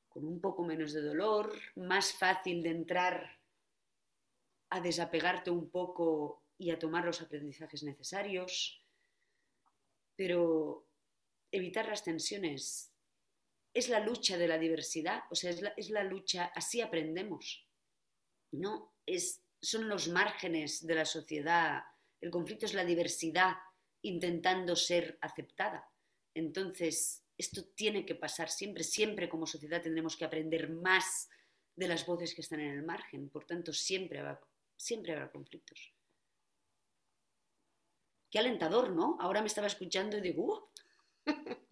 con 0.08 0.26
un 0.26 0.40
poco 0.40 0.64
menos 0.64 0.94
de 0.94 1.02
dolor, 1.02 1.54
más 1.76 2.14
fácil 2.14 2.62
de 2.62 2.70
entrar 2.70 3.40
a 4.70 4.80
desapegarte 4.82 5.50
un 5.50 5.70
poco 5.70 6.44
y 6.58 6.70
a 6.70 6.80
tomar 6.80 7.06
los 7.06 7.22
aprendizajes 7.22 7.84
necesarios, 7.84 8.86
pero 10.16 10.86
evitar 11.52 11.88
las 11.88 12.04
tensiones 12.04 12.94
es 13.74 13.90
la 13.90 14.00
lucha 14.00 14.38
de 14.38 14.48
la 14.48 14.58
diversidad, 14.58 15.24
o 15.30 15.36
sea, 15.36 15.50
es 15.50 15.62
la, 15.62 15.70
es 15.78 15.90
la 15.90 16.04
lucha, 16.04 16.52
así 16.56 16.82
aprendemos, 16.82 17.66
¿no? 18.52 18.94
Es, 19.06 19.44
son 19.61 19.88
los 19.90 20.07
márgenes 20.07 20.86
de 20.86 20.95
la 20.95 21.06
sociedad, 21.06 21.84
el 22.19 22.32
conflicto 22.32 22.65
es 22.65 22.73
la 22.73 22.86
diversidad 22.86 23.56
intentando 24.03 24.76
ser 24.76 25.18
aceptada. 25.22 25.90
Entonces, 26.34 27.23
esto 27.38 27.65
tiene 27.76 28.06
que 28.06 28.15
pasar 28.15 28.49
siempre, 28.49 28.84
siempre 28.84 29.30
como 29.30 29.48
sociedad 29.48 29.82
tendremos 29.82 30.15
que 30.15 30.26
aprender 30.26 30.69
más 30.69 31.30
de 31.76 31.88
las 31.88 32.06
voces 32.06 32.36
que 32.36 32.41
están 32.41 32.60
en 32.60 32.72
el 32.72 32.84
margen, 32.84 33.30
por 33.30 33.45
tanto, 33.45 33.73
siempre 33.73 34.19
habrá, 34.19 34.40
siempre 34.76 35.14
habrá 35.14 35.32
conflictos. 35.32 35.94
Qué 38.30 38.40
alentador, 38.40 38.91
¿no? 38.91 39.18
Ahora 39.19 39.41
me 39.41 39.48
estaba 39.48 39.68
escuchando 39.68 40.18
y 40.18 40.22
digo, 40.22 40.72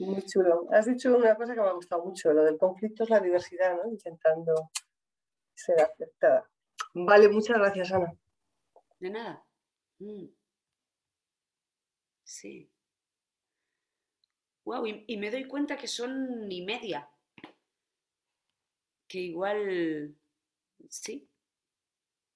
Muy 0.00 0.22
chulo. 0.22 0.66
Has 0.70 0.86
dicho 0.86 1.14
una 1.14 1.34
cosa 1.36 1.54
que 1.54 1.60
me 1.60 1.68
ha 1.68 1.72
gustado 1.72 2.04
mucho, 2.04 2.32
lo 2.32 2.42
del 2.42 2.56
conflicto 2.56 3.04
es 3.04 3.10
la 3.10 3.20
diversidad, 3.20 3.76
¿no? 3.76 3.90
Intentando 3.90 4.70
ser 5.54 5.80
aceptada. 5.82 6.48
Vale, 6.94 7.28
muchas 7.28 7.58
gracias, 7.58 7.92
Ana. 7.92 8.12
De 8.98 9.10
nada. 9.10 9.44
Mm. 9.98 10.26
Sí. 12.24 12.70
Wow, 14.64 14.86
y, 14.86 15.04
y 15.06 15.16
me 15.18 15.30
doy 15.30 15.46
cuenta 15.46 15.76
que 15.76 15.86
son 15.86 16.48
ni 16.48 16.62
media. 16.64 17.10
Que 19.06 19.18
igual, 19.18 20.16
sí. 20.88 21.28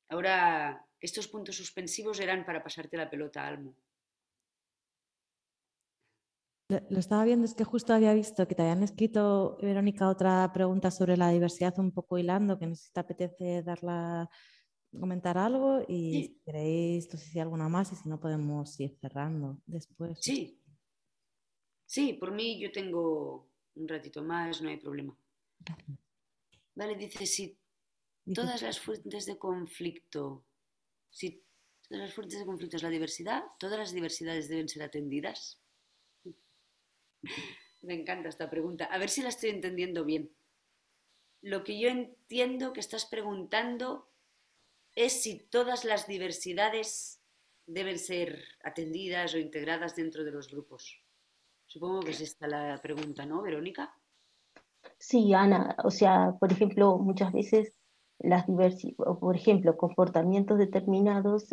Ahora, 0.09 0.87
estos 1.01 1.29
puntos 1.29 1.57
suspensivos 1.57 2.21
eran 2.21 2.45
para 2.45 2.63
pasarte 2.63 2.97
la 2.97 3.09
pelota, 3.09 3.47
Almo. 3.47 3.75
Lo 6.69 6.99
estaba 6.99 7.25
viendo, 7.25 7.45
es 7.45 7.55
que 7.55 7.65
justo 7.65 7.93
había 7.93 8.15
visto 8.15 8.49
que 8.49 8.55
te 8.55 8.63
habían 8.63 8.83
escrito, 8.83 9.59
Verónica, 9.61 10.09
otra 10.09 10.51
pregunta 10.55 10.91
sobre 10.91 11.17
la 11.19 11.29
diversidad 11.29 11.79
un 11.79 11.93
poco 11.93 12.17
hilando, 12.17 12.59
que 12.59 12.67
no 12.67 12.75
sé 12.75 12.87
si 12.87 12.93
te 12.93 13.01
apetece 13.01 13.63
darla, 13.63 14.31
comentar 14.99 15.37
algo 15.37 15.83
y 15.87 16.13
Sí. 16.13 16.23
si 16.29 16.41
queréis, 16.45 17.13
no 17.13 17.19
sé 17.19 17.27
si 17.27 17.39
hay 17.39 17.43
alguna 17.43 17.69
más 17.69 17.93
y 17.93 17.97
si 17.97 18.09
no 18.09 18.19
podemos 18.19 18.81
ir 18.81 18.97
cerrando 18.99 19.61
después. 19.67 20.19
Sí. 20.23 20.59
Sí, 21.85 22.15
por 22.15 22.33
mí 22.33 22.59
yo 22.59 22.73
tengo 22.73 23.51
un 23.75 23.87
ratito 23.87 24.23
más, 24.23 24.63
no 24.63 24.71
hay 24.71 24.79
problema. 24.79 25.15
Vale, 26.75 26.97
dice, 26.97 27.27
si 27.27 27.59
todas 28.35 28.63
las 28.63 28.81
fuentes 28.81 29.27
de 29.27 29.37
conflicto, 29.37 30.47
si 31.11 31.45
todas 31.87 32.05
las 32.05 32.15
fuentes 32.15 32.39
de 32.39 32.47
conflicto 32.47 32.79
es 32.79 32.83
la 32.83 32.89
diversidad, 32.89 33.45
todas 33.59 33.79
las 33.79 33.93
diversidades 33.93 34.49
deben 34.49 34.69
ser 34.69 34.83
atendidas. 34.83 35.61
Me 37.83 37.95
encanta 37.95 38.29
esta 38.29 38.49
pregunta. 38.49 38.87
A 38.87 38.99
ver 38.99 39.11
si 39.11 39.23
la 39.23 39.29
estoy 39.29 39.51
entendiendo 39.51 40.05
bien. 40.05 40.35
Lo 41.43 41.63
que 41.63 41.79
yo 41.79 41.89
entiendo 41.89 42.73
que 42.73 42.81
estás 42.81 43.05
preguntando 43.07 44.11
es 44.95 45.23
si 45.23 45.41
todas 45.41 45.85
las 45.85 46.07
diversidades 46.07 47.21
deben 47.67 47.99
ser 47.99 48.45
atendidas 48.63 49.35
o 49.35 49.39
integradas 49.39 49.97
dentro 49.97 50.25
de 50.25 50.31
los 50.33 50.49
grupos. 50.49 51.03
Supongo 51.67 52.01
que 52.01 52.13
es 52.13 52.21
esta 52.21 52.47
la 52.47 52.79
pregunta, 52.81 53.27
¿no, 53.27 53.43
Verónica? 53.43 53.95
Sí, 54.99 55.35
Ana, 55.35 55.77
o 55.85 55.91
sea, 55.91 56.35
por 56.39 56.53
ejemplo, 56.53 56.99
muchas 56.99 57.33
veces 57.33 57.75
las 58.19 58.47
diversi- 58.47 58.95
o 58.99 59.19
por 59.19 59.37
ejemplo, 59.37 59.77
comportamientos 59.77 60.59
determinados 60.59 61.53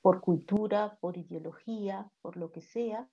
por 0.00 0.20
cultura, 0.20 0.96
por 1.00 1.16
ideología, 1.16 2.10
por 2.22 2.36
lo 2.36 2.52
que 2.52 2.62
sea, 2.62 3.08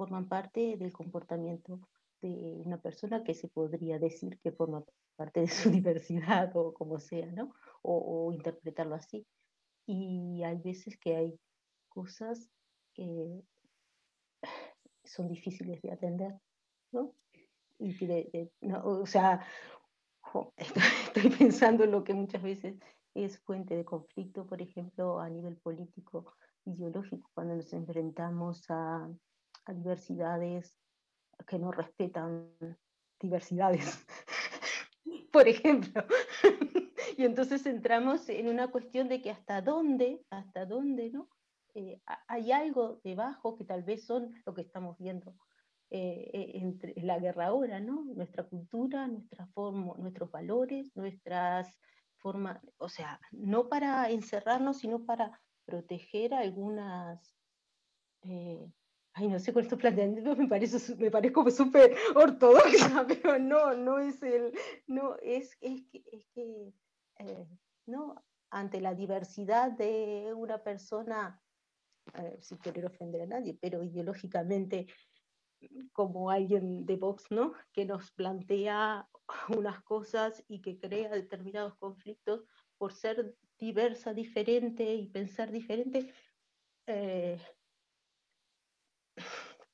forman 0.00 0.28
parte 0.30 0.78
del 0.78 0.94
comportamiento 0.94 1.78
de 2.22 2.62
una 2.64 2.80
persona 2.80 3.22
que 3.22 3.34
se 3.34 3.48
podría 3.48 3.98
decir 3.98 4.40
que 4.42 4.50
forma 4.50 4.82
parte 5.14 5.40
de 5.40 5.48
su 5.48 5.68
diversidad 5.78 6.50
o 6.56 6.72
como 6.72 6.98
sea, 6.98 7.30
¿no? 7.32 7.52
O, 7.82 8.26
o 8.28 8.32
interpretarlo 8.32 8.94
así. 8.94 9.26
Y 9.86 10.42
hay 10.42 10.56
veces 10.56 10.96
que 10.98 11.16
hay 11.16 11.40
cosas 11.90 12.48
que 12.94 13.42
son 15.04 15.28
difíciles 15.28 15.82
de 15.82 15.92
atender, 15.92 16.32
¿no? 16.92 17.14
y 17.78 17.94
que 17.98 18.06
de- 18.06 18.30
de- 18.32 18.52
no, 18.62 18.82
o 18.86 19.06
sea, 19.06 19.44
estoy, 20.56 20.82
estoy 21.04 21.30
pensando 21.38 21.84
en 21.84 21.90
lo 21.92 22.04
que 22.04 22.14
muchas 22.14 22.42
veces 22.42 22.78
es 23.14 23.38
fuente 23.40 23.76
de 23.76 23.84
conflicto, 23.84 24.46
por 24.46 24.62
ejemplo, 24.62 25.20
a 25.20 25.28
nivel 25.28 25.56
político, 25.58 26.34
ideológico, 26.64 27.30
cuando 27.34 27.56
nos 27.56 27.72
enfrentamos 27.74 28.64
a, 28.70 29.10
a 29.64 31.44
que 31.46 31.58
no 31.58 31.72
respetan 31.72 32.56
diversidades, 33.20 34.06
por 35.32 35.48
ejemplo. 35.48 36.04
Y 37.16 37.24
entonces 37.24 37.66
entramos 37.66 38.28
en 38.30 38.48
una 38.48 38.68
cuestión 38.70 39.08
de 39.08 39.20
que 39.20 39.30
hasta 39.30 39.60
dónde, 39.60 40.24
hasta 40.30 40.64
dónde, 40.64 41.10
¿no? 41.10 41.28
Eh, 41.74 42.00
ha- 42.06 42.24
hay 42.28 42.50
algo 42.52 43.00
debajo 43.04 43.56
que 43.56 43.64
tal 43.64 43.82
vez 43.82 44.06
son 44.06 44.32
lo 44.46 44.54
que 44.54 44.62
estamos 44.62 44.96
viendo 44.98 45.36
eh, 45.90 46.30
eh, 46.32 46.50
entre 46.54 46.94
la 47.02 47.18
guerra 47.18 47.46
ahora, 47.46 47.80
¿no? 47.80 48.04
Nuestra 48.04 48.44
cultura, 48.44 49.06
nuestra 49.06 49.46
forma, 49.48 49.94
nuestros 49.98 50.30
valores, 50.30 50.96
nuestras 50.96 51.78
formas, 52.16 52.60
o 52.78 52.88
sea, 52.88 53.20
no 53.32 53.68
para 53.68 54.10
encerrarnos, 54.10 54.78
sino 54.78 55.04
para 55.04 55.42
proteger 55.66 56.32
algunas. 56.32 57.36
eh, 58.22 58.66
ay, 59.14 59.28
no 59.28 59.38
sé 59.38 59.52
con 59.52 59.62
estos 59.62 59.78
planteamientos 59.78 60.36
me 60.38 60.48
parece 60.48 60.96
me 60.96 61.10
parezco 61.10 61.48
súper 61.50 61.96
ortodoxa, 62.14 63.06
pero 63.08 63.38
no, 63.38 63.74
no 63.74 63.98
es 63.98 64.22
el, 64.22 64.52
no 64.86 65.16
es, 65.22 65.56
es 65.60 65.82
que, 65.90 66.04
es 66.12 66.26
que 66.34 66.72
eh, 67.18 67.46
no 67.86 68.14
ante 68.50 68.80
la 68.80 68.94
diversidad 68.94 69.70
de 69.72 70.32
una 70.34 70.62
persona, 70.62 71.40
eh, 72.14 72.38
sin 72.40 72.58
querer 72.58 72.86
ofender 72.86 73.22
a 73.22 73.26
nadie, 73.26 73.56
pero 73.60 73.82
ideológicamente 73.84 74.88
como 75.92 76.30
alguien 76.30 76.86
de 76.86 76.96
Vox, 76.96 77.30
¿no? 77.30 77.52
Que 77.72 77.84
nos 77.84 78.10
plantea 78.12 79.08
unas 79.56 79.82
cosas 79.82 80.42
y 80.48 80.60
que 80.60 80.78
crea 80.78 81.10
determinados 81.10 81.76
conflictos 81.76 82.44
por 82.78 82.92
ser 82.92 83.36
diversa, 83.58 84.14
diferente 84.14 84.94
y 84.94 85.06
pensar 85.08 85.52
diferente, 85.52 86.12
eh, 86.86 87.38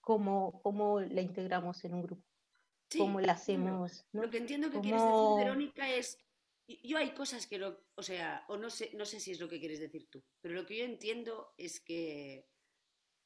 ¿cómo, 0.01 0.61
cómo 0.63 1.01
la 1.01 1.21
integramos 1.21 1.85
en 1.85 1.95
un 1.95 2.03
grupo? 2.03 2.25
Sí, 2.91 2.99
¿Cómo 2.99 3.21
la 3.21 3.33
hacemos? 3.33 4.07
¿no? 4.13 4.23
Lo 4.23 4.31
que 4.31 4.39
entiendo 4.39 4.71
que 4.71 4.81
quieres 4.81 5.01
decir, 5.01 5.13
¿Cómo- 5.15 5.37
Verónica, 5.37 5.93
es. 5.93 6.19
Yo 6.83 6.99
hay 6.99 7.13
cosas 7.15 7.47
que 7.47 7.59
no. 7.59 7.77
O 7.97 8.03
sea, 8.03 8.45
o 8.49 8.57
no 8.57 8.71
sé, 8.71 8.91
no 8.95 9.05
sé 9.05 9.21
si 9.21 9.33
es 9.33 9.41
lo 9.41 9.49
que 9.49 9.59
quieres 9.61 9.81
decir 9.81 10.09
tú, 10.09 10.25
pero 10.41 10.55
lo 10.55 10.67
que 10.67 10.77
yo 10.79 10.85
entiendo 10.85 11.53
es 11.57 11.81
que. 11.81 12.49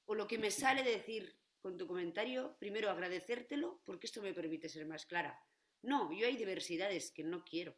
O 0.07 0.15
lo 0.15 0.27
que 0.27 0.39
me 0.39 0.51
sale 0.51 0.83
de 0.83 0.93
decir 0.93 1.39
con 1.61 1.77
tu 1.77 1.87
comentario, 1.87 2.57
primero 2.59 2.91
agradecértelo, 2.91 3.83
porque 3.85 4.07
esto 4.07 4.23
me 4.23 4.33
permite 4.35 4.69
ser 4.69 4.87
más 4.87 5.05
clara. 5.07 5.39
No, 5.83 6.11
yo 6.13 6.27
hay 6.27 6.37
diversidades 6.37 7.13
que 7.13 7.23
no 7.23 7.45
quiero 7.45 7.77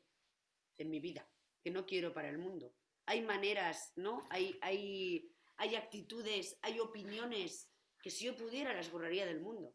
en 0.78 0.89
mi 0.89 1.01
vida, 1.01 1.28
que 1.62 1.70
no 1.70 1.85
quiero 1.85 2.12
para 2.14 2.28
el 2.28 2.39
mundo. 2.39 2.74
Hay 3.06 3.23
maneras, 3.23 3.93
¿no? 3.97 4.24
Hay, 4.31 4.56
hay, 4.62 5.35
hay 5.56 5.74
actitudes, 5.74 6.56
hay 6.62 6.78
opiniones 6.81 7.71
que 8.02 8.10
si 8.10 8.24
yo 8.26 8.36
pudiera 8.36 8.74
las 8.74 8.90
borraría 8.90 9.24
del 9.24 9.40
mundo. 9.40 9.74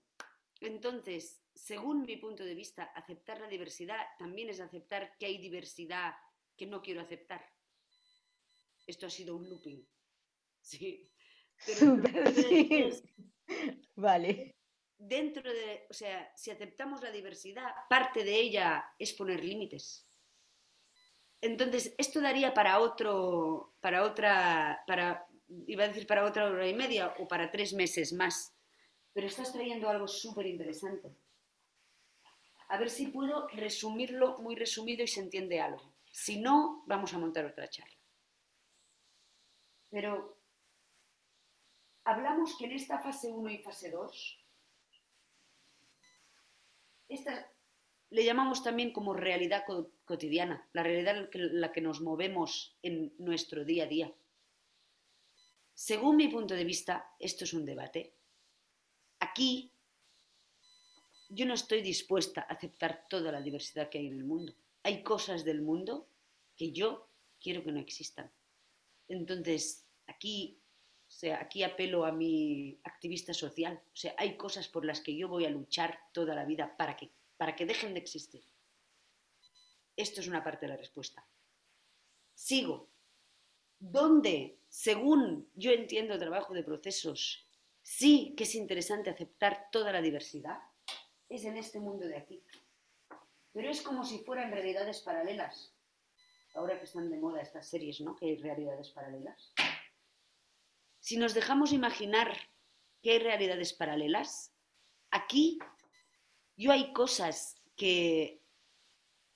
Entonces, 0.60 1.42
según 1.56 2.04
mi 2.04 2.18
punto 2.18 2.44
de 2.44 2.54
vista, 2.54 2.84
aceptar 2.84 3.40
la 3.40 3.48
diversidad 3.48 3.98
también 4.20 4.50
es 4.50 4.60
aceptar 4.60 5.18
que 5.18 5.26
hay 5.26 5.38
diversidad 5.38 6.14
que 6.56 6.68
no 6.68 6.82
quiero 6.82 7.02
aceptar. 7.02 7.44
Esto 8.86 9.06
ha 9.06 9.10
sido 9.10 9.36
un 9.36 9.50
looping. 9.50 9.88
Sí. 10.62 11.10
Súper. 11.58 12.94
Vale. 13.96 14.56
dentro 14.98 15.52
de, 15.52 15.86
o 15.90 15.94
sea, 15.94 16.32
si 16.36 16.52
aceptamos 16.52 17.02
la 17.02 17.12
diversidad, 17.12 17.72
parte 17.90 18.24
de 18.24 18.36
ella 18.36 18.86
es 19.00 19.14
poner 19.14 19.44
límites. 19.44 20.08
Entonces, 21.40 21.94
esto 21.98 22.20
daría 22.20 22.54
para 22.54 22.80
otro, 22.80 23.76
para 23.80 24.04
otra, 24.04 24.84
para, 24.88 25.28
iba 25.68 25.84
a 25.84 25.88
decir 25.88 26.08
para 26.08 26.26
otra 26.26 26.46
hora 26.46 26.68
y 26.68 26.74
media 26.74 27.14
o 27.20 27.28
para 27.28 27.52
tres 27.52 27.74
meses 27.74 28.14
más. 28.14 28.54
Pero 29.14 29.28
estás 29.28 29.52
trayendo 29.52 29.90
algo 29.90 30.08
súper 30.08 30.46
interesante. 30.46 31.16
A 32.70 32.78
ver 32.78 32.90
si 32.90 33.08
puedo 33.08 33.48
resumirlo 33.50 34.38
muy 34.40 34.56
resumido 34.56 35.04
y 35.04 35.08
se 35.08 35.22
entiende 35.22 35.62
algo. 35.62 35.94
Si 36.12 36.40
no, 36.40 36.84
vamos 36.86 37.14
a 37.14 37.18
montar 37.18 37.46
otra 37.46 37.70
charla. 37.70 37.96
Pero 39.90 40.38
hablamos 42.04 42.58
que 42.58 42.66
en 42.66 42.74
esta 42.74 43.00
fase 43.00 43.32
1 43.32 43.50
y 43.50 43.58
fase 43.60 43.90
2, 43.90 44.46
esta 47.10 47.50
le 48.10 48.24
llamamos 48.24 48.64
también 48.64 48.92
como 48.92 49.14
realidad 49.14 49.66
cotidiana, 50.06 50.68
la 50.74 50.84
realidad 50.84 51.30
en 51.34 51.62
la 51.62 51.72
que 51.72 51.82
nos 51.82 52.02
movemos 52.02 52.78
en 52.82 53.14
nuestro 53.18 53.66
día 53.66 53.84
a 53.84 53.88
día. 53.88 54.14
Según 55.78 56.16
mi 56.16 56.28
punto 56.28 56.56
de 56.56 56.64
vista, 56.64 57.14
esto 57.20 57.44
es 57.44 57.54
un 57.54 57.64
debate. 57.64 58.16
Aquí 59.20 59.72
yo 61.30 61.46
no 61.46 61.54
estoy 61.54 61.84
dispuesta 61.84 62.42
a 62.42 62.54
aceptar 62.54 63.06
toda 63.08 63.32
la 63.32 63.44
diversidad 63.44 63.88
que 63.88 64.00
hay 64.00 64.08
en 64.08 64.18
el 64.18 64.24
mundo. 64.24 64.56
Hay 64.82 65.04
cosas 65.04 65.46
del 65.46 65.62
mundo 65.62 66.10
que 66.56 66.72
yo 66.72 67.08
quiero 67.40 67.64
que 67.64 67.72
no 67.72 67.80
existan. 67.80 68.32
Entonces, 69.08 69.86
aquí, 70.08 70.60
o 71.08 71.12
sea, 71.12 71.40
aquí 71.42 71.62
apelo 71.62 72.06
a 72.06 72.12
mi 72.12 72.80
activista 72.84 73.36
social. 73.36 73.80
O 73.94 73.96
sea, 73.96 74.16
hay 74.18 74.36
cosas 74.36 74.68
por 74.68 74.84
las 74.84 75.00
que 75.00 75.16
yo 75.16 75.28
voy 75.28 75.46
a 75.46 75.52
luchar 75.52 76.00
toda 76.12 76.34
la 76.34 76.46
vida 76.46 76.76
para 76.76 76.98
que, 76.98 77.12
para 77.38 77.56
que 77.56 77.68
dejen 77.68 77.94
de 77.94 78.00
existir. 78.00 78.44
Esto 79.96 80.22
es 80.22 80.28
una 80.28 80.44
parte 80.44 80.66
de 80.66 80.72
la 80.72 80.78
respuesta. 80.78 81.24
Sigo. 82.34 82.90
¿Dónde, 83.80 84.60
según 84.70 85.50
yo 85.56 85.72
entiendo 85.72 86.14
el 86.14 86.20
trabajo 86.20 86.54
de 86.54 86.64
procesos, 86.64 87.48
sí 87.82 88.34
que 88.36 88.44
es 88.44 88.56
interesante 88.56 89.10
aceptar 89.10 89.70
toda 89.72 89.92
la 89.92 90.02
diversidad? 90.02 90.60
Es 91.30 91.46
en 91.46 91.58
este 91.58 91.80
mundo 91.80 92.08
de 92.08 92.18
aquí. 92.18 92.44
Pero 93.54 93.70
es 93.70 93.82
como 93.82 94.04
si 94.04 94.20
fueran 94.20 94.52
realidades 94.52 95.02
paralelas 95.02 95.74
ahora 96.58 96.78
que 96.80 96.86
están 96.86 97.10
de 97.10 97.18
moda 97.18 97.42
estas 97.42 97.70
series, 97.70 98.02
¿no? 98.02 98.16
Que 98.16 98.26
hay 98.26 98.38
realidades 98.38 98.90
paralelas. 98.90 99.54
Si 101.00 101.18
nos 101.18 101.34
dejamos 101.34 101.72
imaginar 101.72 102.36
que 103.02 103.12
hay 103.12 103.20
realidades 103.20 103.74
paralelas, 103.74 104.54
aquí 105.12 105.60
yo 106.56 106.72
hay 106.72 106.92
cosas 106.94 107.62
que, 107.76 108.42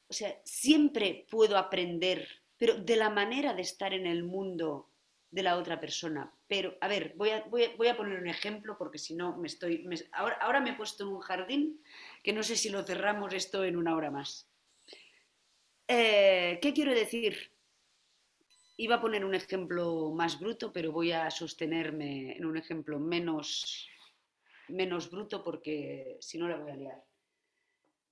o 0.08 0.14
sea, 0.14 0.42
siempre 0.44 1.28
puedo 1.30 1.58
aprender, 1.58 2.28
pero 2.62 2.76
de 2.76 2.96
la 2.96 3.10
manera 3.10 3.56
de 3.56 3.64
estar 3.64 3.92
en 3.92 4.06
el 4.06 4.24
mundo 4.24 4.92
de 5.32 5.42
la 5.42 5.58
otra 5.58 5.80
persona. 5.80 6.32
Pero, 6.48 6.78
a 6.80 6.88
ver, 6.88 7.14
voy 7.16 7.32
a, 7.32 7.44
voy 7.50 7.88
a, 7.88 7.98
poner 7.98 8.20
un 8.20 8.28
ejemplo 8.28 8.78
porque 8.78 9.00
si 9.00 9.16
no 9.16 9.36
me 9.36 9.48
estoy... 9.48 9.84
ahora, 10.12 10.36
ahora 10.36 10.60
me 10.60 10.70
he 10.70 10.76
puesto 10.76 11.04
en 11.04 11.10
un 11.10 11.22
jardín 11.22 11.82
que 12.22 12.34
no 12.34 12.44
sé 12.44 12.56
si 12.56 12.70
lo 12.70 12.84
cerramos 12.84 13.34
esto 13.34 13.64
en 13.64 13.78
una 13.78 13.96
hora 13.96 14.12
más. 14.12 14.48
Eh, 15.88 16.60
¿Qué 16.62 16.72
quiero 16.72 16.94
decir? 16.94 17.52
Iba 18.78 18.98
a 18.98 19.02
poner 19.02 19.26
un 19.26 19.34
ejemplo 19.34 20.12
más 20.12 20.40
bruto, 20.40 20.72
pero 20.72 20.92
voy 20.92 21.14
a 21.14 21.32
sostenerme 21.32 22.38
en 22.38 22.46
un 22.46 22.58
ejemplo 22.58 23.00
menos, 23.00 23.90
menos 24.68 25.10
bruto 25.10 25.44
porque 25.44 26.18
si 26.20 26.38
no 26.38 26.48
la 26.48 26.58
voy 26.58 26.70
a 26.70 26.76
liar. 26.76 27.11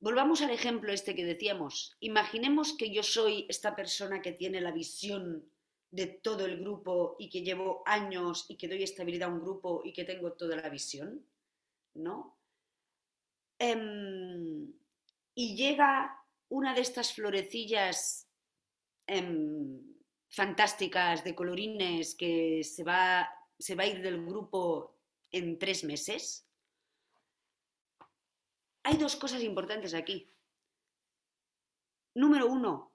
Volvamos 0.01 0.41
al 0.41 0.51
ejemplo 0.51 0.93
este 0.93 1.13
que 1.13 1.25
decíamos. 1.25 1.97
Imaginemos 1.99 2.73
que 2.77 2.93
yo 2.93 3.03
soy 3.03 3.45
esta 3.49 3.75
persona 3.75 4.21
que 4.21 4.31
tiene 4.31 4.61
la 4.61 4.71
visión 4.71 5.51
de 5.91 6.07
todo 6.07 6.45
el 6.45 6.59
grupo 6.59 7.17
y 7.19 7.29
que 7.29 7.41
llevo 7.41 7.83
años 7.85 8.45
y 8.47 8.55
que 8.55 8.69
doy 8.69 8.83
estabilidad 8.83 9.29
a 9.29 9.33
un 9.33 9.41
grupo 9.41 9.81
y 9.83 9.91
que 9.91 10.05
tengo 10.05 10.33
toda 10.33 10.55
la 10.55 10.69
visión, 10.69 11.25
¿no? 11.95 12.37
Em, 13.57 14.71
y 15.35 15.55
llega 15.55 16.23
una 16.47 16.73
de 16.73 16.81
estas 16.81 17.13
florecillas 17.13 18.27
em, 19.05 19.81
fantásticas 20.29 21.23
de 21.23 21.35
colorines 21.35 22.15
que 22.15 22.63
se 22.63 22.83
va, 22.83 23.27
se 23.57 23.75
va 23.75 23.83
a 23.83 23.87
ir 23.87 24.01
del 24.01 24.23
grupo 24.25 24.95
en 25.31 25.57
tres 25.59 25.83
meses, 25.83 26.48
hay 28.89 28.97
dos 28.97 29.15
cosas 29.15 29.43
importantes 29.43 29.93
aquí. 29.93 30.27
Número 32.15 32.47
uno, 32.47 32.91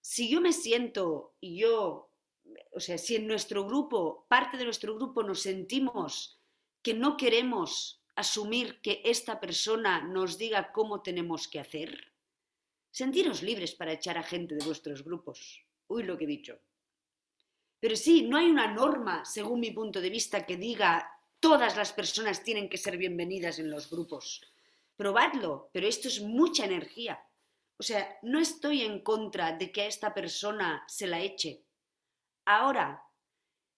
si 0.00 0.28
yo 0.28 0.40
me 0.40 0.52
siento 0.52 1.36
y 1.40 1.58
yo, 1.58 2.10
o 2.72 2.80
sea, 2.80 2.98
si 2.98 3.14
en 3.14 3.28
nuestro 3.28 3.64
grupo, 3.64 4.26
parte 4.28 4.56
de 4.56 4.64
nuestro 4.64 4.96
grupo 4.96 5.22
nos 5.22 5.42
sentimos 5.42 6.40
que 6.82 6.92
no 6.92 7.16
queremos 7.16 8.02
asumir 8.16 8.80
que 8.80 9.00
esta 9.04 9.38
persona 9.38 10.02
nos 10.02 10.38
diga 10.38 10.72
cómo 10.72 11.02
tenemos 11.02 11.46
que 11.46 11.60
hacer? 11.60 12.12
Sentiros 12.90 13.44
libres 13.44 13.76
para 13.76 13.92
echar 13.92 14.18
a 14.18 14.24
gente 14.24 14.56
de 14.56 14.64
vuestros 14.64 15.04
grupos. 15.04 15.64
Uy, 15.86 16.02
lo 16.02 16.18
que 16.18 16.24
he 16.24 16.28
dicho. 16.28 16.58
Pero 17.78 17.94
sí, 17.94 18.22
no 18.22 18.38
hay 18.38 18.50
una 18.50 18.74
norma, 18.74 19.24
según 19.24 19.60
mi 19.60 19.70
punto 19.70 20.00
de 20.00 20.10
vista, 20.10 20.44
que 20.44 20.56
diga 20.56 21.15
todas 21.48 21.76
las 21.76 21.92
personas 21.92 22.42
tienen 22.42 22.68
que 22.68 22.76
ser 22.76 22.96
bienvenidas 22.96 23.60
en 23.60 23.70
los 23.70 23.88
grupos. 23.88 24.42
Probadlo, 24.96 25.70
pero 25.72 25.86
esto 25.86 26.08
es 26.08 26.20
mucha 26.20 26.64
energía. 26.64 27.24
O 27.76 27.84
sea, 27.84 28.18
no 28.22 28.40
estoy 28.40 28.82
en 28.82 29.00
contra 29.00 29.56
de 29.56 29.70
que 29.70 29.82
a 29.82 29.86
esta 29.86 30.12
persona 30.12 30.82
se 30.88 31.06
la 31.06 31.20
eche. 31.20 31.62
Ahora, 32.46 33.00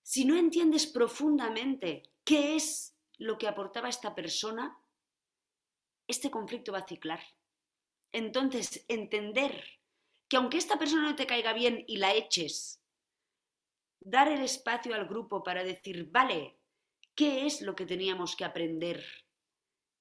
si 0.02 0.24
no 0.24 0.34
entiendes 0.34 0.86
profundamente 0.86 2.04
qué 2.24 2.56
es 2.56 2.96
lo 3.18 3.36
que 3.36 3.46
aportaba 3.46 3.90
esta 3.90 4.14
persona, 4.14 4.78
este 6.06 6.30
conflicto 6.30 6.72
va 6.72 6.78
a 6.78 6.88
ciclar. 6.88 7.20
Entonces, 8.12 8.86
entender 8.88 9.62
que 10.26 10.38
aunque 10.38 10.56
esta 10.56 10.78
persona 10.78 11.02
no 11.02 11.16
te 11.16 11.26
caiga 11.26 11.52
bien 11.52 11.84
y 11.86 11.98
la 11.98 12.14
eches, 12.14 12.82
dar 14.00 14.28
el 14.28 14.40
espacio 14.40 14.94
al 14.94 15.06
grupo 15.06 15.42
para 15.42 15.64
decir, 15.64 16.08
vale, 16.10 16.57
¿qué 17.18 17.46
es 17.46 17.62
lo 17.62 17.74
que 17.74 17.84
teníamos 17.84 18.36
que 18.36 18.44
aprender 18.44 19.04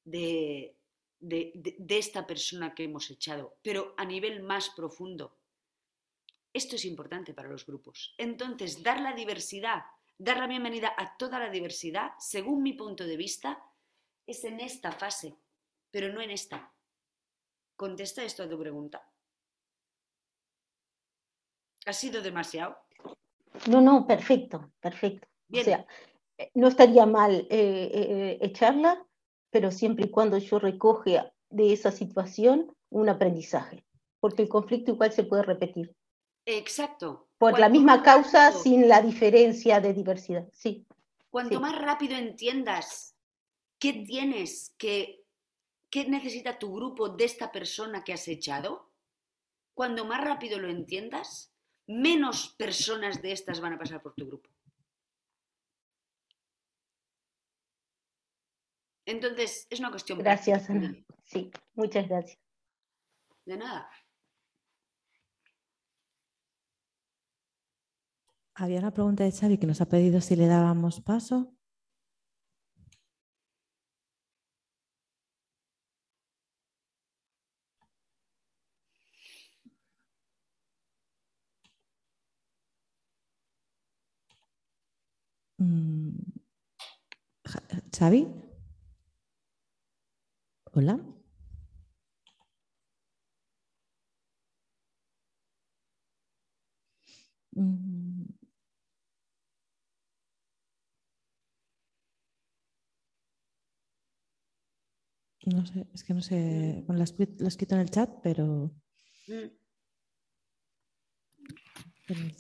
de, 0.03 0.77
de, 1.19 1.51
de, 1.55 1.97
esta 1.97 2.27
persona 2.27 2.75
que 2.75 2.83
hemos 2.83 3.09
echado? 3.09 3.57
Pero 3.63 3.95
a 3.97 4.05
nivel 4.05 4.43
más 4.43 4.69
profundo. 4.69 5.35
Esto 6.53 6.75
es 6.75 6.85
importante 6.85 7.33
para 7.33 7.49
los 7.49 7.65
grupos. 7.65 8.13
Entonces, 8.17 8.83
dar 8.83 9.01
la 9.01 9.13
diversidad 9.13 9.81
dar 10.17 10.37
la 10.37 10.47
bienvenida 10.47 10.93
a 10.97 11.15
toda 11.17 11.39
la 11.39 11.49
diversidad, 11.49 12.11
según 12.17 12.63
mi 12.63 12.73
punto 12.73 13.05
de 13.05 13.17
vista, 13.17 13.63
es 14.25 14.43
en 14.43 14.59
esta 14.59 14.91
fase, 14.91 15.37
pero 15.91 16.11
no 16.11 16.21
en 16.21 16.31
esta. 16.31 16.73
Contesta 17.75 18.23
esto 18.23 18.43
a 18.43 18.49
tu 18.49 18.57
pregunta. 18.57 19.07
¿Ha 21.85 21.93
sido 21.93 22.21
demasiado? 22.21 22.77
No, 23.69 23.79
no, 23.79 24.05
perfecto, 24.05 24.71
perfecto. 24.79 25.27
O 25.53 25.63
sea, 25.63 25.79
eh, 25.79 25.87
no 26.53 26.67
estaría 26.67 27.05
mal 27.05 27.47
eh, 27.49 27.89
eh, 27.93 28.37
echarla, 28.41 29.05
pero 29.49 29.71
siempre 29.71 30.05
y 30.05 30.11
cuando 30.11 30.37
yo 30.37 30.59
recoge 30.59 31.23
de 31.49 31.73
esa 31.73 31.91
situación 31.91 32.75
un 32.89 33.09
aprendizaje, 33.09 33.85
porque 34.19 34.43
el 34.43 34.49
conflicto 34.49 34.91
igual 34.91 35.11
se 35.11 35.23
puede 35.23 35.43
repetir. 35.43 35.95
Exacto. 36.45 37.27
Por 37.37 37.59
la 37.59 37.69
misma 37.69 38.01
causa, 38.03 38.51
sin 38.51 38.87
la 38.87 39.01
diferencia 39.01 39.79
de 39.79 39.93
diversidad, 39.93 40.47
sí. 40.53 40.85
Cuanto 41.29 41.59
más 41.59 41.77
rápido 41.77 42.15
entiendas 42.15 43.15
qué 43.79 43.93
tienes, 43.93 44.73
que, 44.77 45.23
qué 45.89 46.07
necesita 46.07 46.57
tu 46.57 46.73
grupo 46.73 47.09
de 47.09 47.25
esta 47.25 47.51
persona 47.51 48.03
que 48.03 48.13
has 48.13 48.27
echado, 48.27 48.91
cuando 49.73 50.05
más 50.05 50.23
rápido 50.23 50.57
lo 50.57 50.69
entiendas, 50.69 51.53
menos 51.85 52.55
personas 52.57 53.21
de 53.21 53.33
estas 53.33 53.59
van 53.59 53.73
a 53.73 53.77
pasar 53.77 54.01
por 54.01 54.13
tu 54.13 54.25
grupo. 54.25 54.49
Entonces, 59.07 59.67
es 59.69 59.79
una 59.79 59.89
cuestión. 59.89 60.19
Gracias, 60.19 60.69
Ana. 60.69 60.93
Sí, 61.23 61.49
muchas 61.75 62.09
gracias. 62.09 62.37
De 63.45 63.57
nada. 63.57 63.89
Había 68.53 68.79
una 68.79 68.91
pregunta 68.91 69.23
de 69.23 69.31
Xavi 69.31 69.57
que 69.57 69.65
nos 69.67 69.79
ha 69.79 69.87
pedido 69.87 70.19
si 70.19 70.35
le 70.35 70.47
dábamos 70.47 70.99
paso. 70.99 71.53
Mm. 85.59 86.17
Xavi. 87.97 88.46
Hola. 90.77 90.95
Mm. 97.55 98.25
No 105.47 105.65
sé, 105.65 105.87
es 105.95 106.03
que 106.03 106.13
no 106.13 106.21
sé, 106.21 106.85
lo 106.87 106.99
he 106.99 107.47
escrito 107.47 107.73
en 107.73 107.81
el 107.81 107.89
chat, 107.89 108.11
pero... 108.21 108.71
Mm. 109.27 109.49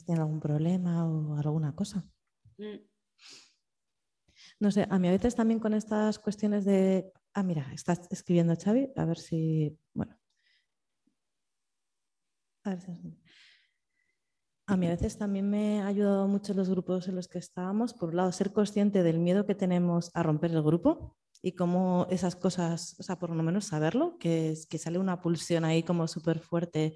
¿Tiene 0.05 0.21
algún 0.21 0.39
problema 0.39 1.07
o 1.07 1.35
alguna 1.37 1.73
cosa? 1.73 2.03
Mm. 2.59 2.85
No 4.59 4.69
sé, 4.69 4.85
a 4.87 4.99
mí 4.99 5.07
a 5.07 5.11
veces 5.11 5.35
también 5.35 5.59
con 5.59 5.73
estas 5.73 6.19
cuestiones 6.19 6.65
de... 6.65 7.11
Ah, 7.37 7.43
mira, 7.43 7.65
estás 7.71 7.99
escribiendo 8.09 8.55
Xavi, 8.55 8.93
a 8.95 9.05
ver 9.05 9.19
si... 9.19 9.77
Bueno. 9.93 10.17
A 12.63 12.71
ver 12.71 12.81
si... 12.81 12.91
A 14.65 14.75
mí 14.75 14.87
a 14.87 14.89
veces 14.89 15.19
también 15.19 15.47
me 15.47 15.81
ha 15.81 15.85
ayudado 15.85 16.27
mucho 16.27 16.55
los 16.55 16.67
grupos 16.67 17.07
en 17.07 17.15
los 17.15 17.27
que 17.27 17.37
estábamos, 17.37 17.93
por 17.93 18.09
un 18.09 18.15
lado, 18.15 18.31
ser 18.31 18.51
consciente 18.53 19.03
del 19.03 19.19
miedo 19.19 19.45
que 19.45 19.53
tenemos 19.53 20.09
a 20.15 20.23
romper 20.23 20.49
el 20.49 20.63
grupo 20.63 21.15
y 21.41 21.53
cómo 21.53 22.07
esas 22.09 22.35
cosas, 22.35 22.95
o 22.99 23.03
sea, 23.03 23.17
por 23.19 23.29
lo 23.29 23.43
menos 23.43 23.65
saberlo, 23.65 24.17
que, 24.19 24.53
que 24.69 24.77
sale 24.77 24.97
una 24.99 25.21
pulsión 25.21 25.65
ahí 25.65 25.83
como 25.83 26.07
súper 26.07 26.39
fuerte, 26.39 26.93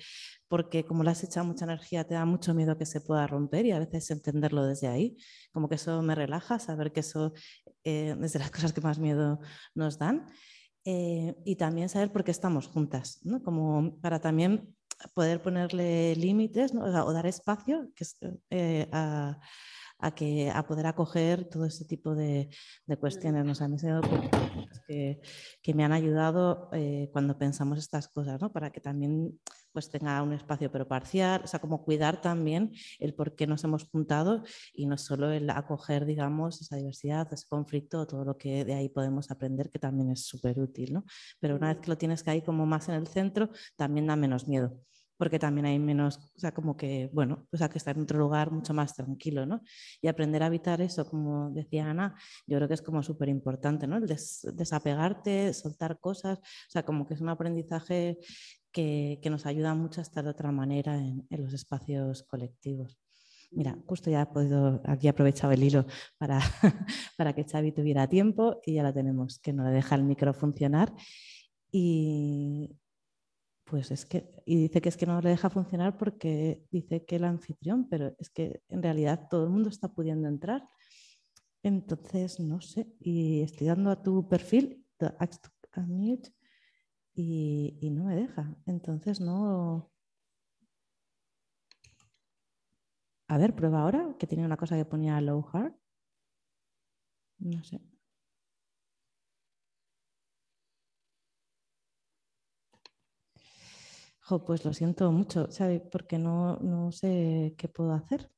porque 0.48 0.86
como 0.86 1.04
le 1.04 1.12
has 1.12 1.24
echado 1.24 1.46
mucha 1.46 1.66
energía, 1.66 2.06
te 2.06 2.16
da 2.16 2.26
mucho 2.26 2.54
miedo 2.54 2.78
que 2.78 2.86
se 2.86 3.02
pueda 3.02 3.28
romper 3.28 3.66
y 3.66 3.72
a 3.72 3.80
veces 3.80 4.10
entenderlo 4.12 4.66
desde 4.66 4.88
ahí, 4.88 5.18
como 5.52 5.70
que 5.70 5.76
eso 5.76 6.02
me 6.02 6.16
relaja, 6.16 6.60
saber 6.60 6.92
que 6.92 7.02
eso 7.02 7.34
eh, 7.84 8.16
es 8.22 8.34
de 8.34 8.40
las 8.40 8.52
cosas 8.52 8.74
que 8.74 8.82
más 8.82 9.00
miedo 9.00 9.40
nos 9.76 9.98
dan. 9.98 10.28
Eh, 10.84 11.36
y 11.46 11.58
también 11.58 11.90
saber 11.90 12.12
por 12.12 12.24
qué 12.24 12.32
estamos 12.32 12.68
juntas, 12.68 13.20
¿no? 13.24 13.44
como 13.44 14.00
para 14.02 14.20
también 14.20 14.76
poder 15.14 15.42
ponerle 15.42 16.16
límites 16.16 16.74
o, 16.74 17.14
dar 17.14 17.26
espacio 17.28 17.90
que, 17.96 18.06
eh, 18.50 18.88
a, 18.92 19.40
que, 20.10 20.49
a 20.49 20.65
poder 20.65 20.88
acoger 20.88 21.45
todo 21.48 21.65
ese 21.65 21.86
tipo 21.86 22.15
de, 22.15 22.49
cuestiones. 22.99 23.45
¿no? 23.45 24.02
que, 24.88 25.22
que, 25.61 25.73
me 25.76 25.84
han 25.84 25.91
ayudado 25.94 26.69
eh, 26.73 27.10
cuando 27.14 27.38
pensamos 27.38 27.78
estas 27.78 28.07
cosas, 28.07 28.41
¿no? 28.41 28.52
para 28.52 28.72
que 28.72 28.82
también 28.82 29.40
pues, 29.72 29.90
tenga 29.90 30.22
un 30.23 30.34
espacio 30.34 30.72
pero 30.72 30.88
parcial, 30.88 31.41
o 31.44 31.48
sea, 31.48 31.60
como 31.60 31.84
cuidar 31.84 32.19
también 32.22 32.72
el 32.99 33.14
por 33.14 33.36
qué 33.36 33.45
nos 33.45 33.64
hemos 33.64 33.84
juntado 33.90 34.44
y 34.73 34.88
no 34.88 34.98
solo 34.98 35.32
el 35.32 35.49
acoger, 35.49 36.06
digamos, 36.06 36.61
esa 36.61 36.76
diversidad, 36.76 37.32
ese 37.32 37.45
conflicto, 37.48 38.07
todo 38.07 38.26
lo 38.26 38.38
que 38.38 38.65
de 38.65 38.73
ahí 38.73 38.90
podemos 38.90 39.30
aprender, 39.30 39.69
que 39.69 39.80
también 39.80 40.11
es 40.11 40.26
súper 40.26 40.60
útil. 40.60 40.94
¿no? 40.94 41.06
Pero 41.40 41.56
una 41.56 41.73
vez 41.73 41.82
que 41.82 41.90
lo 41.90 41.98
tienes 41.98 42.23
que 42.23 42.32
ahí 42.32 42.41
como 42.41 42.65
más 42.65 42.90
en 42.90 42.95
el 42.95 43.07
centro, 43.07 43.52
también 43.76 44.07
da 44.07 44.15
menos 44.15 44.48
miedo 44.48 44.82
porque 45.22 45.38
también 45.38 45.68
hay 45.68 45.77
menos, 45.77 46.18
o 46.35 46.39
sea, 46.39 46.52
como 46.52 46.76
que, 46.76 47.07
bueno, 47.14 47.45
pues 47.52 47.61
hay 47.61 47.69
que 47.69 47.77
estar 47.77 47.95
en 47.95 48.02
otro 48.02 48.18
lugar 48.18 48.49
mucho 48.49 48.73
más 48.73 48.95
tranquilo, 48.95 49.45
¿no? 49.45 49.61
Y 50.02 50.07
aprender 50.07 50.41
a 50.41 50.48
evitar 50.48 50.81
eso, 50.81 51.07
como 51.07 51.52
decía 51.52 51.88
Ana, 51.88 52.15
yo 52.48 52.57
creo 52.57 52.68
que 52.68 52.73
es 52.73 52.81
como 52.81 53.03
súper 53.03 53.30
importante, 53.30 53.85
¿no? 53.85 53.98
El 53.98 54.07
desapegarte, 54.07 55.53
soltar 55.53 55.99
cosas, 55.99 56.39
o 56.39 56.72
sea, 56.72 56.81
como 56.81 57.06
que 57.06 57.14
es 57.14 57.22
un 57.22 57.30
aprendizaje 57.30 58.18
que, 58.72 59.19
que 59.22 59.30
nos 59.30 59.45
ayuda 59.45 59.76
mucho 59.76 60.02
a 60.02 60.06
estar 60.06 60.23
de 60.23 60.31
otra 60.31 60.52
manera 60.52 60.98
en, 60.98 61.27
en 61.30 61.43
los 61.43 61.53
espacios 61.53 62.23
colectivos. 62.23 62.98
Mira, 63.52 63.77
justo 63.85 64.10
ya 64.10 64.23
he 64.23 64.26
podido, 64.26 64.81
aquí 64.85 65.06
he 65.06 65.11
aprovechado 65.11 65.53
el 65.53 65.61
hilo 65.61 65.85
para, 66.18 66.39
para 67.15 67.34
que 67.34 67.43
Xavi 67.43 67.72
tuviera 67.73 68.07
tiempo 68.07 68.60
y 68.65 68.73
ya 68.73 68.81
la 68.81 68.91
tenemos, 68.91 69.38
que 69.38 69.53
no 69.53 69.65
le 69.65 69.69
deja 69.69 69.93
el 69.93 70.03
micro 70.03 70.34
funcionar. 70.34 70.91
Y, 71.72 72.76
pues 73.72 73.89
es 73.89 74.06
que, 74.06 74.30
y 74.45 74.57
dice 74.64 74.81
que 74.81 74.89
es 74.89 74.98
que 74.98 75.06
no 75.06 75.22
le 75.22 75.30
deja 75.30 75.49
funcionar 75.49 75.98
porque 75.98 76.65
dice 76.72 77.06
que 77.06 77.15
el 77.15 77.23
anfitrión, 77.23 77.88
pero 77.88 78.14
es 78.19 78.30
que 78.30 78.61
en 78.68 78.84
realidad 78.84 79.30
todo 79.30 79.45
el 79.45 79.49
mundo 79.49 79.69
está 79.69 79.88
pudiendo 79.88 80.27
entrar. 80.27 80.68
Entonces, 81.64 82.41
no 82.41 82.60
sé, 82.60 82.93
y 82.99 83.41
estoy 83.43 83.68
dando 83.68 83.89
a 83.89 84.03
tu 84.03 84.27
perfil, 84.27 84.85
y, 87.15 87.77
y 87.80 87.89
no 87.91 88.03
me 88.03 88.15
deja. 88.18 88.53
Entonces, 88.65 89.22
no. 89.22 89.89
A 93.30 93.38
ver, 93.38 93.56
prueba 93.56 93.84
ahora, 93.84 94.15
que 94.19 94.27
tiene 94.27 94.45
una 94.45 94.57
cosa 94.57 94.76
que 94.76 94.84
ponía 94.84 95.22
low 95.22 95.48
hard. 95.53 95.73
No 97.39 97.64
sé. 97.64 97.91
Pues 104.40 104.66
lo 104.66 104.74
siento 104.74 105.12
mucho, 105.12 105.52
¿sabe? 105.52 105.80
Porque 105.80 106.18
no, 106.18 106.58
no 106.58 106.91
sé 106.91 107.56
qué 107.58 107.68
puedo 107.68 107.94
hacer. 107.94 108.30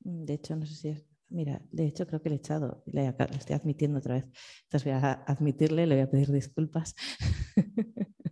De 0.00 0.34
hecho, 0.34 0.56
no 0.56 0.66
sé 0.66 0.74
si 0.74 0.88
es. 0.88 1.04
Mira, 1.30 1.60
de 1.70 1.86
hecho 1.86 2.06
creo 2.06 2.22
que 2.22 2.30
le 2.30 2.36
he 2.36 2.38
echado, 2.38 2.82
le, 2.86 3.06
estoy 3.36 3.54
admitiendo 3.54 3.98
otra 3.98 4.14
vez. 4.14 4.24
Entonces 4.64 4.84
voy 4.84 4.92
a 4.92 5.12
admitirle, 5.26 5.86
le 5.86 5.96
voy 5.96 6.02
a 6.04 6.10
pedir 6.10 6.32
disculpas. 6.32 6.94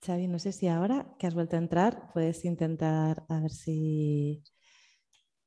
Xavi, 0.00 0.26
no 0.26 0.38
sé 0.38 0.52
si 0.52 0.68
ahora 0.68 1.14
que 1.18 1.26
has 1.26 1.34
vuelto 1.34 1.56
a 1.56 1.58
entrar 1.58 2.10
puedes 2.14 2.44
intentar 2.46 3.26
a 3.28 3.40
ver 3.40 3.50
si 3.50 4.42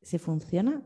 ¿Se 0.02 0.18
funciona? 0.18 0.82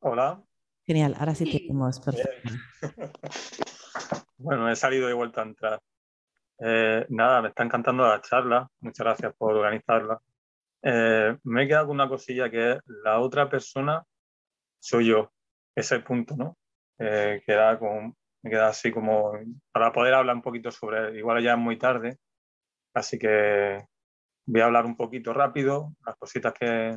Hola. 0.00 0.42
Genial, 0.84 1.14
ahora 1.18 1.34
sí 1.34 1.50
tenemos. 1.50 2.00
bueno, 4.38 4.70
he 4.70 4.76
salido 4.76 5.06
de 5.06 5.14
vuelta 5.14 5.42
a 5.42 5.44
entrar. 5.44 5.80
Eh, 6.58 7.06
nada, 7.08 7.42
me 7.42 7.48
está 7.48 7.62
encantando 7.62 8.06
la 8.06 8.20
charla. 8.20 8.68
Muchas 8.80 9.04
gracias 9.04 9.34
por 9.36 9.54
organizarla. 9.54 10.20
Eh, 10.82 11.36
me 11.44 11.64
he 11.64 11.68
quedado 11.68 11.86
con 11.86 11.96
una 11.96 12.08
cosilla 12.08 12.50
que 12.50 12.72
es 12.72 12.78
la 13.04 13.20
otra 13.20 13.48
persona 13.48 14.04
soy 14.80 15.06
yo. 15.06 15.32
Ese 15.74 16.00
punto, 16.00 16.36
¿no? 16.36 16.56
Eh, 16.98 17.42
queda 17.44 17.78
me 18.42 18.50
queda 18.50 18.68
así 18.68 18.92
como 18.92 19.32
para 19.72 19.92
poder 19.92 20.14
hablar 20.14 20.36
un 20.36 20.42
poquito 20.42 20.70
sobre, 20.70 21.18
igual 21.18 21.42
ya 21.42 21.52
es 21.52 21.58
muy 21.58 21.78
tarde, 21.78 22.16
así 22.94 23.18
que 23.18 23.84
voy 24.46 24.60
a 24.60 24.66
hablar 24.66 24.86
un 24.86 24.96
poquito 24.96 25.32
rápido, 25.34 25.92
las 26.06 26.16
cositas 26.16 26.54
que, 26.54 26.96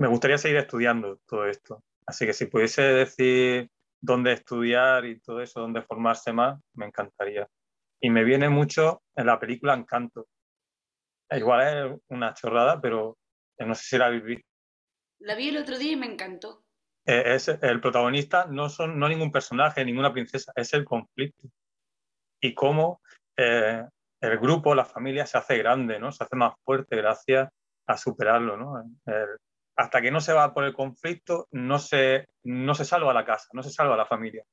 me 0.00 0.08
gustaría 0.08 0.38
seguir 0.38 0.56
estudiando 0.56 1.18
todo 1.26 1.46
esto. 1.46 1.84
Así 2.06 2.24
que 2.24 2.32
si 2.32 2.46
pudiese 2.46 2.80
decir 2.80 3.70
dónde 4.00 4.32
estudiar 4.32 5.04
y 5.04 5.20
todo 5.20 5.42
eso, 5.42 5.60
dónde 5.60 5.82
formarse 5.82 6.32
más, 6.32 6.58
me 6.72 6.86
encantaría. 6.86 7.46
Y 8.00 8.08
me 8.08 8.24
viene 8.24 8.48
mucho 8.48 9.02
en 9.14 9.26
la 9.26 9.38
película 9.38 9.74
Encanto. 9.74 10.26
Igual 11.30 11.92
es 11.92 12.00
una 12.08 12.32
chorrada, 12.32 12.80
pero 12.80 13.18
no 13.58 13.74
sé 13.74 13.84
si 13.84 13.98
la 13.98 14.06
habéis 14.06 14.24
visto. 14.24 14.48
La 15.18 15.34
vi 15.34 15.50
el 15.50 15.58
otro 15.58 15.76
día 15.76 15.92
y 15.92 15.96
me 15.96 16.06
encantó. 16.06 16.64
Eh, 17.04 17.34
es, 17.34 17.48
el 17.48 17.80
protagonista 17.82 18.46
no 18.46 18.70
son 18.70 18.98
no 18.98 19.06
ningún 19.06 19.30
personaje, 19.30 19.84
ninguna 19.84 20.14
princesa, 20.14 20.50
es 20.56 20.72
el 20.72 20.86
conflicto. 20.86 21.46
Y 22.40 22.54
cómo 22.54 23.02
eh, 23.36 23.84
el 24.22 24.38
grupo, 24.38 24.74
la 24.74 24.86
familia 24.86 25.26
se 25.26 25.36
hace 25.36 25.58
grande, 25.58 26.00
¿no? 26.00 26.10
Se 26.10 26.24
hace 26.24 26.36
más 26.36 26.54
fuerte 26.64 26.96
gracias 26.96 27.50
a 27.86 27.98
superarlo, 27.98 28.56
¿no? 28.56 28.82
Hasta 29.76 30.02
que 30.02 30.10
no 30.10 30.20
se 30.20 30.32
va 30.32 30.52
por 30.52 30.64
el 30.64 30.74
conflicto, 30.74 31.48
no 31.52 31.78
se, 31.78 32.28
no 32.44 32.74
se 32.74 32.84
salva 32.84 33.14
la 33.14 33.24
casa, 33.24 33.48
no 33.52 33.62
se 33.62 33.70
salva 33.70 33.96
la 33.96 34.06
familia. 34.06 34.44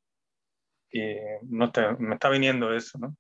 Y 0.89 1.15
no 1.49 1.72
me 1.99 2.14
está 2.14 2.30
viniendo 2.30 2.73
eso, 2.73 2.98
¿no? 2.98 3.15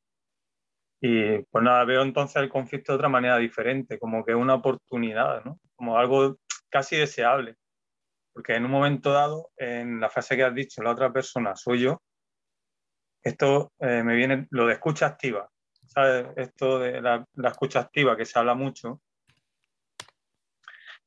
Y 1.01 1.39
pues 1.43 1.63
nada, 1.63 1.85
veo 1.85 2.01
entonces 2.01 2.37
el 2.37 2.49
conflicto 2.49 2.91
de 2.91 2.97
otra 2.97 3.09
manera 3.09 3.37
diferente, 3.37 3.99
como 3.99 4.25
que 4.25 4.33
una 4.33 4.55
oportunidad, 4.55 5.43
¿no? 5.43 5.59
Como 5.75 5.97
algo 5.97 6.37
casi 6.69 6.95
deseable. 6.95 7.55
Porque 8.33 8.55
en 8.55 8.65
un 8.65 8.71
momento 8.71 9.11
dado, 9.11 9.49
en 9.57 9.99
la 9.99 10.09
frase 10.09 10.35
que 10.35 10.43
has 10.43 10.55
dicho, 10.55 10.81
la 10.81 10.91
otra 10.91 11.11
persona 11.11 11.55
soy 11.55 11.81
yo, 11.81 12.01
esto 13.21 13.73
eh, 13.79 14.03
me 14.03 14.15
viene 14.15 14.47
lo 14.51 14.65
de 14.65 14.73
escucha 14.73 15.07
activa, 15.07 15.49
¿sabes? 15.71 16.27
Esto 16.37 16.79
de 16.79 17.01
la 17.01 17.25
escucha 17.49 17.81
activa 17.81 18.15
que 18.15 18.25
se 18.25 18.39
habla 18.39 18.53
mucho, 18.53 19.01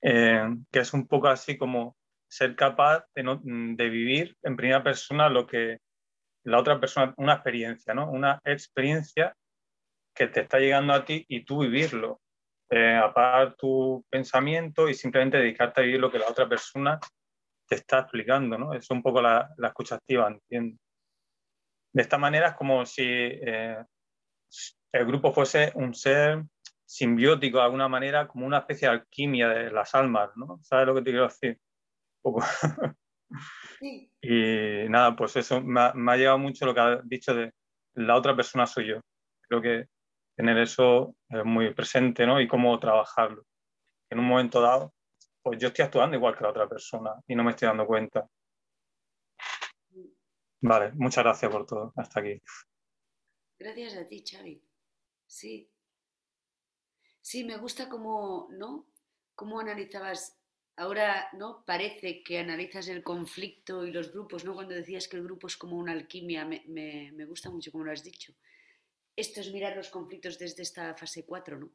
eh, 0.02 0.48
que 0.70 0.80
es 0.80 0.92
un 0.94 1.06
poco 1.06 1.28
así 1.28 1.58
como 1.58 1.96
ser 2.28 2.54
capaz 2.54 3.04
de, 3.14 3.90
vivir 3.90 4.36
en 4.42 4.56
primera 4.56 4.82
persona 4.82 5.28
lo 5.28 5.46
que 5.46 5.78
la 6.44 6.58
otra 6.58 6.80
persona, 6.80 7.12
una 7.16 7.34
experiencia, 7.34 7.92
¿no? 7.92 8.10
Una 8.10 8.40
experiencia 8.44 9.34
que 10.14 10.28
te 10.28 10.40
está 10.40 10.58
llegando 10.58 10.92
a 10.92 11.04
ti 11.04 11.24
y 11.28 11.44
tú 11.44 11.60
vivirlo. 11.60 12.20
Eh, 12.72 12.94
apagar 12.94 13.56
tu 13.56 14.04
pensamiento 14.08 14.88
y 14.88 14.94
simplemente 14.94 15.38
dedicarte 15.38 15.80
a 15.80 15.84
vivir 15.84 16.00
lo 16.00 16.10
que 16.10 16.20
la 16.20 16.28
otra 16.28 16.48
persona 16.48 17.00
te 17.66 17.74
está 17.74 18.00
explicando, 18.00 18.56
¿no? 18.56 18.74
Es 18.74 18.88
un 18.90 19.02
poco 19.02 19.20
la, 19.20 19.50
escucha 19.58 19.96
activa, 19.96 20.28
entiendo. 20.28 20.78
De 21.92 22.02
esta 22.02 22.16
manera 22.16 22.50
es 22.50 22.54
como 22.54 22.86
si 22.86 23.02
eh, 23.04 23.84
el 24.92 25.06
grupo 25.06 25.32
fuese 25.32 25.72
un 25.74 25.94
ser 25.94 26.44
simbiótico 26.90 27.58
de 27.58 27.64
alguna 27.64 27.88
manera, 27.88 28.26
como 28.26 28.46
una 28.46 28.58
especie 28.58 28.88
de 28.88 28.94
alquimia 28.94 29.48
de 29.48 29.70
las 29.70 29.94
almas, 29.94 30.30
¿no? 30.36 30.58
¿Sabes 30.62 30.86
lo 30.86 30.94
que 30.96 31.02
te 31.02 31.10
quiero 31.10 31.28
decir? 31.28 31.56
y 33.80 34.88
nada, 34.88 35.14
pues 35.14 35.36
eso 35.36 35.60
me 35.60 35.80
ha, 35.80 35.92
me 35.94 36.12
ha 36.12 36.16
llevado 36.16 36.38
mucho 36.38 36.66
lo 36.66 36.74
que 36.74 36.80
has 36.80 37.08
dicho 37.08 37.32
de 37.32 37.52
la 37.94 38.16
otra 38.16 38.34
persona 38.34 38.66
soy 38.66 38.88
yo. 38.88 39.00
Creo 39.42 39.62
que 39.62 39.84
tener 40.36 40.58
eso 40.58 41.14
es 41.28 41.44
muy 41.44 41.72
presente, 41.74 42.26
¿no? 42.26 42.40
Y 42.40 42.48
cómo 42.48 42.76
trabajarlo. 42.80 43.44
En 44.10 44.18
un 44.18 44.26
momento 44.26 44.60
dado, 44.60 44.92
pues 45.42 45.60
yo 45.60 45.68
estoy 45.68 45.84
actuando 45.84 46.16
igual 46.16 46.36
que 46.36 46.42
la 46.42 46.50
otra 46.50 46.68
persona 46.68 47.12
y 47.28 47.36
no 47.36 47.44
me 47.44 47.50
estoy 47.52 47.68
dando 47.68 47.86
cuenta. 47.86 48.26
Vale, 50.60 50.90
muchas 50.94 51.22
gracias 51.22 51.52
por 51.52 51.66
todo. 51.66 51.92
Hasta 51.94 52.18
aquí. 52.18 52.42
Gracias 53.60 53.96
a 53.96 54.06
ti, 54.08 54.24
Xavi. 54.28 54.60
Sí. 55.28 55.69
Sí, 57.22 57.44
me 57.44 57.56
gusta 57.58 57.88
cómo, 57.88 58.48
¿no? 58.52 58.86
Cómo 59.34 59.60
analizabas. 59.60 60.36
Ahora, 60.76 61.28
¿no? 61.34 61.64
Parece 61.66 62.22
que 62.22 62.38
analizas 62.38 62.88
el 62.88 63.02
conflicto 63.02 63.84
y 63.84 63.92
los 63.92 64.12
grupos, 64.12 64.44
¿no? 64.44 64.54
Cuando 64.54 64.74
decías 64.74 65.08
que 65.08 65.16
el 65.16 65.24
grupo 65.24 65.46
es 65.46 65.56
como 65.56 65.76
una 65.76 65.92
alquimia, 65.92 66.44
me, 66.44 66.64
me, 66.68 67.12
me 67.12 67.26
gusta 67.26 67.50
mucho 67.50 67.70
como 67.70 67.84
lo 67.84 67.92
has 67.92 68.02
dicho. 68.02 68.32
Esto 69.16 69.40
es 69.40 69.52
mirar 69.52 69.76
los 69.76 69.90
conflictos 69.90 70.38
desde 70.38 70.62
esta 70.62 70.94
fase 70.94 71.26
4, 71.26 71.58
¿no? 71.58 71.70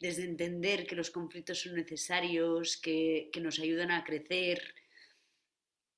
Desde 0.00 0.24
entender 0.24 0.86
que 0.86 0.96
los 0.96 1.10
conflictos 1.10 1.60
son 1.60 1.76
necesarios, 1.76 2.76
que, 2.76 3.30
que 3.32 3.40
nos 3.40 3.60
ayudan 3.60 3.92
a 3.92 4.02
crecer. 4.02 4.74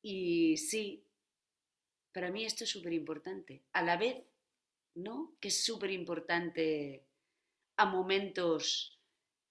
Y 0.02 0.59
sí, 0.59 1.06
para 2.12 2.31
mí 2.31 2.44
esto 2.44 2.65
es 2.65 2.70
súper 2.70 2.93
importante. 2.93 3.62
A 3.73 3.82
la 3.82 3.97
vez, 3.97 4.27
¿no? 4.94 5.36
Que 5.40 5.48
es 5.48 5.65
súper 5.65 5.90
importante 5.90 7.06
a 7.77 7.87
momentos 7.87 8.99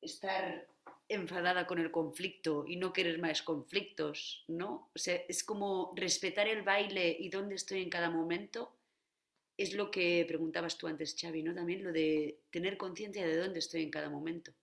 estar 0.01 0.67
enfadada 1.09 1.67
con 1.67 1.79
el 1.79 1.91
conflicto 1.91 2.65
y 2.67 2.77
no 2.77 2.93
querer 2.93 3.19
más 3.19 3.41
conflictos, 3.41 4.43
¿no? 4.47 4.89
O 4.95 4.99
sea, 4.99 5.15
es 5.27 5.43
como 5.43 5.91
respetar 5.95 6.47
el 6.47 6.63
baile 6.63 7.15
y 7.19 7.29
dónde 7.29 7.55
estoy 7.55 7.81
en 7.81 7.89
cada 7.89 8.09
momento. 8.09 8.75
Es 9.57 9.73
lo 9.73 9.91
que 9.91 10.25
preguntabas 10.27 10.77
tú 10.77 10.87
antes, 10.87 11.15
Xavi, 11.19 11.43
¿no? 11.43 11.53
También 11.53 11.83
lo 11.83 11.91
de 11.91 12.39
tener 12.49 12.77
conciencia 12.77 13.25
de 13.25 13.37
dónde 13.37 13.59
estoy 13.59 13.83
en 13.83 13.91
cada 13.91 14.09
momento. 14.09 14.53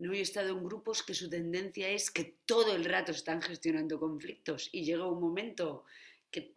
¿no? 0.00 0.14
he 0.14 0.20
estado 0.20 0.50
en 0.50 0.64
grupos 0.64 1.02
que 1.02 1.14
su 1.14 1.28
tendencia 1.28 1.88
es 1.90 2.10
que 2.10 2.38
todo 2.46 2.74
el 2.74 2.84
rato 2.84 3.12
están 3.12 3.42
gestionando 3.42 4.00
conflictos 4.00 4.70
y 4.72 4.84
llega 4.84 5.06
un 5.06 5.20
momento 5.20 5.84
que, 6.30 6.54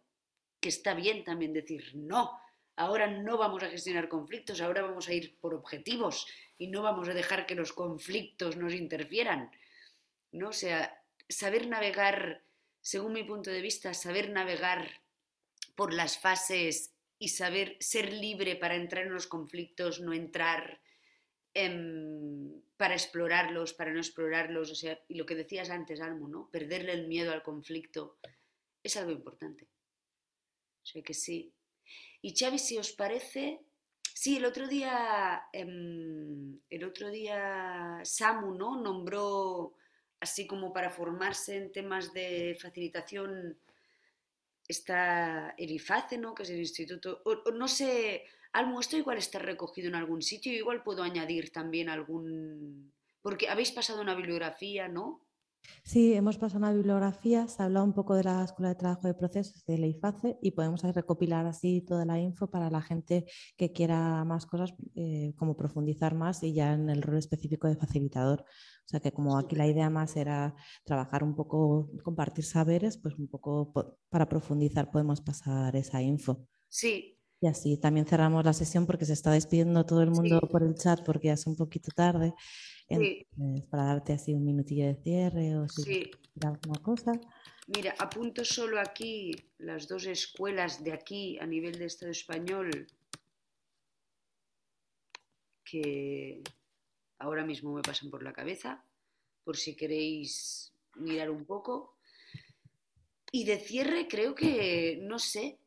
que 0.60 0.70
está 0.70 0.94
bien 0.94 1.24
también 1.24 1.52
decir 1.52 1.92
no, 1.94 2.40
ahora 2.76 3.06
no 3.06 3.38
vamos 3.38 3.62
a 3.62 3.70
gestionar 3.70 4.08
conflictos, 4.08 4.60
ahora 4.60 4.82
vamos 4.82 5.08
a 5.08 5.14
ir 5.14 5.38
por 5.38 5.54
objetivos 5.54 6.26
y 6.58 6.68
no 6.68 6.82
vamos 6.82 7.08
a 7.08 7.14
dejar 7.14 7.46
que 7.46 7.54
los 7.54 7.72
conflictos 7.72 8.56
nos 8.56 8.74
interfieran. 8.74 9.50
¿no? 10.32 10.52
Sea, 10.52 11.02
saber 11.28 11.68
navegar, 11.68 12.44
según 12.80 13.12
mi 13.12 13.24
punto 13.24 13.50
de 13.50 13.60
vista, 13.60 13.94
saber 13.94 14.30
navegar 14.30 14.88
por 15.74 15.92
las 15.92 16.18
fases 16.18 16.94
y 17.18 17.28
saber 17.28 17.76
ser 17.80 18.12
libre 18.12 18.56
para 18.56 18.74
entrar 18.74 19.06
en 19.06 19.14
los 19.14 19.26
conflictos, 19.26 20.00
no 20.00 20.12
entrar 20.12 20.80
para 22.76 22.94
explorarlos, 22.94 23.74
para 23.74 23.92
no 23.92 24.00
explorarlos, 24.00 24.72
o 24.72 24.74
sea, 24.74 25.00
y 25.06 25.14
lo 25.14 25.24
que 25.24 25.36
decías 25.36 25.70
antes, 25.70 26.00
Almo, 26.00 26.26
¿no? 26.26 26.50
Perderle 26.50 26.92
el 26.92 27.06
miedo 27.06 27.32
al 27.32 27.44
conflicto 27.44 28.18
es 28.82 28.96
algo 28.96 29.12
importante. 29.12 29.68
O 30.82 30.86
sea 30.86 31.02
que 31.02 31.14
sí, 31.14 31.54
y 32.24 32.34
Xavi, 32.34 32.58
si 32.58 32.78
os 32.78 32.92
parece, 32.92 33.60
sí, 34.14 34.38
el 34.38 34.46
otro 34.46 34.66
día, 34.66 35.44
em, 35.52 36.58
el 36.70 36.84
otro 36.84 37.10
día 37.10 38.00
Samu, 38.02 38.54
¿no? 38.54 38.80
Nombró 38.80 39.74
así 40.20 40.46
como 40.46 40.72
para 40.72 40.88
formarse 40.88 41.56
en 41.58 41.70
temas 41.70 42.14
de 42.14 42.56
facilitación 42.58 43.58
está 44.66 45.54
el 45.58 45.70
IFACE, 45.72 46.16
¿no? 46.16 46.34
Que 46.34 46.44
es 46.44 46.50
el 46.50 46.60
instituto, 46.60 47.20
no 47.52 47.68
sé, 47.68 48.24
Almo, 48.52 48.80
esto 48.80 48.96
igual 48.96 49.18
está 49.18 49.38
recogido 49.38 49.88
en 49.88 49.94
algún 49.94 50.22
sitio, 50.22 50.50
igual 50.54 50.82
puedo 50.82 51.02
añadir 51.02 51.52
también 51.52 51.90
algún, 51.90 52.90
porque 53.20 53.50
habéis 53.50 53.70
pasado 53.70 54.00
una 54.00 54.14
bibliografía, 54.14 54.88
¿no? 54.88 55.23
Sí, 55.82 56.14
hemos 56.14 56.38
pasado 56.38 56.58
una 56.58 56.72
bibliografía, 56.72 57.46
se 57.46 57.62
ha 57.62 57.66
hablado 57.66 57.84
un 57.84 57.92
poco 57.92 58.14
de 58.14 58.24
la 58.24 58.42
Escuela 58.42 58.70
de 58.70 58.74
Trabajo 58.74 59.06
de 59.06 59.14
Procesos 59.14 59.64
de 59.66 59.78
la 59.78 59.86
IFACE 59.86 60.38
y 60.40 60.52
podemos 60.52 60.82
recopilar 60.82 61.46
así 61.46 61.82
toda 61.82 62.04
la 62.04 62.18
info 62.18 62.50
para 62.50 62.70
la 62.70 62.80
gente 62.80 63.26
que 63.56 63.72
quiera 63.72 64.24
más 64.24 64.46
cosas, 64.46 64.74
eh, 64.94 65.34
como 65.36 65.56
profundizar 65.56 66.14
más 66.14 66.42
y 66.42 66.54
ya 66.54 66.72
en 66.72 66.88
el 66.88 67.02
rol 67.02 67.18
específico 67.18 67.68
de 67.68 67.76
facilitador. 67.76 68.40
O 68.40 68.88
sea 68.88 69.00
que 69.00 69.12
como 69.12 69.38
aquí 69.38 69.56
la 69.56 69.66
idea 69.66 69.90
más 69.90 70.16
era 70.16 70.54
trabajar 70.84 71.22
un 71.22 71.34
poco, 71.34 71.90
compartir 72.02 72.44
saberes, 72.44 72.96
pues 72.96 73.18
un 73.18 73.28
poco 73.28 73.72
para 74.08 74.28
profundizar 74.28 74.90
podemos 74.90 75.20
pasar 75.20 75.76
esa 75.76 76.00
info. 76.02 76.46
Sí. 76.68 77.18
Y 77.40 77.46
así 77.46 77.76
también 77.76 78.06
cerramos 78.06 78.44
la 78.44 78.54
sesión 78.54 78.86
porque 78.86 79.04
se 79.04 79.12
está 79.12 79.30
despidiendo 79.30 79.84
todo 79.84 80.02
el 80.02 80.10
mundo 80.10 80.40
por 80.50 80.62
el 80.62 80.74
chat 80.74 81.04
porque 81.04 81.28
ya 81.28 81.34
es 81.34 81.46
un 81.46 81.56
poquito 81.56 81.90
tarde. 81.94 82.32
Para 83.70 83.84
darte 83.84 84.12
así 84.12 84.34
un 84.34 84.44
minutillo 84.44 84.86
de 84.86 84.96
cierre 84.96 85.56
o 85.56 85.68
si 85.68 85.82
sí. 85.82 86.10
alguna 86.42 86.80
cosa. 86.82 87.12
Mira, 87.66 87.94
apunto 87.98 88.44
solo 88.44 88.78
aquí 88.78 89.32
las 89.58 89.88
dos 89.88 90.06
escuelas 90.06 90.84
de 90.84 90.92
aquí 90.92 91.38
a 91.38 91.46
nivel 91.46 91.78
de 91.78 91.86
Estado 91.86 92.12
español 92.12 92.86
que 95.64 96.42
ahora 97.18 97.44
mismo 97.44 97.72
me 97.72 97.82
pasan 97.82 98.10
por 98.10 98.22
la 98.22 98.34
cabeza, 98.34 98.84
por 99.44 99.56
si 99.56 99.74
queréis 99.74 100.72
mirar 100.96 101.30
un 101.30 101.44
poco. 101.46 101.96
Y 103.32 103.44
de 103.44 103.58
cierre 103.58 104.06
creo 104.06 104.34
que, 104.34 104.98
no 105.02 105.18
sé, 105.18 105.58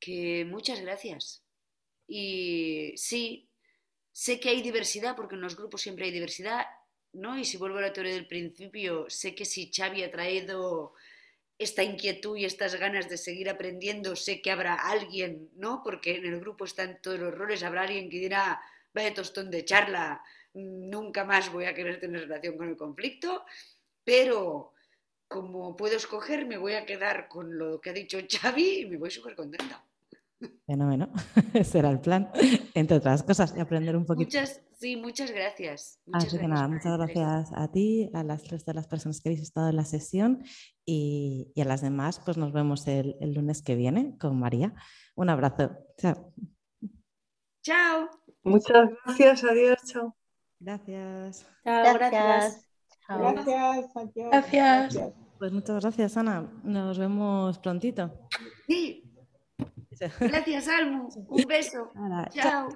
que 0.00 0.44
muchas 0.44 0.80
gracias. 0.80 1.44
Y 2.08 2.92
sí, 2.96 3.48
sé 4.14 4.38
que 4.38 4.48
hay 4.48 4.62
diversidad, 4.62 5.16
porque 5.16 5.34
en 5.34 5.40
los 5.40 5.56
grupos 5.56 5.82
siempre 5.82 6.06
hay 6.06 6.12
diversidad, 6.12 6.66
¿no? 7.12 7.36
Y 7.36 7.44
si 7.44 7.56
vuelvo 7.56 7.78
a 7.78 7.82
la 7.82 7.92
teoría 7.92 8.14
del 8.14 8.28
principio, 8.28 9.10
sé 9.10 9.34
que 9.34 9.44
si 9.44 9.72
Xavi 9.74 10.04
ha 10.04 10.10
traído 10.10 10.94
esta 11.58 11.82
inquietud 11.82 12.36
y 12.36 12.44
estas 12.44 12.76
ganas 12.76 13.08
de 13.08 13.18
seguir 13.18 13.50
aprendiendo, 13.50 14.14
sé 14.14 14.40
que 14.40 14.52
habrá 14.52 14.74
alguien, 14.74 15.50
¿no? 15.56 15.82
Porque 15.82 16.14
en 16.16 16.26
el 16.26 16.38
grupo 16.40 16.64
están 16.64 17.00
todos 17.02 17.18
los 17.18 17.34
roles, 17.34 17.64
habrá 17.64 17.82
alguien 17.82 18.08
que 18.08 18.18
dirá, 18.18 18.62
vaya 18.94 19.12
tostón 19.12 19.50
de 19.50 19.64
charla, 19.64 20.22
nunca 20.54 21.24
más 21.24 21.50
voy 21.50 21.64
a 21.64 21.74
querer 21.74 21.98
tener 21.98 22.22
relación 22.22 22.56
con 22.56 22.68
el 22.68 22.76
conflicto, 22.76 23.44
pero 24.04 24.72
como 25.26 25.76
puedo 25.76 25.96
escoger, 25.96 26.46
me 26.46 26.56
voy 26.56 26.74
a 26.74 26.86
quedar 26.86 27.26
con 27.26 27.58
lo 27.58 27.80
que 27.80 27.90
ha 27.90 27.92
dicho 27.92 28.18
Xavi 28.30 28.80
y 28.82 28.86
me 28.86 28.96
voy 28.96 29.10
súper 29.10 29.34
contenta. 29.34 29.84
Fenómeno, 30.66 31.10
ese 31.54 31.78
era 31.78 31.90
el 31.90 32.00
plan, 32.00 32.30
entre 32.74 32.96
otras 32.96 33.22
cosas, 33.22 33.54
y 33.56 33.60
aprender 33.60 33.96
un 33.96 34.06
poquito. 34.06 34.26
Muchas, 34.26 34.62
sí, 34.78 34.96
muchas 34.96 35.30
gracias. 35.30 36.00
Muchas 36.06 36.28
Así 36.28 36.38
que 36.38 36.48
nada, 36.48 36.68
muchas 36.68 36.96
gracias 36.96 37.52
a 37.54 37.70
ti, 37.70 38.10
a 38.14 38.22
las 38.24 38.42
tres 38.42 38.64
de 38.64 38.74
las 38.74 38.86
personas 38.86 39.20
que 39.20 39.28
habéis 39.28 39.42
estado 39.42 39.68
en 39.68 39.76
la 39.76 39.84
sesión 39.84 40.42
y, 40.86 41.52
y 41.54 41.60
a 41.60 41.64
las 41.64 41.82
demás, 41.82 42.20
pues 42.24 42.36
nos 42.36 42.52
vemos 42.52 42.86
el, 42.86 43.16
el, 43.20 43.34
lunes 43.34 43.62
que 43.62 43.74
viene 43.74 44.16
con 44.18 44.38
María. 44.38 44.74
Un 45.14 45.28
abrazo. 45.30 45.76
Chao. 45.98 46.32
Chao. 47.62 48.08
Muchas 48.42 48.90
gracias, 49.04 49.44
adiós, 49.44 49.78
chao. 49.86 50.16
Gracias. 50.60 51.46
Chao, 51.64 51.94
gracias. 51.94 52.68
Chao. 53.06 53.20
Gracias, 53.20 53.96
adiós. 53.96 54.30
Gracias. 54.30 54.94
gracias. 54.94 55.24
Pues 55.38 55.52
muchas 55.52 55.82
gracias, 55.82 56.16
Ana. 56.16 56.50
Nos 56.62 56.98
vemos 56.98 57.58
prontito. 57.58 58.10
Sí. 58.66 59.03
Gracias, 60.20 60.68
Almu. 60.68 61.08
Un 61.28 61.44
beso. 61.46 61.90
Chao. 62.30 62.68